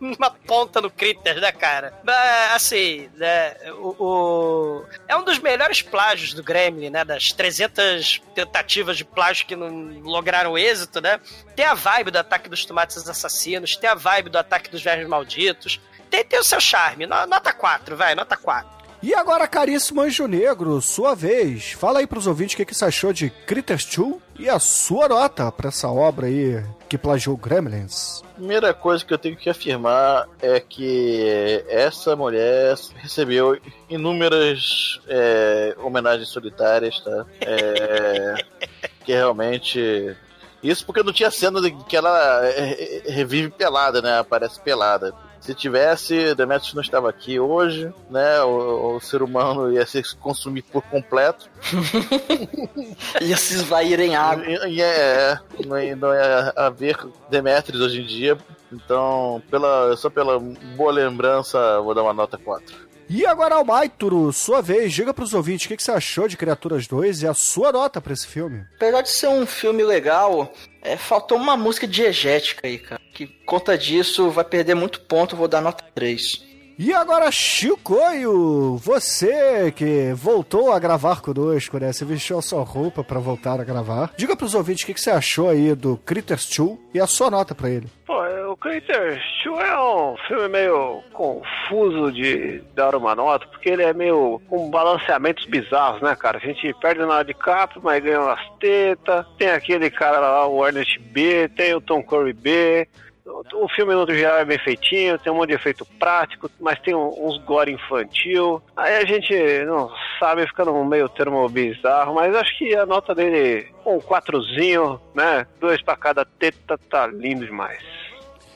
uma 0.00 0.30
ponta 0.30 0.80
no 0.80 0.90
Critters, 0.90 1.40
né, 1.40 1.52
cara? 1.52 1.92
Mas, 2.02 2.52
assim, 2.54 3.08
né, 3.16 3.54
o, 3.74 3.94
o- 4.02 4.86
é 5.06 5.14
um 5.14 5.22
dos 5.22 5.38
melhores 5.38 5.82
plágios 5.82 6.32
do 6.32 6.42
Gremlin, 6.42 6.88
né? 6.90 7.04
Das 7.04 7.24
300 7.28 8.22
tentativas 8.34 8.96
de 8.96 9.04
plágio 9.04 9.46
que 9.46 9.54
não 9.54 10.00
lograram 10.00 10.56
êxito, 10.56 11.00
né? 11.00 11.20
Tem 11.54 11.66
a 11.66 11.74
vibe 11.74 12.10
do 12.10 12.18
Ataque 12.18 12.48
dos 12.48 12.64
Tomates 12.64 13.06
Assassinos, 13.06 13.76
tem 13.76 13.90
a 13.90 13.94
vibe 13.94 14.30
do 14.30 14.38
Ataque 14.38 14.70
dos 14.70 14.82
Vermes 14.82 15.06
Malditos, 15.06 15.78
tem, 16.12 16.24
tem 16.24 16.38
o 16.38 16.44
seu 16.44 16.60
charme. 16.60 17.06
No- 17.06 17.26
Nota 17.26 17.52
4, 17.52 17.96
vai, 17.96 18.14
nota 18.14 18.36
4. 18.36 18.70
E 19.02 19.12
agora, 19.14 19.48
caríssimo 19.48 20.00
Anjo 20.00 20.28
Negro, 20.28 20.80
sua 20.80 21.12
vez. 21.12 21.72
Fala 21.72 21.98
aí 21.98 22.06
pros 22.06 22.28
ouvintes 22.28 22.54
o 22.54 22.56
que, 22.56 22.64
que 22.64 22.72
você 22.72 22.84
achou 22.84 23.12
de 23.12 23.30
Critters 23.30 23.84
2 23.84 24.14
e 24.38 24.48
a 24.48 24.60
sua 24.60 25.08
nota 25.08 25.50
pra 25.50 25.70
essa 25.70 25.88
obra 25.88 26.26
aí 26.28 26.62
que 26.88 26.96
plagiou 26.96 27.36
Gremlins. 27.36 28.22
Primeira 28.36 28.72
coisa 28.72 29.04
que 29.04 29.12
eu 29.12 29.18
tenho 29.18 29.36
que 29.36 29.50
afirmar 29.50 30.28
é 30.40 30.60
que 30.60 31.64
essa 31.68 32.14
mulher 32.14 32.76
recebeu 32.98 33.58
inúmeras 33.90 35.00
é, 35.08 35.74
homenagens 35.78 36.28
solitárias, 36.28 37.00
tá? 37.00 37.26
É, 37.40 38.34
que 39.04 39.12
realmente. 39.12 40.16
Isso 40.62 40.86
porque 40.86 41.02
não 41.02 41.12
tinha 41.12 41.28
cena 41.32 41.60
de 41.60 41.72
que 41.86 41.96
ela 41.96 42.46
é, 42.46 43.02
é, 43.08 43.10
revive 43.10 43.50
pelada, 43.50 44.00
né? 44.00 44.20
Aparece 44.20 44.60
pelada. 44.60 45.12
Se 45.42 45.54
tivesse, 45.54 46.36
Demetrius 46.36 46.72
não 46.72 46.82
estava 46.82 47.10
aqui 47.10 47.38
hoje, 47.40 47.92
né? 48.08 48.40
O, 48.42 48.94
o 48.94 49.00
ser 49.00 49.22
humano 49.22 49.72
ia 49.72 49.84
se 49.84 50.00
consumir 50.16 50.62
por 50.62 50.82
completo. 50.82 51.50
Ia 53.20 53.36
se 53.36 53.54
esvair 53.54 53.98
em 53.98 54.14
água. 54.14 54.44
E, 54.46 54.76
e 54.76 54.80
é, 54.80 55.38
não 55.66 55.78
ia, 55.78 55.96
não 55.96 56.14
ia 56.14 56.52
haver 56.56 56.96
Demetrius 57.28 57.82
hoje 57.82 58.00
em 58.02 58.06
dia. 58.06 58.38
Então, 58.72 59.42
pela, 59.50 59.96
só 59.96 60.08
pela 60.08 60.38
boa 60.38 60.92
lembrança, 60.92 61.80
vou 61.80 61.94
dar 61.94 62.02
uma 62.02 62.14
nota 62.14 62.38
4. 62.38 62.92
E 63.08 63.26
agora, 63.26 63.56
Almaituro, 63.56 64.32
sua 64.32 64.62
vez, 64.62 64.92
diga 64.92 65.12
pros 65.12 65.34
ouvintes 65.34 65.66
o 65.66 65.68
que, 65.68 65.76
que 65.76 65.82
você 65.82 65.90
achou 65.90 66.28
de 66.28 66.36
Criaturas 66.36 66.86
2 66.86 67.22
e 67.22 67.26
a 67.26 67.34
sua 67.34 67.72
nota 67.72 68.00
pra 68.00 68.12
esse 68.12 68.26
filme. 68.26 68.64
Apesar 68.76 69.02
de 69.02 69.10
ser 69.10 69.26
um 69.26 69.44
filme 69.44 69.82
legal, 69.82 70.52
é, 70.80 70.96
faltou 70.96 71.36
uma 71.36 71.56
música 71.56 71.86
diegética 71.86 72.66
aí, 72.66 72.78
cara. 72.78 73.01
Que 73.12 73.26
conta 73.26 73.76
disso, 73.76 74.30
vai 74.30 74.44
perder 74.44 74.74
muito 74.74 75.00
ponto, 75.00 75.36
vou 75.36 75.46
dar 75.48 75.60
nota 75.60 75.84
3. 75.94 76.51
E 76.78 76.92
agora, 76.92 77.30
Chicoio, 77.30 78.76
você 78.76 79.70
que 79.72 80.12
voltou 80.14 80.72
a 80.72 80.78
gravar 80.78 81.20
conosco, 81.20 81.78
né? 81.78 81.92
Você 81.92 82.04
vestiu 82.04 82.38
a 82.38 82.42
sua 82.42 82.64
roupa 82.64 83.04
pra 83.04 83.20
voltar 83.20 83.60
a 83.60 83.64
gravar. 83.64 84.12
Diga 84.16 84.34
pros 84.34 84.54
ouvintes 84.54 84.82
o 84.82 84.86
que, 84.86 84.94
que 84.94 85.00
você 85.00 85.10
achou 85.10 85.48
aí 85.48 85.74
do 85.74 85.96
Critters 85.98 86.48
2 86.56 86.78
e 86.94 87.00
a 87.00 87.06
sua 87.06 87.30
nota 87.30 87.54
pra 87.54 87.68
ele. 87.68 87.86
Pô, 88.06 88.22
o 88.50 88.56
Critters 88.56 89.22
2 89.44 89.64
é 89.64 89.78
um 89.78 90.16
filme 90.26 90.48
meio 90.48 91.02
confuso 91.12 92.10
de 92.10 92.62
dar 92.74 92.94
uma 92.94 93.14
nota, 93.14 93.46
porque 93.46 93.68
ele 93.68 93.82
é 93.82 93.92
meio 93.92 94.40
com 94.48 94.70
balanceamentos 94.70 95.44
bizarros, 95.46 96.00
né, 96.02 96.16
cara? 96.16 96.38
A 96.38 96.40
gente 96.40 96.72
perde 96.80 97.00
na 97.00 97.14
hora 97.14 97.24
de 97.24 97.34
capa, 97.34 97.80
mas 97.82 98.02
ganha 98.02 98.20
umas 98.20 98.40
tetas. 98.58 99.26
Tem 99.38 99.50
aquele 99.50 99.90
cara 99.90 100.18
lá, 100.18 100.46
o 100.46 100.66
Ernest 100.66 100.98
B, 100.98 101.48
tem 101.50 101.74
o 101.74 101.80
Tom 101.80 102.02
Curry 102.02 102.32
B. 102.32 102.88
O 103.24 103.68
filme 103.68 103.94
no 103.94 104.06
geral 104.12 104.38
é 104.38 104.44
bem 104.44 104.58
feitinho, 104.58 105.18
tem 105.18 105.32
um 105.32 105.36
monte 105.36 105.50
de 105.50 105.54
efeito 105.54 105.84
prático, 105.98 106.50
mas 106.60 106.80
tem 106.80 106.94
um- 106.94 107.26
uns 107.28 107.38
gore 107.44 107.70
infantil. 107.72 108.60
Aí 108.76 108.96
a 108.96 109.04
gente 109.04 109.32
não 109.64 109.90
sabe, 110.18 110.46
fica 110.46 110.64
num 110.64 110.84
meio 110.84 111.08
termo 111.08 111.48
bizarro, 111.48 112.14
mas 112.14 112.34
acho 112.34 112.58
que 112.58 112.74
a 112.74 112.84
nota 112.84 113.14
dele, 113.14 113.68
um 113.86 114.00
quatrozinho, 114.00 115.00
né? 115.14 115.46
Dois 115.60 115.80
pra 115.82 115.96
cada 115.96 116.24
teta, 116.24 116.76
tá 116.90 117.06
lindo 117.06 117.46
demais. 117.46 117.80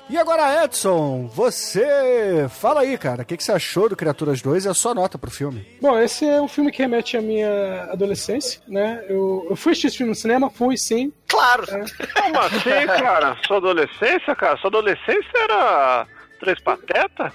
E 0.09 0.17
agora, 0.17 0.63
Edson, 0.65 1.27
você 1.35 2.47
fala 2.49 2.83
aí, 2.83 2.97
cara, 2.97 3.23
o 3.23 3.25
que, 3.25 3.37
que 3.37 3.43
você 3.43 3.51
achou 3.51 3.89
do 3.89 3.97
Criaturas 3.97 4.41
2 4.41 4.65
e 4.65 4.69
a 4.69 4.75
sua 4.75 4.95
nota 4.95 5.19
pro 5.19 5.29
filme. 5.33 5.67
Bom, 5.81 5.99
esse 5.99 6.25
é 6.25 6.41
um 6.41 6.47
filme 6.47 6.71
que 6.71 6.81
remete 6.81 7.17
à 7.17 7.21
minha 7.21 7.89
adolescência, 7.91 8.61
né? 8.69 9.05
Eu, 9.09 9.45
eu 9.51 9.57
fui 9.57 9.73
assistir 9.73 9.89
esse 9.89 9.97
filme 9.97 10.11
no 10.11 10.15
cinema, 10.15 10.49
fui 10.49 10.77
sim. 10.77 11.13
Claro. 11.37 11.67
Como 11.67 12.41
assim, 12.41 12.87
cara? 12.87 13.37
Sua 13.47 13.59
adolescência, 13.59 14.35
cara? 14.35 14.57
Sua 14.57 14.69
adolescência 14.69 15.39
era 15.39 16.07
Três 16.41 16.59
Pateta? 16.61 17.31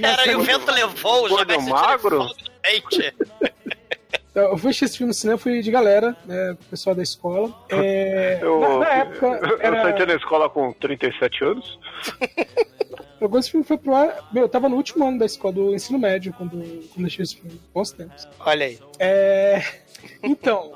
Era 0.00 0.30
e 0.30 0.36
o 0.36 0.42
vento 0.42 0.70
levou, 0.70 1.28
já 1.28 1.34
Gordo 1.36 1.62
magro? 1.62 2.28
Eu 4.32 4.56
fui 4.56 4.70
assistir 4.70 4.84
esse 4.84 4.98
filme 4.98 5.08
no 5.08 5.14
cinema, 5.14 5.38
fui 5.38 5.60
de 5.60 5.72
galera, 5.72 6.16
né? 6.24 6.56
Pessoal 6.70 6.94
da 6.94 7.02
escola. 7.02 7.52
É, 7.68 8.38
Eu, 8.40 8.60
na, 8.60 8.78
na 8.78 8.88
época, 8.88 9.26
eu 9.26 9.58
era... 9.60 9.90
entrei 9.90 10.06
na 10.06 10.14
escola 10.14 10.48
com 10.48 10.72
37 10.72 11.44
anos. 11.44 11.78
Quando 13.18 13.38
esse 13.38 13.50
filme 13.50 13.66
foi 13.66 13.76
pro 13.76 13.94
ar, 13.94 14.28
meu, 14.32 14.44
eu 14.44 14.48
tava 14.48 14.68
no 14.68 14.76
último 14.76 15.06
ano 15.06 15.18
da 15.18 15.26
escola, 15.26 15.52
do 15.52 15.74
ensino 15.74 15.98
médio, 15.98 16.32
quando, 16.32 16.52
quando 16.52 17.00
eu 17.00 17.06
assisti 17.06 17.22
esse 17.22 17.36
filme. 17.36 17.60
Bons 17.74 17.92
tempos. 17.92 18.26
Olha 18.38 18.66
aí. 18.66 18.78
É. 18.98 19.62
Então, 20.22 20.72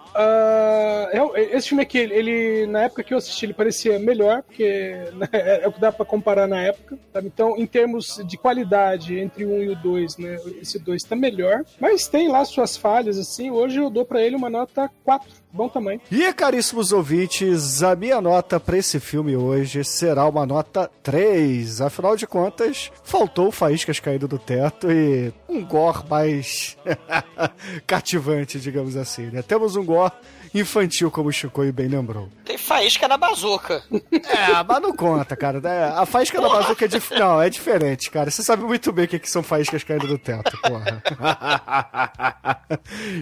é- 1.35 1.57
esse 1.57 1.69
filme 1.69 1.83
aqui, 1.83 1.99
ele, 1.99 2.67
na 2.67 2.83
época 2.85 3.03
que 3.03 3.13
eu 3.15 3.19
assisti, 3.19 3.47
ele 3.47 3.55
parecia 3.55 3.99
melhor, 3.99 4.43
porque 4.43 4.65
né, 5.15 5.29
é 5.33 5.69
o 5.69 5.73
que 5.73 5.81
dá 5.81 5.93
pra 5.93 6.05
comparar 6.05 6.47
na 6.47 6.61
época. 6.61 6.99
sabe? 7.13 7.27
Então, 7.29 7.57
em 7.59 7.67
termos 7.67 8.21
de 8.27 8.37
qualidade 8.37 9.19
entre 9.19 9.45
o 9.45 9.51
1 9.55 9.63
e 9.63 9.69
o 9.71 9.77
2, 9.77 10.17
né, 10.19 10.37
esse 10.61 10.79
2 10.79 11.03
tá 11.05 11.15
melhor. 11.17 11.65
Mas 11.81 12.07
tem 12.09 12.29
lá 12.29 12.45
suas 12.45 12.77
falhas, 12.77 13.19
assim. 13.19 13.51
Hoje 13.51 13.79
eu 13.79 13.91
dou 13.91 14.05
pra 14.05 14.23
ele 14.23 14.37
uma 14.37 14.51
nota 14.51 14.91
4. 15.05 15.45
Bom 15.53 15.69
tamanho. 15.69 16.01
E, 16.11 16.33
caríssimos 16.33 16.91
ouvintes, 16.91 17.81
a 17.81 17.95
minha 17.95 18.21
nota 18.21 18.59
pra 18.59 18.77
esse 18.77 18.99
filme 18.99 19.37
hoje 19.37 19.85
será 19.85 20.27
uma 20.27 20.45
nota 20.45 20.91
3. 21.01 21.81
Afinal 21.81 22.17
de 22.17 22.27
contas, 22.27 22.91
faltou 23.05 23.53
faíscas 23.53 24.01
caindo 24.01 24.27
do 24.27 24.37
teto 24.37 24.91
e 24.91 25.33
um 25.49 25.65
gore 25.65 26.01
mais 26.11 26.77
cativante, 27.87 28.59
digamos 28.59 28.97
assim, 28.97 29.14
né? 29.23 29.43
Temos 29.43 29.77
um 29.77 29.85
gore 29.85 30.13
infantil, 30.55 31.11
como 31.11 31.29
o 31.29 31.33
Chicoio 31.33 31.73
bem 31.73 31.89
lembrou. 31.89 32.29
Tem 32.45 32.57
faísca 32.57 33.09
na 33.09 33.17
bazuca. 33.17 33.83
É, 34.13 34.63
mas 34.67 34.81
não 34.83 34.95
conta, 34.95 35.37
cara. 35.37 35.61
né? 35.61 35.93
A 35.97 36.07
faísca 36.07 36.41
da 36.41 36.49
bazuca 36.49 36.85
é 36.85 36.89
dif... 36.89 37.13
Não, 37.15 37.41
é 37.43 37.51
diferente, 37.51 38.11
cara. 38.11 38.31
Você 38.31 38.43
sabe 38.43 38.63
muito 38.65 38.93
bem 38.93 39.07
o 39.07 39.09
que, 39.09 39.19
que 39.19 39.31
são 39.31 39.43
faíscas 39.43 39.83
caindo 39.83 40.07
do 40.07 40.19
teto, 40.19 40.57
porra. 40.63 41.03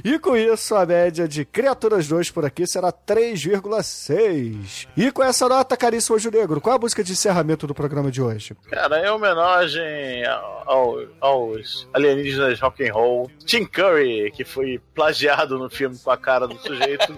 e 0.04 0.18
com 0.18 0.36
isso, 0.36 0.74
a 0.74 0.84
média 0.84 1.26
de 1.26 1.44
Criaturas 1.44 2.06
2 2.08 2.30
por 2.30 2.44
aqui 2.44 2.66
será 2.66 2.92
3,6. 2.92 4.86
E 4.96 5.10
com 5.10 5.22
essa 5.22 5.48
nota, 5.48 5.76
caríssimo 5.76 6.16
Anjo 6.16 6.30
Negro, 6.30 6.60
qual 6.60 6.74
é 6.74 6.76
a 6.76 6.80
música 6.80 7.02
de 7.04 7.12
encerramento 7.12 7.66
do 7.66 7.74
programa 7.74 8.10
de 8.10 8.20
hoje? 8.22 8.54
Cara, 8.70 9.06
em 9.06 9.10
homenagem 9.10 10.24
ao- 10.66 10.98
aos 11.20 11.88
alienígenas 11.92 12.60
rock 12.60 12.88
and 12.88 12.92
roll, 12.92 13.30
Tim 13.44 13.64
Curry, 13.64 14.30
que 14.32 14.44
foi 14.44 14.80
plagiado 14.94 15.58
no 15.58 15.70
filme 15.70 15.98
com 15.98 16.10
a 16.10 16.16
cara 16.16 16.46
do 16.46 16.56
sujeito, 16.58 17.14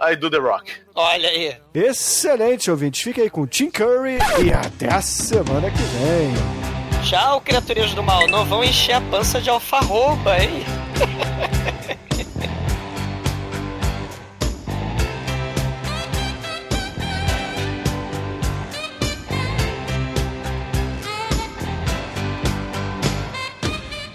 I 0.00 0.16
Do 0.16 0.30
The 0.30 0.38
Rock. 0.38 0.72
Olha 0.94 1.28
aí. 1.28 1.56
Excelente, 1.74 2.70
ouvintes. 2.70 3.02
Fique 3.02 3.20
aí 3.20 3.30
com 3.30 3.46
Tim 3.46 3.70
Curry 3.70 4.18
e 4.44 4.52
até 4.52 4.92
a 4.92 5.00
semana 5.00 5.70
que 5.70 5.82
vem. 5.82 7.02
Tchau, 7.04 7.40
criaturinhas 7.40 7.94
do 7.94 8.02
mal. 8.02 8.26
Não 8.28 8.44
vão 8.44 8.62
encher 8.62 8.94
a 8.94 9.00
pança 9.00 9.40
de 9.40 9.50
alfarroba, 9.50 10.38
hein? 10.38 10.64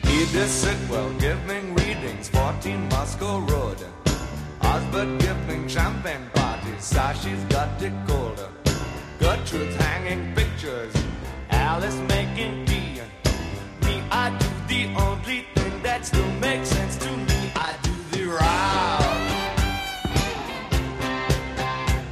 Edith 0.03 0.49
Sitwell 0.49 1.09
giving 1.19 1.75
readings, 1.75 2.29
14 2.29 2.77
Moscow 2.91 3.39
Road. 3.49 3.77
Osbert 4.87 5.19
giving 5.19 5.67
champagne 5.67 6.29
parties, 6.33 6.83
Sashi's 6.83 7.43
got 7.45 7.69
colder. 8.07 8.49
Gertrude's 9.19 9.75
hanging 9.75 10.33
pictures, 10.33 10.93
Alice 11.49 11.99
making 12.07 12.65
tea. 12.65 13.01
Me, 13.83 14.01
I 14.11 14.29
do 14.39 14.47
the 14.67 14.85
only 14.95 15.45
thing 15.55 15.83
that 15.83 16.05
still 16.05 16.31
makes 16.39 16.69
sense 16.69 16.95
to 16.97 17.11
me. 17.11 17.51
I 17.55 17.75
do 17.83 17.91
the 18.11 18.25
rock. 18.29 19.01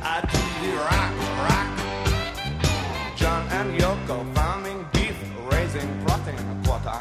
I 0.04 0.22
do 0.34 0.42
the 0.62 0.76
rock, 0.90 1.14
rock. 1.48 3.16
John 3.16 3.48
and 3.52 3.80
Yoko 3.80 4.34
farming 4.36 4.86
beef, 4.92 5.18
raising 5.52 5.90
protein 6.06 6.40
a 6.40 6.68
quarter. 6.68 7.00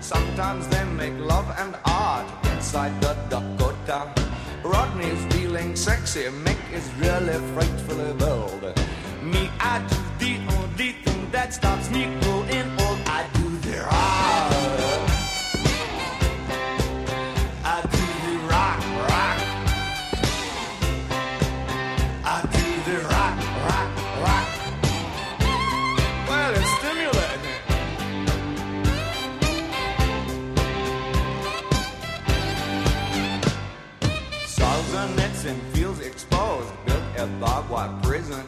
Sometimes 0.00 0.68
they 0.68 0.84
make 0.84 1.18
love 1.18 1.50
and 1.58 1.76
art 1.84 2.26
inside 2.52 3.00
the 3.00 3.14
Dakota. 3.28 4.29
Rodney's 4.62 5.24
feeling 5.34 5.74
sexy, 5.74 6.24
Mick 6.44 6.58
is 6.72 6.88
really 6.94 7.38
frightfully 7.54 8.12
bold. 8.14 8.62
Me, 9.22 9.50
I 9.58 9.78
do 9.88 9.96
the 10.18 10.38
only 10.56 10.92
thing 10.92 11.30
that 11.30 11.54
stops 11.54 11.90
me 11.90 12.04
growing 12.20 12.70
old. 12.80 12.98
I 13.06 13.26
do 13.34 13.48
the 13.58 13.78
rock. 13.82 14.79
A 37.20 37.26
barbed 37.38 37.68
wire 37.68 37.92
prison. 38.02 38.44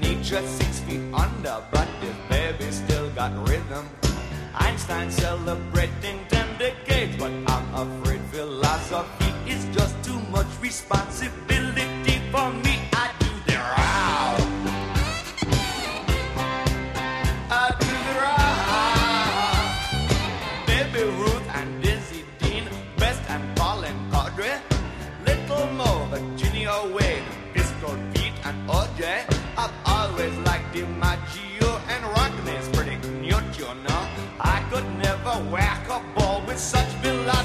Nietzsche 0.00 0.36
six 0.46 0.78
feet 0.80 1.02
under, 1.12 1.56
but 1.72 1.88
his 2.00 2.14
baby 2.28 2.70
still 2.70 3.10
got 3.10 3.32
rhythm. 3.48 3.84
Einstein 4.54 5.10
celebrating 5.10 6.18
10 6.28 6.58
decades, 6.58 7.16
but 7.16 7.32
I'm 7.48 7.66
afraid 7.74 8.20
philosophy 8.30 9.32
is 9.50 9.64
just 9.76 9.94
too 10.04 10.20
much 10.30 10.46
responsibility 10.62 12.20
for 12.30 12.52
me. 12.64 12.95
Whack 35.38 35.88
a 35.88 36.00
ball 36.18 36.42
with 36.46 36.58
such 36.58 36.88
velocity. 37.02 37.35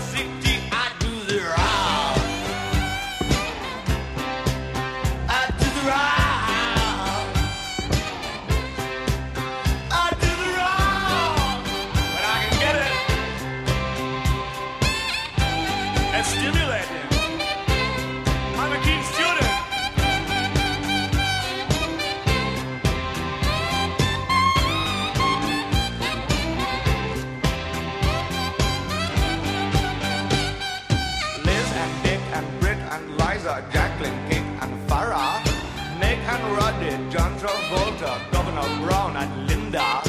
Brown 38.80 39.18
and 39.18 39.48
Linda, 39.50 40.02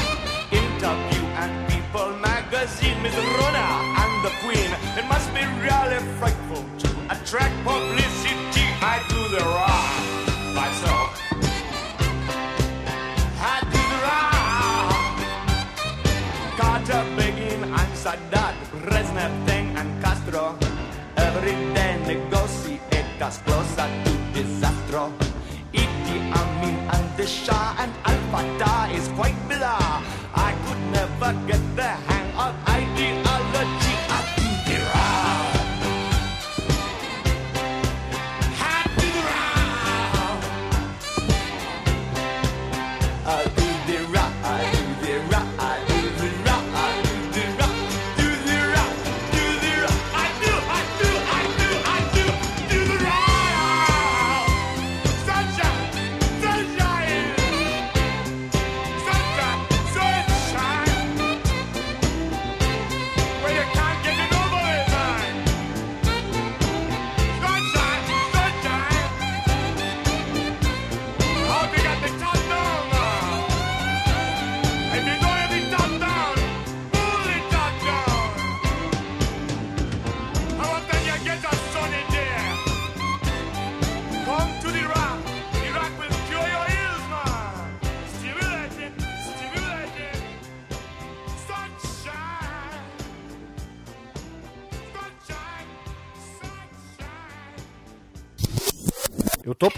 Interview 0.51 1.25
and 1.43 1.53
People 1.71 2.13
magazine, 2.19 3.03
Miss 3.03 3.15
Rona 3.15 3.67
and 4.03 4.15
the 4.25 4.33
Queen. 4.43 4.71
It 4.99 5.07
must 5.09 5.29
be 5.35 5.43
really 5.65 6.01
frightful 6.19 6.65
to 6.83 6.89
attract 7.15 7.55
publicity. 7.65 8.67
I 8.81 9.03
do 9.09 9.21
the 9.35 9.43
rock 9.59 9.93
myself. 10.55 11.11
I 13.41 13.57
do 13.73 13.83
the 13.93 14.01
rock. 14.09 15.17
Carter, 16.59 17.03
Begin 17.17 17.61
and 17.65 17.93
Sadat, 18.03 18.55
Brezhnev, 18.85 19.33
Teng 19.47 19.69
and 19.81 19.91
Castro. 20.03 20.45
Every 21.17 21.57
day 21.75 21.93
negotiate 22.07 23.23
us 23.23 23.39
closer 23.39 23.89
to 24.05 24.13
disaster. 24.35 25.32
Idi 26.13 26.21
Amin 26.33 26.77
and 26.93 27.17
the 27.17 27.27
Shah 27.27 27.75
and 27.79 27.93
Al 28.05 28.21
Fatah 28.31 28.93
is 28.95 29.09
quite 29.17 29.37
blah. 29.49 30.03
I 30.35 30.53
could 30.65 30.83
never 30.93 31.33
get 31.47 31.63
the 31.77 31.91
hang 32.09 32.29
of 32.37 32.53
ideology. 32.69 33.82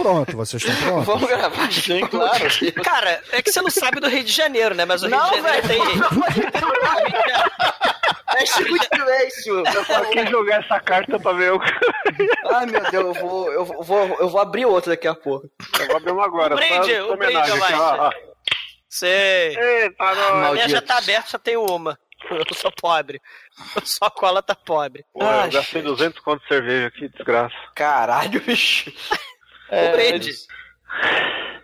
Pronto, 0.05 0.37
vocês 0.37 0.63
estão 0.63 0.77
prontos? 1.03 1.07
Vamos 1.07 1.29
gravar. 1.29 1.73
Sim, 1.73 2.01
claro. 2.07 2.45
Cara, 2.85 3.23
é 3.33 3.43
que 3.43 3.51
você 3.51 3.61
não 3.63 3.71
sabe 3.71 4.01
do 4.01 4.09
Rio 4.09 4.23
de 4.25 4.33
Janeiro, 4.33 4.75
né? 4.75 4.85
Mas 4.85 5.03
o 5.03 5.07
Rio 5.07 5.17
Não, 5.17 5.31
de 5.31 5.37
Janeiro 5.41 5.67
velho. 5.67 5.83
tem. 5.85 5.95
É 8.37 8.47
silêncio. 8.47 9.63
Só 9.87 10.05
quis 10.07 10.29
jogar 10.29 10.65
essa 10.65 10.81
carta 10.81 11.21
pra 11.21 11.33
ver 11.35 11.53
o. 11.53 11.61
Ai, 12.53 12.67
meu 12.67 12.81
Deus, 12.91 13.05
eu 13.05 13.15
vou, 13.15 13.53
eu 13.53 13.65
vou, 13.65 14.17
eu 14.19 14.29
vou 14.29 14.41
abrir 14.41 14.67
outro 14.67 14.91
daqui 14.91 15.07
a 15.07 15.15
pouco. 15.15 15.49
Eu 15.79 15.87
vou 15.87 15.97
abrir 15.97 16.11
uma 16.13 16.25
agora. 16.25 16.55
O 16.55 16.57
brinde, 16.57 16.97
só 16.97 17.13
o 17.13 17.17
brinde, 17.17 17.75
ó. 17.75 18.11
Sei. 18.89 19.57
Eita, 19.57 20.03
A 20.05 20.15
não. 20.17 20.53
minha 20.53 20.69
já 20.69 20.83
tá 20.83 20.99
aberta, 20.99 21.29
só 21.31 21.39
tem 21.39 21.57
uma. 21.57 21.97
Eu 22.29 22.43
sou 22.57 22.73
pobre. 22.73 23.21
Só 23.85 24.07
a 24.07 24.11
cola 24.11 24.43
tá 24.43 24.55
pobre. 24.57 25.05
Pô, 25.13 25.23
eu 25.23 25.51
gastei 25.53 25.83
200 25.83 26.19
conto 26.21 26.43
de 26.43 26.49
cerveja 26.49 26.87
aqui, 26.89 27.09
desgraça. 27.11 27.55
Caralho, 27.77 28.41
bicho. 28.41 28.93
O 29.71 29.97
brinde. 29.97 30.31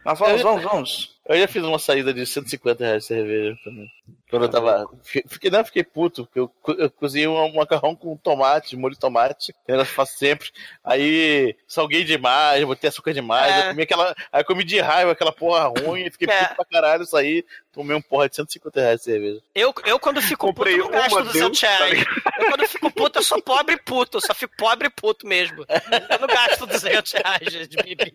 Mas 0.04 0.18
vamos, 0.18 0.42
vamos, 0.42 0.62
vamos. 0.62 1.20
Eu 1.28 1.38
já 1.38 1.46
fiz 1.46 1.62
uma 1.62 1.78
saída 1.78 2.12
de 2.12 2.26
150 2.26 2.84
reais 2.84 3.02
de 3.02 3.08
cerveja 3.08 3.58
também. 3.62 3.90
Quando 4.30 4.44
eu 4.44 4.48
tava. 4.48 4.88
Fiquei, 5.02 5.50
não, 5.50 5.64
fiquei 5.64 5.82
puto, 5.82 6.24
porque 6.24 6.38
eu, 6.38 6.50
eu 6.78 6.90
cozinhei 6.90 7.26
um 7.26 7.52
macarrão 7.54 7.96
com 7.96 8.16
tomate, 8.16 8.76
molho 8.76 8.94
de 8.94 9.00
tomate, 9.00 9.52
que 9.52 9.72
eu 9.72 9.84
faço 9.84 10.16
sempre. 10.16 10.50
Aí 10.84 11.56
salguei 11.66 12.04
demais, 12.04 12.64
botei 12.64 12.88
açúcar 12.88 13.12
demais. 13.12 13.52
É. 13.52 13.58
Eu 13.58 13.68
comi 13.70 13.82
aquela. 13.82 14.14
Aí 14.32 14.44
comi 14.44 14.64
de 14.64 14.80
raiva 14.80 15.12
aquela 15.12 15.32
porra 15.32 15.72
ruim, 15.84 16.10
fiquei 16.10 16.28
É. 16.28 16.44
puto 16.44 16.54
pra 16.56 16.64
caralho, 16.64 17.04
saí, 17.04 17.44
tomei 17.72 17.96
um 17.96 18.00
porra 18.00 18.28
de 18.28 18.36
150 18.36 18.80
reais 18.80 18.98
de 19.00 19.04
cerveja. 19.04 19.40
Eu, 19.54 19.74
eu 19.84 19.98
quando 19.98 20.22
fico 20.22 20.46
Comprei 20.46 20.76
puto, 20.76 20.88
eu 20.88 20.92
gasto 20.92 21.12
uma, 21.12 21.22
200 21.24 21.60
deu, 21.60 21.68
tá 21.68 21.76
reais. 21.76 22.04
Eu 22.38 22.48
quando 22.50 22.68
fico 22.68 22.90
puto, 22.92 23.18
eu 23.18 23.22
sou 23.22 23.42
pobre 23.42 23.74
e 23.74 23.78
puto. 23.78 24.18
Eu 24.18 24.20
só 24.20 24.34
fico 24.34 24.54
pobre 24.56 24.86
e 24.86 24.90
puto 24.90 25.26
mesmo. 25.26 25.64
Eu 26.08 26.18
não 26.20 26.28
gasto 26.28 26.66
200 26.66 27.12
reais 27.12 27.68
de 27.68 27.76
bebida. 27.76 28.12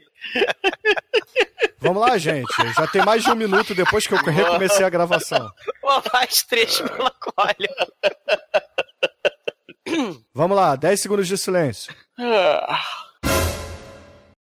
Vamos 1.80 2.02
lá, 2.02 2.18
gente. 2.18 2.48
Já 2.76 2.88
tem 2.88 3.04
mais 3.04 3.24
de 3.24 3.32
um 3.32 3.36
minuto 3.36 3.76
depois 3.76 4.08
que 4.08 4.14
eu 4.14 4.18
recomecei 4.18 4.86
a 4.86 4.90
gravação. 4.90 5.50
Mais 6.14 6.36
três 6.44 6.80
pela 6.82 7.12
colha. 7.12 7.76
Vamos 10.34 10.58
lá, 10.58 10.76
10 10.76 11.00
segundos 11.00 11.28
de 11.28 11.38
silêncio. 11.38 11.94
Ah, 12.18 12.84